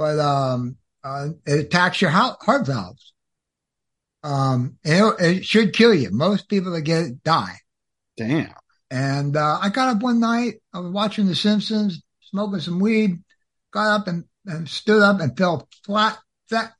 but 0.00 0.18
um, 0.18 0.78
uh, 1.04 1.28
it 1.44 1.66
attacks 1.66 2.00
your 2.00 2.10
heart, 2.10 2.38
heart 2.40 2.66
valves. 2.66 3.12
Um, 4.22 4.78
it, 4.82 5.14
it 5.20 5.44
should 5.44 5.74
kill 5.74 5.92
you. 5.92 6.08
Most 6.10 6.48
people 6.48 6.72
that 6.72 6.80
get 6.82 7.02
it 7.02 7.22
die. 7.22 7.56
Damn. 8.16 8.54
And 8.90 9.36
uh, 9.36 9.58
I 9.60 9.68
got 9.68 9.94
up 9.94 10.02
one 10.02 10.18
night. 10.18 10.54
I 10.72 10.78
was 10.78 10.90
watching 10.90 11.26
The 11.26 11.34
Simpsons, 11.34 12.02
smoking 12.22 12.60
some 12.60 12.80
weed. 12.80 13.18
Got 13.74 14.00
up 14.00 14.08
and, 14.08 14.24
and 14.46 14.66
stood 14.66 15.02
up 15.02 15.20
and 15.20 15.36
fell 15.36 15.68
flat. 15.84 16.18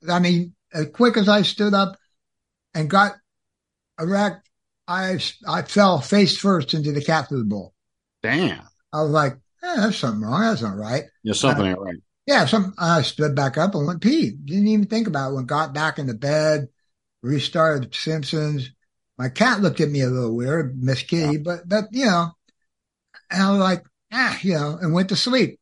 I 0.09 0.17
mean, 0.17 0.55
as 0.73 0.87
quick 0.87 1.15
as 1.15 1.29
I 1.29 1.43
stood 1.43 1.75
up 1.75 1.97
and 2.73 2.89
got 2.89 3.17
erect, 3.99 4.49
I 4.87 5.19
I 5.47 5.61
fell 5.61 6.01
face 6.01 6.39
first 6.39 6.73
into 6.73 6.91
the 6.91 7.03
cat 7.03 7.29
food 7.29 7.47
bowl. 7.47 7.75
Damn. 8.23 8.63
I 8.91 9.03
was 9.03 9.11
like, 9.11 9.33
eh, 9.63 9.75
"That's 9.75 9.97
something 9.97 10.23
wrong. 10.23 10.41
That's 10.41 10.63
not 10.63 10.75
right." 10.75 11.03
Yeah, 11.23 11.33
something 11.33 11.67
ain't 11.67 11.79
right. 11.79 11.99
Yeah, 12.31 12.45
some 12.45 12.73
I 12.77 13.01
stood 13.01 13.35
back 13.35 13.57
up 13.57 13.75
and 13.75 13.85
went 13.85 14.01
pee. 14.01 14.31
Didn't 14.31 14.67
even 14.67 14.87
think 14.87 15.07
about 15.07 15.31
it. 15.31 15.35
When 15.35 15.45
got 15.45 15.73
back 15.73 15.99
into 15.99 16.13
bed, 16.13 16.69
restarted 17.21 17.91
the 17.91 17.95
Simpsons. 17.95 18.71
My 19.17 19.27
cat 19.27 19.59
looked 19.59 19.81
at 19.81 19.89
me 19.89 19.99
a 19.99 20.07
little 20.07 20.33
weird, 20.33 20.81
Miss 20.81 21.03
Kitty, 21.03 21.37
but 21.37 21.67
but 21.67 21.85
you 21.91 22.05
know, 22.05 22.31
and 23.29 23.43
I 23.43 23.51
was 23.51 23.59
like, 23.59 23.83
ah, 24.13 24.39
you 24.41 24.53
know, 24.53 24.77
and 24.81 24.93
went 24.93 25.09
to 25.09 25.17
sleep. 25.17 25.59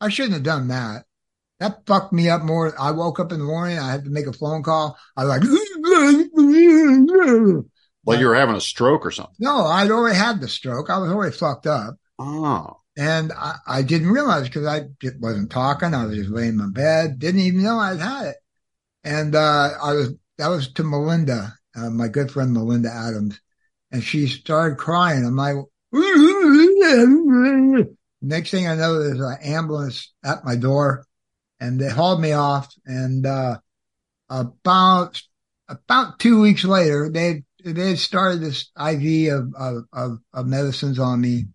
I 0.00 0.10
shouldn't 0.10 0.34
have 0.34 0.44
done 0.44 0.68
that. 0.68 1.06
That 1.58 1.84
fucked 1.86 2.12
me 2.12 2.30
up 2.30 2.42
more. 2.42 2.72
I 2.80 2.92
woke 2.92 3.18
up 3.18 3.32
in 3.32 3.40
the 3.40 3.44
morning. 3.44 3.78
I 3.78 3.90
had 3.90 4.04
to 4.04 4.10
make 4.10 4.28
a 4.28 4.32
phone 4.32 4.62
call. 4.62 4.96
I 5.16 5.24
was 5.24 5.28
like, 5.28 5.42
Like 8.06 8.20
you 8.20 8.28
were 8.28 8.36
having 8.36 8.54
a 8.54 8.60
stroke 8.60 9.04
or 9.04 9.10
something. 9.10 9.34
no, 9.40 9.64
I'd 9.66 9.90
already 9.90 10.16
had 10.16 10.40
the 10.40 10.48
stroke. 10.48 10.88
I 10.88 10.98
was 10.98 11.10
already 11.10 11.36
fucked 11.36 11.66
up. 11.66 11.96
Oh. 12.18 12.79
And 13.00 13.32
I, 13.32 13.56
I 13.66 13.80
didn't 13.80 14.10
realize 14.10 14.42
because 14.46 14.66
I 14.66 14.82
wasn't 15.20 15.50
talking. 15.50 15.94
I 15.94 16.04
was 16.04 16.18
just 16.18 16.28
laying 16.28 16.50
in 16.50 16.58
my 16.58 16.68
bed. 16.68 17.18
Didn't 17.18 17.40
even 17.40 17.62
know 17.62 17.78
I'd 17.78 17.98
had 17.98 18.26
it. 18.26 18.36
And, 19.04 19.34
uh, 19.34 19.70
I 19.82 19.94
was, 19.94 20.12
that 20.36 20.48
was 20.48 20.70
to 20.74 20.82
Melinda, 20.84 21.54
uh, 21.74 21.88
my 21.88 22.08
good 22.08 22.30
friend 22.30 22.52
Melinda 22.52 22.90
Adams. 22.92 23.40
And 23.90 24.04
she 24.04 24.26
started 24.26 24.76
crying. 24.76 25.24
I'm 25.24 25.34
like, 25.34 25.56
next 28.20 28.50
thing 28.50 28.68
I 28.68 28.74
know, 28.74 29.02
there's 29.02 29.18
an 29.18 29.38
ambulance 29.44 30.12
at 30.22 30.44
my 30.44 30.56
door 30.56 31.06
and 31.58 31.80
they 31.80 31.88
hauled 31.88 32.20
me 32.20 32.32
off. 32.32 32.70
And, 32.84 33.24
uh, 33.24 33.60
about, 34.28 35.22
about 35.70 36.18
two 36.18 36.42
weeks 36.42 36.64
later, 36.64 37.08
they, 37.10 37.44
they 37.64 37.96
started 37.96 38.42
this 38.42 38.70
IV 38.78 39.32
of, 39.32 39.86
of, 39.90 40.18
of 40.34 40.46
medicines 40.46 40.98
on 40.98 41.22
me 41.22 41.46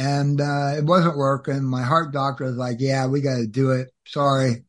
and 0.00 0.40
uh, 0.40 0.72
it 0.78 0.84
wasn't 0.84 1.18
working. 1.18 1.62
My 1.62 1.82
heart 1.82 2.10
doctor 2.10 2.44
was 2.44 2.56
like, 2.56 2.78
"Yeah, 2.80 3.06
we 3.06 3.20
got 3.20 3.36
to 3.36 3.46
do 3.46 3.72
it. 3.72 3.90
Sorry." 4.06 4.64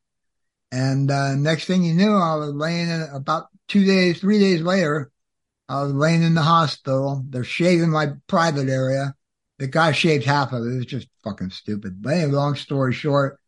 And 0.74 1.10
uh, 1.10 1.36
next 1.36 1.66
thing 1.66 1.84
you 1.84 1.94
knew, 1.94 2.14
I 2.14 2.36
was 2.36 2.53
laying 2.53 2.90
in 2.90 3.08
about 3.14 3.48
two 3.70 3.86
days, 3.86 4.20
three 4.20 4.40
days 4.40 4.62
later. 4.62 5.10
I 5.70 5.84
was 5.84 5.94
laying 5.94 6.22
in 6.22 6.34
the 6.34 6.41
hospital. 6.41 7.24
They're 7.30 7.45
shaving 7.45 7.91
my 7.91 8.10
private 8.28 8.68
area. 8.68 9.16
The 9.58 9.68
guy 9.68 9.94
shaved 9.94 10.26
half 10.26 10.52
of 10.52 10.66
it. 10.66 10.74
It 10.74 10.78
was 10.78 10.86
just 10.86 11.08
fucking 11.24 11.52
stupid. 11.52 12.02
But 12.02 12.16
anyway, 12.16 12.32
long 12.34 12.56
story 12.56 12.94
short, 12.94 13.40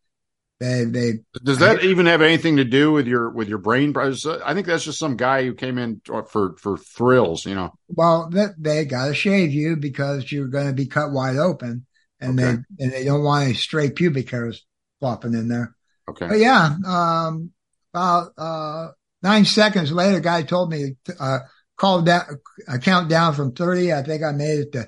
they 0.64 0.84
they 0.84 1.12
Does 1.44 1.58
that 1.58 1.84
even 1.84 2.06
have 2.06 2.22
anything 2.22 2.56
to 2.56 2.64
do 2.64 2.92
with 2.92 3.06
your 3.06 3.30
with 3.30 3.48
your 3.48 3.58
brain? 3.58 3.94
I 3.96 4.54
think 4.54 4.66
that's 4.66 4.84
just 4.84 4.98
some 4.98 5.16
guy 5.16 5.44
who 5.44 5.54
came 5.54 5.78
in 5.78 6.00
for 6.04 6.56
for 6.58 6.78
thrills, 6.78 7.44
you 7.46 7.54
know. 7.54 7.72
well 7.88 8.28
that 8.30 8.54
they 8.58 8.84
got 8.84 9.08
to 9.08 9.14
shave 9.14 9.52
you 9.52 9.76
because 9.76 10.30
you're 10.30 10.48
going 10.48 10.66
to 10.68 10.72
be 10.72 10.86
cut 10.86 11.12
wide 11.12 11.36
open, 11.36 11.86
and 12.20 12.38
Okay. 12.38 12.56
they 12.78 12.84
and 12.84 12.92
they 12.92 13.04
don't 13.04 13.22
want 13.22 13.44
any 13.44 13.54
stray 13.54 13.90
pubic 13.90 14.30
hairs 14.30 14.64
flopping 15.00 15.34
in 15.34 15.48
there. 15.48 15.74
Okay. 16.08 16.26
But 16.28 16.38
yeah, 16.38 16.76
um, 16.86 17.50
about 17.92 18.32
uh, 18.38 18.88
nine 19.22 19.44
seconds 19.44 19.92
later, 19.92 20.20
guy 20.20 20.42
told 20.42 20.70
me, 20.70 20.96
uh, 21.18 21.40
called 21.76 22.06
down, 22.06 22.22
a 22.68 22.78
countdown 22.78 23.34
from 23.34 23.52
30. 23.52 23.92
I 23.92 24.02
think 24.02 24.22
I 24.22 24.32
made 24.32 24.60
it 24.60 24.72
to 24.72 24.86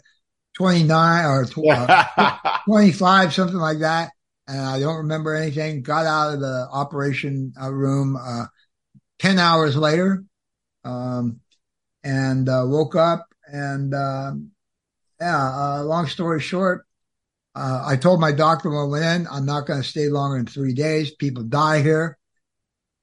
29 0.56 1.24
or 1.24 1.44
tw- 1.44 1.68
uh, 1.68 2.38
25, 2.66 3.34
something 3.34 3.56
like 3.56 3.78
that. 3.80 4.10
And 4.48 4.60
I 4.60 4.78
don't 4.78 4.98
remember 4.98 5.35
anything. 5.35 5.82
Got 5.82 6.06
out 6.06 6.35
of 6.35 6.40
the 6.40 6.68
operation 6.70 7.52
uh, 7.60 7.73
room, 7.73 8.16
uh, 8.16 8.47
10 9.18 9.39
hours 9.39 9.77
later. 9.77 10.24
Um, 10.85 11.40
and, 12.05 12.48
uh, 12.48 12.62
woke 12.66 12.94
up 12.94 13.27
and, 13.47 13.93
um, 13.93 14.52
yeah, 15.20 15.78
uh, 15.78 15.82
long 15.82 16.06
story 16.06 16.40
short, 16.40 16.86
uh, 17.56 17.82
I 17.86 17.97
told 17.97 18.20
my 18.20 18.32
doctor 18.32 18.68
when 18.68 18.78
I 18.78 18.85
went 18.85 19.05
in, 19.05 19.27
I'm 19.28 19.47
not 19.47 19.66
going 19.66 19.81
to 19.81 19.89
stay 19.89 20.09
longer 20.09 20.36
than 20.36 20.47
three 20.47 20.74
days. 20.74 21.10
People 21.10 21.43
die 21.43 21.82
here. 21.82 22.18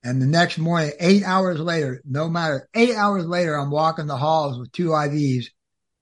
And 0.04 0.22
the 0.22 0.28
next 0.28 0.58
morning, 0.58 0.92
eight 1.00 1.24
hours 1.24 1.60
later, 1.60 2.02
no 2.06 2.30
matter 2.30 2.70
eight 2.76 2.96
hours 2.96 3.26
later, 3.26 3.56
I'm 3.56 3.72
walking 3.72 4.06
the 4.06 4.18
halls 4.18 4.60
with 4.60 4.72
two 4.72 4.90
IVs 4.90 5.46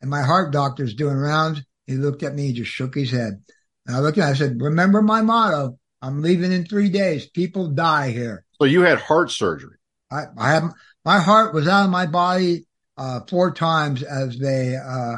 and 0.02 0.10
my 0.10 0.22
heart 0.22 0.52
doctor's 0.52 0.96
doing 0.96 1.16
rounds. 1.16 1.62
He 1.86 1.96
looked 1.96 2.24
at 2.24 2.34
me, 2.34 2.48
he 2.48 2.54
just 2.54 2.72
shook 2.72 2.96
his 2.96 3.12
head. 3.12 3.42
And 3.86 3.96
I 3.96 4.00
looked 4.00 4.18
at 4.18 4.26
him, 4.26 4.32
I 4.32 4.34
said, 4.34 4.62
remember 4.62 5.02
my 5.02 5.22
motto. 5.22 5.78
I'm 6.02 6.22
leaving 6.22 6.52
in 6.52 6.66
three 6.66 6.90
days. 6.90 7.28
People 7.30 7.70
die 7.70 8.12
here. 8.12 8.44
So 8.60 8.66
you 8.66 8.82
had 8.82 9.00
heart 9.00 9.32
surgery. 9.32 9.78
I, 10.12 10.26
I 10.38 10.52
have, 10.54 10.72
my 11.06 11.20
heart 11.20 11.54
was 11.54 11.68
out 11.68 11.86
of 11.86 11.92
my 11.92 12.06
body, 12.06 12.66
uh, 12.98 13.22
four 13.28 13.54
times 13.54 14.04
as 14.04 14.38
they, 14.38 14.76
uh, 14.76 15.18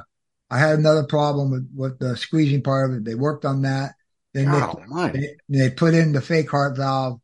I 0.50 0.60
had 0.60 0.78
another 0.78 1.04
problem 1.04 1.52
with, 1.52 1.70
with 1.76 2.00
the 2.00 2.16
squeezing 2.16 2.62
part 2.62 2.92
of 2.92 2.98
it. 2.98 3.06
They 3.06 3.16
worked 3.16 3.46
on 3.46 3.64
that. 3.64 3.94
They, 4.34 4.46
they, 5.14 5.36
they 5.50 5.70
put 5.70 5.94
in 5.94 6.12
the 6.12 6.22
fake 6.22 6.50
heart 6.52 6.78
valve. 6.78 7.20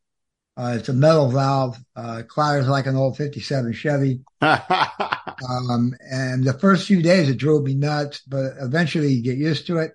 Uh, 0.58 0.76
it's 0.78 0.90
a 0.90 0.94
metal 0.94 1.30
valve. 1.30 1.78
Uh, 1.96 2.24
clatters 2.28 2.68
like 2.68 2.86
an 2.86 2.96
old 2.96 3.18
57 3.18 3.74
Chevy. 3.74 4.22
um, 4.42 5.94
and 6.12 6.44
the 6.44 6.58
first 6.60 6.88
few 6.88 7.02
days 7.02 7.30
it 7.30 7.38
drove 7.38 7.64
me 7.64 7.76
nuts, 7.76 8.22
but 8.28 8.54
eventually 8.60 9.14
you 9.14 9.24
get 9.24 9.38
used 9.38 9.68
to 9.68 9.78
it. 9.78 9.94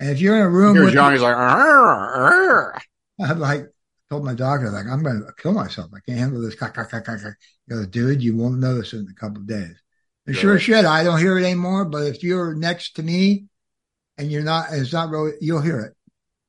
And 0.00 0.10
if 0.10 0.20
you're 0.20 0.36
in 0.36 0.42
a 0.42 0.48
room 0.48 0.76
with 0.76 0.94
John, 0.94 1.12
he's 1.12 1.22
like, 1.22 1.36
"Arr, 1.36 2.74
arr." 2.78 2.80
Like, 3.36 3.66
told 4.10 4.24
my 4.24 4.34
doctor, 4.34 4.70
like, 4.70 4.86
I'm 4.86 5.02
going 5.02 5.20
to 5.20 5.32
kill 5.40 5.52
myself. 5.52 5.90
I 5.94 6.00
can't 6.00 6.18
handle 6.18 6.42
this. 6.42 6.54
He 6.54 7.74
goes, 7.74 7.86
dude, 7.86 8.22
you 8.22 8.36
won't 8.36 8.58
notice 8.58 8.92
it 8.92 8.98
in 8.98 9.08
a 9.08 9.14
couple 9.14 9.38
of 9.38 9.46
days. 9.46 9.80
And 10.26 10.34
sure 10.34 10.56
as 10.56 10.62
shit, 10.62 10.84
I 10.84 11.04
don't 11.04 11.20
hear 11.20 11.38
it 11.38 11.44
anymore. 11.44 11.84
But 11.84 12.06
if 12.08 12.22
you're 12.22 12.54
next 12.54 12.96
to 12.96 13.02
me 13.02 13.46
and 14.18 14.30
you're 14.30 14.42
not, 14.42 14.66
it's 14.72 14.92
not 14.92 15.10
really, 15.10 15.32
you'll 15.40 15.60
hear 15.60 15.80
it. 15.80 15.92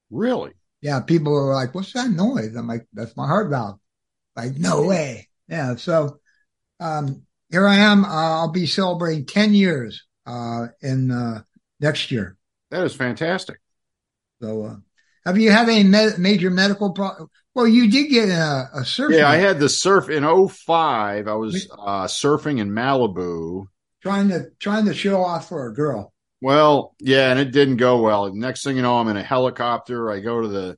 Really? 0.09 0.51
Yeah. 0.81 1.01
People 1.01 1.37
are 1.37 1.53
like, 1.53 1.75
what's 1.75 1.93
that 1.93 2.09
noise? 2.09 2.55
I'm 2.55 2.67
like, 2.67 2.87
that's 2.93 3.15
my 3.15 3.27
heart 3.27 3.51
valve. 3.51 3.79
Like, 4.35 4.57
no 4.57 4.83
way. 4.83 5.29
Yeah. 5.47 5.75
So, 5.75 6.19
um, 6.79 7.23
here 7.51 7.67
I 7.67 7.75
am. 7.75 8.05
Uh, 8.05 8.07
I'll 8.39 8.51
be 8.51 8.65
celebrating 8.65 9.25
10 9.25 9.53
years, 9.53 10.05
uh, 10.25 10.67
in, 10.81 11.11
uh, 11.11 11.43
next 11.79 12.11
year. 12.11 12.37
That 12.71 12.85
is 12.85 12.95
fantastic. 12.95 13.59
So, 14.41 14.63
uh, 14.65 14.75
have 15.25 15.37
you 15.37 15.51
had 15.51 15.69
any 15.69 15.83
me- 15.83 16.17
major 16.17 16.49
medical 16.49 16.93
problem? 16.93 17.29
Well, 17.53 17.67
you 17.67 17.91
did 17.91 18.09
get 18.09 18.29
a, 18.29 18.69
a 18.73 18.81
surfing. 18.81 19.19
Yeah, 19.19 19.29
I 19.29 19.35
had 19.35 19.59
the 19.59 19.69
surf 19.69 20.09
in 20.09 20.23
05. 20.23 21.27
I 21.27 21.33
was 21.33 21.69
uh, 21.77 22.05
surfing 22.05 22.59
in 22.59 22.71
Malibu. 22.71 23.67
trying 24.01 24.29
to 24.29 24.45
trying 24.59 24.85
to 24.85 24.93
show 24.93 25.21
off 25.23 25.49
for 25.49 25.67
a 25.67 25.73
girl. 25.73 26.13
Well, 26.39 26.95
yeah, 26.99 27.29
and 27.29 27.39
it 27.39 27.51
didn't 27.51 27.77
go 27.77 28.01
well. 28.01 28.33
Next 28.33 28.63
thing 28.63 28.77
you 28.77 28.81
know, 28.81 28.97
I'm 28.97 29.09
in 29.09 29.17
a 29.17 29.23
helicopter. 29.23 30.09
I 30.09 30.21
go 30.21 30.41
to 30.41 30.47
the, 30.47 30.77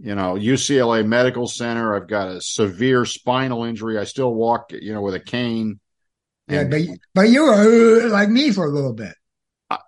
you 0.00 0.14
know, 0.14 0.34
UCLA 0.34 1.06
Medical 1.06 1.46
Center. 1.46 1.94
I've 1.94 2.08
got 2.08 2.28
a 2.28 2.40
severe 2.40 3.04
spinal 3.04 3.64
injury. 3.64 3.98
I 3.98 4.04
still 4.04 4.34
walk, 4.34 4.72
you 4.72 4.94
know, 4.94 5.02
with 5.02 5.14
a 5.14 5.20
cane. 5.20 5.78
Yeah, 6.48 6.64
but 6.64 6.80
but 7.14 7.28
you 7.28 7.44
were 7.44 8.08
like 8.08 8.30
me 8.30 8.52
for 8.52 8.64
a 8.64 8.70
little 8.70 8.94
bit. 8.94 9.14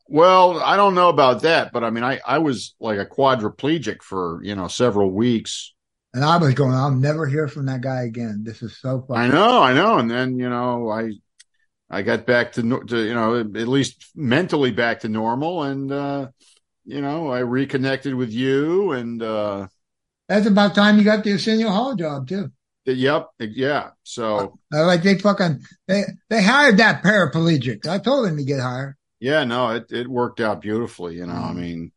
Well, 0.09 0.59
I 0.61 0.77
don't 0.77 0.95
know 0.95 1.11
about 1.11 1.43
that, 1.43 1.71
but 1.73 1.85
I 1.85 1.91
mean, 1.91 2.03
I, 2.03 2.19
I 2.27 2.39
was 2.39 2.75
like 2.81 2.99
a 2.99 3.05
quadriplegic 3.05 4.03
for, 4.03 4.41
you 4.43 4.55
know, 4.55 4.67
several 4.67 5.11
weeks. 5.11 5.75
And 6.15 6.25
I 6.25 6.39
was 6.39 6.55
going, 6.55 6.73
I'll 6.75 6.91
never 6.91 7.27
hear 7.27 7.47
from 7.47 7.67
that 7.67 7.83
guy 7.83 8.05
again. 8.05 8.43
This 8.43 8.63
is 8.63 8.79
so 8.81 9.05
funny. 9.07 9.27
I 9.27 9.29
know, 9.29 9.63
I 9.63 9.75
know. 9.75 9.99
And 9.99 10.11
then, 10.11 10.39
you 10.39 10.49
know, 10.49 10.89
I, 10.89 11.13
I 11.91 12.01
got 12.03 12.25
back 12.25 12.53
to, 12.53 12.63
to, 12.87 13.05
you 13.05 13.15
know, 13.15 13.39
at 13.39 13.69
least 13.69 14.07
mentally 14.15 14.71
back 14.71 15.01
to 15.01 15.09
normal. 15.09 15.65
And, 15.65 15.93
uh, 15.93 16.29
you 16.87 17.03
know, 17.03 17.29
I 17.29 17.41
reconnected 17.41 18.15
with 18.15 18.31
you 18.31 18.93
and, 18.93 19.23
uh, 19.23 19.67
That's 20.29 20.47
about 20.47 20.75
time 20.75 20.97
you 20.97 21.05
got 21.05 21.23
the 21.23 21.33
Arsenio 21.33 21.69
Hall 21.69 21.95
job 21.95 22.27
too. 22.29 22.51
yep. 22.87 23.29
Yeah. 23.39 23.91
So, 24.05 24.59
Uh, 24.73 24.87
Like 24.87 25.03
they 25.03 25.19
fucking 25.19 25.61
they 25.87 26.05
they 26.31 26.43
hired 26.43 26.79
that 26.79 27.03
paraplegic. 27.03 27.87
I 27.87 27.99
told 27.99 28.27
him 28.27 28.39
to 28.39 28.45
get 28.45 28.61
hired. 28.61 28.97
Yeah, 29.21 29.45
no, 29.45 29.71
it, 29.71 29.91
it 29.93 30.09
worked 30.09 30.41
out 30.41 30.61
beautifully, 30.61 31.17
you 31.17 31.27
know, 31.27 31.35
I 31.35 31.53
mean, 31.53 31.93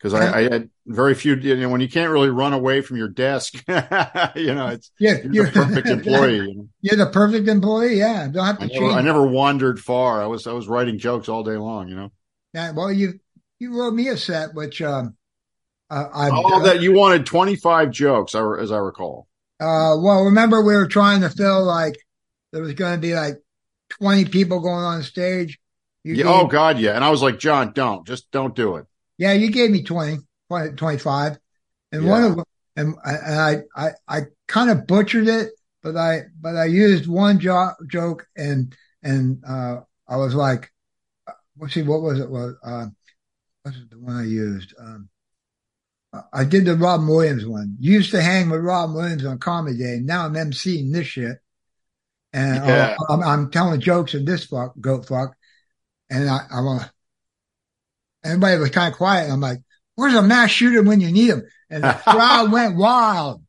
cause 0.00 0.14
I, 0.14 0.38
I 0.38 0.42
had 0.42 0.70
very 0.86 1.14
few, 1.14 1.34
you 1.36 1.56
know, 1.56 1.68
when 1.68 1.80
you 1.80 1.88
can't 1.88 2.10
really 2.10 2.30
run 2.30 2.52
away 2.52 2.80
from 2.80 2.96
your 2.96 3.08
desk, 3.08 3.54
you 3.68 4.54
know, 4.54 4.68
it's, 4.68 4.90
Yeah, 4.98 5.18
you're 5.30 5.46
the 5.46 5.52
perfect 5.54 5.88
employee. 5.88 6.36
You 6.36 6.54
know? 6.54 6.68
You're 6.80 7.04
the 7.04 7.10
perfect 7.10 7.48
employee. 7.48 7.98
Yeah, 7.98 8.28
don't 8.28 8.46
have 8.46 8.58
to 8.58 8.64
I 8.64 8.68
never, 8.68 8.86
I 8.86 9.02
never 9.02 9.26
wandered 9.26 9.80
far. 9.80 10.22
I 10.22 10.26
was, 10.26 10.46
I 10.46 10.52
was 10.52 10.68
writing 10.68 10.98
jokes 10.98 11.28
all 11.28 11.42
day 11.42 11.56
long, 11.56 11.88
you 11.88 11.96
know. 11.96 12.12
Yeah, 12.52 12.70
well, 12.72 12.92
you 12.92 13.18
you 13.58 13.78
wrote 13.78 13.94
me 13.94 14.08
a 14.08 14.16
set, 14.16 14.54
which 14.54 14.82
um, 14.82 15.16
uh, 15.90 16.06
I 16.12 16.30
All 16.30 16.60
that 16.60 16.80
you 16.80 16.92
wanted 16.92 17.26
25 17.26 17.90
jokes, 17.90 18.34
as 18.34 18.72
I 18.72 18.78
recall. 18.78 19.26
Uh, 19.60 19.96
well, 19.98 20.24
remember 20.24 20.62
we 20.62 20.74
were 20.74 20.88
trying 20.88 21.20
to 21.20 21.30
fill 21.30 21.64
like 21.64 21.94
there 22.52 22.62
was 22.62 22.74
going 22.74 22.94
to 22.94 23.00
be 23.00 23.14
like 23.14 23.36
twenty 23.88 24.24
people 24.24 24.60
going 24.60 24.84
on 24.84 25.02
stage. 25.02 25.58
You 26.04 26.14
Yeah, 26.14 26.24
gave- 26.24 26.32
oh 26.32 26.46
God, 26.46 26.78
yeah. 26.78 26.94
And 26.94 27.04
I 27.04 27.10
was 27.10 27.22
like, 27.22 27.38
John, 27.38 27.72
don't, 27.72 28.06
just 28.06 28.30
don't 28.30 28.54
do 28.54 28.76
it. 28.76 28.86
yeah, 29.18 29.32
you 29.32 29.50
gave 29.50 29.70
me 29.70 29.82
20, 29.82 30.18
20 30.48 30.76
25. 30.76 31.38
and 31.92 32.06
one 32.06 32.22
of 32.24 32.36
them, 32.36 32.44
and, 32.76 32.94
I- 33.04 33.12
and 33.14 33.40
I 33.40 33.86
I 33.86 33.90
I 34.08 34.20
kind 34.46 34.70
of 34.70 34.86
butchered 34.86 35.28
it, 35.28 35.50
but 35.82 35.96
I 35.96 36.22
but 36.40 36.56
I 36.56 36.66
used 36.66 37.06
one 37.08 37.38
jo- 37.40 37.72
joke 37.88 38.26
and 38.36 38.74
and 39.02 39.42
uh, 39.46 39.80
I 40.08 40.16
was 40.16 40.34
like, 40.34 40.70
uh, 41.26 41.32
let's 41.58 41.74
see, 41.74 41.82
what 41.82 42.02
was 42.02 42.20
it? 42.20 42.28
Was 42.30 42.54
uh, 42.64 42.86
what's 43.62 43.78
the 43.90 43.98
one 43.98 44.16
I 44.16 44.24
used? 44.24 44.74
Um, 44.78 45.08
I 46.32 46.44
did 46.44 46.64
the 46.64 46.76
Robin 46.76 47.08
Williams 47.08 47.44
one. 47.46 47.76
Used 47.80 48.12
to 48.12 48.22
hang 48.22 48.48
with 48.50 48.60
Robin 48.60 48.94
Williams 48.94 49.24
on 49.24 49.38
Comedy 49.38 49.78
Day. 49.78 49.98
Now 50.00 50.24
I'm 50.26 50.34
emceeing 50.34 50.92
this 50.92 51.06
shit. 51.08 51.38
And 52.32 52.58
uh, 52.62 52.66
Yeah. 52.66 52.96
I'm, 53.08 53.22
I'm 53.22 53.50
telling 53.50 53.80
jokes 53.80 54.14
in 54.14 54.24
this 54.24 54.44
fuck, 54.44 54.74
goat 54.80 55.06
fuck. 55.08 55.34
And 56.14 56.30
I, 56.30 56.46
I 56.50 56.60
want 56.60 56.90
everybody 58.24 58.58
was 58.58 58.70
kind 58.70 58.92
of 58.92 58.96
quiet. 58.96 59.30
I'm 59.30 59.40
like, 59.40 59.58
where's 59.96 60.14
a 60.14 60.22
mass 60.22 60.50
shooter 60.50 60.82
when 60.82 61.00
you 61.00 61.10
need 61.10 61.30
him? 61.30 61.42
And 61.70 61.84
the 61.84 61.92
crowd 62.04 62.52
went 62.52 62.76
wild. 62.76 63.42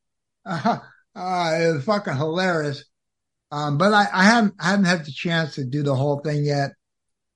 Uh, 0.46 0.80
uh, 1.16 1.58
it 1.60 1.74
was 1.74 1.84
fucking 1.86 2.16
hilarious. 2.16 2.84
Um, 3.52 3.78
but 3.78 3.94
I, 3.94 4.08
I 4.12 4.24
haven't, 4.24 4.56
I 4.60 4.72
haven't 4.72 4.86
had 4.86 5.06
the 5.06 5.12
chance 5.12 5.56
to 5.56 5.66
do 5.66 5.84
the 5.84 5.96
whole 5.96 6.20
thing 6.20 6.44
yet. 6.44 6.72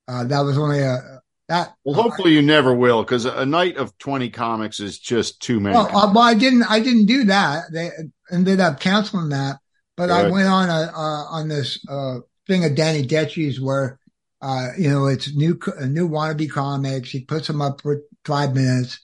Uh, 0.08 0.24
that 0.26 0.42
was 0.42 0.58
only 0.58 0.80
a, 0.80 1.22
that, 1.48 1.74
Well, 1.84 1.96
hopefully 1.96 2.34
you 2.34 2.42
never 2.42 2.74
will, 2.74 3.04
because 3.04 3.26
a 3.26 3.46
night 3.46 3.78
of 3.78 3.98
20 3.98 4.30
comics 4.30 4.80
is 4.80 5.00
just 5.00 5.42
too 5.42 5.60
many. 5.60 5.76
Well, 5.76 5.88
uh, 5.88 6.12
well, 6.14 6.24
I 6.24 6.36
didn't. 6.36 6.64
I 6.64 6.80
didn't 6.80 7.08
do 7.08 7.26
that. 7.26 7.72
They 7.72 7.90
ended 8.32 8.60
up 8.60 8.80
canceling 8.80 9.30
that. 9.30 9.58
But 9.98 10.12
I 10.12 10.30
went 10.30 10.48
on 10.48 10.70
a 10.70 10.92
uh, 10.96 11.26
on 11.30 11.50
this 11.50 11.84
uh, 11.90 12.20
thing 12.48 12.64
of 12.64 12.76
Danny 12.76 13.06
Detchie's 13.06 13.60
where, 13.60 14.00
uh, 14.42 14.70
you 14.78 14.90
know, 14.90 15.08
it's 15.08 15.36
new 15.36 15.60
uh, 15.80 15.86
new 15.86 16.08
wannabe 16.08 16.50
comics. 16.50 17.10
He 17.10 17.22
puts 17.26 17.48
them 17.48 17.62
up 17.62 17.82
for 17.82 18.02
five 18.26 18.54
minutes, 18.56 19.00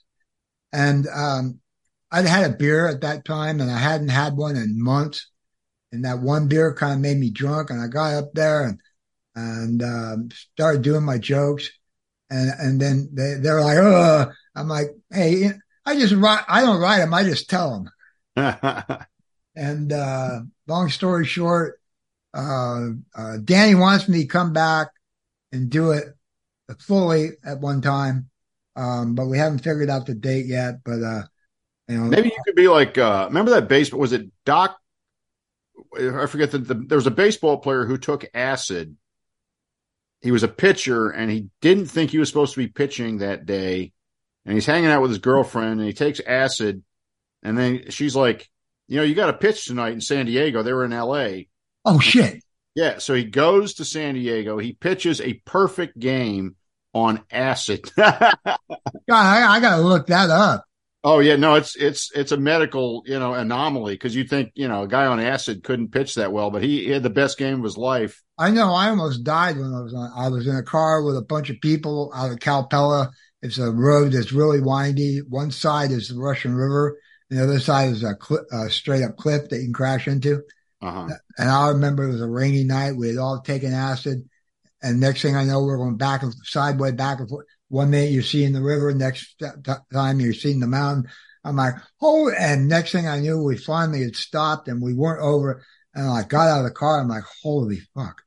and 0.72 1.06
um, 1.14 1.60
I'd 2.10 2.26
had 2.26 2.50
a 2.50 2.56
beer 2.56 2.88
at 2.88 3.02
that 3.02 3.24
time, 3.24 3.60
and 3.60 3.70
I 3.70 3.78
hadn't 3.78 4.08
had 4.08 4.36
one 4.36 4.56
in 4.56 4.82
months. 4.82 5.30
And 5.92 6.04
that 6.04 6.20
one 6.20 6.48
beer 6.48 6.74
kind 6.74 6.94
of 6.94 7.00
made 7.00 7.18
me 7.18 7.30
drunk, 7.30 7.70
and 7.70 7.80
I 7.80 7.88
got 7.88 8.14
up 8.14 8.32
there 8.34 8.64
and 8.64 8.80
and 9.34 9.82
um, 9.82 10.28
started 10.54 10.82
doing 10.82 11.04
my 11.04 11.18
jokes, 11.18 11.70
and 12.30 12.50
and 12.58 12.80
then 12.80 13.10
they 13.12 13.34
they're 13.34 13.60
like, 13.60 13.78
oh, 13.78 14.32
I'm 14.54 14.68
like, 14.68 14.88
hey, 15.10 15.52
I 15.84 15.96
just 15.98 16.14
write. 16.14 16.44
I 16.48 16.62
don't 16.62 16.80
write 16.80 16.98
them. 16.98 17.14
I 17.14 17.24
just 17.24 17.50
tell 17.50 17.86
them. 18.36 18.98
And 19.56 19.90
uh, 19.90 20.40
long 20.66 20.90
story 20.90 21.24
short, 21.24 21.80
uh, 22.34 22.88
uh, 23.16 23.38
Danny 23.42 23.74
wants 23.74 24.06
me 24.06 24.20
to 24.20 24.28
come 24.28 24.52
back 24.52 24.88
and 25.56 25.70
do 25.70 25.92
it 25.92 26.04
fully 26.78 27.30
at 27.44 27.60
one 27.60 27.80
time, 27.80 28.28
um, 28.76 29.14
but 29.14 29.26
we 29.26 29.38
haven't 29.38 29.60
figured 29.60 29.90
out 29.90 30.06
the 30.06 30.14
date 30.14 30.46
yet. 30.46 30.76
But 30.84 31.02
uh, 31.02 31.22
you 31.88 31.98
know, 31.98 32.04
Maybe 32.04 32.28
you 32.28 32.42
could 32.44 32.56
be 32.56 32.68
like, 32.68 32.98
uh, 32.98 33.26
remember 33.28 33.52
that 33.52 33.68
baseball? 33.68 34.00
Was 34.00 34.12
it 34.12 34.28
Dock? 34.44 34.78
I 35.98 36.26
forget 36.26 36.50
that 36.52 36.66
the, 36.66 36.74
there 36.74 36.96
was 36.98 37.06
a 37.06 37.12
baseball 37.12 37.58
player 37.58 37.84
who 37.84 37.98
took 37.98 38.26
acid. 38.34 38.96
He 40.20 40.30
was 40.30 40.42
a 40.42 40.48
pitcher 40.48 41.10
and 41.10 41.30
he 41.30 41.48
didn't 41.60 41.86
think 41.86 42.10
he 42.10 42.18
was 42.18 42.28
supposed 42.28 42.54
to 42.54 42.60
be 42.60 42.68
pitching 42.68 43.18
that 43.18 43.46
day. 43.46 43.92
And 44.44 44.54
he's 44.54 44.66
hanging 44.66 44.90
out 44.90 45.02
with 45.02 45.10
his 45.10 45.18
girlfriend 45.18 45.80
and 45.80 45.86
he 45.88 45.92
takes 45.92 46.20
acid. 46.20 46.82
And 47.42 47.56
then 47.56 47.90
she's 47.90 48.16
like, 48.16 48.48
you 48.88 48.96
know, 48.96 49.02
you 49.02 49.14
got 49.14 49.26
to 49.26 49.32
pitch 49.34 49.66
tonight 49.66 49.92
in 49.92 50.00
San 50.00 50.26
Diego. 50.26 50.62
They 50.62 50.72
were 50.72 50.84
in 50.84 50.92
LA. 50.92 51.44
Oh 51.84 52.00
shit! 52.00 52.42
Yeah, 52.76 52.98
so 52.98 53.14
he 53.14 53.24
goes 53.24 53.74
to 53.74 53.84
San 53.84 54.14
Diego. 54.14 54.58
He 54.58 54.74
pitches 54.74 55.20
a 55.20 55.40
perfect 55.44 55.98
game 55.98 56.56
on 56.92 57.24
acid. 57.30 57.90
God, 57.96 58.30
I, 59.08 59.56
I 59.56 59.60
got 59.60 59.76
to 59.76 59.82
look 59.82 60.06
that 60.08 60.30
up. 60.30 60.64
Oh 61.02 61.20
yeah, 61.20 61.36
no, 61.36 61.54
it's 61.54 61.76
it's 61.76 62.10
it's 62.14 62.32
a 62.32 62.36
medical 62.36 63.02
you 63.06 63.18
know 63.18 63.32
anomaly 63.32 63.94
because 63.94 64.14
you 64.14 64.24
think 64.24 64.50
you 64.54 64.66
know 64.66 64.82
a 64.82 64.88
guy 64.88 65.06
on 65.06 65.20
acid 65.20 65.62
couldn't 65.62 65.92
pitch 65.92 66.16
that 66.16 66.32
well, 66.32 66.50
but 66.50 66.62
he, 66.62 66.84
he 66.84 66.90
had 66.90 67.02
the 67.02 67.10
best 67.10 67.38
game 67.38 67.58
of 67.58 67.64
his 67.64 67.78
life. 67.78 68.22
I 68.38 68.50
know. 68.50 68.74
I 68.74 68.88
almost 68.88 69.22
died 69.22 69.56
when 69.56 69.72
I 69.72 69.80
was 69.80 69.94
on. 69.94 70.10
I 70.16 70.28
was 70.28 70.46
in 70.46 70.56
a 70.56 70.64
car 70.64 71.02
with 71.02 71.16
a 71.16 71.22
bunch 71.22 71.48
of 71.48 71.60
people 71.60 72.12
out 72.14 72.32
of 72.32 72.40
Calpella. 72.40 73.10
It's 73.40 73.58
a 73.58 73.70
road 73.70 74.12
that's 74.12 74.32
really 74.32 74.60
windy. 74.60 75.20
One 75.28 75.50
side 75.52 75.92
is 75.92 76.08
the 76.08 76.18
Russian 76.18 76.54
River, 76.54 76.98
the 77.30 77.42
other 77.42 77.58
side 77.58 77.90
is 77.90 78.02
a, 78.02 78.16
cl- 78.20 78.46
a 78.52 78.70
straight 78.70 79.02
up 79.02 79.16
cliff 79.16 79.48
that 79.48 79.56
you 79.56 79.64
can 79.64 79.72
crash 79.72 80.06
into. 80.08 80.42
Uh-huh. 80.82 81.08
And 81.38 81.50
I 81.50 81.68
remember 81.68 82.04
it 82.04 82.12
was 82.12 82.20
a 82.20 82.28
rainy 82.28 82.64
night. 82.64 82.96
We 82.96 83.08
had 83.08 83.18
all 83.18 83.40
taken 83.40 83.72
acid, 83.72 84.28
and 84.82 85.00
next 85.00 85.22
thing 85.22 85.36
I 85.36 85.44
know, 85.44 85.62
we're 85.62 85.78
going 85.78 85.96
back 85.96 86.22
and 86.22 86.34
sideways, 86.44 86.92
back 86.92 87.20
and 87.20 87.28
forth. 87.28 87.46
One 87.68 87.90
minute 87.90 88.12
you're 88.12 88.22
seeing 88.22 88.52
the 88.52 88.62
river, 88.62 88.94
next 88.94 89.34
t- 89.40 89.72
time 89.92 90.20
you're 90.20 90.32
seeing 90.32 90.60
the 90.60 90.66
mountain. 90.66 91.10
I'm 91.44 91.56
like, 91.56 91.74
oh, 92.02 92.30
and 92.30 92.68
next 92.68 92.92
thing 92.92 93.08
I 93.08 93.20
knew, 93.20 93.42
we 93.42 93.56
finally 93.56 94.02
had 94.02 94.16
stopped 94.16 94.68
and 94.68 94.82
we 94.82 94.94
weren't 94.94 95.22
over. 95.22 95.64
And 95.94 96.08
I 96.08 96.22
got 96.24 96.48
out 96.48 96.58
of 96.58 96.64
the 96.64 96.70
car. 96.72 97.00
I'm 97.00 97.08
like, 97.08 97.24
holy 97.42 97.80
fuck. 97.94 98.22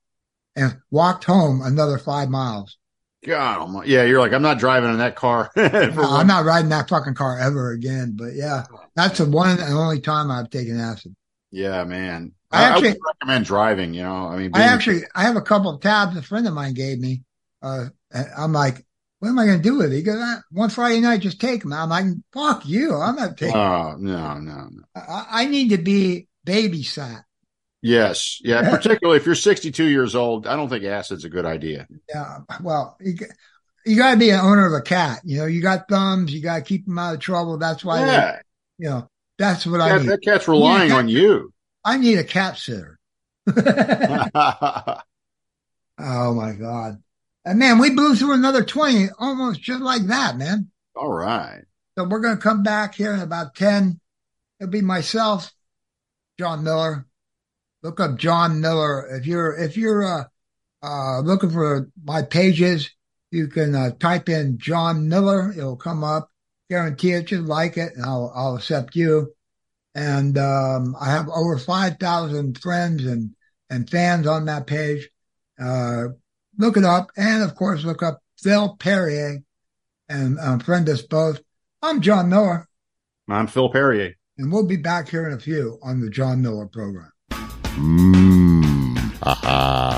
And 0.55 0.77
walked 0.89 1.25
home 1.25 1.61
another 1.63 1.97
five 1.97 2.29
miles. 2.29 2.77
God, 3.25 3.85
yeah, 3.85 4.03
you're 4.05 4.19
like, 4.19 4.31
I'm 4.31 4.41
not 4.41 4.59
driving 4.59 4.91
in 4.91 4.99
that 4.99 5.15
car. 5.15 5.51
No, 5.55 6.03
I'm 6.03 6.27
not 6.27 6.45
riding 6.45 6.69
that 6.69 6.87
fucking 6.87 7.15
car 7.15 7.37
ever 7.39 7.71
again. 7.71 8.15
But 8.17 8.33
yeah, 8.33 8.63
that's 8.95 9.17
the 9.17 9.25
one 9.25 9.59
and 9.59 9.73
only 9.73 9.99
time 9.99 10.31
I've 10.31 10.49
taken 10.49 10.79
acid. 10.79 11.15
Yeah, 11.51 11.83
man. 11.83 12.31
I 12.51 12.63
I, 12.63 12.69
actually- 12.69 12.95
recommend 13.21 13.45
driving. 13.45 13.93
You 13.93 14.03
know, 14.03 14.27
I 14.27 14.37
mean, 14.37 14.51
I 14.53 14.63
actually, 14.63 15.01
I 15.15 15.23
have 15.23 15.35
a 15.35 15.41
couple 15.41 15.71
of 15.71 15.81
tabs 15.81 16.17
a 16.17 16.21
friend 16.21 16.47
of 16.47 16.53
mine 16.53 16.73
gave 16.73 16.99
me. 16.99 17.23
Uh, 17.61 17.85
I'm 18.37 18.53
like, 18.53 18.85
what 19.19 19.29
am 19.29 19.37
I 19.39 19.45
going 19.45 19.61
to 19.61 19.63
do 19.69 19.77
with 19.77 19.91
it? 19.91 19.95
He 19.97 20.01
goes, 20.01 20.15
"Ah, 20.17 20.41
one 20.51 20.69
Friday 20.69 21.01
night, 21.01 21.19
just 21.21 21.41
take 21.41 21.61
them. 21.61 21.73
I'm 21.73 21.89
like, 21.89 22.05
fuck 22.33 22.65
you. 22.65 22.95
I'm 22.95 23.15
not 23.17 23.37
taking. 23.37 23.55
Oh 23.55 23.95
no, 23.99 24.35
no, 24.39 24.69
no. 24.71 24.83
I, 24.95 25.25
I 25.31 25.45
need 25.45 25.69
to 25.71 25.77
be 25.77 26.27
babysat. 26.47 27.23
Yes, 27.81 28.39
yeah. 28.43 28.69
Particularly 28.69 29.17
if 29.19 29.25
you're 29.25 29.35
62 29.35 29.85
years 29.85 30.15
old, 30.15 30.47
I 30.47 30.55
don't 30.55 30.67
think 30.69 30.83
acid's 30.83 31.23
a 31.25 31.29
good 31.29 31.45
idea. 31.45 31.87
Yeah. 32.09 32.39
Well, 32.61 32.97
you, 32.99 33.15
you 33.85 33.95
got 33.97 34.11
to 34.13 34.17
be 34.17 34.31
an 34.31 34.39
owner 34.41 34.65
of 34.67 34.73
a 34.73 34.81
cat. 34.81 35.21
You 35.23 35.39
know, 35.39 35.45
you 35.45 35.61
got 35.61 35.87
thumbs. 35.87 36.33
You 36.33 36.41
got 36.41 36.55
to 36.57 36.61
keep 36.61 36.85
them 36.85 36.99
out 36.99 37.13
of 37.13 37.19
trouble. 37.21 37.57
That's 37.57 37.83
why, 37.85 37.99
they- 38.01 38.11
Yeah. 38.11 38.39
you 38.79 38.89
know, 38.89 39.09
that's 39.37 39.65
what 39.65 39.79
I 39.81 39.97
That, 39.99 40.19
cat's 40.21 40.47
I 40.49 40.51
need 40.51 40.57
a 40.57 40.59
relying 40.59 40.89
cat- 40.89 40.97
on 40.97 41.07
you. 41.09 41.53
I 41.83 41.97
need 41.97 42.19
a 42.19 42.23
cat 42.23 42.57
sitter. 42.57 42.99
Oh 45.99 46.33
my 46.33 46.53
God. 46.53 47.03
And 47.45 47.59
man, 47.59 47.77
we 47.77 47.89
blew 47.89 48.15
through 48.15 48.33
another 48.33 48.63
20 48.63 49.09
almost 49.19 49.61
just 49.61 49.81
like 49.81 50.03
that, 50.03 50.37
man. 50.37 50.69
All 50.95 51.11
right. 51.11 51.63
So 51.97 52.05
we're 52.05 52.21
going 52.21 52.37
to 52.37 52.41
come 52.41 52.63
back 52.63 52.95
here 52.95 53.13
in 53.13 53.19
about 53.19 53.55
10. 53.55 53.99
It'll 54.59 54.71
be 54.71 54.81
myself, 54.81 55.51
John 56.37 56.63
Miller. 56.63 57.05
Look 57.83 57.99
up 57.99 58.17
John 58.17 58.61
Miller. 58.61 59.07
If 59.17 59.25
you're, 59.27 59.57
if 59.57 59.77
you're, 59.77 60.03
uh, 60.03 60.23
uh, 60.81 61.19
looking 61.19 61.49
for 61.49 61.89
my 62.01 62.21
pages, 62.21 62.89
you 63.31 63.47
can, 63.47 63.75
uh, 63.75 63.91
type 63.91 64.29
in 64.29 64.57
John 64.57 65.09
Miller. 65.09 65.51
It'll 65.51 65.75
come 65.75 66.03
up. 66.03 66.29
Guarantee 66.69 67.11
it. 67.11 67.31
You 67.31 67.41
like 67.41 67.77
it 67.77 67.95
and 67.95 68.05
I'll, 68.05 68.31
I'll 68.33 68.55
accept 68.55 68.95
you. 68.95 69.33
And, 69.95 70.37
um, 70.37 70.95
I 70.99 71.09
have 71.11 71.27
over 71.29 71.57
5,000 71.57 72.57
friends 72.59 73.05
and, 73.05 73.31
and 73.69 73.89
fans 73.89 74.27
on 74.27 74.45
that 74.45 74.67
page. 74.67 75.09
Uh, 75.59 76.09
look 76.57 76.77
it 76.77 76.85
up. 76.85 77.11
And 77.17 77.43
of 77.43 77.55
course, 77.55 77.83
look 77.83 78.01
up 78.03 78.21
Phil 78.41 78.75
Perrier 78.77 79.39
and 80.07 80.39
uh, 80.39 80.57
friend 80.59 80.87
us 80.89 81.01
both. 81.01 81.39
I'm 81.81 82.01
John 82.01 82.29
Miller, 82.29 82.67
I'm 83.29 83.47
Phil 83.47 83.69
Perrier. 83.69 84.15
and 84.37 84.51
we'll 84.51 84.65
be 84.65 84.75
back 84.77 85.09
here 85.09 85.27
in 85.27 85.33
a 85.33 85.39
few 85.39 85.79
on 85.83 86.01
the 86.01 86.09
John 86.09 86.41
Miller 86.41 86.65
program. 86.67 87.11
Mmm. 87.31 88.97
Haha. 89.21 89.88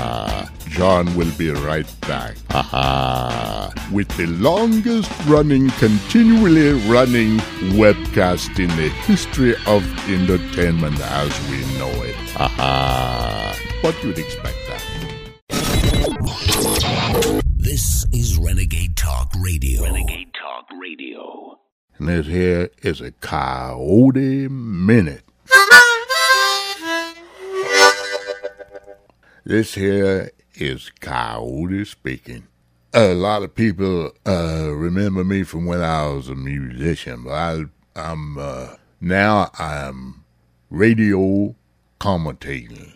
John 0.72 1.14
will 1.14 1.30
be 1.36 1.50
right 1.50 1.86
back. 2.00 2.34
Haha. 2.50 3.70
With 3.92 4.08
the 4.16 4.26
longest 4.26 5.10
running, 5.26 5.68
continually 5.72 6.72
running 6.88 7.36
webcast 7.76 8.58
in 8.58 8.68
the 8.68 8.88
history 9.04 9.54
of 9.66 9.84
entertainment 10.08 10.98
as 10.98 11.50
we 11.50 11.58
know 11.78 11.90
it. 12.02 12.14
Haha. 12.30 13.54
What 13.82 14.02
you'd 14.02 14.18
expect 14.18 14.56
that. 14.68 14.82
This 17.58 18.06
is 18.10 18.38
Renegade 18.38 18.96
Talk 18.96 19.30
Radio. 19.40 19.82
Renegade 19.82 20.32
Talk 20.32 20.70
Radio. 20.80 21.60
And 21.98 22.08
this 22.08 22.26
here 22.26 22.70
is 22.82 23.02
a 23.02 23.12
Coyote 23.12 24.48
Minute. 24.48 25.24
This 29.44 29.74
here 29.74 30.30
is 30.54 30.90
Coyote 31.00 31.84
speaking. 31.84 32.46
A 32.94 33.14
lot 33.14 33.42
of 33.42 33.54
people 33.54 34.12
uh, 34.26 34.70
remember 34.70 35.24
me 35.24 35.44
from 35.44 35.64
when 35.66 35.80
I 35.80 36.06
was 36.08 36.28
a 36.28 36.34
musician, 36.34 37.24
but 37.24 37.32
I, 37.32 37.64
I'm 37.96 38.36
uh, 38.36 38.76
now 39.00 39.50
I'm 39.58 40.24
radio 40.68 41.54
commentating, 41.98 42.92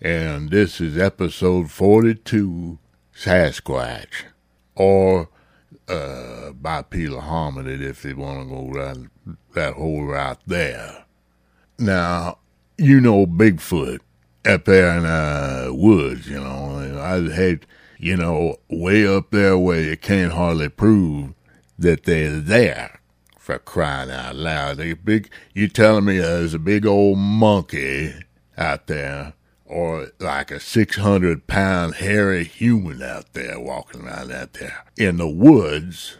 and 0.00 0.50
this 0.50 0.80
is 0.80 0.98
episode 0.98 1.70
forty-two, 1.70 2.78
Sasquatch, 3.16 4.24
or 4.74 5.30
uh, 5.88 6.52
bipedal 6.52 7.22
hominid 7.22 7.80
if 7.80 8.02
they 8.02 8.12
want 8.12 8.48
to 8.48 8.54
go 8.54 8.72
that 8.74 9.10
that 9.54 9.74
whole 9.74 10.04
route 10.04 10.40
there. 10.46 11.06
Now, 11.78 12.38
you 12.76 13.00
know 13.00 13.26
Bigfoot 13.26 14.00
up 14.46 14.64
there 14.64 14.96
in 14.96 15.02
the 15.04 15.74
woods, 15.74 16.28
you 16.28 16.38
know. 16.38 17.00
I 17.00 17.32
had, 17.34 17.66
you 17.98 18.16
know, 18.16 18.56
way 18.68 19.06
up 19.06 19.30
there 19.30 19.58
where 19.58 19.80
you 19.80 19.96
can't 19.96 20.32
hardly 20.32 20.68
prove 20.68 21.34
that 21.78 22.04
they're 22.04 22.40
there 22.40 23.00
for 23.38 23.58
crying 23.58 24.10
out 24.10 24.36
loud. 24.36 24.78
They 24.78 24.94
big, 24.94 25.30
you 25.52 25.68
telling 25.68 26.04
me 26.04 26.18
there's 26.18 26.54
a 26.54 26.58
big 26.58 26.86
old 26.86 27.18
monkey 27.18 28.14
out 28.56 28.86
there 28.86 29.34
or 29.66 30.08
like 30.20 30.50
a 30.50 30.60
600 30.60 31.46
pound 31.46 31.96
hairy 31.96 32.44
human 32.44 33.02
out 33.02 33.32
there 33.32 33.58
walking 33.58 34.02
around 34.02 34.32
out 34.32 34.54
there 34.54 34.84
in 34.96 35.16
the 35.16 35.28
woods. 35.28 36.16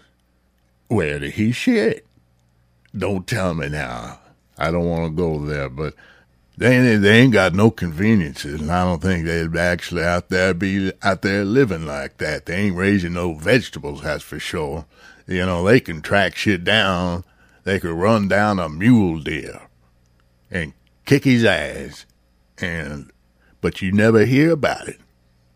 Where 0.88 1.18
did 1.18 1.34
he 1.34 1.52
shit? 1.52 2.06
Don't 2.96 3.26
tell 3.26 3.54
me 3.54 3.68
now. 3.68 4.20
I 4.56 4.70
don't 4.70 4.88
want 4.88 5.04
to 5.04 5.10
go 5.10 5.44
there, 5.44 5.68
but 5.68 5.94
they 6.56 6.96
they 6.96 7.18
ain't 7.18 7.32
got 7.32 7.54
no 7.54 7.70
conveniences, 7.70 8.60
and 8.60 8.70
I 8.70 8.84
don't 8.84 9.02
think 9.02 9.26
they'd 9.26 9.56
actually 9.56 10.04
out 10.04 10.28
there 10.28 10.54
be 10.54 10.92
out 11.02 11.22
there 11.22 11.44
living 11.44 11.86
like 11.86 12.18
that. 12.18 12.46
They 12.46 12.56
ain't 12.56 12.76
raising 12.76 13.14
no 13.14 13.34
vegetables, 13.34 14.02
that's 14.02 14.22
for 14.22 14.38
sure. 14.38 14.86
You 15.26 15.46
know, 15.46 15.64
they 15.64 15.80
can 15.80 16.00
track 16.02 16.36
shit 16.36 16.64
down. 16.64 17.24
They 17.64 17.80
could 17.80 17.94
run 17.94 18.28
down 18.28 18.58
a 18.58 18.68
mule 18.68 19.20
deer 19.20 19.62
and 20.50 20.74
kick 21.06 21.24
his 21.24 21.44
ass, 21.44 22.06
and 22.58 23.10
but 23.60 23.82
you 23.82 23.90
never 23.90 24.24
hear 24.24 24.52
about 24.52 24.86
it. 24.88 25.00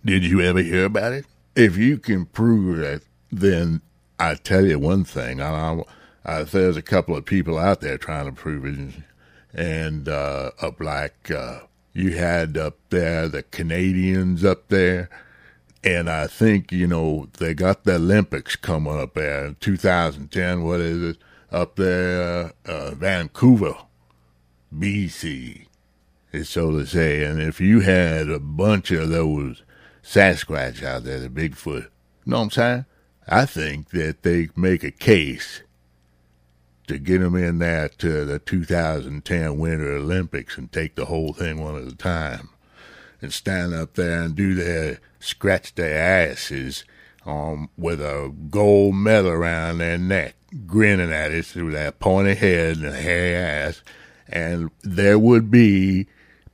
Did 0.05 0.25
you 0.25 0.41
ever 0.41 0.63
hear 0.63 0.87
about 0.87 1.13
it? 1.13 1.27
If 1.55 1.77
you 1.77 1.99
can 1.99 2.25
prove 2.27 2.79
that, 2.79 3.03
then 3.31 3.83
I 4.19 4.35
tell 4.35 4.65
you 4.65 4.79
one 4.79 5.05
thing. 5.05 5.41
I, 5.41 5.51
I, 5.51 5.83
I, 6.25 6.43
there's 6.45 6.77
a 6.77 6.83
couple 6.83 7.17
of 7.17 7.25
people 7.25 7.59
out 7.59 7.81
there 7.81 7.99
trying 7.99 8.27
to 8.27 8.33
prove 8.33 8.65
it, 8.65 8.95
and 9.55 10.09
uh, 10.09 10.51
up 10.61 10.81
like 10.81 11.31
uh, 11.31 11.61
you 11.93 12.17
had 12.17 12.57
up 12.57 12.77
there 12.91 13.29
the 13.29 13.43
Canadians 13.43 14.45
up 14.45 14.69
there, 14.69 15.09
and 15.83 16.09
I 16.09 16.27
think 16.27 16.73
you 16.73 16.87
know 16.87 17.29
they 17.39 17.55
got 17.55 17.85
the 17.85 17.97
Olympics 17.97 18.57
coming 18.57 18.99
up 18.99 19.15
there 19.15 19.47
in 19.47 19.57
2010. 19.61 20.65
What 20.65 20.81
is 20.81 21.15
it 21.15 21.19
up 21.51 21.77
there? 21.77 22.53
Uh, 22.67 22.95
Vancouver, 22.95 23.77
BC 24.77 25.67
is 26.33 26.49
so 26.49 26.73
to 26.73 26.87
say. 26.87 27.25
And 27.25 27.41
if 27.41 27.61
you 27.61 27.81
had 27.81 28.29
a 28.29 28.39
bunch 28.39 28.91
of 28.91 29.09
those 29.09 29.63
Sasquatch 30.03 30.83
out 30.83 31.05
there, 31.05 31.21
the 31.21 31.29
Bigfoot, 31.29 31.85
you 31.85 31.91
know 32.27 32.39
what 32.39 32.45
I'm 32.45 32.51
saying? 32.51 32.85
I 33.29 33.45
think 33.45 33.91
that 33.91 34.23
they 34.23 34.49
make 34.57 34.83
a 34.83 34.91
case 34.91 35.63
to 36.89 36.99
get 36.99 37.21
them 37.21 37.37
in 37.37 37.59
there 37.59 37.89
to 37.89 38.25
the 38.25 38.39
2010 38.39 39.59
Winter 39.59 39.97
Olympics 39.97 40.59
and 40.59 40.73
take 40.73 40.95
the 40.95 41.05
whole 41.05 41.33
thing 41.33 41.63
one 41.63 41.77
at 41.77 41.93
a 41.93 41.97
time 41.97 42.49
and 43.21 43.33
stand 43.33 43.75
up 43.75 43.95
there 43.95 44.23
and 44.23 44.35
do 44.35 44.55
their 44.55 45.01
scratch 45.21 45.75
their 45.75 46.31
asses 46.31 46.85
um, 47.27 47.69
with 47.77 48.01
a 48.01 48.33
gold 48.51 48.95
medal 48.95 49.31
around 49.31 49.79
their 49.79 49.99
neck, 49.99 50.35
grinning 50.67 51.13
at 51.13 51.33
us 51.33 51.53
through 51.53 51.73
that 51.73 52.01
pointy 52.01 52.35
head 52.35 52.79
and 52.79 52.95
hairy 52.95 53.35
ass. 53.35 53.83
And 54.29 54.71
there 54.83 55.19
would 55.19 55.51
be 55.51 56.07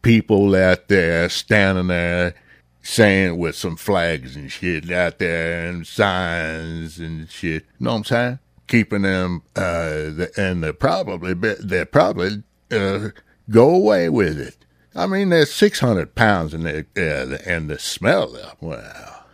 people 0.02 0.54
out 0.54 0.88
there 0.88 1.28
standing 1.28 1.88
there 1.88 2.34
saying 2.82 3.38
with 3.38 3.56
some 3.56 3.76
flags 3.76 4.36
and 4.36 4.50
shit 4.50 4.90
out 4.90 5.18
there 5.18 5.68
and 5.68 5.86
signs 5.86 6.98
and 6.98 7.30
shit. 7.30 7.64
You 7.78 7.84
know 7.84 7.92
what 7.92 7.96
I'm 7.98 8.04
saying? 8.04 8.38
Keeping 8.66 9.02
them, 9.02 9.42
uh, 9.56 10.26
and 10.36 10.64
they 10.64 10.72
probably, 10.72 11.34
they 11.34 11.84
probably, 11.84 12.42
uh, 12.70 13.10
go 13.50 13.74
away 13.74 14.08
with 14.08 14.38
it. 14.38 14.56
I 14.94 15.06
mean, 15.06 15.30
there's 15.30 15.52
600 15.52 16.14
pounds 16.14 16.54
in 16.54 16.62
there, 16.62 16.86
uh, 16.96 17.36
and 17.44 17.68
the 17.68 17.78
smell 17.78 18.28
there. 18.28 18.52
Well, 18.60 19.26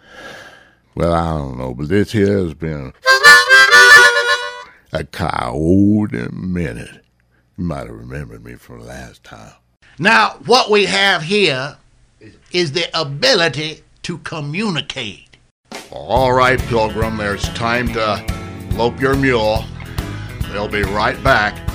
well, 0.95 1.13
I 1.13 1.39
don't 1.39 1.59
know, 1.59 1.75
but 1.75 1.89
this 1.89 2.13
here 2.13 2.39
has 2.39 2.55
been 2.55 2.93
a 4.93 5.05
coyote 5.05 6.29
minute. 6.33 7.05
You 7.57 7.65
might 7.65 7.87
have 7.87 7.91
remembered 7.91 8.45
me 8.45 8.55
from 8.55 8.87
last 8.87 9.23
time. 9.23 9.53
Now, 9.99 10.39
what 10.47 10.71
we 10.71 10.87
have 10.87 11.23
here 11.23 11.77
is 12.53 12.73
the 12.73 12.89
ability 12.99 13.83
to 14.03 14.19
communicate. 14.19 15.37
All 15.91 16.33
right, 16.33 16.59
Pilgrim, 16.59 17.19
there's 17.19 17.49
time 17.51 17.89
to 17.93 18.40
lope 18.73 19.01
your 19.01 19.17
mule. 19.17 19.65
They'll 20.53 20.69
be 20.69 20.83
right 20.83 21.23
back. 21.23 21.69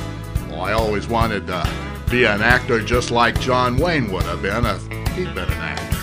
Well, 0.49 0.61
I 0.61 0.73
always 0.73 1.07
wanted 1.07 1.47
to 1.47 1.69
be 2.09 2.25
an 2.25 2.41
actor 2.41 2.81
just 2.81 3.11
like 3.11 3.39
John 3.39 3.77
Wayne 3.77 4.11
would 4.11 4.23
have 4.23 4.41
been 4.41 4.65
if 4.65 4.87
he'd 5.15 5.33
been 5.33 5.47
an 5.47 5.53
actor. 5.53 5.94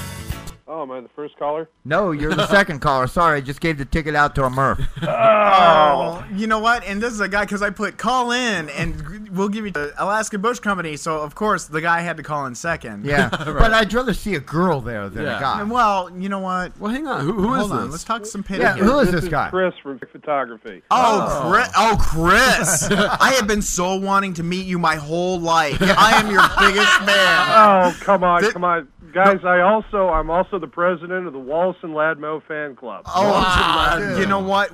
Oh, 0.75 0.81
am 0.81 0.91
I 0.91 1.03
the 1.03 1.11
first 1.11 1.37
caller? 1.37 1.69
No, 1.85 2.13
you're 2.13 2.35
the 2.35 2.47
second 2.51 2.81
caller. 2.81 3.07
Sorry, 3.07 3.37
I 3.37 3.41
just 3.43 3.61
gave 3.61 3.77
the 3.77 3.85
ticket 3.85 4.15
out 4.15 4.35
to 4.37 4.45
a 4.45 4.49
Murph. 4.51 4.81
Oh, 5.03 5.07
oh 5.07 6.25
you 6.35 6.47
know 6.47 6.61
what? 6.61 6.83
And 6.85 7.03
this 7.03 7.13
is 7.13 7.21
a 7.21 7.29
guy 7.29 7.45
because 7.45 7.61
I 7.61 7.69
put 7.69 7.99
call 7.99 8.33
in, 8.33 8.71
and 8.71 9.29
we'll 9.29 9.51
give 9.51 9.67
you 9.67 9.71
the 9.71 9.93
Alaska 9.99 10.39
Bush 10.39 10.61
Company. 10.61 10.97
So 10.97 11.21
of 11.21 11.35
course 11.35 11.67
the 11.67 11.83
guy 11.83 12.01
had 12.01 12.17
to 12.17 12.23
call 12.23 12.47
in 12.47 12.55
second. 12.55 13.05
Yeah, 13.05 13.29
but 13.31 13.75
I'd 13.75 13.93
rather 13.93 14.15
see 14.15 14.35
a 14.35 14.41
girl 14.41 14.81
there 14.81 15.11
than 15.11 15.27
a 15.27 15.39
guy. 15.39 15.63
Well, 15.63 16.11
you 16.17 16.31
know 16.31 16.39
what? 16.39 16.79
Well, 16.81 16.91
hang 16.91 17.07
on. 17.07 17.23
Who, 17.23 17.35
who 17.35 17.55
is 17.55 17.61
Hold 17.61 17.73
on. 17.73 17.83
this? 17.85 17.91
Let's 17.93 18.05
talk 18.05 18.25
some 18.25 18.43
pity. 18.43 18.63
Yeah, 18.63 18.75
here. 18.75 18.85
who 18.85 18.99
is 19.01 19.13
this 19.13 19.29
guy? 19.29 19.51
Chris 19.51 19.75
from 19.83 20.01
Photography. 20.11 20.83
Oh, 20.91 21.43
oh. 21.45 21.51
Chris! 21.51 21.69
Oh, 21.77 21.97
Chris! 22.01 22.91
I 23.21 23.33
have 23.33 23.47
been 23.47 23.63
so 23.63 23.97
wanting 23.97 24.33
to 24.35 24.43
meet 24.43 24.65
you 24.65 24.79
my 24.79 24.97
whole 24.97 25.39
life. 25.39 25.77
I 25.83 26.19
am 26.19 26.31
your 26.31 26.49
biggest 26.59 26.93
fan. 27.01 27.49
Oh, 27.51 27.97
come 28.01 28.25
on, 28.25 28.51
come 28.53 28.65
on. 28.65 28.89
Guys, 29.13 29.45
I 29.45 29.61
also 29.61 30.09
I'm 30.09 30.31
also 30.31 30.59
the 30.59 30.67
president 30.67 31.27
of 31.27 31.33
the 31.35 31.39
Wallace 31.39 31.77
and 31.83 31.93
Ladmo 31.93 32.43
fan 32.47 32.75
club. 32.75 33.03
Oh, 33.07 33.33
uh, 33.47 34.17
you 34.19 34.27
know 34.27 34.39
what? 34.41 34.71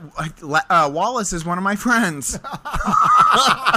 Uh, 0.70 0.90
Wallace 0.92 1.32
is 1.32 1.44
one 1.44 1.58
of 1.58 1.64
my 1.64 1.74
friends. 1.74 2.38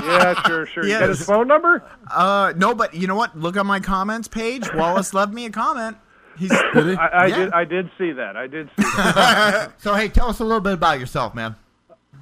yeah, 0.04 0.42
sure, 0.46 0.66
sure. 0.68 0.84
You 0.86 1.00
got 1.00 1.10
his 1.10 1.26
phone 1.26 1.48
number? 1.48 1.84
Uh, 2.10 2.54
no, 2.56 2.76
but 2.76 2.94
you 2.94 3.08
know 3.08 3.16
what? 3.16 3.36
Look 3.38 3.58
on 3.58 3.66
my 3.66 3.80
comments 3.80 4.28
page. 4.28 4.72
Wallace 4.74 5.14
left 5.16 5.34
me 5.34 5.46
a 5.46 5.50
comment. 5.50 5.98
He's 6.38 6.52
I, 6.52 7.10
I 7.14 7.26
Yeah. 7.28 7.36
did 7.38 7.54
I 7.54 7.66
did 7.66 7.90
see 7.98 8.12
that. 8.14 8.38
I 8.38 8.48
did 8.48 8.70
see 8.78 8.84
that. 8.84 9.74
so 9.82 9.96
hey, 9.96 10.10
tell 10.10 10.30
us 10.30 10.40
a 10.40 10.44
little 10.44 10.62
bit 10.62 10.74
about 10.74 11.00
yourself, 11.00 11.34
man. 11.36 11.56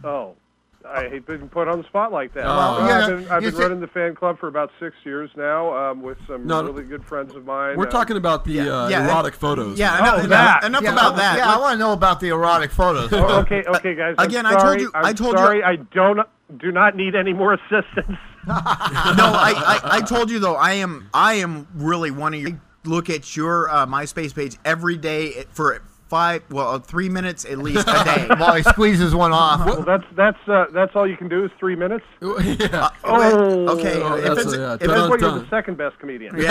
oh. 0.03 0.35
I 0.87 1.09
hate 1.09 1.25
being 1.27 1.49
put 1.49 1.67
on 1.67 1.79
the 1.79 1.83
spot 1.87 2.11
like 2.11 2.33
that. 2.35 2.45
Oh. 2.45 2.87
Yeah, 2.87 2.97
I've 2.99 3.07
been, 3.07 3.31
I've 3.31 3.41
been 3.43 3.51
said- 3.51 3.61
running 3.61 3.79
the 3.81 3.87
fan 3.87 4.15
club 4.15 4.39
for 4.39 4.47
about 4.47 4.71
six 4.79 4.95
years 5.03 5.29
now 5.35 5.75
um, 5.91 6.01
with 6.01 6.17
some 6.25 6.47
No, 6.47 6.63
really 6.63 6.83
good 6.83 7.03
friends 7.05 7.35
of 7.35 7.45
mine. 7.45 7.77
We're 7.77 7.87
Uh, 7.87 7.91
talking 7.91 8.15
about 8.17 8.45
the 8.45 8.61
uh, 8.61 8.87
yeah, 8.87 9.05
erotic 9.05 9.33
photos. 9.35 9.77
Yeah, 9.77 9.97
Oh, 9.99 10.15
enough, 10.19 10.29
that. 10.29 10.63
enough 10.63 10.83
Yeah, 10.83 10.93
about 10.93 11.15
that. 11.17 11.37
Yeah, 11.37 11.53
I 11.53 11.57
want 11.59 11.73
to 11.73 11.79
know 11.79 11.91
about 11.93 12.19
the 12.21 12.29
erotic 12.29 12.71
photos. 12.71 13.11
Oh, 13.11 13.39
okay, 13.41 13.63
okay, 13.67 13.93
guys. 13.93 14.15
I'm 14.17 14.27
Again, 14.27 14.45
I 14.45 14.59
told 14.61 14.79
you- 14.79 14.91
I'm 14.95 15.05
I 15.05 15.13
told 15.13 15.33
you- 15.33 15.37
sorry. 15.39 15.63
I 15.63 15.75
don't 15.75 16.19
do 16.57 16.71
not 16.71 16.95
need 16.95 17.13
any 17.13 17.33
more 17.33 17.53
assistance. 17.53 18.17
no, 18.47 18.53
I, 18.55 19.53
I, 19.55 19.79
I 19.97 20.01
told 20.01 20.31
you 20.31 20.39
though. 20.39 20.55
I 20.55 20.73
am 20.75 21.09
I 21.13 21.33
am 21.35 21.67
really 21.75 22.09
one 22.11 22.33
of 22.33 22.39
your. 22.41 22.59
Look 22.85 23.09
at 23.09 23.35
your 23.35 23.69
uh, 23.69 23.85
MySpace 23.85 24.33
page 24.33 24.55
every 24.63 24.95
day 24.95 25.43
for 25.51 25.81
five, 26.09 26.43
well, 26.49 26.67
uh, 26.69 26.79
three 26.79 27.07
minutes 27.09 27.45
at 27.45 27.59
least 27.59 27.87
a 27.87 28.03
day. 28.03 28.27
While 28.37 28.55
he 28.55 28.63
squeezes 28.63 29.13
one 29.15 29.31
off. 29.31 29.65
Well, 29.65 29.83
that's 29.83 30.03
that's 30.15 30.37
uh, 30.47 30.65
that's 30.73 30.95
all 30.95 31.07
you 31.07 31.15
can 31.17 31.29
do 31.29 31.45
is 31.45 31.51
three 31.59 31.75
minutes. 31.75 32.03
yeah. 32.21 32.89
Oh, 33.03 33.77
okay, 33.77 34.01
Oh, 34.01 34.15
if 34.15 34.23
that's 34.25 34.41
it's, 34.41 34.53
a- 34.53 34.57
yeah, 34.57 34.73
if 34.73 34.79
That's 34.79 34.91
done, 34.91 35.09
why 35.09 35.15
you're 35.15 35.29
done. 35.29 35.39
the 35.43 35.49
second 35.49 35.77
best 35.77 35.97
comedian. 35.99 36.35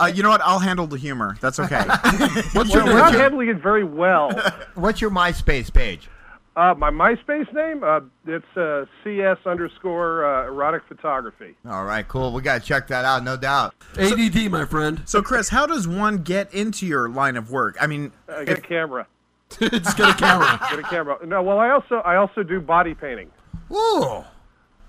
uh, 0.00 0.10
you 0.14 0.22
know 0.22 0.30
what? 0.30 0.40
I'll 0.42 0.58
handle 0.58 0.86
the 0.86 0.96
humor. 0.98 1.36
That's 1.40 1.58
okay. 1.60 1.82
What's 1.86 2.54
Well, 2.54 2.66
your, 2.66 2.84
we're 2.84 2.92
what's 2.94 3.02
not 3.04 3.12
your, 3.12 3.22
handling 3.22 3.48
it 3.50 3.62
very 3.62 3.84
well. 3.84 4.30
what's 4.74 5.00
your 5.00 5.10
MySpace 5.10 5.72
page? 5.72 6.08
Uh, 6.56 6.72
my 6.78 6.90
MySpace 6.90 7.52
name, 7.52 7.82
uh, 7.82 8.00
it's 8.26 8.56
uh, 8.56 8.84
CS 9.02 9.38
underscore 9.44 10.24
uh, 10.24 10.46
erotic 10.46 10.82
photography. 10.86 11.56
All 11.66 11.84
right, 11.84 12.06
cool. 12.06 12.32
We 12.32 12.42
got 12.42 12.60
to 12.60 12.66
check 12.66 12.86
that 12.88 13.04
out, 13.04 13.24
no 13.24 13.36
doubt. 13.36 13.74
ADD, 13.98 14.50
my 14.52 14.64
friend. 14.64 15.02
so, 15.04 15.20
Chris, 15.20 15.48
how 15.48 15.66
does 15.66 15.88
one 15.88 16.18
get 16.18 16.54
into 16.54 16.86
your 16.86 17.08
line 17.08 17.36
of 17.36 17.50
work? 17.50 17.76
I 17.80 17.88
mean, 17.88 18.12
Uh, 18.28 18.44
get 18.44 18.58
a 18.58 18.60
camera. 18.60 19.06
Just 19.60 19.96
get 19.96 20.10
a 20.10 20.14
camera. 20.14 20.58
Get 20.70 20.78
a 20.78 20.82
camera. 20.84 21.18
No, 21.26 21.42
well, 21.42 21.58
I 21.58 21.70
also 21.70 21.96
I 21.96 22.16
also 22.16 22.42
do 22.42 22.60
body 22.60 22.94
painting. 22.94 23.30
Ooh. 23.72 24.24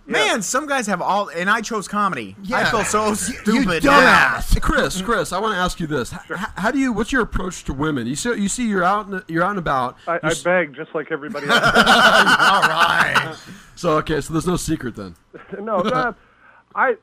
Man, 0.07 0.41
some 0.41 0.67
guys 0.67 0.87
have 0.87 1.01
all, 1.01 1.29
and 1.29 1.49
I 1.49 1.61
chose 1.61 1.87
comedy. 1.87 2.35
I 2.39 2.43
Yeah. 2.61 2.71
feel 2.71 2.83
so 2.83 3.09
You 3.09 3.15
stupid. 3.15 3.83
dumbass. 3.83 4.53
Hey, 4.53 4.59
Chris, 4.59 5.01
Chris, 5.01 5.31
I 5.33 5.39
want 5.39 5.53
to 5.53 5.59
ask 5.59 5.79
you 5.79 5.87
this: 5.87 6.13
H- 6.13 6.37
How 6.57 6.71
do 6.71 6.79
you? 6.79 6.91
What's 6.93 7.11
your 7.11 7.21
approach 7.21 7.63
to 7.65 7.73
women? 7.73 8.07
You 8.07 8.15
see, 8.15 8.33
you 8.35 8.47
see, 8.49 8.67
you're 8.67 8.83
out, 8.83 9.07
and 9.07 9.23
you're 9.27 9.43
out 9.43 9.51
and 9.51 9.59
about. 9.59 9.97
I, 10.07 10.19
You 10.23 10.35
beg 10.43 10.75
just 10.75 10.93
like 10.95 11.11
everybody 11.11 11.47
else. 11.47 11.59
All 11.63 12.61
right. 12.61 13.35
so 13.75 13.97
okay, 13.97 14.21
so 14.21 14.33
there's 14.33 14.47
no 14.47 14.57
secret 14.57 14.95
then. 14.95 15.15
no, 15.59 15.77
uh, 15.77 16.13
I 16.75 16.95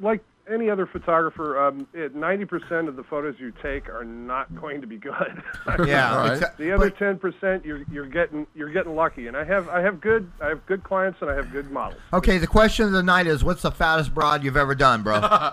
like 0.00 0.22
any 0.50 0.68
other 0.70 0.86
photographer. 0.86 1.58
Um, 1.60 1.86
ninety 2.14 2.44
percent 2.44 2.88
of 2.88 2.96
the 2.96 3.02
photos 3.04 3.36
you 3.38 3.52
take 3.62 3.88
are 3.88 4.04
not 4.04 4.54
going 4.60 4.80
to 4.80 4.86
be 4.86 4.96
good. 4.96 5.42
Yeah. 5.86 6.12
All 6.16 6.18
right. 6.28 6.40
exa- 6.40 6.56
the 6.56 6.72
other 6.72 6.90
but- 6.90 6.98
ten 6.98 7.18
percent, 7.18 7.64
you're 7.64 7.82
you're 7.90 8.06
getting 8.06 8.46
you're 8.54 8.70
getting 8.70 8.94
lucky. 8.94 9.26
And 9.28 9.36
I 9.36 9.44
have 9.44 9.68
I 9.68 9.80
have 9.80 10.00
good 10.00 10.30
I 10.40 10.48
have 10.48 10.64
good 10.66 10.82
clients 10.84 11.18
and 11.22 11.30
I 11.30 11.34
have 11.34 11.50
good 11.52 11.70
models. 11.70 12.00
Okay, 12.12 12.38
the 12.38 12.46
question 12.46 12.86
of 12.86 12.92
the 12.92 13.02
night 13.02 13.26
is 13.26 13.42
what's 13.44 13.62
the 13.62 13.70
fattest 13.70 14.14
broad 14.14 14.42
you've 14.44 14.56
ever 14.56 14.74
done, 14.74 15.02
bro? 15.02 15.20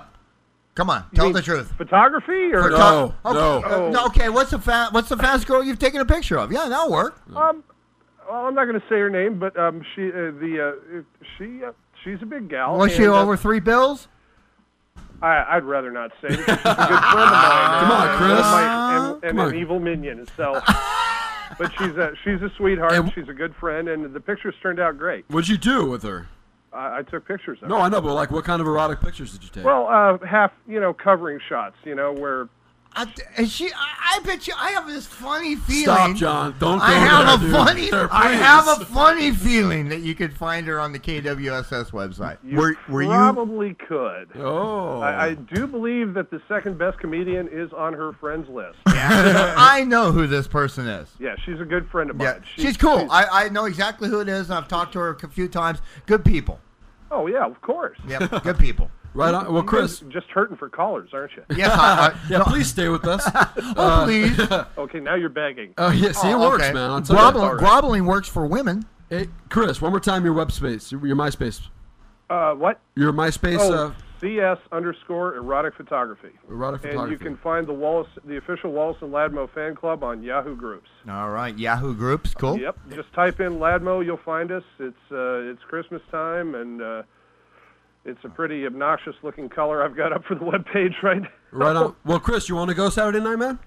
Come 0.76 0.90
on, 0.92 1.06
tell 1.16 1.32
the 1.34 1.42
truth. 1.42 1.72
Photography 1.78 2.54
or 2.54 2.70
No, 2.70 3.16
Okay, 3.26 3.34
no. 3.34 3.64
uh, 3.64 3.90
no, 3.90 4.06
okay, 4.08 4.30
what's 4.30 4.52
the 4.52 4.60
fat 4.60 4.94
what's 4.94 5.10
the 5.10 5.18
fattest 5.18 5.48
girl 5.48 5.64
you've 5.64 5.80
taken 5.80 6.00
a 6.02 6.06
picture 6.06 6.38
of? 6.38 6.52
Yeah, 6.52 6.68
that'll 6.70 6.92
work. 6.92 7.20
Um, 7.36 7.64
well, 8.30 8.46
I'm 8.46 8.54
not 8.54 8.66
going 8.66 8.80
to 8.80 8.86
say 8.88 8.96
her 9.00 9.10
name, 9.10 9.40
but 9.40 9.58
um, 9.58 9.82
she 9.96 10.10
uh, 10.10 10.14
the 10.40 10.76
uh, 11.00 11.02
she 11.38 11.64
uh, 11.64 11.72
she's 12.04 12.22
a 12.22 12.26
big 12.26 12.50
gal. 12.50 12.78
Was 12.78 12.92
she 12.92 13.04
and, 13.06 13.14
uh, 13.14 13.22
over 13.24 13.36
three 13.38 13.60
bills? 13.60 14.08
I, 15.22 15.56
I'd 15.58 15.64
rather 15.64 15.92
not 15.92 16.12
say 16.22 16.30
because 16.30 16.46
she's 16.46 16.50
a 16.50 16.56
good 16.56 16.66
friend 16.66 17.30
of 17.30 17.32
mine. 17.32 17.80
Come 17.80 17.92
on, 17.92 18.18
Chris. 18.18 18.30
And, 18.32 18.40
my- 18.40 18.96
and, 19.14 19.24
and 19.24 19.40
an 19.40 19.46
on. 19.48 19.56
evil 19.56 19.80
minion. 19.80 20.28
So, 20.38 20.54
but 21.58 21.72
she's 21.78 21.96
a 21.98 22.14
she's 22.24 22.42
a 22.42 22.52
sweetheart. 22.58 22.94
And- 22.94 23.12
she's 23.14 23.28
a 23.30 23.34
good 23.34 23.56
friend, 23.56 23.88
and 23.90 24.14
the 24.14 24.20
pictures 24.20 24.56
turned 24.62 24.80
out 24.80 24.98
great. 24.98 25.26
What'd 25.30 25.50
you 25.50 25.58
do 25.58 25.86
with 25.86 26.04
her? 26.04 26.28
I, 26.74 27.00
I 27.00 27.02
took 27.04 27.28
pictures 27.28 27.58
of 27.58 27.62
her. 27.64 27.68
No, 27.70 27.78
her. 27.78 27.84
I 27.84 27.90
know, 27.90 28.02
but 28.02 28.14
like, 28.14 28.30
what 28.32 28.44
kind 28.46 28.62
of 28.62 28.68
erotic 28.68 29.00
pictures 29.02 29.32
did 29.32 29.44
you 29.44 29.50
take? 29.50 29.64
Well, 29.66 29.88
uh, 29.88 30.18
half 30.26 30.52
you 30.68 30.80
know 30.80 30.94
covering 30.94 31.40
shots. 31.50 31.76
You 31.84 31.96
know 31.96 32.12
where 32.14 32.48
I, 32.98 33.06
and 33.38 33.48
she, 33.50 33.68
I, 33.72 34.16
I 34.16 34.20
bet 34.26 34.48
you, 34.48 34.54
I 34.58 34.72
have 34.72 34.88
this 34.88 35.06
funny 35.06 35.56
feeling. 35.56 35.84
Stop, 35.86 36.16
John. 36.16 36.56
Don't 36.60 36.80
go 36.80 36.84
I 36.84 36.94
have 36.94 37.26
there, 37.28 37.36
a 37.36 37.40
dude. 37.40 37.52
funny, 37.52 37.90
There, 37.92 38.10
I 38.12 38.28
please. 38.30 38.40
have 38.40 38.68
a 38.82 38.86
funny 38.86 39.32
feeling 39.32 39.90
that 39.90 40.00
you 40.00 40.16
could 40.16 40.34
find 40.36 40.66
her 40.68 40.80
on 40.80 40.92
the 40.94 41.00
KWSS 41.00 41.92
website. 41.92 42.38
you 42.44 42.58
Were- 42.58 42.76
were 42.90 43.04
you- 43.04 43.10
probably 43.10 43.76
could. 43.76 44.30
Oh. 44.36 45.00
I, 45.02 45.26
I 45.28 45.34
do 45.36 45.68
believe 45.68 46.14
that 46.16 46.32
the 46.32 46.42
second 46.48 46.78
best 46.80 46.98
comedian 47.00 47.48
is 47.52 47.72
on 47.74 47.94
her 47.94 48.14
friends 48.14 48.50
list. 48.50 48.78
Yeah. 48.88 49.54
I 49.58 49.84
know 49.84 50.12
who 50.12 50.26
this 50.26 50.48
person 50.48 50.88
is. 50.88 51.08
Yeah, 51.20 51.36
she's 51.46 51.60
a 51.62 51.66
good 51.66 51.88
friend 51.90 52.10
of 52.10 52.16
mine. 52.16 52.26
Yeah, 52.26 52.40
she's 52.56 52.78
cool. 52.78 53.08
I, 53.12 53.46
I 53.46 53.50
know 53.50 53.66
exactly 53.66 54.10
who 54.10 54.20
it 54.22 54.28
is. 54.30 54.50
and 54.50 54.58
I've 54.58 54.68
talked 54.68 54.94
to 54.94 55.00
her 55.00 55.10
a 55.22 55.28
few 55.30 55.48
times. 55.48 55.80
Good 56.08 56.26
people. 56.26 56.60
oh 57.12 57.28
yeah, 57.28 57.46
of 57.46 57.62
course. 57.62 57.98
Yep, 58.08 58.44
good 58.44 58.58
people. 58.60 58.90
Right 59.18 59.34
on. 59.34 59.46
Well, 59.52 59.64
You 59.64 59.68
Chris. 59.68 60.00
just 60.10 60.28
hurting 60.28 60.56
for 60.58 60.70
callers, 60.70 61.10
aren't 61.14 61.32
you? 61.36 61.44
Yes, 61.56 61.72
I, 61.72 62.08
I, 62.08 62.16
Yeah, 62.30 62.38
no, 62.40 62.44
please 62.46 62.68
stay 62.68 62.88
with 62.90 63.06
us. 63.06 63.24
oh, 63.36 64.02
please. 64.06 64.40
Okay, 64.78 65.00
now 65.00 65.16
you're 65.16 65.30
begging. 65.30 65.74
Oh 65.78 65.92
yeah, 65.92 66.12
see, 66.14 66.30
it 66.30 66.34
Oh, 66.36 66.50
works, 66.50 66.64
okay. 66.64 66.74
man. 66.74 66.90
I'll 66.92 67.02
tell 67.02 67.16
you. 67.16 67.22
Grovel- 67.22 67.42
All 67.42 67.50
right. 67.56 67.60
Groveling 67.60 68.06
works 68.06 68.28
for 68.30 68.46
women. 68.46 68.86
Hey, 69.10 69.28
Chris, 69.50 69.82
one 69.82 69.92
more 69.92 70.00
time 70.00 70.24
your 70.24 70.34
web 70.34 70.52
space, 70.52 70.92
your 70.92 71.00
MySpace, 71.16 71.68
Uh, 72.30 72.54
what? 72.54 72.80
your 72.96 73.12
MySpace. 73.14 73.58
Oh, 73.60 73.88
Uh, 73.88 73.92
CS 74.20 74.58
underscore 74.72 75.36
erotic 75.36 75.76
photography. 75.76 76.30
Erotic 76.50 76.82
And 76.84 76.92
photography. 76.94 77.12
you 77.14 77.18
can 77.20 77.38
find 77.38 77.68
the 77.68 77.74
Wallace, 77.74 78.08
the 78.26 78.38
official 78.38 78.72
Wallace 78.72 78.98
and 79.02 79.14
Ladmo 79.14 79.48
fan 79.54 79.76
club 79.76 80.04
on 80.04 80.24
Yahoo 80.24 80.56
Groups. 80.56 80.90
All 81.08 81.30
right, 81.30 81.56
Yahoo 81.58 81.94
Groups, 81.94 82.34
cool. 82.34 82.58
Yep, 82.58 82.78
just 82.96 83.14
type 83.14 83.40
in 83.40 83.60
Ladmo, 83.60 84.04
you'll 84.04 84.18
find 84.26 84.52
us. 84.52 84.64
It's 84.80 84.98
uh, 85.12 85.52
it's 85.52 85.62
Christmas 85.70 86.02
time, 86.12 86.56
and 86.56 86.82
uh, 86.82 87.04
it's 88.08 88.24
a 88.24 88.30
pretty 88.30 88.66
obnoxious 88.66 89.16
looking 89.22 89.50
color 89.50 89.84
I've 89.84 89.96
got 89.96 90.12
up 90.14 90.24
for 90.26 90.36
the 90.36 90.46
web 90.46 90.66
page 90.74 90.94
right 91.04 91.22
now. 91.22 91.30
right 91.52 91.76
on. 91.76 91.96
Well, 92.06 92.20
Chris, 92.20 92.50
you 92.50 92.56
want 92.56 92.70
to 92.70 92.76
go 92.76 92.90
Saturday 92.90 93.20
night, 93.20 93.36
man? 93.36 93.60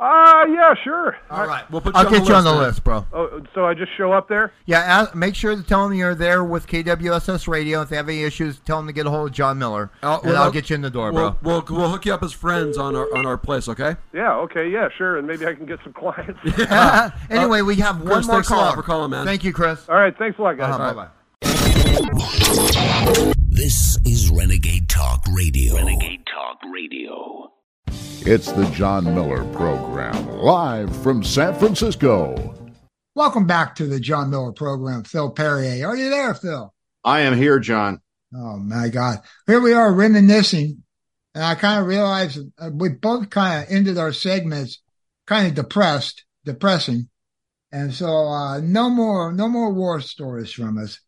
Uh, 0.00 0.44
yeah, 0.48 0.74
sure. 0.82 1.16
All 1.30 1.46
right, 1.46 1.70
we'll 1.70 1.80
put. 1.80 1.94
I'll 1.94 2.10
get 2.10 2.26
you 2.26 2.34
on 2.34 2.42
the 2.42 2.52
list, 2.52 2.82
bro. 2.82 3.06
Oh, 3.12 3.40
so 3.54 3.66
I 3.66 3.74
just 3.74 3.92
show 3.96 4.10
up 4.12 4.28
there? 4.28 4.52
Yeah, 4.66 4.80
ask, 4.80 5.14
make 5.14 5.36
sure 5.36 5.54
to 5.54 5.62
tell 5.62 5.86
them 5.88 5.96
you're 5.96 6.16
there 6.16 6.42
with 6.42 6.66
KWSS 6.66 7.46
Radio. 7.46 7.82
If 7.82 7.90
they 7.90 7.94
have 7.96 8.08
any 8.08 8.24
issues, 8.24 8.58
tell 8.58 8.78
them 8.78 8.88
to 8.88 8.92
get 8.92 9.06
a 9.06 9.10
hold 9.10 9.28
of 9.28 9.34
John 9.34 9.58
Miller, 9.60 9.92
I'll- 10.02 10.20
and 10.22 10.32
well, 10.32 10.42
I'll 10.42 10.50
get 10.50 10.70
you 10.70 10.74
in 10.74 10.80
the 10.82 10.90
door, 10.90 11.12
we'll, 11.12 11.30
bro. 11.32 11.62
We'll, 11.68 11.78
we'll 11.78 11.90
hook 11.90 12.04
you 12.04 12.12
up 12.12 12.24
as 12.24 12.32
friends 12.32 12.78
on 12.78 12.96
our 12.96 13.06
on 13.16 13.26
our 13.26 13.38
place, 13.38 13.68
okay? 13.68 13.94
Yeah, 14.12 14.34
okay, 14.38 14.68
yeah, 14.68 14.88
sure, 14.98 15.18
and 15.18 15.26
maybe 15.28 15.46
I 15.46 15.54
can 15.54 15.66
get 15.66 15.78
some 15.84 15.92
clients. 15.92 16.40
anyway, 17.30 17.62
we 17.62 17.76
have 17.76 17.98
one 17.98 18.06
Chris, 18.14 18.26
more 18.26 18.36
thanks 18.36 18.50
a 18.50 18.56
lot 18.56 18.74
call. 18.74 18.74
for 18.74 18.82
calling, 18.82 19.12
man. 19.12 19.24
Thank 19.24 19.44
you, 19.44 19.52
Chris. 19.52 19.88
All 19.88 19.94
right, 19.94 20.18
thanks 20.18 20.36
a 20.36 20.42
lot, 20.42 20.58
guys. 20.58 20.74
Uh-huh, 20.74 21.08
bye-bye. 21.44 23.32
This 23.54 23.98
is 24.06 24.30
Renegade 24.30 24.88
Talk 24.88 25.26
Radio. 25.30 25.74
Renegade 25.74 26.24
Talk 26.24 26.58
Radio. 26.72 27.52
It's 28.24 28.50
the 28.50 28.64
John 28.70 29.04
Miller 29.04 29.44
Program, 29.52 30.26
live 30.38 30.96
from 31.02 31.22
San 31.22 31.54
Francisco. 31.58 32.54
Welcome 33.14 33.46
back 33.46 33.74
to 33.74 33.86
the 33.86 34.00
John 34.00 34.30
Miller 34.30 34.52
program. 34.52 35.04
Phil 35.04 35.30
Perrier. 35.32 35.86
Are 35.86 35.94
you 35.94 36.08
there, 36.08 36.32
Phil? 36.32 36.72
I 37.04 37.20
am 37.20 37.36
here, 37.36 37.58
John. 37.58 38.00
Oh 38.34 38.56
my 38.56 38.88
God. 38.88 39.18
Here 39.46 39.60
we 39.60 39.74
are 39.74 39.92
reminiscing. 39.92 40.82
And 41.34 41.44
I 41.44 41.54
kind 41.54 41.78
of 41.78 41.86
realized 41.86 42.40
uh, 42.58 42.70
we 42.72 42.88
both 42.88 43.28
kind 43.28 43.64
of 43.64 43.70
ended 43.70 43.98
our 43.98 44.14
segments 44.14 44.80
kind 45.26 45.46
of 45.46 45.54
depressed, 45.54 46.24
depressing. 46.46 47.10
And 47.70 47.92
so, 47.92 48.08
uh, 48.08 48.60
no 48.60 48.88
more, 48.88 49.30
no 49.30 49.46
more 49.46 49.70
war 49.70 50.00
stories 50.00 50.50
from 50.54 50.78
us. 50.78 50.98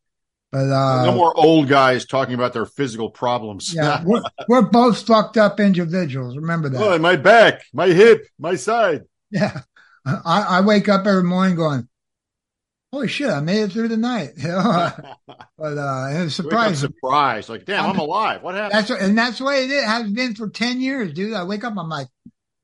But, 0.54 0.70
uh, 0.70 1.06
no 1.06 1.14
more 1.16 1.36
old 1.36 1.68
guys 1.68 2.06
talking 2.06 2.34
about 2.34 2.52
their 2.52 2.64
physical 2.64 3.10
problems. 3.10 3.74
yeah, 3.74 4.02
we're, 4.06 4.22
we're 4.46 4.62
both 4.62 5.04
fucked 5.04 5.36
up 5.36 5.58
individuals. 5.58 6.36
Remember 6.36 6.68
that. 6.68 6.80
oh, 6.80 6.96
my 6.96 7.16
back, 7.16 7.64
my 7.72 7.88
hip, 7.88 8.28
my 8.38 8.54
side. 8.54 9.02
Yeah. 9.32 9.62
I, 10.06 10.46
I 10.48 10.60
wake 10.60 10.88
up 10.88 11.08
every 11.08 11.24
morning 11.24 11.56
going, 11.56 11.88
holy 12.92 13.08
shit, 13.08 13.30
I 13.30 13.40
made 13.40 13.62
it 13.62 13.72
through 13.72 13.88
the 13.88 13.96
night. 13.96 14.30
You 14.36 14.50
know? 14.50 14.92
but, 15.58 15.76
uh, 15.76 16.08
it 16.12 16.22
was 16.22 16.36
surprising. 16.36 16.76
surprised, 16.76 17.48
like, 17.48 17.64
damn, 17.64 17.90
I'm 17.90 17.98
alive. 17.98 18.44
What 18.44 18.54
happened? 18.54 18.86
That's 18.86 19.02
and 19.02 19.18
that's 19.18 19.38
the 19.38 19.44
way 19.46 19.64
it 19.64 19.72
is. 19.72 19.84
has 19.84 20.08
been 20.08 20.36
for 20.36 20.50
ten 20.50 20.80
years, 20.80 21.14
dude. 21.14 21.34
I 21.34 21.42
wake 21.42 21.64
up, 21.64 21.74
I'm 21.76 21.88
like, 21.88 22.06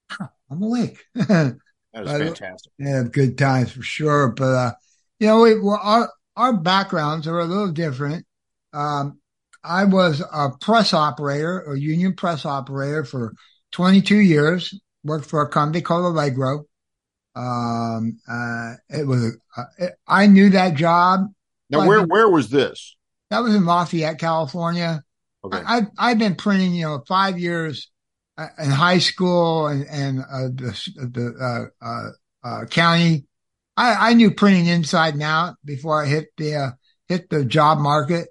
"Huh, 0.08 0.28
I'm 0.48 0.62
awake. 0.62 1.02
that 1.16 1.56
That 1.92 2.06
is 2.06 2.10
fantastic. 2.10 2.72
Yeah, 2.78 3.02
good 3.10 3.36
times 3.36 3.72
for 3.72 3.82
sure. 3.82 4.28
But 4.28 4.54
uh, 4.54 4.72
you 5.18 5.26
know, 5.26 5.42
we 5.42 5.58
well, 5.58 5.80
our 5.82 6.08
our 6.36 6.56
backgrounds 6.56 7.26
are 7.26 7.38
a 7.38 7.44
little 7.44 7.72
different. 7.72 8.26
Um, 8.72 9.18
I 9.62 9.84
was 9.84 10.20
a 10.20 10.50
press 10.60 10.94
operator, 10.94 11.60
a 11.60 11.78
union 11.78 12.14
press 12.14 12.46
operator 12.46 13.04
for 13.04 13.34
22 13.72 14.16
years. 14.16 14.78
Worked 15.02 15.26
for 15.26 15.42
a 15.42 15.48
company 15.48 15.80
called 15.80 16.04
Allegro. 16.04 16.64
Um, 17.34 18.18
uh, 18.28 18.74
it 18.90 19.06
was 19.06 19.36
uh, 19.56 19.64
it, 19.78 19.92
I 20.06 20.26
knew 20.26 20.50
that 20.50 20.74
job. 20.74 21.26
Now, 21.70 21.86
where 21.86 22.02
where 22.02 22.28
was 22.28 22.50
this? 22.50 22.96
that 23.30 23.40
was 23.40 23.54
in 23.54 23.64
Lafayette, 23.64 24.18
California. 24.18 25.02
Okay. 25.44 25.58
I, 25.58 25.76
I've, 25.76 25.86
I've 25.96 26.18
been 26.18 26.34
printing, 26.34 26.74
you 26.74 26.84
know, 26.84 27.02
five 27.08 27.38
years 27.38 27.90
uh, 28.36 28.48
in 28.58 28.70
high 28.70 28.98
school 28.98 29.68
and, 29.68 29.86
and, 29.88 30.20
uh, 30.20 30.48
the, 30.52 30.90
the, 30.96 31.70
uh, 31.82 31.84
uh, 31.84 32.10
uh, 32.44 32.66
county. 32.66 33.24
I, 33.80 34.10
I 34.10 34.12
knew 34.12 34.30
printing 34.30 34.66
inside 34.66 35.14
and 35.14 35.22
out 35.22 35.54
before 35.64 36.02
I 36.02 36.06
hit 36.06 36.28
the, 36.36 36.54
uh, 36.54 36.70
hit 37.08 37.30
the 37.30 37.46
job 37.46 37.78
market. 37.78 38.28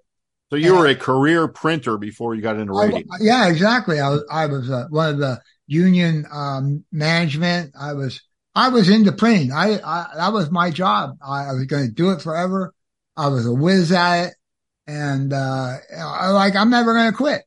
So 0.51 0.57
you 0.57 0.75
were 0.75 0.87
a 0.87 0.95
career 0.95 1.47
printer 1.47 1.97
before 1.97 2.35
you 2.35 2.41
got 2.41 2.57
into 2.57 2.73
I- 2.75 3.17
yeah, 3.19 3.49
exactly. 3.49 3.99
I 3.99 4.09
was, 4.09 4.23
I 4.31 4.45
was, 4.45 4.69
uh, 4.69 4.85
one 4.89 5.09
of 5.09 5.17
the 5.17 5.41
union, 5.65 6.25
um, 6.31 6.85
management. 6.91 7.73
I 7.79 7.93
was, 7.93 8.21
I 8.53 8.69
was 8.69 8.89
into 8.89 9.11
printing. 9.11 9.51
I, 9.51 9.79
I, 9.83 10.07
that 10.15 10.33
was 10.33 10.51
my 10.51 10.69
job. 10.69 11.17
I, 11.25 11.49
I 11.49 11.53
was 11.53 11.65
going 11.65 11.87
to 11.87 11.91
do 11.93 12.11
it 12.11 12.21
forever. 12.21 12.73
I 13.17 13.27
was 13.27 13.45
a 13.45 13.53
whiz 13.53 13.91
at 13.91 14.27
it. 14.27 14.33
And, 14.85 15.33
uh, 15.33 15.77
I 15.99 16.29
like, 16.29 16.55
I'm 16.55 16.69
never 16.69 16.93
going 16.93 17.11
to 17.11 17.17
quit. 17.17 17.41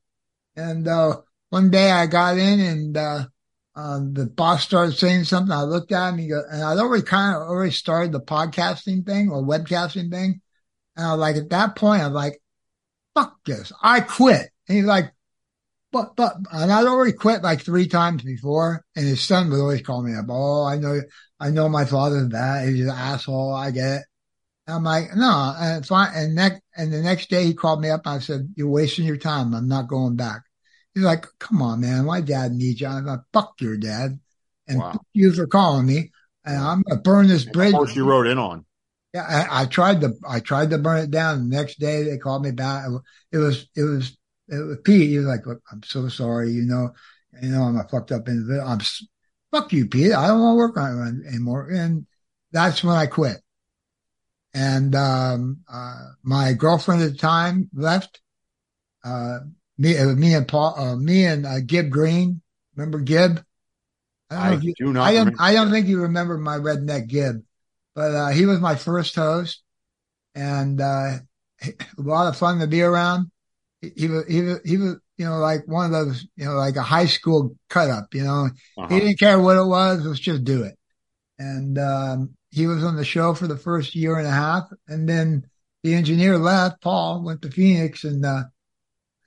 And, 0.57 0.89
uh, 0.89 1.21
one 1.51 1.71
day 1.71 1.91
I 1.91 2.07
got 2.07 2.37
in 2.37 2.61
and, 2.61 2.97
uh, 2.97 3.27
um, 3.75 4.13
the 4.13 4.27
boss 4.27 4.63
started 4.63 4.93
saying 4.93 5.25
something. 5.25 5.53
I 5.53 5.63
looked 5.63 5.93
at 5.93 6.11
him 6.11 6.19
he 6.19 6.29
go, 6.29 6.43
and 6.51 6.63
I'd 6.63 6.79
already 6.79 7.05
kind 7.05 7.37
of 7.37 7.43
already 7.43 7.73
started 7.73 8.13
the 8.13 8.21
podcasting 8.21 9.07
thing 9.07 9.31
or 9.31 9.43
webcasting 9.43 10.11
thing. 10.11 10.41
And 10.97 11.07
I 11.07 11.13
was 11.13 11.21
like, 11.21 11.37
at 11.37 11.51
that 11.51 11.77
point, 11.77 12.03
I 12.03 12.07
was 12.07 12.15
like, 12.15 12.43
fuck 13.15 13.37
this. 13.47 13.73
I 13.83 14.01
quit. 14.01 14.51
And 14.69 14.77
he's 14.77 14.87
like, 14.87 15.13
but, 15.91 16.17
but, 16.17 16.37
and 16.51 16.73
I'd 16.73 16.87
already 16.87 17.13
quit 17.13 17.43
like 17.43 17.63
three 17.63 17.87
times 17.87 18.23
before. 18.23 18.85
And 18.95 19.07
his 19.07 19.23
son 19.23 19.51
would 19.51 19.61
always 19.61 19.83
call 19.83 20.03
me 20.03 20.15
up. 20.15 20.27
Oh, 20.29 20.65
I 20.65 20.77
know, 20.77 21.01
I 21.41 21.51
know 21.51 21.69
my 21.69 21.85
father's 21.85 22.29
bad. 22.29 22.69
He's 22.69 22.87
an 22.87 22.91
asshole. 22.91 23.55
I 23.55 23.71
get 23.71 24.01
it. 24.01 24.03
And 24.67 24.77
I'm 24.77 24.85
like, 24.85 25.17
no, 25.17 25.55
and 25.59 25.79
it's 25.79 25.89
fine. 25.89 26.11
And 26.15 26.35
next, 26.35 26.61
and 26.77 26.93
the 26.93 27.03
next 27.03 27.31
day 27.31 27.45
he 27.45 27.55
called 27.55 27.81
me 27.81 27.91
up 27.91 28.03
and 28.05 28.17
I 28.17 28.19
said, 28.21 28.53
you're 28.57 28.69
wasting 28.69 29.07
your 29.07 29.17
time. 29.17 29.55
I'm 29.55 29.69
not 29.69 29.89
going 29.89 30.17
back. 30.17 30.43
He's 30.95 31.05
like, 31.05 31.27
come 31.39 31.63
on, 31.63 31.81
man. 31.81 32.05
My 32.05 32.21
dad 32.21 32.53
needs 32.53 32.81
you. 32.81 32.87
I'm 32.87 33.07
like, 33.07 33.21
fuck 33.33 33.55
your 33.61 33.77
dad. 33.77 34.21
And 34.69 34.79
Wow. 34.79 34.93
fuck 34.93 35.07
you 35.13 35.33
for 35.33 35.47
calling 35.47 35.87
me. 35.87 36.11
And 36.45 36.59
I'm 36.59 36.85
to 36.85 36.97
burn 36.97 37.29
this 37.29 37.45
bridge. 37.45 37.73
Of 37.73 37.79
course, 37.79 37.97
you 37.97 38.05
wrote 38.05 38.27
in 38.27 38.39
on. 38.39 38.65
Yeah, 39.15 39.27
I, 39.29 39.63
I 39.63 39.67
tried 39.67 40.01
to 40.01 40.15
I 40.27 40.41
tried 40.41 40.71
to 40.71 40.79
burn 40.79 40.99
it 40.99 41.11
down. 41.11 41.49
The 41.49 41.57
next 41.57 41.79
day 41.79 42.03
they 42.03 42.19
called 42.19 42.43
me 42.43 42.51
back. 42.51 42.87
It 43.31 43.39
was 43.39 43.69
it 43.77 43.83
was 43.83 44.17
it 44.49 44.57
was 44.57 44.79
Pete. 44.85 45.11
He 45.11 45.19
was 45.19 45.27
like, 45.27 45.47
"Look, 45.47 45.63
I'm 45.71 45.83
so 45.83 46.09
sorry. 46.09 46.51
You 46.51 46.63
know, 46.63 46.91
you 47.41 47.51
know, 47.51 47.63
I'm 47.63 47.77
a 47.77 47.87
fucked 47.89 48.11
up 48.13 48.29
individual. 48.29 48.67
I'm 48.67 48.81
fuck 49.53 49.73
you, 49.73 49.87
Pete. 49.87 50.13
I 50.13 50.29
don't 50.29 50.41
want 50.41 50.55
to 50.55 50.59
work 50.59 50.77
on 50.77 51.23
it 51.25 51.29
anymore." 51.29 51.69
And 51.69 52.07
that's 52.53 52.83
when 52.83 52.97
I 52.97 53.07
quit. 53.07 53.37
And 54.55 54.95
um, 54.95 55.61
uh, 55.73 56.09
my 56.23 56.55
girlfriend 56.55 57.03
at 57.03 57.13
the 57.13 57.19
time 57.19 57.71
left. 57.75 58.21
Uh, 59.05 59.41
me, 59.83 59.95
was 60.07 60.17
me 60.17 60.35
and 60.35 60.47
Paul, 60.49 60.79
uh, 60.79 60.97
me 60.97 61.25
and 61.27 61.45
uh, 61.47 61.61
Gib 61.65 61.91
Green. 61.91 62.41
Remember 62.77 63.01
Gib? 63.01 63.43
don't 64.31 64.39
I 64.41 64.55
you- 64.55 64.75
do 64.79 64.93
not 64.93 65.07
I 65.09 65.13
don't. 65.15 65.35
I 65.39 65.53
don't 65.53 65.71
think 65.71 65.89
you 65.89 66.03
remember 66.03 66.39
my 66.39 66.57
redneck 66.57 67.09
Gib, 67.09 67.43
but 67.95 68.15
uh, 68.15 68.29
he 68.29 68.47
was 68.47 68.61
my 68.61 68.77
first 68.77 69.15
host, 69.15 69.63
and 70.35 70.81
uh, 70.81 71.19
a 71.63 71.73
lot 71.99 72.29
of 72.29 72.37
fun 72.37 72.61
to 72.61 72.67
be 72.67 72.83
around. 72.83 73.31
He, 73.81 73.91
he 73.97 74.09
was. 74.09 74.25
He 74.27 74.41
was. 74.43 74.61
He 74.65 74.77
was. 74.79 74.97
You 75.19 75.27
know, 75.29 75.39
like 75.39 75.69
one 75.69 75.87
of 75.87 75.93
those. 75.93 76.27
You 76.37 76.47
know, 76.47 76.55
like 76.55 76.77
a 76.77 76.83
high 76.83 77.07
school 77.07 77.55
cut 77.69 77.91
up. 77.91 78.15
You 78.15 78.25
know, 78.25 78.49
Uh-huh. 78.79 78.89
he 78.89 79.01
didn't 79.01 79.19
care 79.19 79.39
what 79.39 79.57
it 79.59 79.67
was. 79.67 80.05
Let's 80.05 80.19
just 80.21 80.45
do 80.45 80.63
it. 80.63 80.79
And 81.39 81.79
um, 81.79 82.31
he 82.51 82.67
was 82.67 82.83
on 82.85 82.97
the 82.97 83.05
show 83.05 83.35
for 83.35 83.47
the 83.47 83.59
first 83.59 83.95
year 83.95 84.17
and 84.17 84.27
a 84.27 84.31
half, 84.31 84.65
and 84.89 85.09
then 85.09 85.45
the 85.83 85.95
engineer 85.95 86.39
left. 86.39 86.81
Paul 86.81 87.23
went 87.23 87.43
to 87.43 87.51
Phoenix, 87.51 88.05
and 88.05 88.25
uh, 88.25 88.45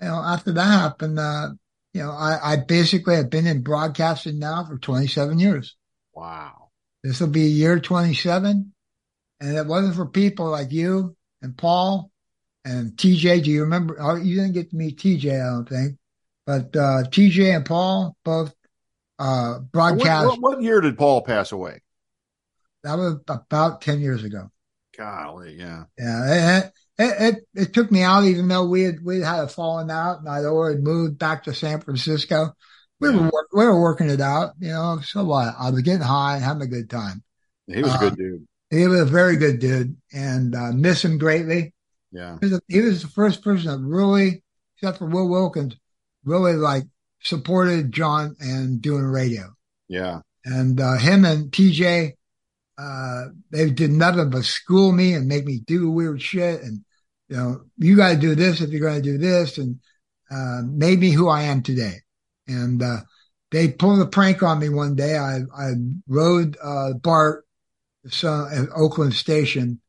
you 0.02 0.08
know, 0.08 0.16
after 0.16 0.52
that 0.54 0.64
happened, 0.64 1.20
uh, 1.20 1.50
you 1.94 2.02
know, 2.02 2.12
I, 2.12 2.54
I 2.54 2.56
basically 2.58 3.16
have 3.16 3.30
been 3.30 3.48
in 3.48 3.62
broadcasting 3.64 4.40
now 4.40 4.66
for 4.66 4.78
27 4.78 5.40
years. 5.40 5.76
Wow. 6.14 6.70
This 7.04 7.20
will 7.20 7.28
be 7.28 7.42
year 7.42 7.80
27. 7.80 8.74
And 9.40 9.58
it 9.58 9.66
wasn't 9.66 9.96
for 9.96 10.06
people 10.06 10.48
like 10.48 10.72
you 10.72 11.16
and 11.42 11.58
Paul 11.58 12.12
and 12.64 12.92
TJ. 12.94 13.44
Do 13.44 13.52
you 13.52 13.62
remember? 13.62 13.98
Oh, 14.00 14.16
you 14.16 14.36
didn't 14.36 14.54
get 14.54 14.72
to 14.72 14.76
meet 14.76 14.98
TJ, 14.98 15.34
I 15.42 15.54
don't 15.54 15.70
think, 15.70 15.98
but, 16.46 16.76
uh, 16.76 17.04
TJ 17.10 17.56
and 17.56 17.66
Paul 17.66 18.16
both, 18.26 18.54
uh, 19.20 19.54
What, 19.54 19.72
broadcast. 19.72 20.28
what, 20.28 20.42
what 20.42 20.62
year 20.62 20.82
did 20.82 20.98
Paul 20.98 21.22
pass 21.22 21.52
away? 21.52 21.82
That 22.84 22.98
was 22.98 23.18
about 23.28 23.82
10 23.82 24.00
years 24.00 24.24
ago. 24.24 24.52
Golly, 24.98 25.56
yeah. 25.58 25.84
Yeah. 25.98 26.60
It, 26.60 26.72
it, 26.98 27.36
it, 27.56 27.62
it 27.62 27.74
took 27.74 27.92
me 27.92 28.02
out, 28.02 28.24
even 28.24 28.48
though 28.48 28.66
we 28.66 28.84
had, 28.84 29.04
we 29.04 29.20
had 29.22 29.44
a 29.44 29.48
falling 29.48 29.92
out 29.92 30.20
and 30.20 30.30
I'd 30.30 30.46
already 30.46 30.80
moved 30.82 31.18
back 31.18 31.44
to 31.44 31.54
San 31.54 31.82
Francisco. 31.82 32.54
We 33.00 33.12
were, 33.12 33.30
we 33.54 33.66
were 33.66 33.82
working 33.82 34.10
it 34.10 34.22
out, 34.22 34.52
you 34.60 34.70
know, 34.70 35.00
so 35.04 35.26
what? 35.26 35.54
I 35.60 35.70
was 35.70 35.82
getting 35.82 36.02
high 36.02 36.36
and 36.36 36.44
having 36.44 36.64
a 36.64 36.68
good 36.68 36.90
time. 36.90 37.24
He 37.68 37.82
was 37.82 37.92
a 37.92 37.96
Uh, 37.96 38.00
good 38.00 38.18
dude. 38.18 38.48
He 38.70 38.88
was 38.88 39.02
a 39.02 39.06
very 39.06 39.36
good 39.36 39.60
dude 39.60 39.98
and, 40.14 40.56
uh, 40.56 40.72
miss 40.72 41.04
him 41.04 41.18
greatly. 41.18 41.74
Yeah. 42.12 42.38
He 42.42 42.48
was, 42.48 42.62
he 42.68 42.82
was 42.82 43.02
the 43.02 43.10
first 43.10 43.44
person 43.44 43.72
that 43.72 43.86
really, 43.86 44.44
except 44.78 45.00
for 45.00 45.08
Will 45.08 45.28
Wilkins, 45.30 45.76
really 46.24 46.54
like 46.54 46.86
supported 47.22 47.92
John 47.92 48.36
and 48.40 48.82
doing 48.82 49.04
radio. 49.04 49.54
Yeah. 49.90 50.22
And 50.46 50.80
uh, 50.80 50.98
him 50.98 51.26
and 51.26 51.52
TJ, 51.52 52.14
uh, 52.78 53.26
they 53.52 53.70
did 53.70 53.92
nothing 53.92 54.30
but 54.30 54.44
school 54.44 54.92
me 54.92 55.14
and 55.14 55.28
make 55.28 55.46
me 55.46 55.60
do 55.66 55.90
weird 55.90 56.22
shit. 56.22 56.62
And, 56.62 56.84
you 57.30 57.38
know, 57.38 57.62
you 57.78 57.96
got 57.96 58.12
to 58.12 58.18
do 58.18 58.36
this 58.36 58.62
if 58.62 58.70
you're 58.70 58.88
going 58.88 59.02
to 59.02 59.12
do 59.12 59.18
this 59.18 59.58
and, 59.58 59.80
uh, 60.30 60.62
made 60.66 61.00
me 61.00 61.12
who 61.12 61.30
I 61.30 61.44
am 61.44 61.62
today. 61.62 62.02
And, 62.48 62.82
uh, 62.82 63.02
they 63.52 63.70
pulled 63.70 64.02
a 64.02 64.08
prank 64.08 64.44
on 64.44 64.60
me 64.60 64.70
one 64.70 64.96
day. 64.96 65.18
I, 65.18 65.40
I 65.56 65.72
rode, 66.08 66.58
uh, 66.62 66.94
BART, 66.94 67.46
so 68.08 68.48
at 68.52 68.70
Oakland 68.76 69.14
station 69.14 69.80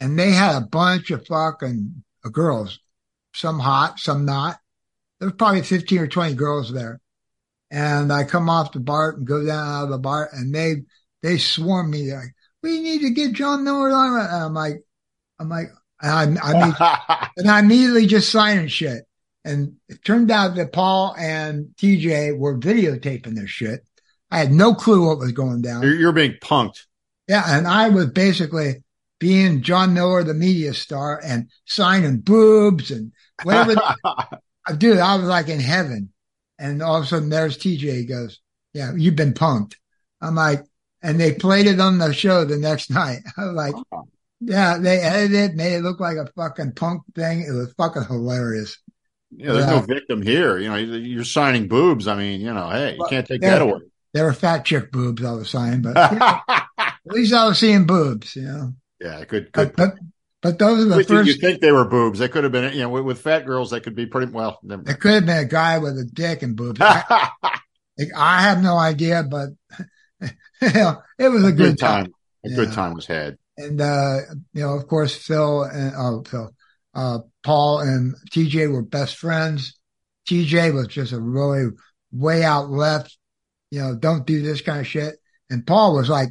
and 0.00 0.18
they 0.18 0.30
had 0.30 0.56
a 0.56 0.66
bunch 0.66 1.10
of 1.10 1.26
fucking 1.26 2.04
girls, 2.32 2.78
some 3.34 3.58
hot, 3.58 3.98
some 3.98 4.24
not. 4.24 4.58
There 5.18 5.28
was 5.28 5.36
probably 5.36 5.62
15 5.62 5.98
or 5.98 6.06
20 6.06 6.34
girls 6.34 6.72
there. 6.72 7.00
And 7.70 8.12
I 8.12 8.24
come 8.24 8.48
off 8.48 8.72
the 8.72 8.80
BART 8.80 9.18
and 9.18 9.26
go 9.26 9.44
down 9.44 9.68
out 9.68 9.84
of 9.84 9.90
the 9.90 9.98
BART 9.98 10.30
and 10.32 10.54
they, 10.54 10.76
they 11.22 11.38
swarm 11.38 11.90
me 11.90 12.06
They're 12.06 12.20
like, 12.20 12.34
we 12.62 12.80
need 12.80 13.02
to 13.02 13.10
get 13.10 13.32
John 13.32 13.64
Miller 13.64 13.90
on. 13.90 14.20
And 14.20 14.44
I'm 14.44 14.54
like, 14.54 14.82
I'm 15.38 15.48
like, 15.48 15.68
I, 16.00 16.24
I 16.42 17.28
and 17.36 17.50
I 17.50 17.60
immediately 17.60 18.06
just 18.06 18.30
signing 18.30 18.68
shit. 18.68 19.04
And 19.44 19.76
it 19.88 20.04
turned 20.04 20.30
out 20.30 20.56
that 20.56 20.72
Paul 20.72 21.14
and 21.18 21.68
TJ 21.76 22.36
were 22.36 22.58
videotaping 22.58 23.34
this 23.34 23.50
shit. 23.50 23.80
I 24.30 24.38
had 24.38 24.52
no 24.52 24.74
clue 24.74 25.06
what 25.06 25.18
was 25.18 25.32
going 25.32 25.62
down. 25.62 25.82
You're, 25.82 25.94
you're 25.94 26.12
being 26.12 26.34
punked. 26.42 26.84
Yeah, 27.28 27.44
and 27.46 27.66
I 27.66 27.88
was 27.88 28.06
basically 28.10 28.82
being 29.18 29.62
John 29.62 29.94
Miller, 29.94 30.22
the 30.22 30.34
media 30.34 30.74
star, 30.74 31.20
and 31.24 31.50
signing 31.66 32.18
boobs 32.18 32.90
and 32.90 33.12
whatever. 33.42 33.76
Uh, 34.68 34.74
dude, 34.74 34.98
I 34.98 35.16
was 35.16 35.26
like 35.26 35.48
in 35.48 35.60
heaven. 35.60 36.12
And 36.58 36.82
all 36.82 36.98
of 36.98 37.04
a 37.04 37.06
sudden, 37.06 37.30
there's 37.30 37.56
TJ. 37.56 38.00
He 38.00 38.04
goes, 38.04 38.38
"Yeah, 38.74 38.92
you've 38.94 39.16
been 39.16 39.32
punked." 39.32 39.76
I'm 40.20 40.34
like, 40.34 40.62
and 41.02 41.18
they 41.20 41.32
played 41.32 41.66
it 41.66 41.80
on 41.80 41.98
the 41.98 42.12
show 42.12 42.44
the 42.44 42.56
next 42.58 42.90
night. 43.02 43.20
I 43.36 43.44
was 43.46 43.54
like, 43.54 43.74
"Yeah, 44.40 44.78
they 44.78 44.98
edited 45.00 45.50
it, 45.52 45.56
made 45.56 45.74
it 45.74 45.82
look 45.82 46.00
like 46.00 46.16
a 46.16 46.30
fucking 46.36 46.72
punk 46.72 47.02
thing. 47.14 47.40
It 47.40 47.52
was 47.52 47.72
fucking 47.76 48.04
hilarious." 48.04 48.78
Yeah, 49.36 49.52
there's 49.52 49.66
Yeah. 49.66 49.70
no 49.72 49.80
victim 49.80 50.22
here. 50.22 50.58
You 50.58 50.68
know, 50.70 50.76
you're 50.76 51.24
signing 51.24 51.68
boobs. 51.68 52.08
I 52.08 52.16
mean, 52.16 52.40
you 52.40 52.52
know, 52.54 52.70
hey, 52.70 52.96
you 52.98 53.06
can't 53.10 53.26
take 53.26 53.42
that 53.42 53.60
away. 53.62 53.80
There 54.14 54.24
were 54.24 54.32
fat 54.32 54.64
chick 54.64 54.90
boobs 54.90 55.22
I 55.22 55.32
was 55.32 55.50
signing, 55.50 55.82
but 55.82 55.94
yeah, 55.96 56.40
at 56.78 56.94
least 57.06 57.34
I 57.34 57.46
was 57.46 57.58
seeing 57.58 57.86
boobs, 57.86 58.34
you 58.36 58.42
know. 58.42 58.72
Yeah, 59.00 59.24
good, 59.26 59.52
good. 59.52 59.76
But 59.76 59.76
but, 59.76 59.98
but 60.40 60.58
those 60.58 60.84
are 60.86 60.88
the 60.88 60.96
At 61.00 61.06
first. 61.06 61.28
you 61.28 61.34
think 61.34 61.60
they 61.60 61.72
were 61.72 61.84
boobs? 61.84 62.18
They 62.20 62.28
could 62.28 62.42
have 62.44 62.52
been. 62.52 62.72
You 62.72 62.80
know, 62.80 62.88
with, 62.88 63.04
with 63.04 63.20
fat 63.20 63.44
girls, 63.44 63.70
they 63.70 63.80
could 63.80 63.94
be 63.94 64.06
pretty 64.06 64.32
well. 64.32 64.58
never 64.62 64.82
It 64.90 64.98
could 64.98 65.12
have 65.12 65.26
been 65.26 65.36
a 65.38 65.44
guy 65.44 65.78
with 65.78 65.98
a 65.98 66.04
dick 66.04 66.42
and 66.42 66.56
boobs. 66.56 66.80
I, 66.80 67.28
I 68.16 68.40
have 68.42 68.62
no 68.62 68.78
idea, 68.78 69.24
but 69.28 69.50
know, 70.74 71.02
it 71.18 71.28
was 71.28 71.44
a, 71.44 71.48
A 71.48 71.52
good, 71.52 71.56
good 71.56 71.78
time. 71.78 72.04
time. 72.04 72.14
A 72.44 72.48
Yeah. 72.48 72.56
good 72.56 72.72
time 72.72 72.94
was 72.94 73.06
had. 73.06 73.36
And 73.56 73.80
uh, 73.80 74.18
you 74.52 74.62
know, 74.62 74.74
of 74.74 74.86
course, 74.86 75.14
Phil 75.16 75.62
and 75.64 75.92
oh, 75.96 76.22
Phil, 76.28 76.54
uh, 76.94 77.18
Paul 77.42 77.80
and 77.80 78.14
TJ 78.30 78.70
were 78.70 78.82
best 78.82 79.16
friends. 79.16 79.78
TJ 80.26 80.70
was 80.70 80.88
just 80.88 81.12
a 81.12 81.20
really 81.20 81.70
way 82.12 82.44
out 82.44 82.70
left. 82.70 83.16
You 83.70 83.80
know, 83.80 83.94
don't 83.96 84.26
do 84.26 84.42
this 84.42 84.60
kind 84.62 84.80
of 84.80 84.86
shit. 84.86 85.16
And 85.50 85.66
Paul 85.66 85.94
was 85.94 86.08
like, 86.08 86.28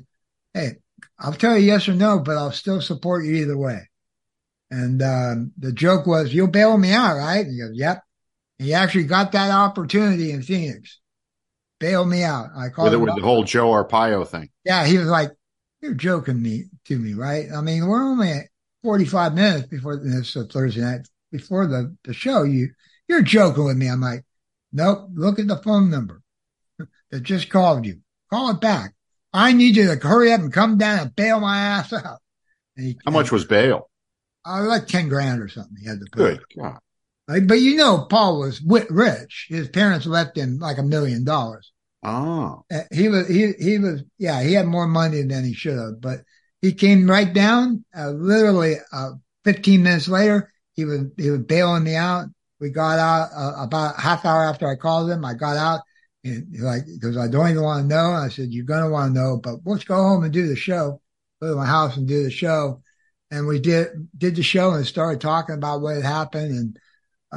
"Hey, 0.54 0.74
I'll 1.20 1.34
tell 1.34 1.58
you 1.58 1.66
yes 1.66 1.88
or 1.90 1.94
no, 1.96 2.20
but 2.20 2.38
I'll 2.38 2.52
still 2.52 2.82
support 2.82 3.26
you 3.26 3.36
either 3.36 3.58
way." 3.58 3.90
And 4.70 5.02
um, 5.02 5.52
the 5.58 5.72
joke 5.74 6.06
was, 6.08 6.34
"You'll 6.34 6.48
bail 6.48 6.78
me 6.78 6.92
out, 6.92 7.18
right?" 7.18 7.46
And 7.46 7.54
he 7.54 7.60
goes, 7.60 7.72
"Yep." 7.74 8.04
He 8.60 8.74
actually 8.74 9.06
got 9.06 9.34
that 9.34 9.52
opportunity 9.52 10.32
in 10.32 10.42
Phoenix. 10.44 11.00
Bail 11.80 12.06
me 12.06 12.24
out. 12.24 12.48
I 12.58 12.70
called 12.70 12.86
With, 12.92 12.94
it- 12.94 13.04
with 13.04 13.16
the 13.16 13.22
whole 13.22 13.44
Joe 13.44 13.70
Arpaio 13.72 14.28
thing. 14.28 14.50
Yeah, 14.66 14.86
he 14.86 14.98
was 14.98 15.08
like, 15.08 15.32
"You're 15.82 15.94
joking 15.94 16.42
me 16.42 16.66
to 16.86 16.98
me, 16.98 17.14
right?" 17.14 17.46
I 17.56 17.62
mean, 17.62 17.88
we're 17.88 18.02
only 18.04 18.32
at 18.32 18.48
45 18.84 19.34
minutes 19.36 19.68
before 19.68 19.96
this 19.98 20.36
Thursday 20.52 20.82
night 20.82 21.08
before 21.32 21.68
the 21.68 21.96
the 22.04 22.14
show. 22.14 22.44
You 22.44 22.70
you're 23.08 23.22
joking 23.22 23.66
with 23.66 23.78
me. 23.78 23.88
I'm 23.88 24.02
like, 24.02 24.26
"Nope. 24.74 25.10
Look 25.14 25.40
at 25.40 25.48
the 25.48 25.58
phone 25.58 25.90
number 25.92 26.22
that 27.12 27.22
just 27.24 27.50
called 27.50 27.86
you. 27.86 28.00
Call 28.32 28.52
it 28.52 28.62
back. 28.62 28.94
I 29.34 29.54
need 29.54 29.76
you 29.76 29.94
to 29.96 30.08
hurry 30.08 30.32
up 30.34 30.40
and 30.42 30.52
come 30.52 30.78
down 30.78 31.00
and 31.00 31.16
bail 31.16 31.40
my 31.40 31.58
ass 31.58 31.94
out." 31.94 32.20
And 32.76 32.88
he, 32.88 32.98
How 33.06 33.12
much 33.12 33.32
was 33.32 33.46
bail? 33.46 33.90
uh, 34.46 34.64
like 34.64 34.88
10 34.88 35.10
grand 35.10 35.42
or 35.42 35.48
something. 35.50 35.76
He 35.80 35.88
had 35.88 36.00
to 36.00 36.06
put. 36.12 36.18
Good 36.18 36.42
God. 36.60 36.80
Like, 37.28 37.48
but 37.48 37.60
you 37.60 37.76
know, 37.76 38.06
Paul 38.10 38.40
was 38.40 38.62
rich. 38.62 39.48
His 39.50 39.68
parents 39.70 40.06
left 40.06 40.38
him 40.38 40.60
like 40.60 40.78
a 40.78 40.84
million 40.84 41.24
dollars. 41.26 41.72
Oh, 42.04 42.64
Uh, 42.72 42.82
he 42.92 43.10
was 43.10 43.28
he 43.28 43.54
he 43.60 43.80
was 43.80 44.04
yeah 44.18 44.42
he 44.44 44.54
had 44.54 44.66
more 44.68 44.88
money 44.88 45.22
than 45.24 45.44
he 45.44 45.54
should 45.54 45.78
have 45.78 46.00
but 46.00 46.22
he 46.62 46.74
came 46.74 47.10
right 47.10 47.34
down 47.34 47.84
uh, 47.98 48.12
literally 48.12 48.76
uh, 48.92 49.12
15 49.44 49.84
minutes 49.84 50.08
later 50.08 50.52
he 50.74 50.86
was 50.86 51.02
he 51.18 51.30
was 51.30 51.40
bailing 51.42 51.84
me 51.84 51.96
out. 51.96 52.28
We 52.60 52.70
got 52.70 53.00
out 53.00 53.30
uh, 53.36 53.64
about 53.64 53.98
a 53.98 54.02
half 54.02 54.26
hour 54.26 54.44
after 54.44 54.68
i 54.68 54.76
called 54.76 55.10
him 55.10 55.24
i 55.26 55.34
got 55.34 55.58
out 55.58 55.82
and 56.24 56.48
like 56.60 56.84
because 56.86 57.18
i 57.18 57.28
don't 57.28 57.50
even 57.50 57.64
want 57.64 57.84
to 57.84 57.96
know. 57.96 58.14
And 58.14 58.26
i 58.26 58.30
said 58.30 58.50
you're 58.52 58.66
gonna 58.66 58.90
want 58.90 59.14
to 59.14 59.20
know 59.20 59.38
but 59.38 59.60
let's 59.66 59.84
go 59.84 59.96
home 59.96 60.24
and 60.24 60.34
do 60.34 60.48
the 60.48 60.56
show. 60.56 61.02
Go 61.42 61.50
to 61.52 61.56
my 61.56 61.66
house 61.66 61.98
and 61.98 62.08
do 62.08 62.24
the 62.24 62.32
show. 62.32 62.82
And 63.32 63.48
we 63.48 63.60
did 63.60 63.88
did 64.18 64.36
the 64.36 64.44
show 64.44 64.72
and 64.74 64.86
started 64.86 65.22
talking 65.22 65.56
about 65.56 65.82
what 65.82 65.96
had 65.96 66.06
happened 66.06 66.52
and 66.52 66.80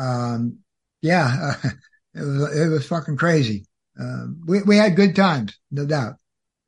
um 0.00 0.58
yeah 1.02 1.54
it 2.14 2.22
was 2.22 2.58
it 2.58 2.68
was 2.68 2.86
fucking 2.86 3.16
crazy 3.16 3.64
um, 4.00 4.40
we 4.46 4.62
we 4.62 4.76
had 4.76 4.96
good 4.96 5.14
times, 5.14 5.58
no 5.70 5.86
doubt. 5.86 6.14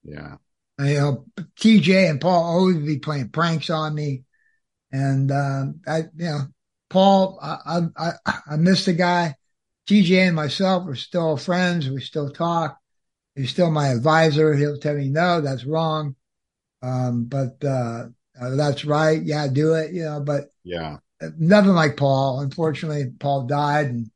yeah. 0.04 0.36
You 0.78 0.94
know, 0.94 1.26
TJ 1.56 2.10
and 2.10 2.20
Paul 2.20 2.42
always 2.44 2.78
be 2.78 2.98
playing 2.98 3.28
pranks 3.28 3.70
on 3.70 3.94
me, 3.94 4.24
and 4.90 5.30
um, 5.30 5.80
I, 5.86 5.98
you 6.16 6.26
know, 6.26 6.40
Paul, 6.90 7.38
I, 7.40 7.82
I 7.96 8.12
I 8.26 8.38
I 8.50 8.56
miss 8.56 8.84
the 8.84 8.92
guy. 8.92 9.36
TJ 9.88 10.26
and 10.28 10.36
myself 10.36 10.88
are 10.88 10.94
still 10.94 11.36
friends. 11.36 11.88
We 11.88 12.00
still 12.00 12.30
talk. 12.30 12.78
He's 13.34 13.50
still 13.50 13.70
my 13.70 13.88
advisor. 13.88 14.54
He'll 14.54 14.78
tell 14.78 14.94
me 14.94 15.08
no, 15.08 15.40
that's 15.40 15.64
wrong, 15.64 16.16
um, 16.82 17.24
but 17.24 17.62
uh, 17.64 18.06
uh, 18.40 18.50
that's 18.56 18.84
right. 18.84 19.22
Yeah, 19.22 19.46
do 19.48 19.74
it. 19.74 19.92
You 19.92 20.04
know, 20.04 20.20
but 20.20 20.50
Yeah. 20.64 20.98
Nothing 21.38 21.72
like 21.72 21.96
Paul. 21.96 22.40
Unfortunately, 22.40 23.12
Paul 23.18 23.46
died, 23.46 23.86
and 23.86 24.10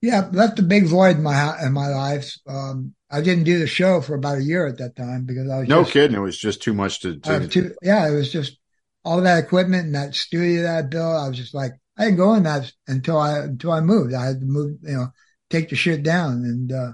yeah, 0.00 0.28
left 0.32 0.58
a 0.58 0.62
big 0.62 0.86
void 0.86 1.16
in 1.16 1.22
my 1.22 1.62
in 1.62 1.72
my 1.72 1.88
life. 1.88 2.36
Um, 2.46 2.94
I 3.10 3.20
didn't 3.20 3.44
do 3.44 3.58
the 3.58 3.66
show 3.66 4.00
for 4.00 4.14
about 4.14 4.38
a 4.38 4.44
year 4.44 4.66
at 4.66 4.78
that 4.78 4.96
time 4.96 5.24
because 5.24 5.48
I 5.48 5.60
was 5.60 5.68
No 5.68 5.82
just, 5.82 5.92
kidding. 5.92 6.16
It 6.16 6.20
was 6.20 6.38
just 6.38 6.62
too 6.62 6.74
much 6.74 7.00
to. 7.00 7.18
To 7.18 7.48
too, 7.48 7.74
yeah, 7.82 8.08
it 8.08 8.14
was 8.14 8.30
just 8.30 8.58
all 9.04 9.20
that 9.20 9.42
equipment 9.42 9.86
and 9.86 9.94
that 9.94 10.14
studio 10.14 10.62
that 10.62 10.78
I 10.78 10.82
built. 10.82 11.16
I 11.16 11.28
was 11.28 11.36
just 11.36 11.54
like, 11.54 11.72
I 11.96 12.04
didn't 12.04 12.18
go 12.18 12.34
in 12.34 12.42
that 12.44 12.70
until 12.86 13.18
I 13.18 13.38
until 13.40 13.72
I 13.72 13.80
moved. 13.80 14.14
I 14.14 14.26
had 14.26 14.40
to 14.40 14.46
move, 14.46 14.78
you 14.82 14.94
know, 14.94 15.08
take 15.50 15.70
the 15.70 15.76
shit 15.76 16.02
down, 16.02 16.44
and 16.44 16.72
uh, 16.72 16.92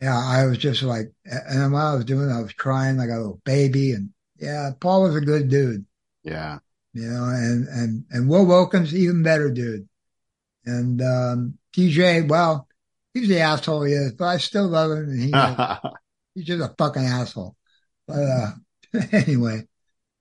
yeah, 0.00 0.18
I 0.18 0.46
was 0.46 0.58
just 0.58 0.82
like, 0.82 1.12
and 1.24 1.72
while 1.72 1.92
I 1.92 1.96
was 1.96 2.04
doing, 2.04 2.28
it, 2.28 2.32
I 2.32 2.42
was 2.42 2.52
crying 2.52 2.96
like 2.96 3.10
a 3.10 3.16
little 3.16 3.40
baby, 3.44 3.92
and 3.92 4.10
yeah, 4.36 4.70
Paul 4.80 5.04
was 5.04 5.16
a 5.16 5.20
good 5.20 5.48
dude 5.48 5.86
yeah. 6.22 6.58
You 6.92 7.08
know, 7.08 7.24
and 7.24 7.66
and 7.68 8.04
and 8.10 8.28
Will 8.28 8.44
Wilkins, 8.44 8.94
even 8.94 9.22
better 9.22 9.50
dude, 9.50 9.88
and 10.64 11.00
um, 11.00 11.58
TJ, 11.74 12.28
well, 12.28 12.68
he's 13.14 13.28
the 13.28 13.40
asshole 13.40 13.84
he 13.84 13.94
is, 13.94 14.12
but 14.12 14.26
I 14.26 14.36
still 14.36 14.68
love 14.68 14.90
him, 14.90 15.08
and 15.08 15.20
he, 15.20 15.32
he's 16.34 16.44
just 16.44 16.70
a 16.70 16.74
fucking 16.76 17.04
asshole. 17.04 17.56
But 18.06 18.18
uh, 18.18 18.50
anyway, 19.12 19.62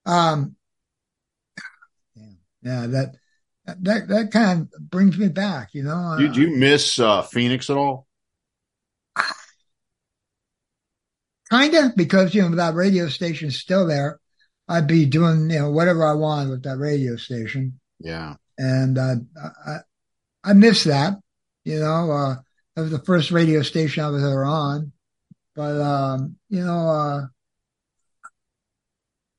um, 0.05 0.55
yeah, 2.61 2.87
that 2.87 3.15
that 3.65 4.07
that 4.07 4.31
kind 4.31 4.61
of 4.61 4.89
brings 4.89 5.17
me 5.17 5.27
back, 5.27 5.73
you 5.73 5.83
know. 5.83 6.15
Did 6.17 6.37
you 6.37 6.55
miss 6.55 6.99
uh, 6.99 7.21
Phoenix 7.23 7.69
at 7.69 7.75
all? 7.77 8.07
kind 11.49 11.73
of 11.73 11.97
because 11.97 12.33
you 12.33 12.43
know 12.43 12.55
that 12.55 12.75
radio 12.75 13.09
station's 13.09 13.59
still 13.59 13.85
there. 13.87 14.20
I'd 14.71 14.87
be 14.87 15.05
doing 15.05 15.49
you 15.49 15.59
know 15.59 15.71
whatever 15.71 16.05
I 16.05 16.13
wanted 16.13 16.49
with 16.49 16.63
that 16.63 16.77
radio 16.77 17.17
station. 17.17 17.79
Yeah. 17.99 18.35
and 18.57 18.97
uh, 18.97 19.15
I 19.65 19.77
I 20.43 20.53
miss 20.53 20.85
that. 20.85 21.19
You 21.65 21.79
know, 21.79 22.11
uh, 22.11 22.35
that 22.75 22.81
was 22.81 22.91
the 22.91 23.03
first 23.03 23.31
radio 23.31 23.61
station 23.61 24.03
I 24.03 24.09
was 24.09 24.23
ever 24.23 24.45
on. 24.45 24.93
But 25.55 25.81
um, 25.81 26.37
you 26.49 26.63
know, 26.63 26.89
uh, 26.89 27.21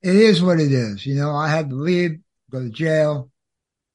it 0.02 0.14
is 0.14 0.42
what 0.42 0.60
it 0.60 0.72
is. 0.72 1.06
You 1.06 1.14
know, 1.14 1.34
I 1.34 1.48
had 1.48 1.70
to 1.70 1.76
leave, 1.76 2.20
go 2.50 2.60
to 2.60 2.68
jail, 2.68 3.30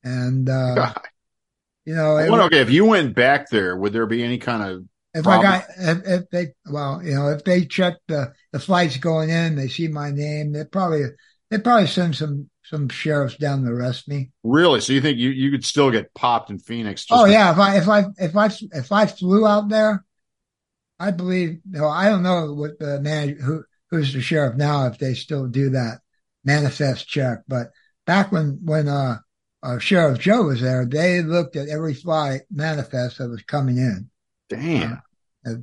and 0.04 0.50
uh, 0.50 0.94
you 1.86 1.96
know, 1.96 2.18
okay, 2.18 2.62
if 2.62 2.72
you 2.72 2.86
went 2.86 3.16
back 3.16 3.50
there, 3.50 3.78
would 3.78 3.94
there 3.94 4.08
be 4.08 4.24
any 4.24 4.40
kind 4.40 4.64
of 4.64 4.86
if 5.18 5.24
problem? 5.24 5.48
I 5.48 5.60
got 5.60 5.66
if, 5.78 6.08
if 6.08 6.30
they 6.30 6.48
well, 6.66 7.02
you 7.04 7.16
know, 7.16 7.30
if 7.30 7.44
they 7.44 7.66
check 7.66 7.96
the 8.08 8.34
the 8.52 8.60
flights 8.60 8.98
going 8.98 9.30
in, 9.30 9.56
they 9.56 9.68
see 9.68 9.88
my 9.88 10.12
name, 10.12 10.54
they 10.54 10.66
probably 10.66 11.06
they 11.50 11.60
probably 11.60 11.88
send 11.88 12.16
some 12.16 12.50
some 12.64 12.90
sheriffs 12.90 13.38
down 13.38 13.64
to 13.64 13.72
arrest 13.72 14.08
me. 14.08 14.32
really? 14.44 14.82
So 14.82 14.92
you 14.92 15.02
think 15.02 15.18
you, 15.18 15.30
you 15.30 15.52
could 15.52 15.64
still 15.64 15.90
get 15.90 16.14
popped 16.14 16.50
in 16.50 16.60
Phoenix? 16.60 17.06
Just 17.06 17.20
Oh 17.20 17.26
yeah, 17.26 17.52
if 17.52 17.58
I 17.58 17.78
if 17.78 17.88
I 17.88 18.06
if 18.18 18.36
I 18.36 18.50
if 18.78 18.92
I 18.92 19.06
flew 19.06 19.48
out 19.48 19.70
there, 19.70 20.04
I 21.00 21.12
believe. 21.12 21.60
You 21.70 21.80
know, 21.80 21.88
I 21.88 22.10
don't 22.10 22.24
know 22.24 22.54
what 22.54 22.80
the 22.80 23.00
man 23.00 23.38
who 23.38 23.64
who's 23.90 24.14
the 24.14 24.22
sheriff 24.22 24.56
now 24.56 24.88
if 24.88 24.98
they 24.98 25.14
still 25.14 25.48
do 25.48 25.72
that 25.72 26.00
manifest 26.44 27.08
check, 27.08 27.40
but 27.48 27.72
back 28.06 28.32
when 28.32 28.60
when 28.64 28.88
uh, 28.88 29.18
uh 29.64 29.80
Sheriff 29.80 30.20
Joe 30.20 30.44
was 30.44 30.62
there, 30.62 30.86
they 30.86 31.22
looked 31.22 31.56
at 31.56 31.70
every 31.70 31.94
flight 31.94 32.42
manifest 32.52 33.18
that 33.18 33.30
was 33.30 33.44
coming 33.44 33.78
in. 33.78 34.10
Damn. 34.50 35.02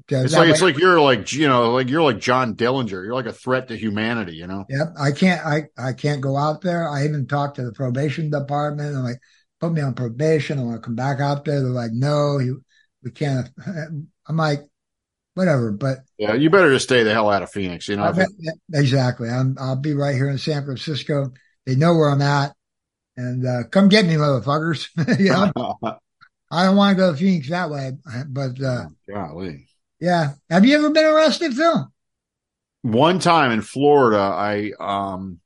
It's 0.08 0.34
like 0.34 0.48
it's 0.48 0.62
like 0.62 0.78
you're 0.78 1.00
like 1.00 1.32
you 1.32 1.48
know 1.48 1.72
like 1.72 1.88
you're 1.88 2.02
like 2.02 2.18
John 2.18 2.54
Dillinger. 2.54 3.04
You're 3.04 3.14
like 3.14 3.26
a 3.26 3.32
threat 3.32 3.68
to 3.68 3.76
humanity. 3.76 4.36
You 4.36 4.46
know. 4.46 4.64
Yep, 4.68 4.94
I 4.98 5.12
can't. 5.12 5.46
I 5.46 5.64
I 5.76 5.92
can't 5.92 6.20
go 6.20 6.36
out 6.36 6.62
there. 6.62 6.88
I 6.88 7.04
even 7.04 7.26
talked 7.26 7.56
to 7.56 7.64
the 7.64 7.72
probation 7.72 8.30
department. 8.30 8.96
I'm 8.96 9.02
like, 9.02 9.18
put 9.60 9.72
me 9.72 9.80
on 9.80 9.94
probation. 9.94 10.58
I 10.58 10.62
want 10.62 10.76
to 10.76 10.86
come 10.86 10.94
back 10.94 11.20
out 11.20 11.44
there. 11.44 11.60
They're 11.60 11.70
like, 11.70 11.92
no, 11.92 12.38
you, 12.38 12.62
we 13.02 13.10
can't. 13.10 13.48
I'm 14.28 14.36
like, 14.36 14.60
whatever. 15.34 15.72
But 15.72 15.98
Yeah, 16.18 16.34
you 16.34 16.50
better 16.50 16.72
just 16.72 16.84
stay 16.84 17.02
the 17.02 17.12
hell 17.12 17.30
out 17.30 17.42
of 17.42 17.50
Phoenix. 17.50 17.88
You 17.88 17.96
know, 17.96 18.04
I 18.04 18.12
bet- 18.12 18.28
it- 18.38 18.60
exactly. 18.72 19.28
I'm, 19.28 19.56
I'll 19.58 19.76
be 19.76 19.94
right 19.94 20.14
here 20.14 20.30
in 20.30 20.38
San 20.38 20.64
Francisco. 20.64 21.32
They 21.66 21.76
know 21.76 21.94
where 21.94 22.10
I'm 22.10 22.22
at, 22.22 22.54
and 23.16 23.46
uh, 23.46 23.68
come 23.70 23.88
get 23.88 24.06
me, 24.06 24.14
motherfuckers. 24.14 24.88
know, 25.56 25.78
I 26.50 26.64
don't 26.64 26.76
want 26.76 26.96
to 26.96 27.00
go 27.00 27.12
to 27.12 27.16
Phoenix 27.16 27.48
that 27.48 27.70
way, 27.70 27.92
but 28.28 28.62
uh, 28.62 28.86
golly. 29.08 29.66
Yeah. 30.00 30.34
Have 30.50 30.64
you 30.64 30.76
ever 30.76 30.90
been 30.90 31.04
arrested, 31.04 31.54
Phil? 31.54 31.90
one 32.82 33.18
time 33.18 33.50
in 33.50 33.62
Florida, 33.62 34.18
I 34.18 34.72
um 34.78 35.40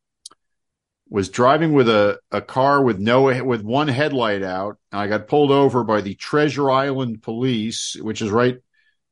was 1.11 1.31
driving 1.31 1.73
with 1.73 1.89
a, 1.89 2.19
a 2.31 2.43
car 2.43 2.83
with 2.83 2.99
no 2.99 3.23
with 3.45 3.62
one 3.62 3.89
headlight 3.89 4.43
out. 4.43 4.77
And 4.93 5.01
I 5.01 5.07
got 5.07 5.29
pulled 5.29 5.51
over 5.51 5.85
by 5.85 6.01
the 6.01 6.15
Treasure 6.15 6.70
Island 6.70 7.23
Police, 7.23 7.97
which 8.01 8.20
is 8.20 8.31
right 8.31 8.59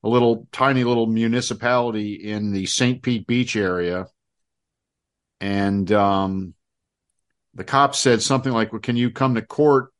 a 0.03 0.09
little 0.09 0.47
tiny 0.53 0.85
little 0.85 1.07
municipality 1.07 2.15
in 2.15 2.53
the 2.53 2.67
St. 2.67 3.03
Pete 3.03 3.27
Beach 3.27 3.57
area. 3.57 4.07
And 5.41 5.91
um 5.93 6.55
the 7.55 7.65
cops 7.65 7.99
said 7.99 8.21
something 8.23 8.53
like, 8.53 8.73
well, 8.73 8.81
"Can 8.81 8.97
you 8.97 9.11
come 9.11 9.35
to 9.35 9.43
court?" 9.43 9.91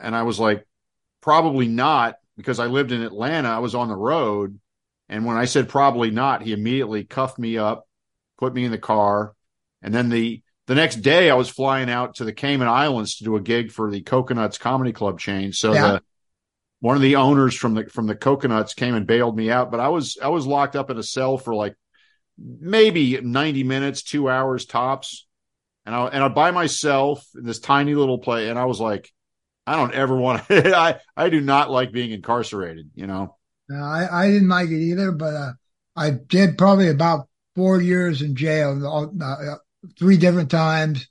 And 0.00 0.16
I 0.16 0.22
was 0.24 0.40
like, 0.40 0.66
"Probably 1.20 1.68
not," 1.68 2.16
because 2.36 2.58
I 2.58 2.66
lived 2.66 2.92
in 2.92 3.02
Atlanta. 3.02 3.48
I 3.48 3.58
was 3.58 3.74
on 3.74 3.88
the 3.88 3.96
road. 3.96 4.58
And 5.08 5.26
when 5.26 5.36
I 5.36 5.44
said 5.44 5.68
probably 5.68 6.10
not, 6.10 6.42
he 6.42 6.52
immediately 6.52 7.04
cuffed 7.04 7.38
me 7.38 7.58
up, 7.58 7.86
put 8.38 8.54
me 8.54 8.64
in 8.64 8.70
the 8.70 8.78
car. 8.78 9.34
And 9.82 9.94
then 9.94 10.08
the 10.08 10.42
the 10.66 10.74
next 10.74 10.96
day 10.96 11.28
I 11.28 11.34
was 11.34 11.48
flying 11.48 11.90
out 11.90 12.14
to 12.16 12.24
the 12.24 12.32
Cayman 12.32 12.68
Islands 12.68 13.16
to 13.16 13.24
do 13.24 13.36
a 13.36 13.40
gig 13.40 13.72
for 13.72 13.90
the 13.90 14.00
Coconuts 14.00 14.58
Comedy 14.58 14.92
Club 14.92 15.18
chain. 15.18 15.52
So 15.52 15.74
Yeah. 15.74 15.92
the 15.92 16.02
one 16.80 16.96
of 16.96 17.02
the 17.02 17.16
owners 17.16 17.54
from 17.54 17.74
the 17.74 17.86
from 17.86 18.06
the 18.06 18.14
Coconuts 18.14 18.74
came 18.74 18.94
and 18.94 19.06
bailed 19.06 19.36
me 19.36 19.50
out, 19.50 19.70
but 19.70 19.80
I 19.80 19.88
was 19.88 20.18
I 20.22 20.28
was 20.28 20.46
locked 20.46 20.76
up 20.76 20.90
in 20.90 20.98
a 20.98 21.02
cell 21.02 21.38
for 21.38 21.54
like 21.54 21.76
maybe 22.38 23.20
90 23.20 23.64
minutes, 23.64 24.02
2 24.02 24.28
hours 24.28 24.66
tops. 24.66 25.26
And 25.84 25.94
I 25.94 26.06
and 26.06 26.24
I 26.24 26.28
by 26.28 26.50
myself 26.52 27.26
in 27.34 27.44
this 27.44 27.60
tiny 27.60 27.94
little 27.94 28.18
play 28.18 28.48
and 28.48 28.58
I 28.58 28.64
was 28.64 28.80
like 28.80 29.12
I 29.66 29.76
don't 29.76 29.94
ever 29.94 30.16
want 30.16 30.46
to 30.48 30.76
I 30.76 31.00
I 31.16 31.28
do 31.28 31.40
not 31.40 31.70
like 31.70 31.92
being 31.92 32.12
incarcerated, 32.12 32.90
you 32.94 33.06
know. 33.06 33.36
No, 33.68 33.76
I, 33.82 34.24
I 34.24 34.30
didn't 34.30 34.48
like 34.48 34.68
it 34.68 34.80
either, 34.80 35.12
but 35.12 35.34
uh, 35.34 35.52
I 35.96 36.10
did 36.10 36.58
probably 36.58 36.88
about 36.88 37.28
four 37.54 37.80
years 37.80 38.22
in 38.22 38.36
jail, 38.36 38.84
all, 38.86 39.12
uh, 39.22 39.56
three 39.98 40.16
different 40.16 40.50
times. 40.50 41.08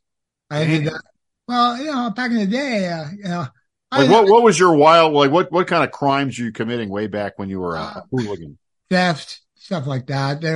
I 0.50 0.64
ended 0.64 0.88
up, 0.88 1.02
well, 1.48 1.78
you 1.78 1.86
know, 1.86 2.10
back 2.12 2.32
in 2.32 2.38
the 2.38 2.48
day, 2.48 2.88
uh, 2.90 3.06
you 3.12 3.24
know, 3.24 3.48
I, 3.92 4.04
Like 4.04 4.10
what 4.10 4.28
what 4.28 4.44
was 4.44 4.58
your 4.60 4.76
wild 4.76 5.14
like 5.14 5.32
what 5.32 5.52
what 5.52 5.68
kind 5.68 5.84
of 5.84 5.92
crimes 5.92 6.38
were 6.40 6.46
you 6.46 6.52
committing 6.52 6.90
way 6.90 7.08
back 7.08 7.38
when 7.38 7.50
you 7.50 7.60
were 7.60 7.76
a, 7.78 7.92
a 7.96 8.04
hooligan? 8.12 8.58
theft, 8.90 9.42
stuff 9.56 9.88
like 9.88 10.08
that. 10.08 10.42
They, 10.42 10.52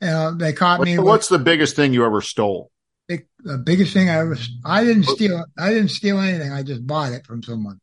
you 0.00 0.08
know, 0.12 0.34
they 0.34 0.52
caught 0.52 0.80
What's 0.80 0.84
me. 0.84 0.96
the, 0.96 1.02
with 1.02 1.06
what's 1.06 1.28
the 1.28 1.38
biggest 1.38 1.76
thing 1.76 1.92
you 1.92 2.04
ever 2.04 2.20
stole? 2.20 2.70
Big, 3.08 3.26
the 3.40 3.58
biggest 3.58 3.92
thing 3.92 4.08
I 4.08 4.18
ever, 4.18 4.36
I 4.64 4.84
didn't 4.84 5.04
steal, 5.04 5.44
I 5.58 5.70
didn't 5.70 5.90
steal 5.90 6.18
anything. 6.20 6.52
I 6.52 6.62
just 6.62 6.86
bought 6.86 7.12
it 7.12 7.26
from 7.26 7.42
someone. 7.42 7.80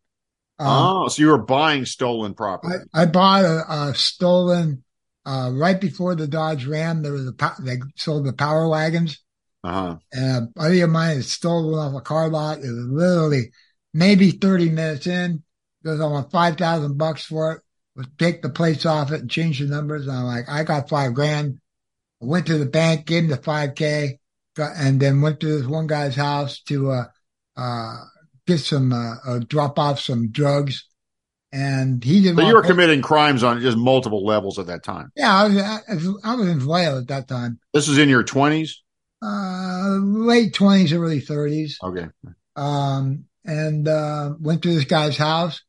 Um, 0.60 0.68
oh, 0.70 1.08
so 1.08 1.22
you 1.22 1.30
were 1.30 1.38
buying 1.40 1.86
stolen 1.86 2.34
property. 2.34 2.84
I, 2.94 3.04
I 3.04 3.06
bought 3.06 3.44
a, 3.44 3.66
a 3.90 3.96
stolen 3.96 4.84
uh, 5.26 5.50
right 5.54 5.80
before 5.80 6.16
the 6.16 6.28
Dodge 6.28 6.66
Ram. 6.66 7.02
There 7.02 7.14
was 7.14 7.28
a 7.28 7.56
they 7.62 7.78
sold 7.96 8.26
the 8.26 8.34
power 8.34 8.68
wagons, 8.68 9.24
Uh-huh. 9.64 9.98
and 10.12 10.38
a 10.38 10.42
buddy 10.56 10.82
of 10.82 10.90
mine 10.90 11.16
had 11.16 11.26
stolen 11.26 11.78
off 11.80 11.96
a 12.00 12.02
car 12.02 12.30
lot. 12.30 12.60
It 12.60 12.72
was 12.72 12.88
literally 12.90 13.52
maybe 13.94 14.32
thirty 14.32 14.70
minutes 14.70 15.08
in. 15.08 15.44
Goes, 15.84 16.00
I 16.00 16.06
want 16.06 16.32
five 16.32 16.58
thousand 16.58 16.98
bucks 16.98 17.26
for 17.26 17.54
it. 17.54 17.62
Was 17.96 18.08
take 18.20 18.42
the 18.42 18.50
plates 18.50 18.86
off 18.86 19.12
it 19.12 19.22
and 19.22 19.30
change 19.30 19.60
the 19.60 19.66
numbers. 19.66 20.08
And 20.08 20.16
I'm 20.16 20.26
like, 20.26 20.48
I 20.48 20.64
got 20.64 20.90
five 20.90 21.14
grand. 21.14 21.60
I 22.22 22.26
went 22.26 22.46
to 22.48 22.58
the 22.60 22.68
bank, 22.68 23.06
gave 23.06 23.24
him 23.24 23.30
the 23.30 23.38
five 23.38 23.74
k, 23.76 24.20
and 24.62 25.00
then 25.00 25.22
went 25.22 25.40
to 25.42 25.60
this 25.60 25.68
one 25.68 25.88
guy's 25.88 26.16
house 26.16 26.62
to 26.64 26.92
uh, 26.92 27.06
uh, 27.58 27.98
get 28.48 28.60
some 28.60 28.94
uh, 28.94 29.16
uh, 29.26 29.40
drop 29.40 29.80
off 29.80 30.00
some 30.00 30.32
drugs. 30.32 30.88
And 31.54 32.02
he 32.02 32.22
didn't. 32.22 32.38
So 32.38 32.48
you 32.48 32.56
were 32.56 32.62
committing 32.62 33.02
crimes 33.02 33.44
on 33.44 33.60
just 33.60 33.76
multiple 33.76 34.26
levels 34.26 34.58
at 34.58 34.68
that 34.68 34.84
time. 34.84 35.12
Yeah, 35.18 35.36
I 35.36 35.48
was, 35.48 35.58
I 35.58 35.80
I 36.32 36.36
was 36.36 36.48
in 36.48 36.60
Vallejo 36.60 37.00
at 37.00 37.08
that 37.10 37.28
time. 37.28 37.60
This 37.74 37.90
was 37.90 37.98
in 37.98 38.08
your 38.08 38.24
twenties? 38.24 38.82
Uh, 39.22 39.98
late 40.02 40.54
twenties, 40.54 40.94
early 40.94 41.20
thirties. 41.20 41.78
Okay. 41.84 42.08
Um, 42.56 43.26
and, 43.44 43.88
uh, 43.88 44.34
went 44.40 44.64
to 44.64 44.74
this 44.74 44.86
guy's 44.86 45.18
house 45.18 45.62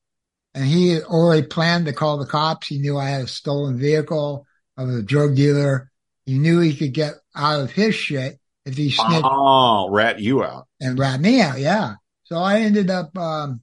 and 0.55 0.65
he 0.65 0.91
had 0.91 1.05
already 1.05 1.47
planned 1.47 1.87
to 1.87 1.93
call 1.93 2.19
the 2.19 2.27
cops. 2.27 2.67
He 2.67 2.79
knew 2.79 2.97
I 2.99 3.09
had 3.09 3.23
a 3.23 3.29
stolen 3.29 3.79
vehicle. 3.79 4.47
I 4.77 4.85
was 4.85 4.97
a 4.97 5.03
drug 5.03 5.35
dealer. 5.35 5.91
He 6.27 6.39
knew 6.39 6.61
he 6.61 6.77
could 6.77 6.93
get 6.93 7.15
out 7.35 7.61
of 7.61 7.73
his 7.73 7.95
shit 7.95 8.39
if 8.65 8.77
he 8.77 8.91
snitched 8.91 9.23
Oh, 9.25 9.89
rat 9.91 10.21
you 10.21 10.45
out. 10.45 10.67
and 10.81 10.99
rat 10.99 11.21
me 11.21 11.41
out. 11.41 11.59
Yeah. 11.59 11.95
So 12.25 12.37
I 12.37 12.61
ended 12.61 12.91
up, 12.91 13.17
um, 13.19 13.63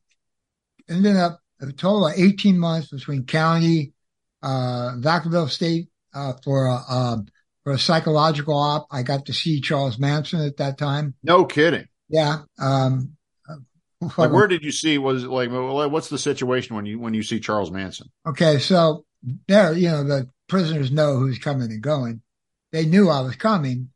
ended 0.90 1.16
up 1.16 1.40
a 1.62 1.72
total 1.72 2.08
of 2.08 2.14
18 2.18 2.58
months 2.58 2.90
between 2.90 3.26
county, 3.26 3.94
uh, 4.44 4.96
Vacaville 4.98 5.50
State, 5.50 5.90
uh, 6.14 6.34
for 6.44 6.66
a, 6.68 6.80
um, 6.90 7.28
for 7.64 7.74
a 7.74 7.80
psychological 7.80 8.58
op. 8.58 8.88
I 8.92 9.04
got 9.04 9.26
to 9.28 9.34
see 9.34 9.62
Charles 9.62 10.00
Manson 10.00 10.42
at 10.42 10.58
that 10.58 10.78
time. 10.78 11.16
No 11.24 11.46
kidding. 11.46 11.88
Yeah. 12.10 12.40
Um, 12.60 13.16
Like 14.18 14.32
where 14.32 14.48
did 14.48 14.64
you 14.64 14.72
see 14.72 14.98
was 14.98 15.26
it 15.26 15.30
like 15.30 15.50
what's 15.52 16.08
the 16.08 16.18
situation 16.18 16.78
when 16.78 16.86
you 16.86 16.98
when 17.00 17.14
you 17.14 17.22
see 17.22 17.42
Charles 17.42 17.70
Manson? 17.70 18.08
Okay, 18.26 18.58
so 18.60 19.04
there, 19.50 19.74
you 19.74 19.90
know, 19.90 20.06
the 20.06 20.30
prisoners 20.48 20.90
know 20.90 21.18
who's 21.18 21.38
coming 21.38 21.70
and 21.70 21.82
going. 21.82 22.22
They 22.72 22.86
knew 22.86 23.10
I 23.10 23.20
was 23.20 23.36
coming. 23.36 23.90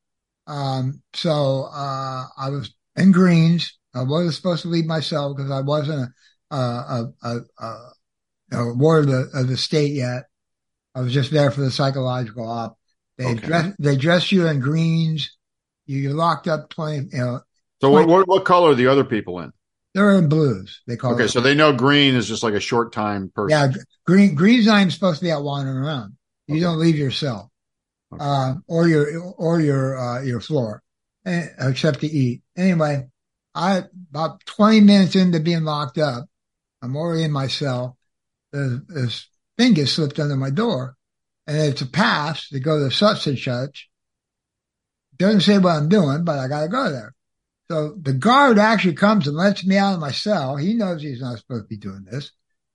Um, 0.48 1.02
so 1.14 1.70
uh, 1.74 2.26
I 2.38 2.50
was 2.50 2.74
in 2.96 3.12
Greens. 3.12 3.78
I 3.96 4.04
wasn't 4.04 4.34
supposed 4.36 4.64
to 4.64 4.70
leave 4.70 4.86
myself 4.86 5.38
because 5.38 5.52
I 5.52 5.62
wasn't 5.62 6.12
a, 6.52 6.56
a, 6.56 7.14
a, 7.24 7.40
a, 7.60 7.80
a 8.54 8.74
ward 8.74 9.06
of 9.06 9.12
the, 9.12 9.40
of 9.40 9.48
the 9.48 9.58
state 9.58 9.94
yet. 9.94 10.24
I 10.96 11.02
was 11.02 11.14
just 11.14 11.32
there 11.32 11.52
for 11.52 11.62
the 11.62 11.72
psychological 11.72 12.48
op. 12.48 12.78
They 13.18 13.26
Okay. 13.30 13.48
dress 13.48 13.76
they 13.80 13.96
dress 13.96 14.32
you 14.32 14.48
in 14.48 14.60
greens. 14.60 15.38
You 15.86 16.02
get 16.04 16.16
locked 16.16 16.48
up 16.48 16.70
twenty. 16.70 17.08
You 17.12 17.18
know, 17.24 17.42
So 17.82 17.90
what, 17.90 18.08
what 18.08 18.28
what 18.28 18.46
color 18.46 18.72
are 18.72 18.76
the 18.76 18.88
other 18.88 19.04
people 19.04 19.40
in? 19.40 19.52
they're 19.94 20.18
in 20.18 20.30
blues. 20.30 20.82
They 20.88 20.98
call 20.98 21.14
Okay, 21.14 21.26
it. 21.26 21.30
so 21.30 21.42
they 21.42 21.54
know 21.56 21.74
green 21.74 22.16
is 22.16 22.28
just 22.28 22.44
like 22.44 22.54
a 22.54 22.60
short 22.60 22.92
time 22.94 23.32
person. 23.36 23.72
Yeah, 23.72 23.82
green 24.06 24.36
green's 24.36 24.68
even 24.68 24.90
supposed 24.92 25.20
to 25.20 25.26
be 25.26 25.32
out 25.32 25.44
wandering 25.44 25.78
around. 25.78 26.18
You 26.48 26.60
don't 26.60 26.80
leave 26.80 26.98
your 26.98 27.12
cell, 27.12 27.52
uh, 28.20 28.56
or 28.68 28.88
your 28.88 29.20
or 29.38 29.60
your 29.60 29.98
uh, 29.98 30.22
your 30.22 30.40
floor, 30.40 30.82
eh, 31.26 31.48
except 31.60 32.02
to 32.02 32.08
eat. 32.08 32.42
Anyway, 32.58 33.08
I 33.54 33.84
about 34.10 34.46
twenty 34.46 34.82
minutes 34.82 35.16
into 35.16 35.40
being 35.40 35.64
locked 35.64 35.98
up, 35.98 36.26
I'm 36.82 36.96
already 36.96 37.24
in 37.24 37.32
my 37.32 37.48
cell. 37.48 37.98
This, 38.52 38.80
this 38.88 39.28
thing 39.58 39.74
gets 39.74 39.94
slipped 39.94 40.20
under 40.20 40.36
my 40.36 40.50
door, 40.50 40.96
and 41.48 41.58
it's 41.58 41.82
a 41.82 41.88
pass 41.88 42.50
to 42.50 42.60
go 42.60 42.80
to 42.80 42.92
such 42.94 43.28
and 43.28 43.38
such. 43.38 43.90
Doesn't 45.18 45.42
say 45.42 45.58
what 45.60 45.76
I'm 45.76 45.90
doing, 45.90 46.24
but 46.24 46.40
I 46.40 46.48
got 46.48 46.62
to 46.62 46.68
go 46.68 46.92
there. 46.92 47.14
So 47.70 47.96
the 48.02 48.14
guard 48.14 48.60
actually 48.60 48.96
comes 48.96 49.28
and 49.28 49.38
lets 49.38 49.66
me 49.66 49.78
out 49.78 49.94
of 49.94 50.00
my 50.00 50.12
cell. 50.12 50.58
He 50.58 50.74
knows 50.74 51.02
he's 51.02 51.22
not 51.22 51.40
supposed 51.40 51.64
to 51.64 51.68
be 51.68 51.78
doing 51.78 52.06
this, 52.10 52.32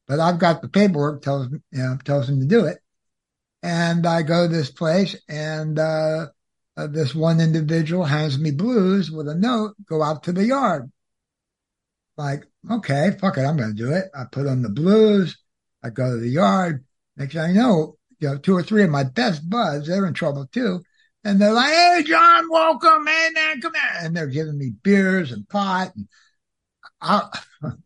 but 0.07 0.21
I've 0.21 0.39
got 0.39 0.63
the 0.63 0.69
paperwork 0.69 1.23
tells 1.23 1.49
you 1.51 1.61
know, 1.73 1.99
tells 2.05 2.29
him 2.29 2.41
to 2.41 2.47
do 2.47 2.65
it. 2.65 2.79
And 3.63 4.07
I 4.07 4.23
go 4.23 4.47
to 4.47 4.55
this 4.55 4.71
place 4.71 5.17
and, 5.29 5.79
uh, 5.79 6.27
uh, 6.77 6.87
this 6.87 7.13
one 7.13 7.41
individual 7.41 8.05
hands 8.05 8.39
me 8.39 8.53
blues 8.53 9.11
with 9.11 9.27
a 9.29 9.35
note, 9.35 9.75
go 9.85 10.01
out 10.01 10.23
to 10.23 10.33
the 10.33 10.45
yard. 10.45 10.91
Like, 12.17 12.45
okay, 12.71 13.17
fuck 13.21 13.37
it, 13.37 13.43
I'm 13.43 13.57
going 13.57 13.75
to 13.75 13.83
do 13.83 13.93
it. 13.93 14.05
I 14.15 14.25
put 14.31 14.47
on 14.47 14.63
the 14.63 14.69
blues. 14.69 15.37
I 15.83 15.91
go 15.91 16.11
to 16.11 16.21
the 16.21 16.29
yard. 16.29 16.85
Next 17.17 17.35
thing 17.35 17.43
I 17.43 17.53
know, 17.53 17.97
you 18.21 18.29
know, 18.29 18.39
two 18.39 18.57
or 18.57 18.63
three 18.63 18.85
of 18.85 18.91
my 18.91 19.05
best 19.05 19.49
buds, 19.49 19.89
they're 19.89 20.07
in 20.07 20.15
trouble 20.15 20.47
too. 20.47 20.83
And 21.25 21.41
they're 21.41 21.53
like, 21.53 21.73
Hey, 21.73 22.05
John, 22.07 22.49
welcome, 22.51 23.05
man, 23.05 23.35
man, 23.35 23.61
come 23.61 23.75
here. 23.75 24.01
And 24.01 24.17
they're 24.17 24.29
giving 24.29 24.57
me 24.57 24.73
beers 24.83 25.33
and 25.33 25.49
pot. 25.49 25.93
And 25.97 26.09
I, 27.01 27.29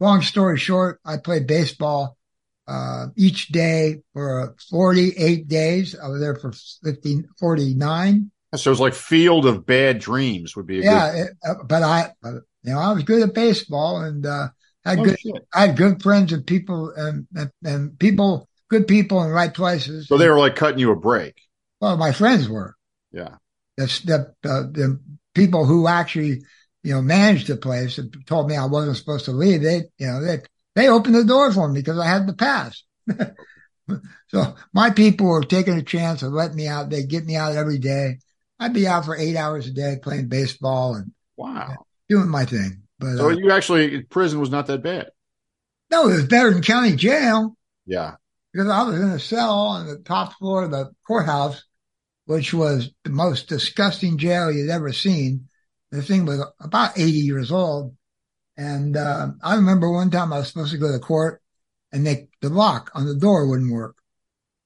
long 0.01 0.23
story 0.23 0.59
short, 0.59 1.01
I 1.05 1.17
played 1.17 1.47
baseball, 1.47 2.17
uh, 2.67 3.07
each 3.17 3.49
day 3.49 4.03
for 4.13 4.55
48 4.71 5.49
days. 5.49 5.97
I 5.99 6.09
was 6.09 6.21
there 6.21 6.37
for 6.37 6.53
15, 6.85 7.29
49. 7.39 8.31
So 8.55 8.71
it's 8.71 8.81
like 8.81 8.95
Field 8.95 9.47
of 9.47 9.65
Bad 9.67 9.99
Dreams 9.99 10.55
would 10.57 10.67
be 10.67 10.81
a 10.81 10.83
Yeah. 10.83 11.13
good. 11.13 11.21
It, 11.21 11.31
uh, 11.45 11.55
but 11.65 11.83
I, 11.83 12.13
uh, 12.23 12.33
you 12.63 12.73
know, 12.73 12.79
I 12.79 12.93
was 12.93 13.03
good 13.03 13.23
at 13.23 13.35
baseball 13.35 14.03
and, 14.03 14.25
uh, 14.27 14.49
had 14.85 14.99
Oh, 14.99 15.05
good, 15.05 15.19
shit. 15.19 15.47
I 15.55 15.69
had 15.69 15.77
good 15.77 16.03
friends 16.03 16.33
and 16.33 16.47
people 16.47 16.93
and, 16.97 17.27
and, 17.35 17.51
and 17.65 17.99
people, 17.99 18.49
good 18.69 18.87
people 18.87 19.23
in 19.23 19.29
the 19.29 19.35
right 19.35 19.55
places. 19.55 20.07
So 20.09 20.19
they 20.19 20.29
were 20.29 20.39
like 20.39 20.57
cutting 20.57 20.79
you 20.79 20.91
a 20.91 20.97
break. 20.97 21.35
Well, 21.81 21.97
my 21.97 22.13
friends 22.13 22.49
were. 22.49 22.75
Yeah. 23.13 23.37
That's 23.77 24.01
the, 24.01 24.35
the 24.43 24.71
the 24.73 25.01
people 25.35 25.65
who 25.65 25.87
actually 25.87 26.43
you 26.83 26.95
know 26.95 27.03
managed 27.03 27.47
the 27.47 27.57
place 27.57 27.99
and 27.99 28.15
told 28.27 28.49
me 28.49 28.57
I 28.57 28.67
wasn't 28.67 28.97
supposed 28.97 29.25
to 29.27 29.33
leave. 29.33 29.63
They 29.63 29.85
you 29.99 30.07
know 30.07 30.23
they 30.25 30.41
they 30.75 30.89
opened 30.89 31.15
the 31.15 31.25
door 31.25 31.53
for 31.53 31.69
me 31.69 31.81
because 31.81 31.99
I 31.99 32.07
had 32.07 32.27
the 32.27 32.35
pass. 32.35 32.83
So 34.29 34.55
my 34.73 34.91
people 34.91 35.27
were 35.27 35.43
taking 35.43 35.75
a 35.77 35.83
chance 35.83 36.23
of 36.23 36.33
letting 36.33 36.57
me 36.57 36.67
out. 36.67 36.89
They 36.89 37.03
get 37.03 37.27
me 37.27 37.37
out 37.37 37.57
every 37.57 37.79
day. 37.79 38.19
I'd 38.59 38.73
be 38.73 38.87
out 38.87 39.05
for 39.05 39.15
eight 39.17 39.37
hours 39.37 39.67
a 39.67 39.71
day 39.73 39.97
playing 40.01 40.29
baseball 40.29 40.95
and 40.95 41.13
wow, 41.37 41.85
doing 42.09 42.29
my 42.29 42.47
thing. 42.47 42.83
But 42.99 43.17
So 43.17 43.27
uh, 43.27 43.31
you 43.31 43.51
actually 43.51 44.03
prison 44.05 44.41
was 44.41 44.51
not 44.51 44.67
that 44.69 44.83
bad. 44.83 45.09
no, 45.91 46.09
it 46.09 46.15
was 46.15 46.25
better 46.27 46.51
than 46.53 46.63
county 46.63 46.97
jail 46.97 47.55
Yeah. 47.85 48.15
because 48.53 48.71
I 48.71 48.83
was 48.85 48.99
in 49.01 49.09
a 49.11 49.19
cell 49.19 49.53
on 49.53 49.87
the 49.87 49.99
top 49.99 50.39
floor 50.39 50.65
of 50.65 50.71
the 50.71 50.93
courthouse, 51.07 51.63
which 52.25 52.55
was 52.55 52.91
the 53.05 53.11
most 53.11 53.49
disgusting 53.49 54.17
jail 54.17 54.51
you'd 54.51 54.71
ever 54.71 54.93
seen. 54.93 55.49
The 55.91 56.01
thing 56.03 56.25
was 56.25 56.41
about 56.61 56.97
80 56.99 57.11
years 57.11 57.53
old. 57.53 57.95
And 58.57 58.97
uh, 58.97 59.29
I 59.43 59.55
remember 59.57 59.91
one 59.91 60.11
time 60.11 60.33
I 60.33 60.39
was 60.39 60.49
supposed 60.49 60.73
to 60.73 60.79
go 60.79 60.93
to 60.93 60.99
court 60.99 61.41
and 61.93 62.07
they, 62.07 62.29
the 62.41 62.49
lock 62.49 62.91
on 62.95 63.07
the 63.07 63.15
door 63.17 63.47
wouldn't 63.49 63.73
work. 63.73 63.97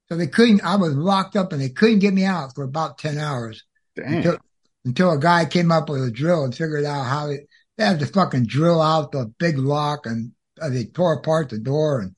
So 0.08 0.16
they 0.16 0.26
couldn't, 0.26 0.64
I 0.64 0.76
was 0.76 0.94
locked 0.94 1.36
up 1.36 1.52
and 1.52 1.60
they 1.60 1.68
couldn't 1.68 1.98
get 2.00 2.14
me 2.14 2.24
out 2.24 2.54
for 2.54 2.64
about 2.64 2.98
10 2.98 3.18
hours 3.18 3.64
until, 3.96 4.38
until 4.84 5.12
a 5.12 5.18
guy 5.18 5.44
came 5.44 5.72
up 5.72 5.88
with 5.88 6.02
a 6.04 6.10
drill 6.10 6.44
and 6.44 6.54
figured 6.54 6.84
out 6.84 7.04
how 7.04 7.28
it, 7.30 7.48
they 7.76 7.84
had 7.84 7.98
to 8.00 8.06
fucking 8.06 8.46
drill 8.46 8.80
out 8.80 9.12
the 9.12 9.26
big 9.38 9.58
lock 9.58 10.06
and 10.06 10.32
uh, 10.60 10.68
they 10.68 10.84
tore 10.84 11.14
apart 11.14 11.48
the 11.50 11.58
door 11.58 12.00
and 12.00 12.14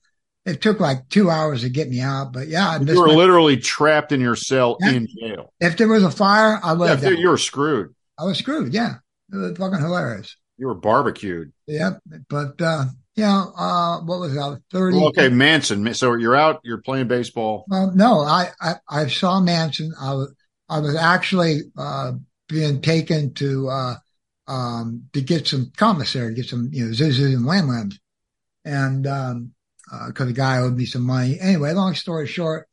it 0.46 0.62
took 0.62 0.80
like 0.80 1.08
two 1.10 1.28
hours 1.30 1.60
to 1.62 1.68
get 1.68 1.88
me 1.90 2.00
out. 2.00 2.32
But 2.32 2.48
yeah, 2.48 2.68
I 2.70 2.78
You 2.78 3.00
were 3.00 3.08
my- 3.08 3.14
literally 3.14 3.56
trapped 3.58 4.12
in 4.12 4.20
your 4.20 4.36
cell 4.36 4.76
Yeah. 4.80 4.90
in 4.92 5.06
jail. 5.18 5.52
if 5.60 5.76
there 5.76 5.88
was 5.88 6.04
a 6.04 6.10
fire, 6.10 6.58
I 6.62 6.72
would 6.72 6.86
Yeah, 6.88 6.96
have 7.10 7.18
you 7.18 7.28
were 7.28 7.36
screwed. 7.38 7.94
I 8.18 8.24
was 8.24 8.38
screwed. 8.38 8.72
Yeah. 8.72 8.94
It 9.32 9.36
was 9.36 9.58
fucking 9.58 9.78
hilarious. 9.80 10.36
You 10.56 10.66
were 10.68 10.74
barbecued. 10.74 11.52
Yep. 11.68 12.00
But, 12.28 12.60
uh, 12.60 12.86
yeah, 13.14 13.44
uh, 13.56 14.00
what 14.00 14.20
was 14.20 14.34
that? 14.34 14.62
30. 14.70 14.96
Well, 14.96 15.06
okay, 15.08 15.28
Manson. 15.28 15.92
So 15.94 16.14
you're 16.14 16.36
out. 16.36 16.60
You're 16.64 16.82
playing 16.82 17.08
baseball. 17.08 17.64
Well, 17.68 17.92
no, 17.94 18.20
I, 18.20 18.50
I, 18.60 18.74
I 18.88 19.06
saw 19.08 19.40
Manson. 19.40 19.92
I 20.00 20.14
was, 20.14 20.34
I 20.68 20.80
was 20.80 20.96
actually, 20.96 21.62
uh, 21.76 22.12
being 22.48 22.80
taken 22.80 23.34
to, 23.34 23.68
uh, 23.68 23.94
um, 24.46 25.04
to 25.12 25.20
get 25.20 25.46
some 25.46 25.70
commissary, 25.76 26.34
get 26.34 26.46
some, 26.46 26.70
you 26.72 26.86
know, 26.86 26.92
zizzes 26.92 27.34
and 27.34 27.44
lambs. 27.44 27.98
And, 28.64 29.06
um, 29.06 29.52
uh, 29.92 30.10
cause 30.12 30.26
the 30.26 30.32
guy 30.32 30.58
owed 30.58 30.76
me 30.76 30.86
some 30.86 31.04
money. 31.04 31.38
Anyway, 31.40 31.72
long 31.72 31.94
story 31.94 32.26
short, 32.26 32.68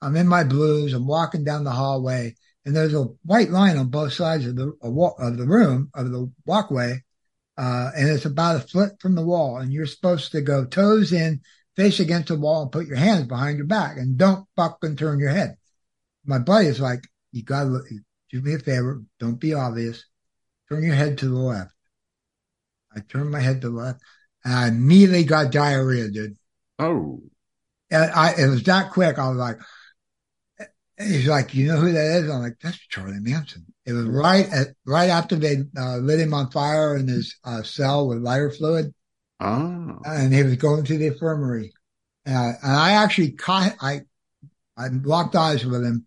I'm 0.00 0.16
in 0.16 0.28
my 0.28 0.44
blues. 0.44 0.92
I'm 0.92 1.06
walking 1.06 1.44
down 1.44 1.64
the 1.64 1.70
hallway 1.70 2.34
and 2.64 2.74
there's 2.74 2.94
a 2.94 3.04
white 3.24 3.50
line 3.50 3.76
on 3.76 3.88
both 3.88 4.12
sides 4.12 4.46
of 4.46 4.56
the, 4.56 4.72
a 4.82 4.90
wa- 4.90 5.14
of 5.18 5.36
the 5.36 5.46
room, 5.46 5.90
of 5.94 6.10
the 6.10 6.30
walkway. 6.46 7.02
Uh, 7.56 7.90
and 7.96 8.08
it's 8.08 8.24
about 8.24 8.56
a 8.56 8.60
foot 8.60 9.00
from 9.00 9.14
the 9.14 9.24
wall 9.24 9.58
and 9.58 9.72
you're 9.72 9.86
supposed 9.86 10.32
to 10.32 10.40
go 10.40 10.64
toes 10.64 11.12
in, 11.12 11.40
face 11.76 12.00
against 12.00 12.28
the 12.28 12.36
wall 12.36 12.62
and 12.62 12.72
put 12.72 12.86
your 12.86 12.96
hands 12.96 13.26
behind 13.26 13.58
your 13.58 13.66
back 13.66 13.96
and 13.96 14.18
don't 14.18 14.46
fucking 14.56 14.96
turn 14.96 15.20
your 15.20 15.30
head. 15.30 15.56
My 16.24 16.38
buddy 16.38 16.66
is 16.66 16.80
like, 16.80 17.06
you 17.32 17.42
gotta 17.42 17.68
look, 17.68 17.84
do 18.30 18.42
me 18.42 18.54
a 18.54 18.58
favor. 18.58 19.02
Don't 19.20 19.38
be 19.38 19.54
obvious. 19.54 20.04
Turn 20.68 20.82
your 20.82 20.94
head 20.94 21.18
to 21.18 21.28
the 21.28 21.34
left. 21.34 21.72
I 22.94 23.00
turned 23.00 23.30
my 23.30 23.40
head 23.40 23.60
to 23.60 23.70
the 23.70 23.76
left 23.76 24.00
and 24.44 24.54
I 24.54 24.68
immediately 24.68 25.24
got 25.24 25.52
diarrhea, 25.52 26.08
dude. 26.10 26.36
Oh. 26.78 27.20
And 27.90 28.10
I, 28.10 28.34
it 28.34 28.46
was 28.48 28.62
that 28.64 28.90
quick. 28.90 29.18
I 29.18 29.28
was 29.28 29.36
like, 29.36 29.58
and 30.98 31.12
he's 31.12 31.28
like, 31.28 31.54
you 31.54 31.66
know 31.66 31.76
who 31.76 31.92
that 31.92 32.22
is? 32.22 32.30
I'm 32.30 32.40
like, 32.40 32.56
that's 32.62 32.78
Charlie 32.88 33.20
Manson. 33.20 33.66
It 33.84 33.92
was 33.92 34.06
right 34.06 34.48
at, 34.50 34.68
right 34.86 35.10
after 35.10 35.36
they 35.36 35.64
uh, 35.76 35.96
lit 35.96 36.20
him 36.20 36.34
on 36.34 36.50
fire 36.50 36.96
in 36.96 37.08
his 37.08 37.36
uh, 37.44 37.62
cell 37.62 38.08
with 38.08 38.18
lighter 38.18 38.50
fluid. 38.50 38.94
Oh. 39.40 39.98
And 40.04 40.32
he 40.32 40.42
was 40.42 40.56
going 40.56 40.84
to 40.84 40.98
the 40.98 41.08
infirmary. 41.08 41.72
Uh, 42.26 42.52
and 42.62 42.72
I 42.72 42.92
actually 42.92 43.32
caught, 43.32 43.74
I, 43.80 44.02
I 44.76 44.88
locked 44.88 45.36
eyes 45.36 45.64
with 45.64 45.84
him 45.84 46.06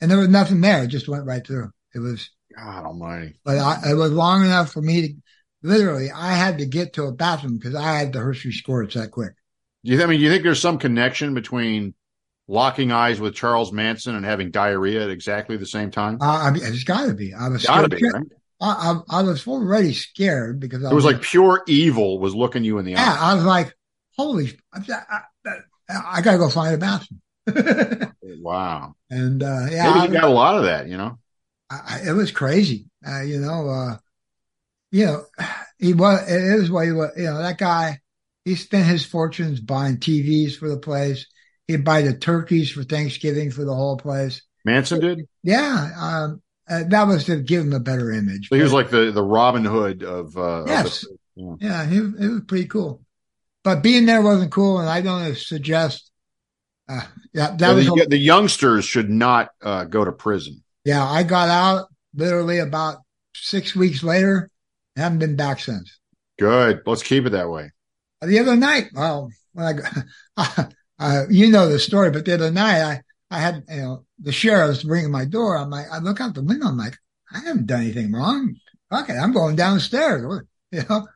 and 0.00 0.10
there 0.10 0.18
was 0.18 0.28
nothing 0.28 0.60
there. 0.60 0.84
It 0.84 0.88
just 0.88 1.08
went 1.08 1.26
right 1.26 1.46
through. 1.46 1.70
It 1.94 2.00
was, 2.00 2.30
God 2.54 2.84
Almighty. 2.84 3.38
but 3.44 3.58
I, 3.58 3.90
it 3.90 3.94
was 3.94 4.12
long 4.12 4.44
enough 4.44 4.72
for 4.72 4.82
me 4.82 5.02
to, 5.02 5.14
literally, 5.62 6.10
I 6.10 6.34
had 6.34 6.58
to 6.58 6.66
get 6.66 6.94
to 6.94 7.04
a 7.04 7.12
bathroom 7.12 7.58
because 7.58 7.74
I 7.74 7.98
had 7.98 8.12
the 8.12 8.20
Hershey 8.20 8.52
squirts 8.52 8.94
that 8.94 9.10
quick. 9.10 9.32
Do 9.84 9.92
you, 9.92 10.02
I 10.02 10.06
mean, 10.06 10.18
do 10.18 10.24
you 10.24 10.30
think 10.30 10.42
there's 10.42 10.60
some 10.60 10.78
connection 10.78 11.34
between 11.34 11.94
locking 12.48 12.92
eyes 12.92 13.20
with 13.20 13.34
Charles 13.34 13.72
Manson 13.72 14.14
and 14.14 14.24
having 14.24 14.50
diarrhea 14.50 15.02
at 15.04 15.10
exactly 15.10 15.56
the 15.56 15.66
same 15.66 15.90
time? 15.90 16.18
Uh, 16.20 16.26
I 16.44 16.50
mean, 16.50 16.62
it's 16.64 16.84
gotta 16.84 17.14
be. 17.14 17.34
I 17.34 17.48
was 17.48 17.64
Gotta 17.64 17.94
scared. 17.94 18.00
be, 18.00 18.08
right? 18.08 18.26
I, 18.60 19.02
I, 19.10 19.18
I 19.18 19.22
was 19.22 19.46
already 19.46 19.92
scared 19.92 20.60
because 20.60 20.84
I 20.84 20.90
It 20.90 20.94
was 20.94 21.04
like 21.04 21.20
pure 21.22 21.62
evil 21.66 22.18
was 22.18 22.34
looking 22.34 22.64
you 22.64 22.78
in 22.78 22.84
the 22.84 22.92
yeah, 22.92 23.16
eye. 23.18 23.32
I 23.32 23.34
was 23.34 23.44
like, 23.44 23.74
holy, 24.16 24.58
I, 24.72 24.80
I, 25.10 25.20
I, 25.88 26.02
I 26.14 26.20
gotta 26.22 26.38
go 26.38 26.48
find 26.48 26.74
a 26.74 26.78
bathroom. 26.78 27.20
Wow. 28.22 28.94
And, 29.10 29.42
uh, 29.42 29.66
yeah, 29.70 29.94
Maybe 29.94 30.14
you 30.14 30.20
got 30.20 30.24
a 30.30 30.32
lot 30.32 30.56
of 30.56 30.64
that, 30.64 30.88
you 30.88 30.96
know? 30.96 31.18
It 32.04 32.12
was 32.12 32.30
crazy. 32.30 32.86
Uh, 33.06 33.22
you 33.22 33.40
know, 33.40 33.68
uh, 33.68 33.96
you 34.90 35.06
know, 35.06 35.24
he 35.78 35.94
was, 35.94 36.22
it 36.30 36.42
is 36.42 36.70
what 36.70 36.86
he 36.86 36.92
was, 36.92 37.10
you 37.16 37.24
know, 37.24 37.38
that 37.38 37.58
guy, 37.58 38.00
he 38.44 38.54
spent 38.54 38.86
his 38.86 39.04
fortunes 39.04 39.60
buying 39.60 39.98
TVs 39.98 40.56
for 40.56 40.68
the 40.68 40.78
place. 40.78 41.26
He'd 41.68 41.84
buy 41.84 42.02
the 42.02 42.16
turkeys 42.16 42.70
for 42.70 42.82
Thanksgiving 42.84 43.50
for 43.50 43.64
the 43.64 43.74
whole 43.74 43.96
place. 43.96 44.42
Manson 44.64 45.00
did? 45.00 45.20
Yeah. 45.42 45.90
Um, 45.98 46.42
uh, 46.68 46.82
that 46.88 47.06
was 47.06 47.24
to 47.24 47.40
give 47.40 47.62
him 47.62 47.72
a 47.72 47.80
better 47.80 48.10
image. 48.12 48.48
So 48.48 48.56
he 48.56 48.62
was 48.62 48.72
like 48.72 48.90
the, 48.90 49.10
the 49.12 49.22
Robin 49.22 49.64
Hood 49.64 50.02
of, 50.02 50.36
uh, 50.36 50.40
of 50.62 50.68
Yes. 50.68 51.00
the- 51.02 51.16
yeah. 51.38 51.54
Yeah, 51.60 51.86
he, 51.86 51.96
it 51.98 52.28
was 52.30 52.40
pretty 52.46 52.66
cool. 52.66 53.02
But 53.62 53.82
being 53.82 54.06
there 54.06 54.22
wasn't 54.22 54.52
cool, 54.52 54.78
and 54.78 54.88
I 54.88 55.00
don't 55.02 55.36
suggest. 55.36 56.10
Uh, 56.88 57.02
yeah, 57.34 57.50
that 57.56 57.60
So 57.60 57.74
was. 57.74 57.86
the, 57.86 58.06
the 58.10 58.16
youngsters 58.16 58.84
should 58.84 59.10
not 59.10 59.50
uh, 59.60 59.84
go 59.84 60.04
to 60.04 60.12
prison. 60.12 60.62
yeah, 60.84 61.04
I 61.04 61.24
got 61.24 61.48
out 61.48 61.88
literally 62.14 62.58
about 62.58 62.98
six 63.34 63.74
weeks 63.76 64.02
later. 64.02 64.50
Haven't 64.96 65.18
been 65.18 65.36
back 65.36 65.60
since. 65.60 65.98
Good. 66.38 66.80
Let's 66.86 67.02
keep 67.02 67.26
it 67.26 67.30
that 67.30 67.50
way. 67.50 67.72
The 68.22 68.38
other 68.38 68.56
night, 68.56 68.88
well, 68.94 69.30
when 69.52 69.82
I, 70.36 70.44
uh, 70.98 71.24
you 71.28 71.50
know 71.50 71.68
the 71.68 71.78
story, 71.78 72.10
but 72.10 72.24
the 72.24 72.34
other 72.34 72.50
night 72.50 72.80
I, 72.82 73.02
I 73.36 73.40
had, 73.40 73.64
you 73.68 73.76
know, 73.76 74.04
the 74.18 74.32
sheriff's 74.32 74.84
ringing 74.84 75.10
my 75.10 75.24
door. 75.24 75.56
I'm 75.56 75.70
like, 75.70 75.86
I 75.92 75.98
look 75.98 76.20
out 76.20 76.34
the 76.34 76.42
window. 76.42 76.68
I'm 76.68 76.76
like, 76.76 76.96
I 77.32 77.40
haven't 77.40 77.66
done 77.66 77.82
anything 77.82 78.12
wrong. 78.12 78.54
Fuck 78.90 79.10
it. 79.10 79.14
I'm 79.14 79.32
going 79.32 79.56
downstairs. 79.56 80.42
You 80.72 80.82
know, 80.90 81.06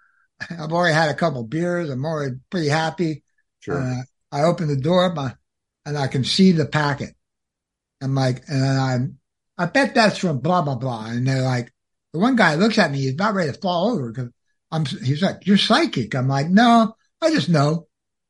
I've 0.49 0.73
already 0.73 0.95
had 0.95 1.11
a 1.11 1.15
couple 1.15 1.43
beers. 1.43 1.91
I'm 1.91 2.05
already 2.07 2.37
pretty 2.51 2.69
happy. 2.69 3.25
Sure. 3.59 3.83
Uh, 3.83 4.03
I 4.31 4.45
open 4.45 4.69
the 4.69 4.77
door 4.77 5.07
up 5.07 5.37
and 5.85 5.99
I 5.99 6.07
can 6.07 6.23
see 6.23 6.53
the 6.53 6.67
packet. 6.67 7.17
I'm 8.01 8.15
like, 8.15 8.45
and 8.47 8.65
I'm, 8.65 9.19
I 9.59 9.67
bet 9.67 9.93
that's 9.93 10.19
from 10.19 10.39
blah, 10.39 10.63
blah, 10.63 10.77
blah. 10.77 11.07
And 11.07 11.27
they're 11.27 11.43
like, 11.43 11.73
the 12.13 12.21
one 12.21 12.37
guy 12.37 12.55
looks 12.55 12.79
at 12.79 12.93
me, 12.93 12.99
he's 12.99 13.15
about 13.15 13.35
ready 13.35 13.53
to 13.53 13.59
fall 13.59 13.91
over 13.91 14.13
because 14.13 14.31
I'm, 14.71 14.87
he's 14.87 15.21
like, 15.21 15.47
you're 15.49 15.59
psychic. 15.59 16.15
I'm 16.15 16.29
like, 16.29 16.49
no, 16.49 16.95
I 17.21 17.31
just 17.31 17.49
know. 17.49 17.89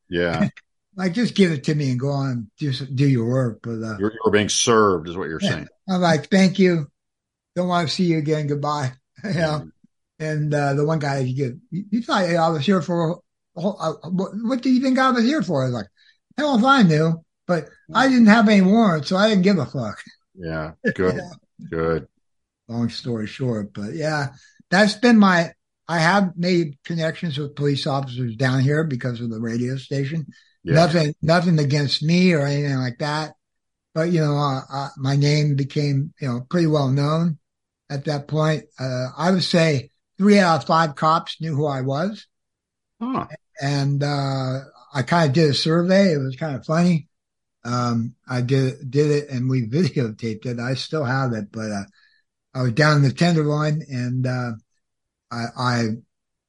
Yeah. 0.08 0.48
Like, 1.00 1.14
just 1.14 1.34
give 1.34 1.50
it 1.50 1.64
to 1.64 1.74
me 1.74 1.90
and 1.90 1.98
go 1.98 2.10
on 2.10 2.28
and 2.30 2.46
do, 2.58 2.72
do 2.72 3.08
your 3.08 3.26
work. 3.26 3.60
But, 3.62 3.82
uh, 3.82 3.96
You're, 3.98 4.12
you're 4.12 4.32
being 4.32 4.50
served, 4.50 5.08
is 5.08 5.16
what 5.16 5.28
you're 5.28 5.40
saying. 5.40 5.66
I'm 5.88 6.02
like, 6.02 6.28
thank 6.28 6.58
you. 6.58 6.88
Don't 7.56 7.68
want 7.68 7.88
to 7.88 7.94
see 7.94 8.04
you 8.04 8.18
again. 8.18 8.46
Goodbye. 8.46 8.92
you 9.24 9.32
know? 9.32 9.70
And, 10.18 10.52
uh, 10.52 10.74
the 10.74 10.84
one 10.84 10.98
guy, 10.98 11.20
you 11.20 11.34
get, 11.34 11.56
you, 11.70 12.02
thought 12.02 12.24
I 12.24 12.50
was 12.50 12.66
here 12.66 12.82
for, 12.82 13.20
whole- 13.56 13.78
uh, 13.80 13.94
what, 14.10 14.32
what 14.42 14.60
do 14.62 14.68
you 14.68 14.82
think 14.82 14.98
I 14.98 15.10
was 15.10 15.24
here 15.24 15.42
for? 15.42 15.62
I 15.62 15.66
was 15.66 15.74
like, 15.74 15.86
hell 16.36 16.58
if 16.58 16.64
I 16.64 16.82
knew, 16.82 17.24
but 17.46 17.68
I 17.94 18.08
didn't 18.08 18.26
have 18.26 18.48
any 18.48 18.60
warrant, 18.60 19.06
so 19.06 19.16
I 19.16 19.28
didn't 19.30 19.42
give 19.44 19.58
a 19.58 19.66
fuck. 19.66 20.02
Yeah. 20.34 20.72
Good. 20.94 21.20
Good. 21.70 22.08
long 22.68 22.88
story 22.88 23.26
short. 23.26 23.74
But 23.74 23.92
yeah, 23.94 24.28
that's 24.70 24.94
been 24.94 25.18
my. 25.18 25.52
I 25.86 25.98
have 25.98 26.36
made 26.36 26.78
connections 26.84 27.36
with 27.36 27.56
police 27.56 27.86
officers 27.86 28.36
down 28.36 28.60
here 28.60 28.84
because 28.84 29.20
of 29.20 29.28
the 29.28 29.40
radio 29.40 29.76
station. 29.76 30.26
Yeah. 30.62 30.74
Nothing, 30.74 31.14
nothing 31.22 31.58
against 31.58 32.02
me 32.02 32.32
or 32.34 32.42
anything 32.46 32.76
like 32.76 32.98
that. 32.98 33.34
But 33.94 34.10
you 34.12 34.20
know, 34.20 34.36
uh, 34.36 34.62
uh, 34.72 34.88
my 34.98 35.16
name 35.16 35.56
became 35.56 36.12
you 36.20 36.28
know 36.28 36.46
pretty 36.48 36.66
well 36.68 36.90
known 36.90 37.38
at 37.90 38.04
that 38.06 38.28
point. 38.28 38.64
Uh, 38.78 39.08
I 39.16 39.30
would 39.32 39.44
say 39.44 39.90
three 40.18 40.38
out 40.38 40.62
of 40.62 40.66
five 40.66 40.94
cops 40.96 41.40
knew 41.40 41.56
who 41.56 41.66
I 41.66 41.82
was, 41.82 42.26
Huh. 43.00 43.26
and 43.60 44.02
uh, 44.02 44.60
I 44.94 45.02
kind 45.02 45.28
of 45.28 45.34
did 45.34 45.50
a 45.50 45.54
survey. 45.54 46.12
It 46.12 46.18
was 46.18 46.36
kind 46.36 46.56
of 46.56 46.64
funny. 46.64 47.08
Um, 47.64 48.14
I 48.28 48.42
did 48.42 48.90
did 48.90 49.10
it, 49.10 49.30
and 49.30 49.48
we 49.50 49.66
videotaped 49.68 50.46
it. 50.46 50.58
I 50.58 50.74
still 50.74 51.04
have 51.04 51.32
it, 51.32 51.52
but 51.52 51.70
uh, 51.70 51.84
I 52.54 52.62
was 52.62 52.72
down 52.72 52.98
in 52.98 53.02
the 53.02 53.12
Tenderloin, 53.12 53.82
and 53.90 54.26
uh, 54.26 54.52
I, 55.30 55.44
I 55.58 55.88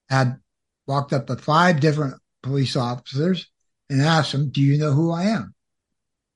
had 0.09 0.39
walked 0.87 1.13
up 1.13 1.27
to 1.27 1.37
five 1.37 1.79
different 1.79 2.15
police 2.43 2.75
officers 2.75 3.47
and 3.91 4.01
asked 4.01 4.31
them, 4.31 4.49
"Do 4.49 4.61
you 4.61 4.79
know 4.79 4.91
who 4.93 5.11
I 5.11 5.25
am?" 5.25 5.53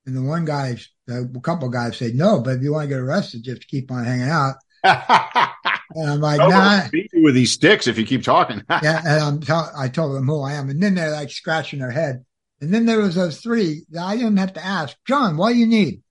And 0.06 0.16
the 0.16 0.22
one 0.22 0.46
guy, 0.46 0.78
a 1.10 1.26
couple 1.42 1.70
guys 1.70 1.98
said, 1.98 2.14
"No, 2.14 2.40
but 2.42 2.58
if 2.58 2.62
you 2.62 2.72
want 2.74 2.84
to 2.86 2.90
get 2.90 3.00
arrested, 3.00 3.44
just 3.44 3.68
keep 3.68 3.90
on 3.92 4.04
hanging 4.06 4.30
out." 4.30 4.56
and 4.84 6.10
I'm 6.10 6.22
like, 6.22 6.40
I'm 6.40 6.50
"Nah." 6.50 6.90
beat 6.92 7.10
you 7.14 7.24
with 7.24 7.34
these 7.34 7.52
sticks 7.52 7.88
if 7.88 7.98
you 7.98 8.06
keep 8.06 8.22
talking. 8.24 8.62
yeah, 8.70 9.02
and 9.04 9.24
I'm 9.24 9.40
tell, 9.40 9.72
I 9.76 9.88
told 9.88 10.16
them 10.16 10.28
who 10.28 10.42
I 10.42 10.54
am, 10.54 10.70
and 10.70 10.84
then 10.84 10.94
they're 10.94 11.12
like 11.12 11.32
scratching 11.32 11.80
their 11.80 11.90
head, 11.92 12.24
and 12.62 12.74
then 12.74 12.86
there 12.86 13.00
was 13.00 13.16
those 13.16 13.40
three 13.42 13.86
that 13.92 14.04
I 14.04 14.16
didn't 14.16 14.38
have 14.38 14.54
to 14.54 14.64
ask, 14.66 14.96
John, 15.08 15.38
what 15.38 15.54
do 15.54 15.58
you 15.58 15.68
need? 15.68 16.02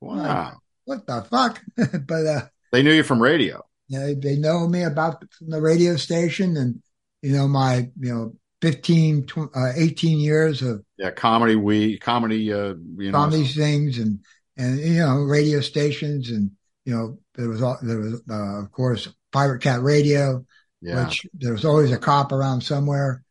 Wow. 0.00 0.54
What 0.84 1.06
the 1.06 1.22
fuck? 1.22 1.62
but 1.76 2.26
uh, 2.26 2.42
They 2.72 2.82
knew 2.82 2.92
you 2.92 3.04
from 3.04 3.22
radio. 3.22 3.62
you 3.88 3.98
know, 4.00 4.14
they 4.14 4.36
know 4.36 4.66
me 4.66 4.82
about 4.82 5.20
the, 5.20 5.28
from 5.38 5.50
the 5.50 5.60
radio 5.60 5.96
station 5.96 6.56
and, 6.56 6.82
you 7.22 7.32
know, 7.32 7.46
my, 7.46 7.90
you 8.00 8.12
know, 8.12 8.34
15, 8.62 9.26
tw- 9.26 9.54
uh, 9.54 9.72
18 9.76 10.18
years 10.18 10.62
of 10.62 10.82
Yeah, 10.96 11.10
comedy 11.10 11.56
we 11.56 11.98
comedy 11.98 12.52
uh 12.52 12.74
you 12.96 13.10
know 13.10 13.18
on 13.18 13.30
these 13.30 13.54
things 13.54 13.98
and, 13.98 14.20
and, 14.56 14.78
you 14.78 15.00
know, 15.00 15.16
radio 15.16 15.60
stations 15.60 16.30
and, 16.30 16.52
you 16.84 16.94
know, 16.94 17.18
there 17.34 17.48
was, 17.48 17.62
al- 17.62 17.78
there 17.82 17.98
was, 17.98 18.22
uh, 18.30 18.60
of 18.62 18.70
course, 18.70 19.08
Pirate 19.32 19.62
Cat 19.62 19.82
Radio, 19.82 20.44
Yeah. 20.80 21.04
which 21.04 21.26
there 21.34 21.52
was 21.52 21.64
always 21.64 21.90
a 21.90 21.98
cop 21.98 22.32
around 22.32 22.60
somewhere. 22.62 23.24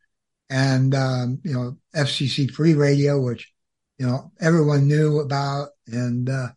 And, 0.50 0.94
um, 0.94 1.40
you 1.44 1.54
know, 1.54 1.78
FCC 1.94 2.46
free 2.46 2.74
radio, 2.74 3.20
which, 3.20 3.50
you 3.98 4.06
know, 4.06 4.32
everyone 4.40 4.86
knew 4.86 5.20
about. 5.20 5.70
And, 5.86 6.28
uh, 6.28 6.48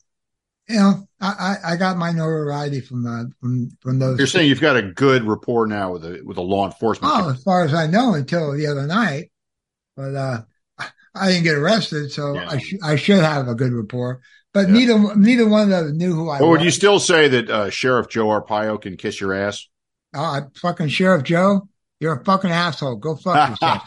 you 0.68 0.76
know, 0.76 1.08
I, 1.22 1.58
I, 1.64 1.74
I 1.74 1.76
got 1.76 1.98
my 1.98 2.12
notoriety 2.12 2.82
from, 2.82 3.06
uh, 3.06 3.26
from, 3.40 3.70
from 3.82 4.00
those. 4.00 4.18
You're 4.18 4.28
saying 4.28 4.50
you've 4.50 4.62
got 4.62 4.78
a 4.78 4.82
good 4.82 5.24
rapport 5.24 5.68
now 5.68 5.94
with 5.94 6.06
a 6.06 6.22
with 6.24 6.38
a 6.38 6.42
law 6.42 6.66
enforcement. 6.66 7.14
Oh, 7.16 7.30
as 7.30 7.44
far 7.44 7.64
as 7.64 7.74
I 7.74 7.88
know, 7.88 8.14
until 8.14 8.52
the 8.54 8.68
other 8.68 8.88
night. 8.88 9.32
But 9.96 10.16
uh, 10.16 10.42
I 11.16 11.30
didn't 11.30 11.44
get 11.44 11.56
arrested, 11.56 12.12
so 12.12 12.38
I, 12.38 12.58
sh- 12.58 12.76
I 12.84 12.96
should 12.98 13.20
have 13.20 13.48
a 13.48 13.56
good 13.56 13.72
rapport. 13.72 14.22
But 14.54 14.70
neither 14.70 15.16
neither 15.16 15.48
one 15.48 15.64
of 15.64 15.70
them 15.70 15.98
knew 15.98 16.14
who 16.14 16.30
I 16.30 16.42
was. 16.42 16.50
would 16.50 16.62
you 16.62 16.72
still 16.72 17.00
say 17.00 17.28
that 17.28 17.50
uh, 17.50 17.70
Sheriff 17.70 18.10
Joe 18.10 18.28
Arpaio 18.28 18.82
can 18.82 18.98
kiss 18.98 19.20
your 19.20 19.34
ass? 19.34 19.68
Oh, 20.14 20.24
uh, 20.24 20.42
fucking 20.56 20.88
Sheriff 20.88 21.24
Joe, 21.24 21.68
you're 22.00 22.16
a 22.16 22.24
fucking 22.24 22.52
asshole. 22.52 22.96
Go 22.96 23.16
fuck 23.16 23.50
yourself. 23.62 23.82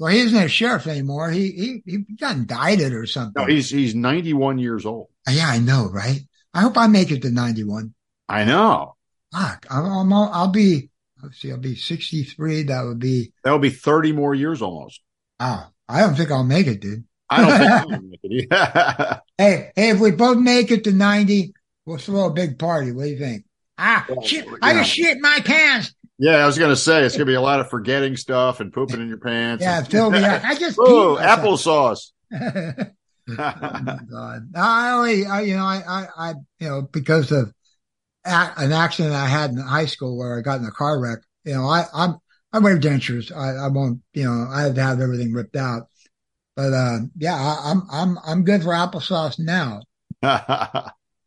Well, 0.00 0.10
he 0.10 0.20
isn't 0.20 0.42
a 0.42 0.48
sheriff 0.48 0.86
anymore. 0.86 1.30
He 1.30 1.50
he 1.52 1.82
he 1.84 1.98
got 2.16 2.34
indicted 2.34 2.94
or 2.94 3.04
something. 3.04 3.34
No, 3.36 3.46
he's 3.46 3.68
he's 3.68 3.94
91 3.94 4.56
years 4.56 4.86
old. 4.86 5.08
yeah, 5.28 5.46
I 5.46 5.58
know, 5.58 5.90
right? 5.92 6.20
I 6.54 6.62
hope 6.62 6.78
I 6.78 6.86
make 6.86 7.10
it 7.10 7.20
to 7.22 7.30
91. 7.30 7.92
I 8.26 8.44
know. 8.44 8.96
Fuck, 9.30 9.66
I'm, 9.70 9.84
I'm 9.84 10.12
I'll, 10.12 10.30
I'll 10.32 10.48
be. 10.48 10.88
Let's 11.22 11.38
see, 11.38 11.52
I'll 11.52 11.58
be 11.58 11.76
63. 11.76 12.62
That 12.62 12.84
would 12.84 12.98
be. 12.98 13.34
That 13.44 13.52
would 13.52 13.60
be 13.60 13.68
30 13.68 14.12
more 14.12 14.34
years 14.34 14.62
almost. 14.62 15.02
Oh, 15.38 15.68
I 15.86 16.00
don't 16.00 16.14
think 16.14 16.30
I'll 16.30 16.44
make 16.44 16.66
it, 16.66 16.80
dude. 16.80 17.04
I 17.28 17.42
don't 17.42 17.58
think. 17.58 17.70
Gonna 17.90 18.02
make 18.02 18.20
it. 18.22 18.48
Yeah. 18.50 19.18
Hey, 19.38 19.70
hey, 19.74 19.88
if 19.90 20.00
we 20.00 20.10
both 20.10 20.36
make 20.36 20.70
it 20.70 20.84
to 20.84 20.92
90, 20.92 21.54
we'll 21.86 21.96
throw 21.96 22.26
a 22.26 22.30
big 22.30 22.58
party. 22.58 22.92
What 22.92 23.04
do 23.04 23.08
you 23.08 23.18
think? 23.18 23.46
Ah, 23.78 24.06
shit, 24.22 24.46
I 24.60 24.74
just 24.74 24.90
shit 24.90 25.18
my 25.18 25.40
pants. 25.42 25.94
Yeah, 26.22 26.36
I 26.36 26.46
was 26.46 26.58
gonna 26.58 26.76
say 26.76 27.02
it's 27.02 27.16
gonna 27.16 27.24
be 27.24 27.34
a 27.34 27.40
lot 27.40 27.60
of 27.60 27.70
forgetting 27.70 28.14
stuff 28.14 28.60
and 28.60 28.70
pooping 28.70 29.00
in 29.00 29.08
your 29.08 29.16
pants. 29.18 29.64
Yeah, 29.64 29.78
and- 29.78 29.88
Phil, 29.88 30.14
yeah, 30.14 30.42
I 30.44 30.54
just 30.54 30.78
oh, 30.80 31.16
applesauce. 31.18 32.12
oh 33.38 33.80
my 33.82 33.98
God. 34.10 34.50
I 34.54 34.90
only, 34.92 35.24
I, 35.26 35.40
you 35.42 35.56
know, 35.56 35.64
I, 35.64 35.82
I, 35.88 36.06
I, 36.16 36.34
you 36.58 36.68
know, 36.68 36.82
because 36.82 37.32
of 37.32 37.52
a, 38.24 38.52
an 38.56 38.72
accident 38.72 39.14
I 39.14 39.26
had 39.26 39.50
in 39.50 39.58
high 39.58 39.86
school 39.86 40.18
where 40.18 40.38
I 40.38 40.42
got 40.42 40.60
in 40.60 40.66
a 40.66 40.70
car 40.70 41.00
wreck, 41.00 41.20
you 41.44 41.54
know, 41.54 41.66
I, 41.66 41.84
I'm, 41.94 42.16
I'm 42.52 42.62
wear 42.62 42.78
dentures. 42.78 43.34
I, 43.34 43.64
I 43.64 43.68
won't, 43.68 44.00
you 44.12 44.24
know, 44.24 44.48
I 44.50 44.62
had 44.62 44.74
to 44.74 44.82
have 44.82 45.00
everything 45.00 45.32
ripped 45.32 45.56
out. 45.56 45.88
But, 46.56 46.72
uh, 46.72 46.98
yeah, 47.16 47.34
I, 47.34 47.70
I'm, 47.70 47.82
I'm, 47.90 48.18
I'm 48.26 48.44
good 48.44 48.62
for 48.62 48.70
applesauce 48.70 49.38
now. 49.38 49.80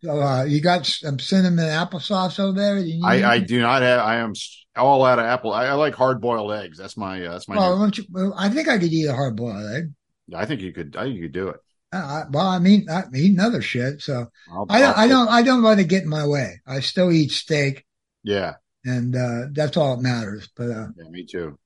So, 0.03 0.21
uh, 0.21 0.43
you 0.43 0.59
got 0.59 0.85
some 0.85 1.17
cinnamon 1.17 1.63
applesauce 1.63 2.37
over 2.37 2.59
there? 2.59 2.77
You 2.77 3.05
I, 3.05 3.35
I 3.35 3.39
do 3.39 3.61
not 3.61 3.81
have. 3.81 4.01
I 4.01 4.17
am 4.17 4.33
all 4.75 5.05
out 5.05 5.19
of 5.19 5.25
apple. 5.25 5.53
I, 5.53 5.65
I 5.67 5.73
like 5.73 5.93
hard 5.95 6.19
boiled 6.21 6.51
eggs. 6.53 6.77
That's 6.77 6.97
my. 6.97 7.25
Uh, 7.25 7.31
that's 7.33 7.47
my. 7.47 7.55
Well, 7.57 7.79
don't 7.79 7.97
you, 7.97 8.03
well, 8.11 8.33
I 8.37 8.49
think 8.49 8.67
I 8.67 8.77
could 8.77 8.91
eat 8.93 9.07
a 9.07 9.13
hard 9.15 9.35
boiled 9.35 9.65
egg. 9.75 9.91
I 10.35 10.45
think 10.45 10.61
you 10.61 10.71
could. 10.73 10.95
I 10.95 11.03
think 11.03 11.15
you 11.15 11.23
could 11.23 11.31
do 11.33 11.49
it. 11.49 11.57
Uh, 11.91 12.23
well, 12.31 12.47
I 12.47 12.57
mean, 12.57 12.87
I 12.89 13.03
eat 13.13 13.39
other 13.39 13.61
shit, 13.61 14.01
so 14.01 14.25
I'll- 14.51 14.65
I 14.67 14.79
don't, 14.79 14.89
I'll- 14.97 15.03
I 15.03 15.07
don't, 15.07 15.27
I 15.29 15.41
don't 15.43 15.61
let 15.61 15.77
it 15.79 15.83
get 15.89 16.01
in 16.03 16.09
my 16.09 16.25
way. 16.25 16.59
I 16.65 16.79
still 16.79 17.11
eat 17.11 17.29
steak, 17.29 17.85
Yeah. 18.23 18.53
and 18.83 19.15
uh, 19.15 19.41
that's 19.51 19.77
all 19.77 19.95
that 19.95 20.01
matters. 20.01 20.49
But 20.57 20.71
uh, 20.71 20.87
Yeah. 20.97 21.09
Me 21.11 21.23
too. 21.23 21.59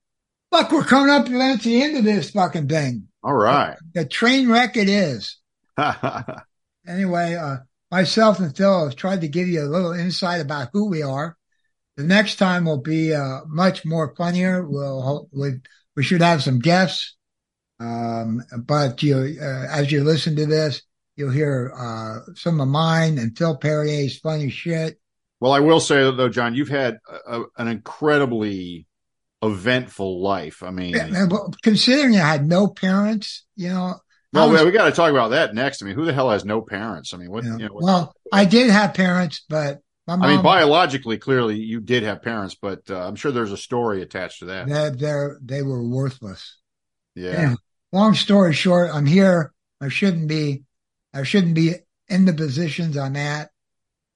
look, 0.52 0.70
we're 0.70 0.84
coming 0.84 1.08
up 1.08 1.24
to 1.24 1.30
the 1.62 1.82
end 1.82 1.96
of 1.96 2.04
this 2.04 2.30
fucking 2.32 2.68
thing. 2.68 3.08
All 3.22 3.32
right. 3.32 3.76
The 3.94 4.04
train 4.04 4.50
wreck 4.50 4.76
it 4.76 4.90
is. 4.90 5.38
Anyway, 6.86 7.34
uh, 7.34 7.56
myself 7.90 8.38
and 8.38 8.54
Phil 8.56 8.84
have 8.88 8.96
tried 8.96 9.20
to 9.22 9.28
give 9.28 9.48
you 9.48 9.62
a 9.62 9.64
little 9.68 9.92
insight 9.92 10.40
about 10.42 10.68
who 10.74 10.88
we 10.90 11.02
are. 11.02 11.36
The 11.98 12.04
next 12.04 12.36
time 12.36 12.64
will 12.64 12.80
be 12.80 13.12
uh, 13.12 13.40
much 13.48 13.84
more 13.84 14.14
funnier. 14.16 14.64
We'll 14.64 15.28
we 15.32 15.54
we 15.96 16.04
should 16.04 16.22
have 16.22 16.44
some 16.44 16.60
guests. 16.60 17.16
Um, 17.80 18.40
but 18.56 19.02
you, 19.02 19.36
uh, 19.42 19.66
as 19.68 19.90
you 19.90 20.04
listen 20.04 20.36
to 20.36 20.46
this, 20.46 20.82
you'll 21.16 21.32
hear 21.32 21.72
uh, 21.76 22.32
some 22.36 22.60
of 22.60 22.68
mine 22.68 23.18
and 23.18 23.36
Phil 23.36 23.56
Perrier's 23.56 24.20
funny 24.20 24.48
shit. 24.48 25.00
well, 25.40 25.50
I 25.50 25.58
will 25.58 25.80
say 25.80 25.96
though, 25.96 26.28
John, 26.28 26.54
you've 26.54 26.68
had 26.68 26.98
a, 27.26 27.42
an 27.56 27.66
incredibly 27.66 28.86
eventful 29.42 30.22
life. 30.22 30.62
I 30.62 30.70
mean, 30.70 30.94
Considering 31.64 32.14
I 32.14 32.28
had 32.28 32.46
no 32.46 32.68
parents, 32.68 33.44
you 33.56 33.70
know. 33.70 33.96
Well, 34.32 34.52
was- 34.52 34.64
we, 34.64 34.70
got 34.70 34.84
to 34.84 34.92
talk 34.92 35.10
about 35.10 35.30
that 35.30 35.52
next. 35.52 35.82
I 35.82 35.86
mean, 35.86 35.96
who 35.96 36.04
the 36.04 36.12
hell 36.12 36.30
has 36.30 36.44
no 36.44 36.62
parents? 36.62 37.12
I 37.12 37.16
mean, 37.16 37.32
what? 37.32 37.42
You 37.42 37.56
know, 37.56 37.72
what- 37.72 37.82
well, 37.82 38.14
I 38.32 38.44
did 38.44 38.70
have 38.70 38.94
parents, 38.94 39.44
but 39.48 39.80
mom. 40.16 40.22
I 40.22 40.34
mean, 40.34 40.42
biologically, 40.42 41.18
clearly, 41.18 41.56
you 41.56 41.80
did 41.80 42.02
have 42.02 42.22
parents, 42.22 42.54
but 42.54 42.82
uh, 42.90 43.06
I'm 43.06 43.16
sure 43.16 43.30
there's 43.32 43.52
a 43.52 43.56
story 43.56 44.02
attached 44.02 44.40
to 44.40 44.46
that. 44.46 44.68
They're, 44.68 44.90
they're, 44.90 45.38
they 45.42 45.62
were 45.62 45.82
worthless. 45.86 46.56
Yeah. 47.14 47.30
Anyway, 47.30 47.56
long 47.92 48.14
story 48.14 48.54
short, 48.54 48.90
I'm 48.92 49.06
here. 49.06 49.52
I 49.80 49.88
shouldn't 49.88 50.28
be. 50.28 50.64
I 51.14 51.22
shouldn't 51.22 51.54
be 51.54 51.74
in 52.08 52.24
the 52.24 52.32
positions 52.32 52.96
I'm 52.96 53.16
at. 53.16 53.50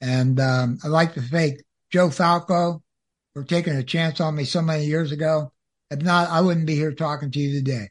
And 0.01 0.39
um, 0.40 0.78
I'd 0.85 0.89
like 0.89 1.14
to 1.14 1.23
thank 1.23 1.62
Joe 1.90 2.10
Falco 2.10 2.82
for 3.35 3.44
taking 3.44 3.74
a 3.74 3.82
chance 3.82 4.20
on 4.20 4.35
me 4.35 4.44
so 4.44 4.60
many 4.60 4.85
years 4.85 5.12
ago. 5.12 5.52
If 5.90 6.02
not, 6.02 6.31
I 6.31 6.40
wouldn't 6.40 6.66
be 6.66 6.74
here 6.74 6.93
talking 6.93 7.31
to 7.31 7.39
you 7.39 7.59
today. 7.59 7.90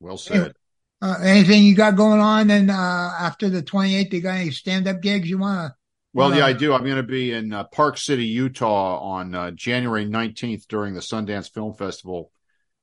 Well 0.00 0.18
said. 0.18 0.54
Uh, 1.02 1.16
anything 1.22 1.64
you 1.64 1.74
got 1.74 1.96
going 1.96 2.20
on? 2.20 2.50
And 2.50 2.70
uh, 2.70 2.74
after 3.18 3.48
the 3.48 3.62
28th, 3.62 4.12
you 4.12 4.20
got 4.20 4.36
any 4.36 4.50
stand 4.50 4.86
up 4.86 5.00
gigs 5.00 5.28
you 5.28 5.38
want 5.38 5.72
to? 5.72 5.79
Well, 6.12 6.34
yeah, 6.34 6.44
I 6.44 6.52
do. 6.52 6.72
I'm 6.72 6.84
going 6.84 6.96
to 6.96 7.02
be 7.04 7.32
in 7.32 7.52
uh, 7.52 7.64
Park 7.64 7.96
City, 7.96 8.26
Utah 8.26 8.98
on 8.98 9.34
uh, 9.34 9.50
January 9.52 10.06
19th 10.06 10.66
during 10.66 10.94
the 10.94 11.00
Sundance 11.00 11.52
Film 11.52 11.72
Festival, 11.74 12.32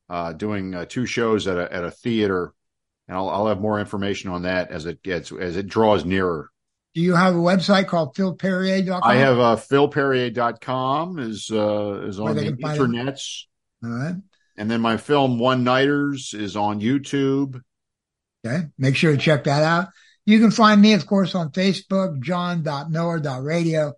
uh, 0.10 0.32
doing 0.32 0.74
uh, 0.74 0.86
two 0.86 1.06
shows 1.06 1.46
at 1.48 1.58
a, 1.58 1.72
at 1.74 1.84
a 1.84 1.92
theater. 1.92 2.54
And 3.08 3.18
I'll, 3.18 3.30
I'll 3.30 3.48
have 3.48 3.60
more 3.60 3.80
information 3.80 4.30
on 4.30 4.44
that 4.44 4.72
as 4.72 4.86
it 4.86 5.04
gets, 5.04 5.32
as 5.34 5.58
it 5.58 5.68
draws 5.68 6.06
nearer. 6.06 6.50
Do 6.96 7.02
you 7.02 7.16
have 7.16 7.36
a 7.36 7.40
website 7.40 7.88
called 7.88 8.16
philperrier.com? 8.16 9.02
I 9.04 9.16
have 9.16 9.40
uh, 9.40 9.56
philperrier.com 9.58 11.20
is, 11.20 11.52
uh, 11.52 12.02
is 12.08 12.20
on 12.20 12.36
the 12.36 12.54
internets. 12.54 13.44
All 13.84 13.90
right. 13.90 14.16
And 14.58 14.72
then 14.72 14.82
my 14.82 14.98
film 14.98 15.38
One 15.38 15.64
Nighters 15.64 16.34
is 16.34 16.56
on 16.56 16.80
YouTube. 16.80 17.62
Okay. 18.46 18.68
Make 18.78 18.96
sure 18.96 19.12
to 19.12 19.18
check 19.18 19.44
that 19.44 19.64
out. 19.64 19.90
You 20.28 20.40
can 20.42 20.52
find 20.52 20.82
me, 20.82 20.92
of 20.92 21.08
course, 21.08 21.34
on 21.36 21.52
Facebook, 21.52 22.22
john.miller.radio. 22.22 23.94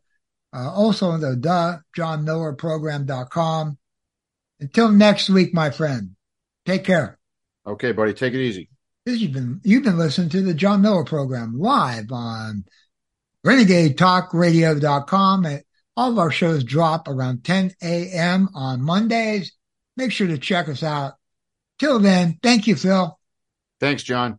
Uh, 0.53 0.72
also 0.72 1.10
on 1.10 1.22
the 1.22 1.35
the 1.35 1.81
johnmillerprogram.com. 1.97 3.77
Until 4.60 4.89
next 4.89 5.31
week, 5.31 5.56
my 5.56 5.72
friend. 5.72 6.11
Take 6.68 6.84
care. 6.84 7.18
Okay, 7.65 7.93
buddy, 7.93 8.14
take 8.14 8.35
it 8.35 8.41
easy. 8.41 8.69
This 9.07 9.19
you've 9.19 9.34
been 9.34 9.60
you've 9.64 9.84
been 9.84 9.97
listening 9.97 10.30
to 10.30 10.41
the 10.41 10.53
John 10.53 10.84
Miller 10.84 11.03
program 11.03 11.57
live 11.57 12.11
on 12.11 12.65
RenegadeTalkRadio.com. 13.43 15.45
And 15.45 15.64
all 15.97 16.11
of 16.11 16.19
our 16.19 16.31
shows 16.31 16.64
drop 16.64 17.07
around 17.07 17.43
10 17.43 17.72
a.m. 17.81 18.49
on 18.53 18.84
Mondays. 18.84 19.53
Make 19.97 20.11
sure 20.11 20.27
to 20.27 20.38
check 20.38 20.69
us 20.69 20.84
out. 20.84 21.14
Till 21.80 21.97
then, 21.97 22.38
thank 22.43 22.68
you, 22.68 22.76
Phil. 22.76 23.18
Thanks, 23.80 24.03
John. 24.03 24.38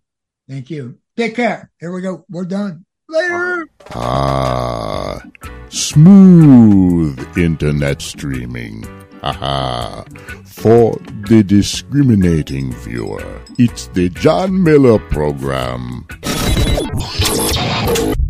Thank 0.49 0.71
you. 0.71 1.01
Take 1.21 1.37
care. 1.37 1.71
Here 1.79 1.93
we 1.93 2.01
go. 2.01 2.25
We're 2.31 2.47
done. 2.47 2.87
Later. 3.07 3.69
Ah, 3.91 5.21
smooth 5.69 7.21
internet 7.37 8.01
streaming. 8.01 8.85
Haha. 9.21 10.05
For 10.47 10.97
the 11.29 11.43
discriminating 11.47 12.73
viewer, 12.73 13.43
it's 13.59 13.89
the 13.89 14.09
John 14.09 14.63
Miller 14.63 14.99
program. 14.99 16.07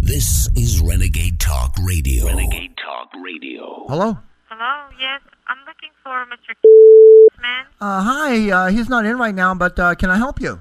This 0.01 0.49
is 0.57 0.81
Renegade 0.81 1.39
Talk 1.39 1.77
Radio. 1.85 2.27
Renegade 2.27 2.75
Talk 2.77 3.11
Radio. 3.23 3.87
Hello. 3.87 4.19
Hello, 4.49 4.89
yes, 4.99 5.21
I'm 5.47 5.59
looking 5.65 5.95
for 6.03 6.27
Mr. 6.27 6.57
Man. 7.41 7.67
Uh, 7.81 8.03
hi. 8.03 8.51
Uh, 8.51 8.71
he's 8.73 8.89
not 8.89 9.07
in 9.07 9.17
right 9.17 9.37
now, 9.37 9.55
but 9.55 9.79
uh, 9.79 9.95
can 9.95 10.11
I 10.11 10.17
help 10.17 10.41
you? 10.41 10.61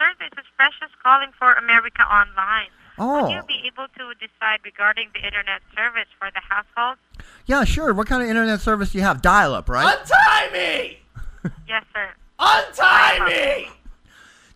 Yes, 0.00 0.16
sir, 0.18 0.26
this 0.30 0.44
is 0.44 0.50
Precious 0.56 0.94
calling 1.02 1.30
for 1.38 1.52
America 1.54 2.02
Online. 2.02 2.68
Oh. 2.98 3.22
Would 3.22 3.32
you 3.32 3.42
be 3.46 3.62
able 3.66 3.86
to 3.98 4.14
decide 4.18 4.60
regarding 4.64 5.08
the 5.14 5.24
internet 5.24 5.62
service 5.74 6.08
for 6.18 6.30
the 6.32 6.40
household? 6.40 6.98
Yeah, 7.46 7.64
sure. 7.64 7.94
What 7.94 8.06
kind 8.06 8.22
of 8.22 8.28
internet 8.28 8.60
service 8.60 8.92
do 8.92 8.98
you 8.98 9.04
have? 9.04 9.22
Dial 9.22 9.54
up, 9.54 9.68
right? 9.68 9.98
Untie 9.98 10.50
me! 10.52 10.98
yes, 11.68 11.84
sir. 11.94 12.08
Untie 12.38 13.26
me! 13.26 13.68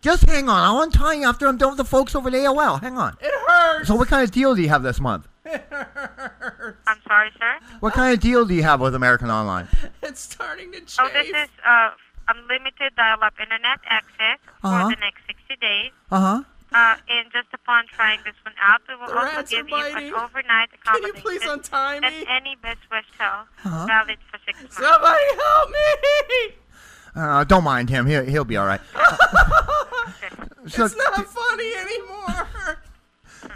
Just 0.01 0.23
hang 0.25 0.49
on. 0.49 0.63
I'll 0.63 0.81
untie 0.81 1.13
you 1.13 1.27
after 1.27 1.47
I'm 1.47 1.57
done 1.57 1.69
with 1.69 1.77
the 1.77 1.85
folks 1.85 2.13
over 2.15 2.27
at 2.27 2.33
AOL. 2.35 2.79
Hang 2.81 2.97
on. 2.97 3.17
It 3.19 3.33
hurts. 3.47 3.87
So, 3.87 3.95
what 3.95 4.07
kind 4.07 4.23
of 4.23 4.31
deal 4.31 4.53
do 4.53 4.61
you 4.61 4.69
have 4.69 4.83
this 4.83 4.99
month? 4.99 5.27
I'm 5.45 7.01
sorry, 7.07 7.31
sir. 7.39 7.55
What 7.79 7.93
kind 7.93 8.13
of 8.13 8.19
deal 8.19 8.45
do 8.45 8.53
you 8.53 8.61
have 8.63 8.81
with 8.81 8.93
American 8.93 9.31
Online? 9.31 9.67
It's 10.03 10.21
starting 10.21 10.71
to 10.73 10.79
change. 10.79 10.99
Oh, 10.99 11.09
this 11.11 11.27
is 11.27 11.49
uh, 11.65 11.89
unlimited 12.27 12.95
dial-up 12.95 13.33
internet 13.39 13.79
access 13.89 14.39
Uh-huh. 14.63 14.89
for 14.89 14.95
the 14.95 14.99
next 15.01 15.21
60 15.27 15.55
days. 15.61 15.91
Uh 16.11 16.19
huh. 16.19 16.43
Uh, 16.73 16.95
and 17.07 17.31
just 17.31 17.47
upon 17.53 17.85
trying 17.87 18.19
this 18.25 18.35
one 18.43 18.53
out, 18.61 18.81
we 18.89 18.95
will 18.95 19.07
The 19.07 19.13
also 19.15 19.35
rats 19.37 19.51
give 19.51 19.65
are 19.65 19.69
you 19.69 19.93
biting. 19.95 20.07
an 20.09 20.13
overnight 20.15 20.69
Can 20.83 21.01
you 21.03 21.09
accommodation 21.09 21.21
please 21.21 21.43
untie 21.47 21.95
at 21.97 22.01
me? 22.03 22.25
any 22.27 22.55
Best 22.61 22.79
West 22.91 23.07
Hotel, 23.17 23.47
Uh-huh. 23.63 23.85
valid 23.85 24.17
for 24.29 24.39
six 24.45 24.59
months. 24.61 24.75
Somebody 24.75 25.23
help 25.39 25.69
me! 25.69 26.55
Uh, 27.15 27.43
don't 27.45 27.63
mind 27.63 27.89
him. 27.89 28.05
He'll, 28.07 28.25
he'll 28.25 28.43
be 28.43 28.57
all 28.57 28.65
right. 28.67 28.81
so, 30.67 30.85
it's 30.85 30.95
not 30.97 31.25
funny 31.27 31.71
anymore. 31.75 32.47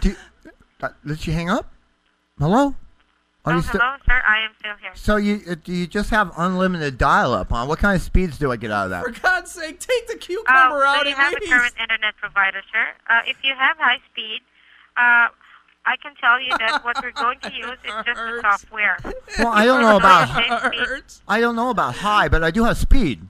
do, 0.00 0.16
uh, 0.82 0.88
did 1.04 1.20
she 1.20 1.32
hang 1.32 1.50
up? 1.50 1.70
Hello? 2.38 2.74
Are 3.50 3.54
Oh, 3.54 3.56
you 3.56 3.62
still? 3.62 3.80
hello, 3.80 3.96
sir. 4.06 4.22
I 4.26 4.38
am 4.44 4.50
still 4.58 4.74
here. 4.80 4.90
So 4.94 5.16
you 5.16 5.40
uh, 5.50 5.54
do 5.62 5.72
you 5.72 5.86
just 5.86 6.10
have 6.10 6.32
unlimited 6.36 6.98
dial-up? 6.98 7.50
Huh? 7.50 7.66
What 7.66 7.78
kind 7.78 7.96
of 7.96 8.02
speeds 8.02 8.38
do 8.38 8.50
I 8.52 8.56
get 8.56 8.70
out 8.70 8.84
of 8.84 8.90
that? 8.90 9.04
For 9.04 9.10
God's 9.20 9.50
sake, 9.52 9.80
take 9.80 10.06
the 10.08 10.16
cucumber 10.16 10.84
out 10.84 11.04
we 11.04 11.10
at 11.12 11.16
have 11.16 11.32
a 11.34 11.40
current 11.46 11.74
internet 11.80 12.16
provider, 12.16 12.62
sir. 12.72 12.86
Uh, 13.08 13.20
if 13.26 13.36
you 13.42 13.54
have 13.58 13.76
high 13.78 13.98
speed, 14.10 14.40
uh, 14.96 15.28
I 15.86 15.96
can 16.02 16.14
tell 16.20 16.40
you 16.40 16.50
that 16.58 16.84
what 16.84 17.02
we're 17.02 17.10
going 17.12 17.38
to 17.40 17.52
use 17.56 17.78
is 17.84 17.92
just 18.04 18.20
the 18.20 18.38
software. 18.42 18.98
Well, 19.38 19.48
I 19.48 19.64
don't 19.64 19.80
know 19.80 19.96
about 19.96 20.28
high 20.28 21.00
I 21.26 21.40
don't 21.40 21.56
know 21.56 21.70
about 21.70 21.96
high, 21.96 22.28
but 22.28 22.44
I 22.44 22.50
do 22.50 22.64
have 22.64 22.76
speed. 22.76 23.28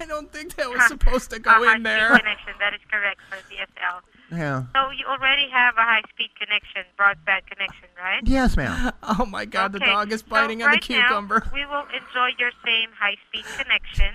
I 0.00 0.04
don't 0.06 0.32
think 0.32 0.54
that 0.56 0.68
was 0.70 0.86
supposed 0.86 1.30
to 1.30 1.36
a 1.36 1.38
go 1.38 1.50
high-speed 1.50 1.76
in 1.76 1.82
there. 1.84 2.16
connection. 2.18 2.52
That 2.60 2.74
is 2.74 2.80
correct 2.90 3.20
for 3.28 3.36
DSL. 3.52 4.00
Yeah. 4.30 4.64
So 4.74 4.90
you 4.90 5.06
already 5.06 5.48
have 5.50 5.74
a 5.76 5.82
high-speed 5.82 6.30
connection, 6.38 6.84
broadband 6.98 7.46
connection, 7.46 7.88
right? 7.98 8.20
Yes, 8.24 8.56
ma'am. 8.56 8.92
Oh 9.02 9.24
my 9.26 9.44
God, 9.44 9.72
the 9.72 9.78
dog 9.80 10.12
is 10.12 10.20
so 10.20 10.26
biting 10.28 10.62
on 10.62 10.70
the 10.70 10.74
right 10.76 10.82
cucumber. 10.82 11.42
Now, 11.46 11.50
we 11.54 11.64
will 11.66 11.84
enjoy 11.94 12.30
your 12.38 12.50
same 12.64 12.90
high-speed 12.98 13.44
connection 13.56 14.14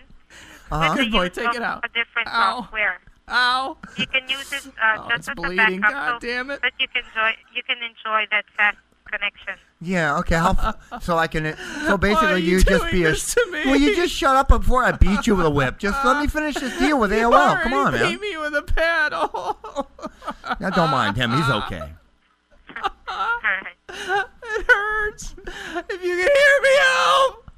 Uh-huh. 0.72 0.94
with 0.96 0.98
Good 1.06 1.12
boy, 1.12 1.30
take 1.30 1.56
it 1.56 1.62
out. 1.64 1.84
a 1.84 1.88
different 1.90 2.28
Ow. 2.32 2.62
software. 2.62 3.00
Ow. 3.30 3.78
You 3.98 4.06
can 4.08 4.28
use 4.30 4.52
it 4.54 4.68
uh, 4.82 4.98
Oh, 5.00 5.10
just 5.10 5.20
it's 5.20 5.30
as 5.30 5.36
bleeding. 5.36 5.78
a 5.80 5.82
backup, 5.82 5.92
God 5.92 6.22
so 6.22 6.28
damn 6.28 6.52
it. 6.52 6.62
that 6.62 6.74
you 6.80 6.88
can 6.90 7.04
enjoy 7.06 7.32
you 7.56 7.64
can 7.64 7.78
enjoy 7.78 8.28
that 8.32 8.46
fast 8.56 8.78
connection. 9.14 9.54
Yeah. 9.82 10.18
Okay. 10.20 10.36
How, 10.36 10.76
so 11.02 11.18
I 11.18 11.28
can. 11.28 11.56
So 11.86 11.98
basically, 11.98 12.28
are 12.30 12.38
you 12.38 12.58
you 12.58 12.64
just 12.64 12.82
doing 12.82 12.92
be 12.92 13.04
a. 13.04 13.10
this 13.12 13.34
to 13.36 13.48
me? 13.52 13.62
Well, 13.66 13.76
you 13.76 13.96
just 13.96 14.14
shut 14.14 14.36
up 14.36 14.48
before 14.48 14.84
I 14.84 14.92
beat 14.94 15.28
you 15.28 15.36
with 15.36 15.46
a 15.46 15.50
whip. 15.50 15.78
Just 15.78 16.04
let 16.06 16.20
me 16.20 16.28
finish 16.28 16.56
this 16.56 16.78
deal 16.80 17.00
with 17.00 17.12
You 17.14 17.30
AOL. 17.30 17.62
Come 17.64 17.74
on, 17.74 17.94
man. 17.94 18.12
beat 18.12 18.22
me 18.22 18.38
with 18.38 18.56
a 18.56 18.64
paddle. 18.64 19.58
Yeah, 20.60 20.70
don't 20.72 20.92
mind 20.92 21.16
him. 21.16 21.32
He's 21.32 21.50
okay. 21.50 21.94
It 23.90 24.66
hurts. 24.68 25.36
If 25.90 26.04
you 26.04 26.18
can 26.18 26.30
hear 26.36 26.62
me, 26.62 26.70
help. 26.80 27.52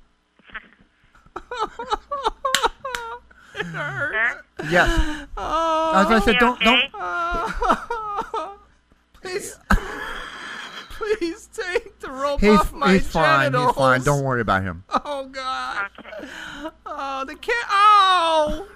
it 3.56 3.66
hurts. 3.66 4.44
Yes. 4.70 5.28
Oh. 5.36 5.94
As 5.96 6.08
I 6.08 6.20
said, 6.20 6.38
don't 6.40 6.60
don't. 6.62 6.92
Please, 9.22 9.58
please 11.18 11.48
take 11.54 12.00
the 12.00 12.12
rope 12.12 12.40
He's 12.42 12.50
off 12.58 12.74
my 12.74 12.94
he's 12.94 13.08
fine. 13.08 13.52
genitals. 13.52 13.68
He's 13.68 13.76
fine. 13.76 14.04
Don't 14.04 14.24
worry 14.24 14.42
about 14.42 14.64
him. 14.64 14.84
Oh 14.90 15.28
God. 15.32 15.88
Oh, 16.86 17.26
the 17.26 17.36
cat. 17.36 17.66
Oh, 17.70 18.68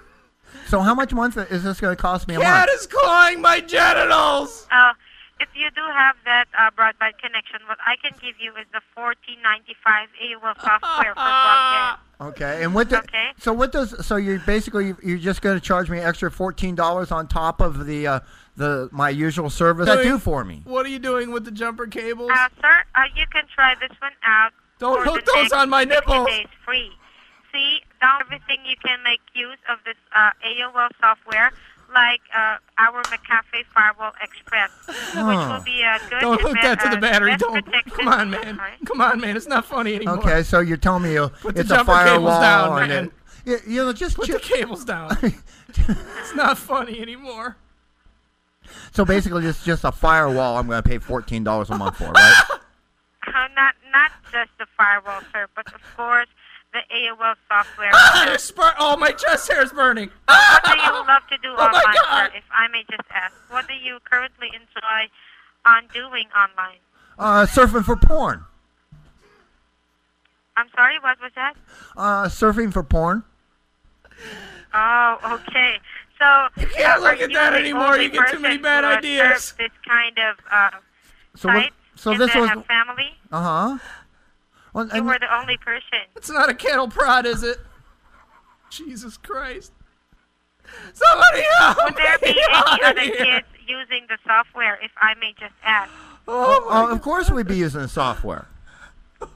So 0.68 0.80
how 0.80 0.94
much 0.94 1.12
a 1.12 1.14
month 1.16 1.36
is 1.36 1.64
this 1.64 1.80
going 1.80 1.96
to 1.96 2.00
cost 2.00 2.28
me 2.28 2.34
a 2.36 2.40
cat 2.40 2.68
month? 2.68 2.80
is 2.80 2.86
clawing 2.86 3.40
my 3.40 3.60
genitals. 3.60 4.66
Uh, 4.70 4.92
if 5.40 5.48
you 5.54 5.70
do 5.70 5.82
have 5.92 6.16
that 6.24 6.46
uh, 6.58 6.70
broadband 6.70 7.18
connection, 7.18 7.60
what 7.66 7.78
I 7.84 7.96
can 7.96 8.12
give 8.20 8.36
you 8.38 8.52
is 8.52 8.66
the 8.72 8.80
1495 8.94 10.08
AOL 10.22 10.54
software 10.60 11.14
for 11.14 11.20
broadband. 11.20 11.96
Okay. 12.20 12.62
And 12.62 12.74
what? 12.74 12.90
The, 12.90 12.98
Okay. 12.98 13.30
So 13.38 13.50
what 13.54 13.72
does? 13.72 14.06
So 14.06 14.16
you're 14.16 14.40
basically 14.40 14.94
you're 15.02 15.16
just 15.16 15.40
going 15.40 15.58
to 15.58 15.60
charge 15.60 15.88
me 15.88 16.00
extra 16.00 16.30
fourteen 16.30 16.74
dollars 16.74 17.10
on 17.10 17.26
top 17.26 17.62
of 17.62 17.86
the 17.86 18.06
uh, 18.06 18.20
the 18.56 18.90
my 18.92 19.08
usual 19.08 19.48
service. 19.48 19.88
What 19.88 19.96
that 19.96 20.02
do 20.02 20.18
for 20.18 20.44
me? 20.44 20.60
What 20.64 20.84
are 20.84 20.90
you 20.90 20.98
doing 20.98 21.30
with 21.30 21.46
the 21.46 21.50
jumper 21.50 21.86
cables? 21.86 22.30
Uh, 22.30 22.48
sir, 22.60 22.84
uh, 22.94 23.04
you 23.16 23.24
can 23.32 23.44
try 23.54 23.74
this 23.80 23.96
one 24.02 24.12
out. 24.22 24.52
Don't 24.78 25.02
for 25.02 25.12
hook 25.12 25.24
those 25.24 25.50
on 25.52 25.70
my 25.70 25.84
60 25.84 25.94
nipples. 25.94 26.26
Days 26.26 26.46
free. 26.62 26.90
See, 27.52 27.80
down 28.02 28.20
everything 28.20 28.58
you 28.66 28.76
can 28.84 29.02
make 29.02 29.20
use 29.32 29.58
of 29.70 29.78
this 29.86 29.96
uh, 30.14 30.30
AOL 30.46 30.90
software, 31.00 31.52
like 31.92 32.20
uh, 32.36 32.56
our 32.78 33.02
McAfee 33.04 33.64
Firewall 33.74 34.12
Express, 34.22 34.70
which 34.86 35.16
will 35.16 35.62
be 35.64 35.82
a 35.82 35.98
good. 36.08 36.20
Don't 36.20 36.40
hook 36.40 36.56
that 36.62 36.80
to 36.80 36.88
the 36.90 36.96
uh, 36.96 37.00
battery. 37.00 37.36
Don't. 37.36 37.64
protection- 37.64 37.90
Come 37.92 38.08
on, 38.08 38.30
man. 38.30 38.60
Come 38.84 39.00
on, 39.00 39.20
man. 39.20 39.36
It's 39.36 39.46
not 39.46 39.64
funny 39.64 39.94
anymore. 39.96 40.18
Okay. 40.18 40.42
So 40.42 40.60
you're 40.60 40.76
telling 40.76 41.02
me 41.04 41.14
you, 41.14 41.28
Put 41.40 41.54
the 41.54 41.62
it's 41.62 41.70
a 41.70 41.74
jumper 41.76 41.92
cables 41.92 42.06
firewall 42.30 42.40
down, 42.40 42.82
and 42.82 42.88
man. 42.90 43.04
it, 43.06 43.12
you, 43.66 43.74
you 43.74 43.84
know 43.84 43.92
just 43.92 44.16
Put 44.16 44.26
chi- 44.28 44.34
the 44.34 44.40
cables 44.40 44.84
down. 44.84 45.16
it's 45.22 46.34
not 46.34 46.58
funny 46.58 47.00
anymore. 47.00 47.56
so 48.92 49.04
basically 49.04 49.46
it's 49.46 49.64
just 49.64 49.84
a 49.84 49.92
firewall. 49.92 50.56
I'm 50.56 50.66
going 50.66 50.82
to 50.82 50.88
pay 50.88 50.98
fourteen 50.98 51.44
dollars 51.44 51.70
a 51.70 51.76
month 51.78 51.96
for, 51.96 52.10
right? 52.10 52.42
Uh, 53.26 53.46
not 53.54 53.74
not 53.92 54.10
just 54.32 54.50
the 54.58 54.66
firewall, 54.76 55.20
sir, 55.32 55.46
but 55.54 55.64
of 55.72 55.80
course 55.96 56.26
the 56.72 56.80
AOL 56.94 57.34
software. 57.48 57.90
Ah, 57.92 58.36
bur- 58.56 58.74
oh, 58.78 58.96
my 58.96 59.10
chest 59.12 59.50
hair 59.50 59.62
is 59.62 59.72
burning. 59.72 60.10
what 60.26 60.64
do 60.64 60.70
you 60.78 60.92
love 60.92 61.22
to 61.30 61.38
do 61.42 61.48
Oh, 61.52 61.56
my 61.56 61.66
online, 61.66 61.94
God. 61.94 62.30
sir? 62.32 62.36
If 62.38 62.44
I 62.52 62.68
may 62.68 62.84
just 62.90 63.08
ask, 63.14 63.34
what 63.48 63.66
do 63.68 63.74
you 63.74 63.98
currently 64.08 64.48
enjoy 64.48 65.08
on 65.66 65.84
doing 65.92 66.26
online? 66.36 66.78
Uh, 67.18 67.46
surfing 67.46 67.84
for 67.84 67.96
porn. 67.96 68.44
I'm 70.56 70.68
sorry, 70.74 70.98
what 71.00 71.20
was 71.20 71.32
that? 71.36 71.54
Uh, 71.96 72.24
surfing 72.28 72.72
for 72.72 72.82
porn. 72.82 73.24
Oh, 74.74 75.18
okay. 75.48 75.76
So 76.18 76.48
You 76.60 76.66
can't 76.66 77.00
uh, 77.00 77.04
look 77.04 77.20
at 77.20 77.32
that 77.32 77.54
anymore. 77.54 77.96
You 77.98 78.10
get 78.10 78.28
too 78.30 78.38
many 78.38 78.58
bad 78.58 78.84
ideas. 78.84 79.54
This 79.58 79.70
kind 79.88 80.18
of 80.18 80.36
uh, 80.50 80.70
So 81.34 81.48
what, 81.48 81.70
so 81.94 82.10
this 82.14 82.34
was 82.34 82.50
family. 82.68 83.14
uh 83.32 83.42
huh. 83.78 83.78
Well, 84.72 84.86
You 84.86 84.92
and- 84.92 85.06
were 85.06 85.18
the 85.18 85.34
only 85.34 85.56
person. 85.58 86.00
It's 86.16 86.30
not 86.30 86.48
a 86.48 86.54
cattle 86.54 86.88
prod, 86.88 87.26
is 87.26 87.42
it? 87.42 87.58
Jesus 88.70 89.16
Christ. 89.16 89.72
Somebody 90.92 91.42
help 91.58 91.78
Would 91.84 91.96
there 91.96 92.18
be 92.18 92.28
any 92.28 92.82
other 92.84 93.00
here. 93.00 93.14
kids 93.16 93.46
using 93.66 94.06
the 94.08 94.18
software, 94.24 94.78
if 94.82 94.92
I 95.00 95.14
may 95.14 95.32
just 95.38 95.54
ask? 95.64 95.90
Oh, 96.28 96.64
oh, 96.68 96.92
of 96.92 97.02
course 97.02 97.28
we'd 97.30 97.48
be 97.48 97.56
using 97.56 97.80
the 97.82 97.88
software. 97.88 98.46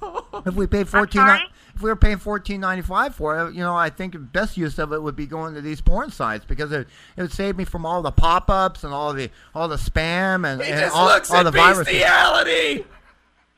If 0.47 0.55
we 0.55 0.66
paid 0.66 0.89
fourteen, 0.89 1.27
if 1.74 1.81
we 1.82 1.89
were 1.90 1.97
paying 1.97 2.16
fourteen 2.19 2.61
ninety 2.61 2.82
five 2.82 3.15
for 3.15 3.47
it, 3.48 3.55
you 3.55 3.61
know, 3.61 3.74
I 3.77 3.89
think 3.90 4.12
the 4.15 4.19
best 4.19 4.56
use 4.56 4.78
of 4.78 4.93
it 4.93 5.02
would 5.02 5.15
be 5.16 5.27
going 5.27 5.55
to 5.55 5.61
these 5.61 5.81
porn 5.81 6.11
sites 6.11 6.44
because 6.47 6.73
it, 6.73 6.86
it 7.16 7.23
would 7.23 7.32
save 7.32 7.56
me 7.56 7.65
from 7.65 7.85
all 7.86 8.01
the 8.02 8.11
pop 8.11 8.48
ups 8.51 8.82
and 8.85 8.93
all 8.94 9.12
the 9.12 9.31
all 9.55 9.69
the 9.69 9.77
spam 9.77 10.47
and, 10.51 10.62
He 10.62 10.70
and 10.70 10.90
all, 10.90 11.06
looks 11.06 11.31
all 11.31 11.39
at 11.39 11.43
the 11.44 11.51
viruses. 11.51 11.94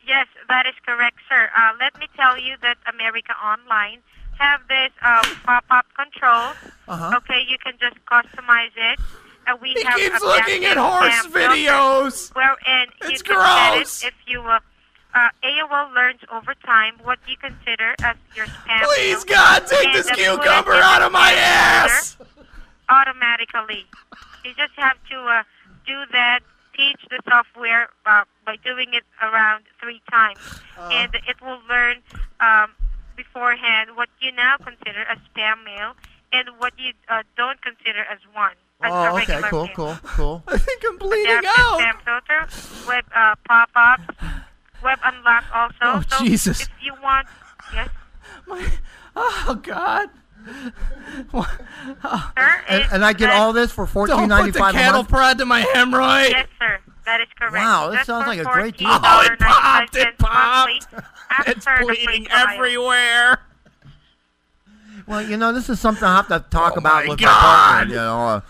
Yes, 0.07 0.27
that 0.49 0.67
is 0.67 0.75
correct, 0.87 1.17
sir. 1.29 1.51
Uh, 1.57 1.73
let 1.81 1.99
me 1.99 2.07
tell 2.17 2.39
you 2.39 2.55
that 2.63 2.79
America 2.93 3.33
Online 3.45 3.99
have 4.39 4.61
this 4.69 4.91
uh, 5.03 5.23
pop-up 5.45 5.87
control. 5.97 6.53
Uh-huh. 6.89 7.17
Okay, 7.19 7.43
you 7.49 7.59
can 7.59 7.75
just 7.81 7.97
customize 8.07 8.71
it. 8.77 9.01
Uh, 9.47 9.57
we 9.61 9.71
He 9.71 9.83
have 9.85 9.97
keeps 9.99 10.23
a 10.23 10.27
looking 10.27 10.65
at 10.65 10.77
horse 10.77 11.27
videos. 11.29 12.35
Wherein 12.35 12.89
you 13.03 13.09
It's 13.11 13.23
can 13.23 13.37
set 13.37 13.75
gross. 13.75 14.03
it 14.05 14.09
if 14.09 14.15
you 14.27 14.41
uh, 14.43 14.61
uh, 15.15 15.29
AOL 15.43 15.95
learns 15.95 16.21
over 16.33 16.55
time 16.65 16.95
what 17.03 17.19
you 17.27 17.37
consider 17.39 17.95
as 18.03 18.17
your 18.35 18.47
spam. 18.47 18.83
Please, 18.83 19.25
God, 19.25 19.67
take 19.67 19.93
this 19.93 20.07
then 20.07 20.15
put 20.17 20.21
it 20.25 20.41
cucumber 20.43 20.73
out 20.75 21.03
of 21.03 21.11
my 21.13 21.33
ass. 21.33 22.17
Automatically. 22.89 23.87
You 24.45 24.53
just 24.55 24.75
have 24.77 24.97
to 25.11 25.17
uh, 25.19 25.43
do 25.87 26.03
that. 26.13 26.41
Teach 26.77 27.01
the 27.11 27.21
software 27.29 27.89
uh, 28.05 28.25
by 28.45 28.57
doing 28.65 28.89
it 28.93 29.05
around 29.23 29.65
three 29.81 30.01
times, 30.11 30.39
Uh-huh. 30.77 30.91
and 30.93 31.15
it 31.15 31.41
will 31.41 31.61
learn 31.69 31.97
um, 32.41 32.73
beforehand 33.17 33.97
what 33.97 34.09
you 34.21 34.31
now 34.33 34.57
consider 34.59 35.01
as 35.09 35.17
spam 35.33 35.65
mail 35.65 35.97
and 36.33 36.49
what 36.59 36.75
you 36.79 36.93
uh, 37.09 37.23
don't 37.37 37.61
consider 37.63 38.01
as 38.13 38.19
one. 38.35 38.53
As 38.83 38.93
a 38.93 38.95
Oh, 38.95 39.17
okay, 39.17 39.41
cool, 39.49 39.65
mail. 39.65 39.75
cool, 39.75 39.97
cool. 40.05 40.43
I 40.49 40.59
think 40.59 40.83
I'm 40.87 40.99
bleeding 40.99 41.39
Adaptive 41.39 41.51
out. 41.57 41.81
spam 41.81 41.97
filter, 42.05 42.41
web 42.87 43.05
uh, 43.15 43.35
pop-ups, 43.49 44.05
web 44.85 44.99
unlock 45.03 45.45
also. 45.55 45.77
Oh, 45.83 46.03
so 46.11 46.25
Jesus. 46.25 46.61
If 46.61 46.69
you 46.83 46.93
want, 47.03 47.27
yes, 47.73 47.89
My, 48.47 48.61
Oh 49.17 49.59
God. 49.63 50.11
Sir. 50.47 50.73
And, 52.69 52.85
and 52.93 53.05
I 53.05 53.13
get 53.13 53.27
that- 53.29 53.37
all 53.37 53.53
this 53.53 53.73
for 53.73 53.87
fourteen 53.87 54.17
Don't 54.17 54.29
ninety 54.29 54.53
put 54.53 54.59
the 54.59 54.65
a 54.69 54.73
cattle 54.73 54.99
month. 55.01 55.09
prod 55.09 55.39
to 55.39 55.47
my 55.47 55.63
hemorrhoid. 55.63 56.31
Yes, 56.31 56.49
sir. 56.59 56.79
That 57.05 57.21
is 57.21 57.29
correct. 57.39 57.55
Wow, 57.55 57.89
this 57.91 57.99
Just 57.99 58.07
sounds 58.09 58.27
like 58.27 58.41
a 58.41 58.45
great 58.45 58.77
deal. 58.77 58.89
Oh, 58.91 59.23
it 59.31 59.39
popped! 59.39 59.95
It 59.97 60.19
popped! 60.19 60.87
It's 61.47 61.67
bleeding 61.81 62.27
everywhere. 62.31 63.39
Well, 65.07 65.23
you 65.23 65.37
know, 65.37 65.53
this 65.53 65.69
is 65.71 65.79
something 65.79 66.03
I 66.03 66.17
have 66.17 66.27
to 66.29 66.45
talk 66.51 66.73
Oh 66.75 66.79
about 66.79 67.05
my 67.05 67.11
with 67.11 67.21
God. 67.21 67.29
my 67.29 67.85
partner. 67.85 67.95
You 67.95 68.01
know, 68.01 68.19
uh, 68.27 68.41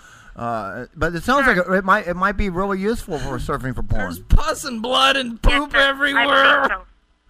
uh, 0.41 0.87
but 0.97 1.15
it 1.15 1.23
sounds 1.23 1.47
like 1.47 1.59
it, 1.59 1.67
it 1.71 1.85
might 1.85 2.07
it 2.07 2.15
might 2.15 2.39
be 2.39 2.49
really 2.49 2.79
useful 2.81 3.19
for 3.19 3.37
surfing 3.39 3.75
for 3.75 3.83
porn. 3.83 4.01
There's 4.03 4.21
Pus 4.21 4.65
and 4.65 4.81
blood 4.81 5.17
and 5.19 5.41
poop 5.43 5.75
everywhere. 5.75 6.79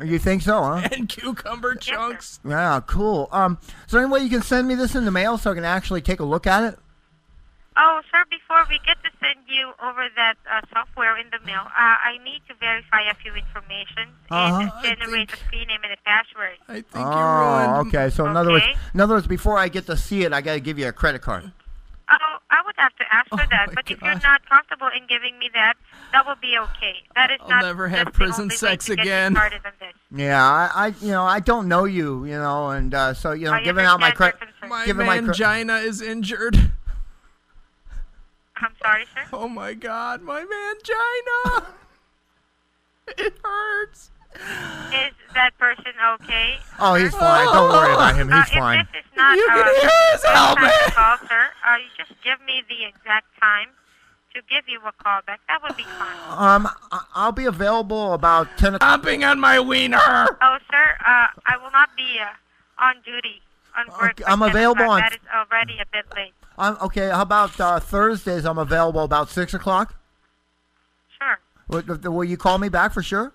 You 0.00 0.18
think 0.18 0.42
so, 0.42 0.62
huh? 0.62 0.88
And 0.92 1.08
cucumber 1.08 1.74
chunks. 1.74 2.38
Yeah, 2.46 2.80
cool. 2.86 3.28
Um, 3.32 3.58
is 3.86 3.92
there 3.92 4.02
any 4.02 4.10
way 4.10 4.20
you 4.20 4.28
can 4.28 4.42
send 4.42 4.68
me 4.68 4.74
this 4.74 4.94
in 4.94 5.04
the 5.06 5.10
mail 5.10 5.38
so 5.38 5.52
I 5.52 5.54
can 5.54 5.64
actually 5.64 6.02
take 6.02 6.20
a 6.20 6.24
look 6.24 6.46
at 6.46 6.64
it? 6.64 6.78
Oh, 7.78 8.00
sir, 8.10 8.22
before 8.30 8.64
we 8.70 8.78
get 8.86 8.96
to 9.04 9.10
send 9.20 9.40
you 9.48 9.70
over 9.82 10.06
that 10.16 10.36
uh, 10.50 10.62
software 10.72 11.18
in 11.18 11.26
the 11.30 11.38
mail, 11.44 11.60
uh, 11.60 11.70
I 11.76 12.16
need 12.24 12.40
to 12.48 12.54
verify 12.58 13.02
a 13.10 13.14
few 13.14 13.34
information 13.34 14.08
Uh-huh. 14.30 14.60
and 14.60 14.72
generate 14.82 15.30
a 15.32 15.36
screen 15.36 15.68
name 15.68 15.80
and 15.84 15.92
a 15.92 15.96
password. 16.04 16.56
I 16.68 16.74
think 16.80 17.06
Oh, 17.06 17.84
okay. 17.86 18.08
So 18.10 18.26
in 18.26 18.34
other 18.36 18.52
words, 18.52 18.64
in 18.94 19.00
other 19.00 19.14
words, 19.14 19.26
before 19.26 19.58
I 19.58 19.68
get 19.68 19.84
to 19.86 19.96
see 19.96 20.22
it, 20.24 20.32
I 20.32 20.40
got 20.40 20.54
to 20.54 20.60
give 20.60 20.78
you 20.78 20.88
a 20.88 20.92
credit 20.92 21.20
card. 21.20 21.52
Oh, 22.50 22.56
I 22.56 22.62
would 22.64 22.74
have 22.76 22.94
to 22.96 23.04
ask 23.12 23.28
Oh 23.32 23.36
for 23.36 23.46
that, 23.50 23.74
but 23.74 23.90
if 23.90 24.00
you're 24.00 24.18
not 24.20 24.48
comfortable 24.48 24.88
in 24.96 25.06
giving 25.08 25.38
me 25.38 25.50
that, 25.54 25.74
that 26.12 26.26
will 26.26 26.36
be 26.40 26.56
okay. 26.58 26.96
That 27.14 27.30
is 27.30 27.38
I'll 27.42 27.48
not 27.48 27.62
never 27.62 27.88
have 27.88 28.06
the 28.06 28.10
prison 28.12 28.50
sex 28.50 28.86
to 28.86 28.96
get 28.96 29.04
me 29.04 29.10
again. 29.10 29.32
started 29.32 29.60
on 29.64 29.72
this. 29.80 29.94
Yeah, 30.14 30.42
I, 30.42 30.70
I, 30.74 30.86
you 31.00 31.10
know, 31.10 31.24
I 31.24 31.40
don't 31.40 31.68
know 31.68 31.84
you, 31.84 32.24
you 32.24 32.38
know, 32.38 32.70
and 32.70 32.94
uh, 32.94 33.14
so 33.14 33.32
you 33.32 33.46
know, 33.46 33.52
I 33.52 33.62
giving 33.62 33.84
out 33.84 34.00
my 34.00 34.10
understand 34.10 34.34
credit, 34.38 34.70
My 34.70 34.86
giving 34.86 35.06
my 35.06 35.20
cre- 35.20 35.84
is 35.84 36.00
injured. 36.00 36.56
I'm 38.56 38.72
sorry, 38.80 39.04
sir. 39.12 39.24
Oh 39.32 39.48
my 39.48 39.74
god, 39.74 40.22
my 40.22 40.40
mangina. 40.40 41.66
it 43.18 43.34
hurts. 43.42 44.10
Is 44.36 45.12
that 45.34 45.50
person 45.58 45.92
okay? 46.14 46.58
Oh, 46.78 46.94
he's 46.94 47.14
fine. 47.14 47.46
Don't 47.46 47.70
worry 47.70 47.92
about 47.94 48.16
him. 48.16 48.32
Uh, 48.32 48.42
He's 48.44 48.54
fine. 48.54 48.80
If 48.80 48.92
this 48.92 49.00
is 49.04 49.16
not 49.16 49.36
You 49.36 49.48
uh, 49.50 49.54
can 49.54 49.64
hear 49.64 49.74
his 50.12 50.22
first 50.22 50.24
time 50.24 50.56
helmet. 50.56 50.72
to 50.86 50.90
call, 50.92 51.16
sir, 51.28 51.44
uh, 51.66 51.76
you 51.76 51.88
just 51.96 52.12
give 52.22 52.40
me 52.46 52.62
the 52.68 52.84
exact 52.86 53.26
time 53.40 53.68
to 54.34 54.40
give 54.48 54.68
you 54.68 54.80
a 54.86 54.92
call 55.02 55.20
back. 55.26 55.40
That 55.48 55.62
would 55.62 55.76
be 55.76 55.82
fine. 55.84 56.16
Um, 56.30 56.68
I- 56.92 57.04
I'll 57.14 57.32
be 57.32 57.46
available 57.46 58.12
about 58.14 58.48
ten 58.58 58.74
o'clock. 58.74 58.90
Hopping 59.00 59.24
on 59.24 59.40
my 59.40 59.58
wiener. 59.60 59.98
Oh, 59.98 60.58
sir, 60.70 60.96
uh, 61.06 61.26
I 61.46 61.56
will 61.62 61.70
not 61.72 61.90
be 61.96 62.18
uh, 62.20 62.82
on 62.84 62.96
duty 63.04 63.40
on 63.76 63.86
work. 64.00 64.20
I'm 64.26 64.42
available 64.42 64.82
o'clock. 64.82 64.90
on- 64.96 65.00
That 65.00 65.12
is 65.12 65.18
already 65.34 65.78
a 65.80 65.86
bit 65.92 66.04
late. 66.16 66.32
Um, 66.58 66.78
okay, 66.82 67.08
how 67.10 67.20
about 67.22 67.58
uh, 67.60 67.78
Thursdays? 67.80 68.44
I'm 68.46 68.56
available 68.58 69.02
about 69.04 69.28
six 69.28 69.52
o'clock. 69.52 69.94
Sure, 71.20 71.38
Will, 71.68 71.82
will 72.12 72.24
you 72.24 72.36
call 72.36 72.58
me 72.58 72.68
back 72.70 72.92
for 72.92 73.02
sure? 73.02 73.32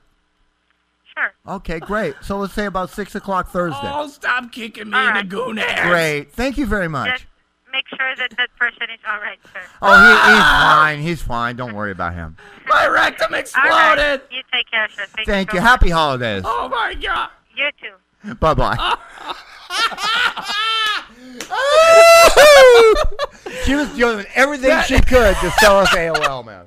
Sure. 1.18 1.34
Okay, 1.56 1.80
great. 1.80 2.16
So 2.22 2.38
let's 2.38 2.54
say 2.54 2.66
about 2.66 2.90
six 2.90 3.16
o'clock 3.16 3.50
Thursday. 3.50 3.80
Oh, 3.84 4.08
stop 4.08 4.52
kicking 4.52 4.90
me 4.90 4.98
All 4.98 5.08
in 5.08 5.14
the 5.14 5.20
right. 5.20 5.30
goon 5.30 5.60
ass. 5.60 5.90
Great. 5.90 6.32
Thank 6.34 6.58
you 6.58 6.66
very 6.66 6.88
much. 6.88 7.10
Just 7.12 7.26
make 7.72 7.88
sure 7.90 8.16
that 8.18 8.32
that 8.38 8.50
person 8.58 8.84
is 8.94 9.00
all 9.10 9.20
right, 9.20 9.40
sir. 9.54 9.62
Oh, 9.82 9.94
he, 9.94 10.34
he's 10.34 10.44
fine. 10.44 11.02
He's 11.02 11.22
fine. 11.22 11.56
Don't 11.56 11.74
worry 11.74 11.92
about 11.92 12.14
him. 12.14 12.38
My 12.68 12.88
rectum 12.88 13.28
All 13.28 13.32
right. 13.32 13.40
exploded. 13.40 14.22
You 14.32 14.42
take 14.52 14.70
care, 14.70 14.88
sir. 14.90 15.06
Thank, 15.16 15.28
Thank 15.28 15.54
you. 15.54 15.60
you. 15.60 15.66
Happy 15.66 15.90
holidays. 15.90 16.44
Oh 16.46 16.68
my 16.70 16.94
god. 16.96 17.30
You 17.56 17.70
too. 17.82 18.36
Bye 18.36 18.54
bye. 18.54 18.78
she 23.64 23.76
was 23.76 23.90
doing 23.96 24.26
everything 24.36 24.80
she 24.86 25.00
could 25.02 25.36
to 25.38 25.52
sell 25.60 25.80
us 25.80 25.90
AOL, 25.90 26.46
man. 26.46 26.66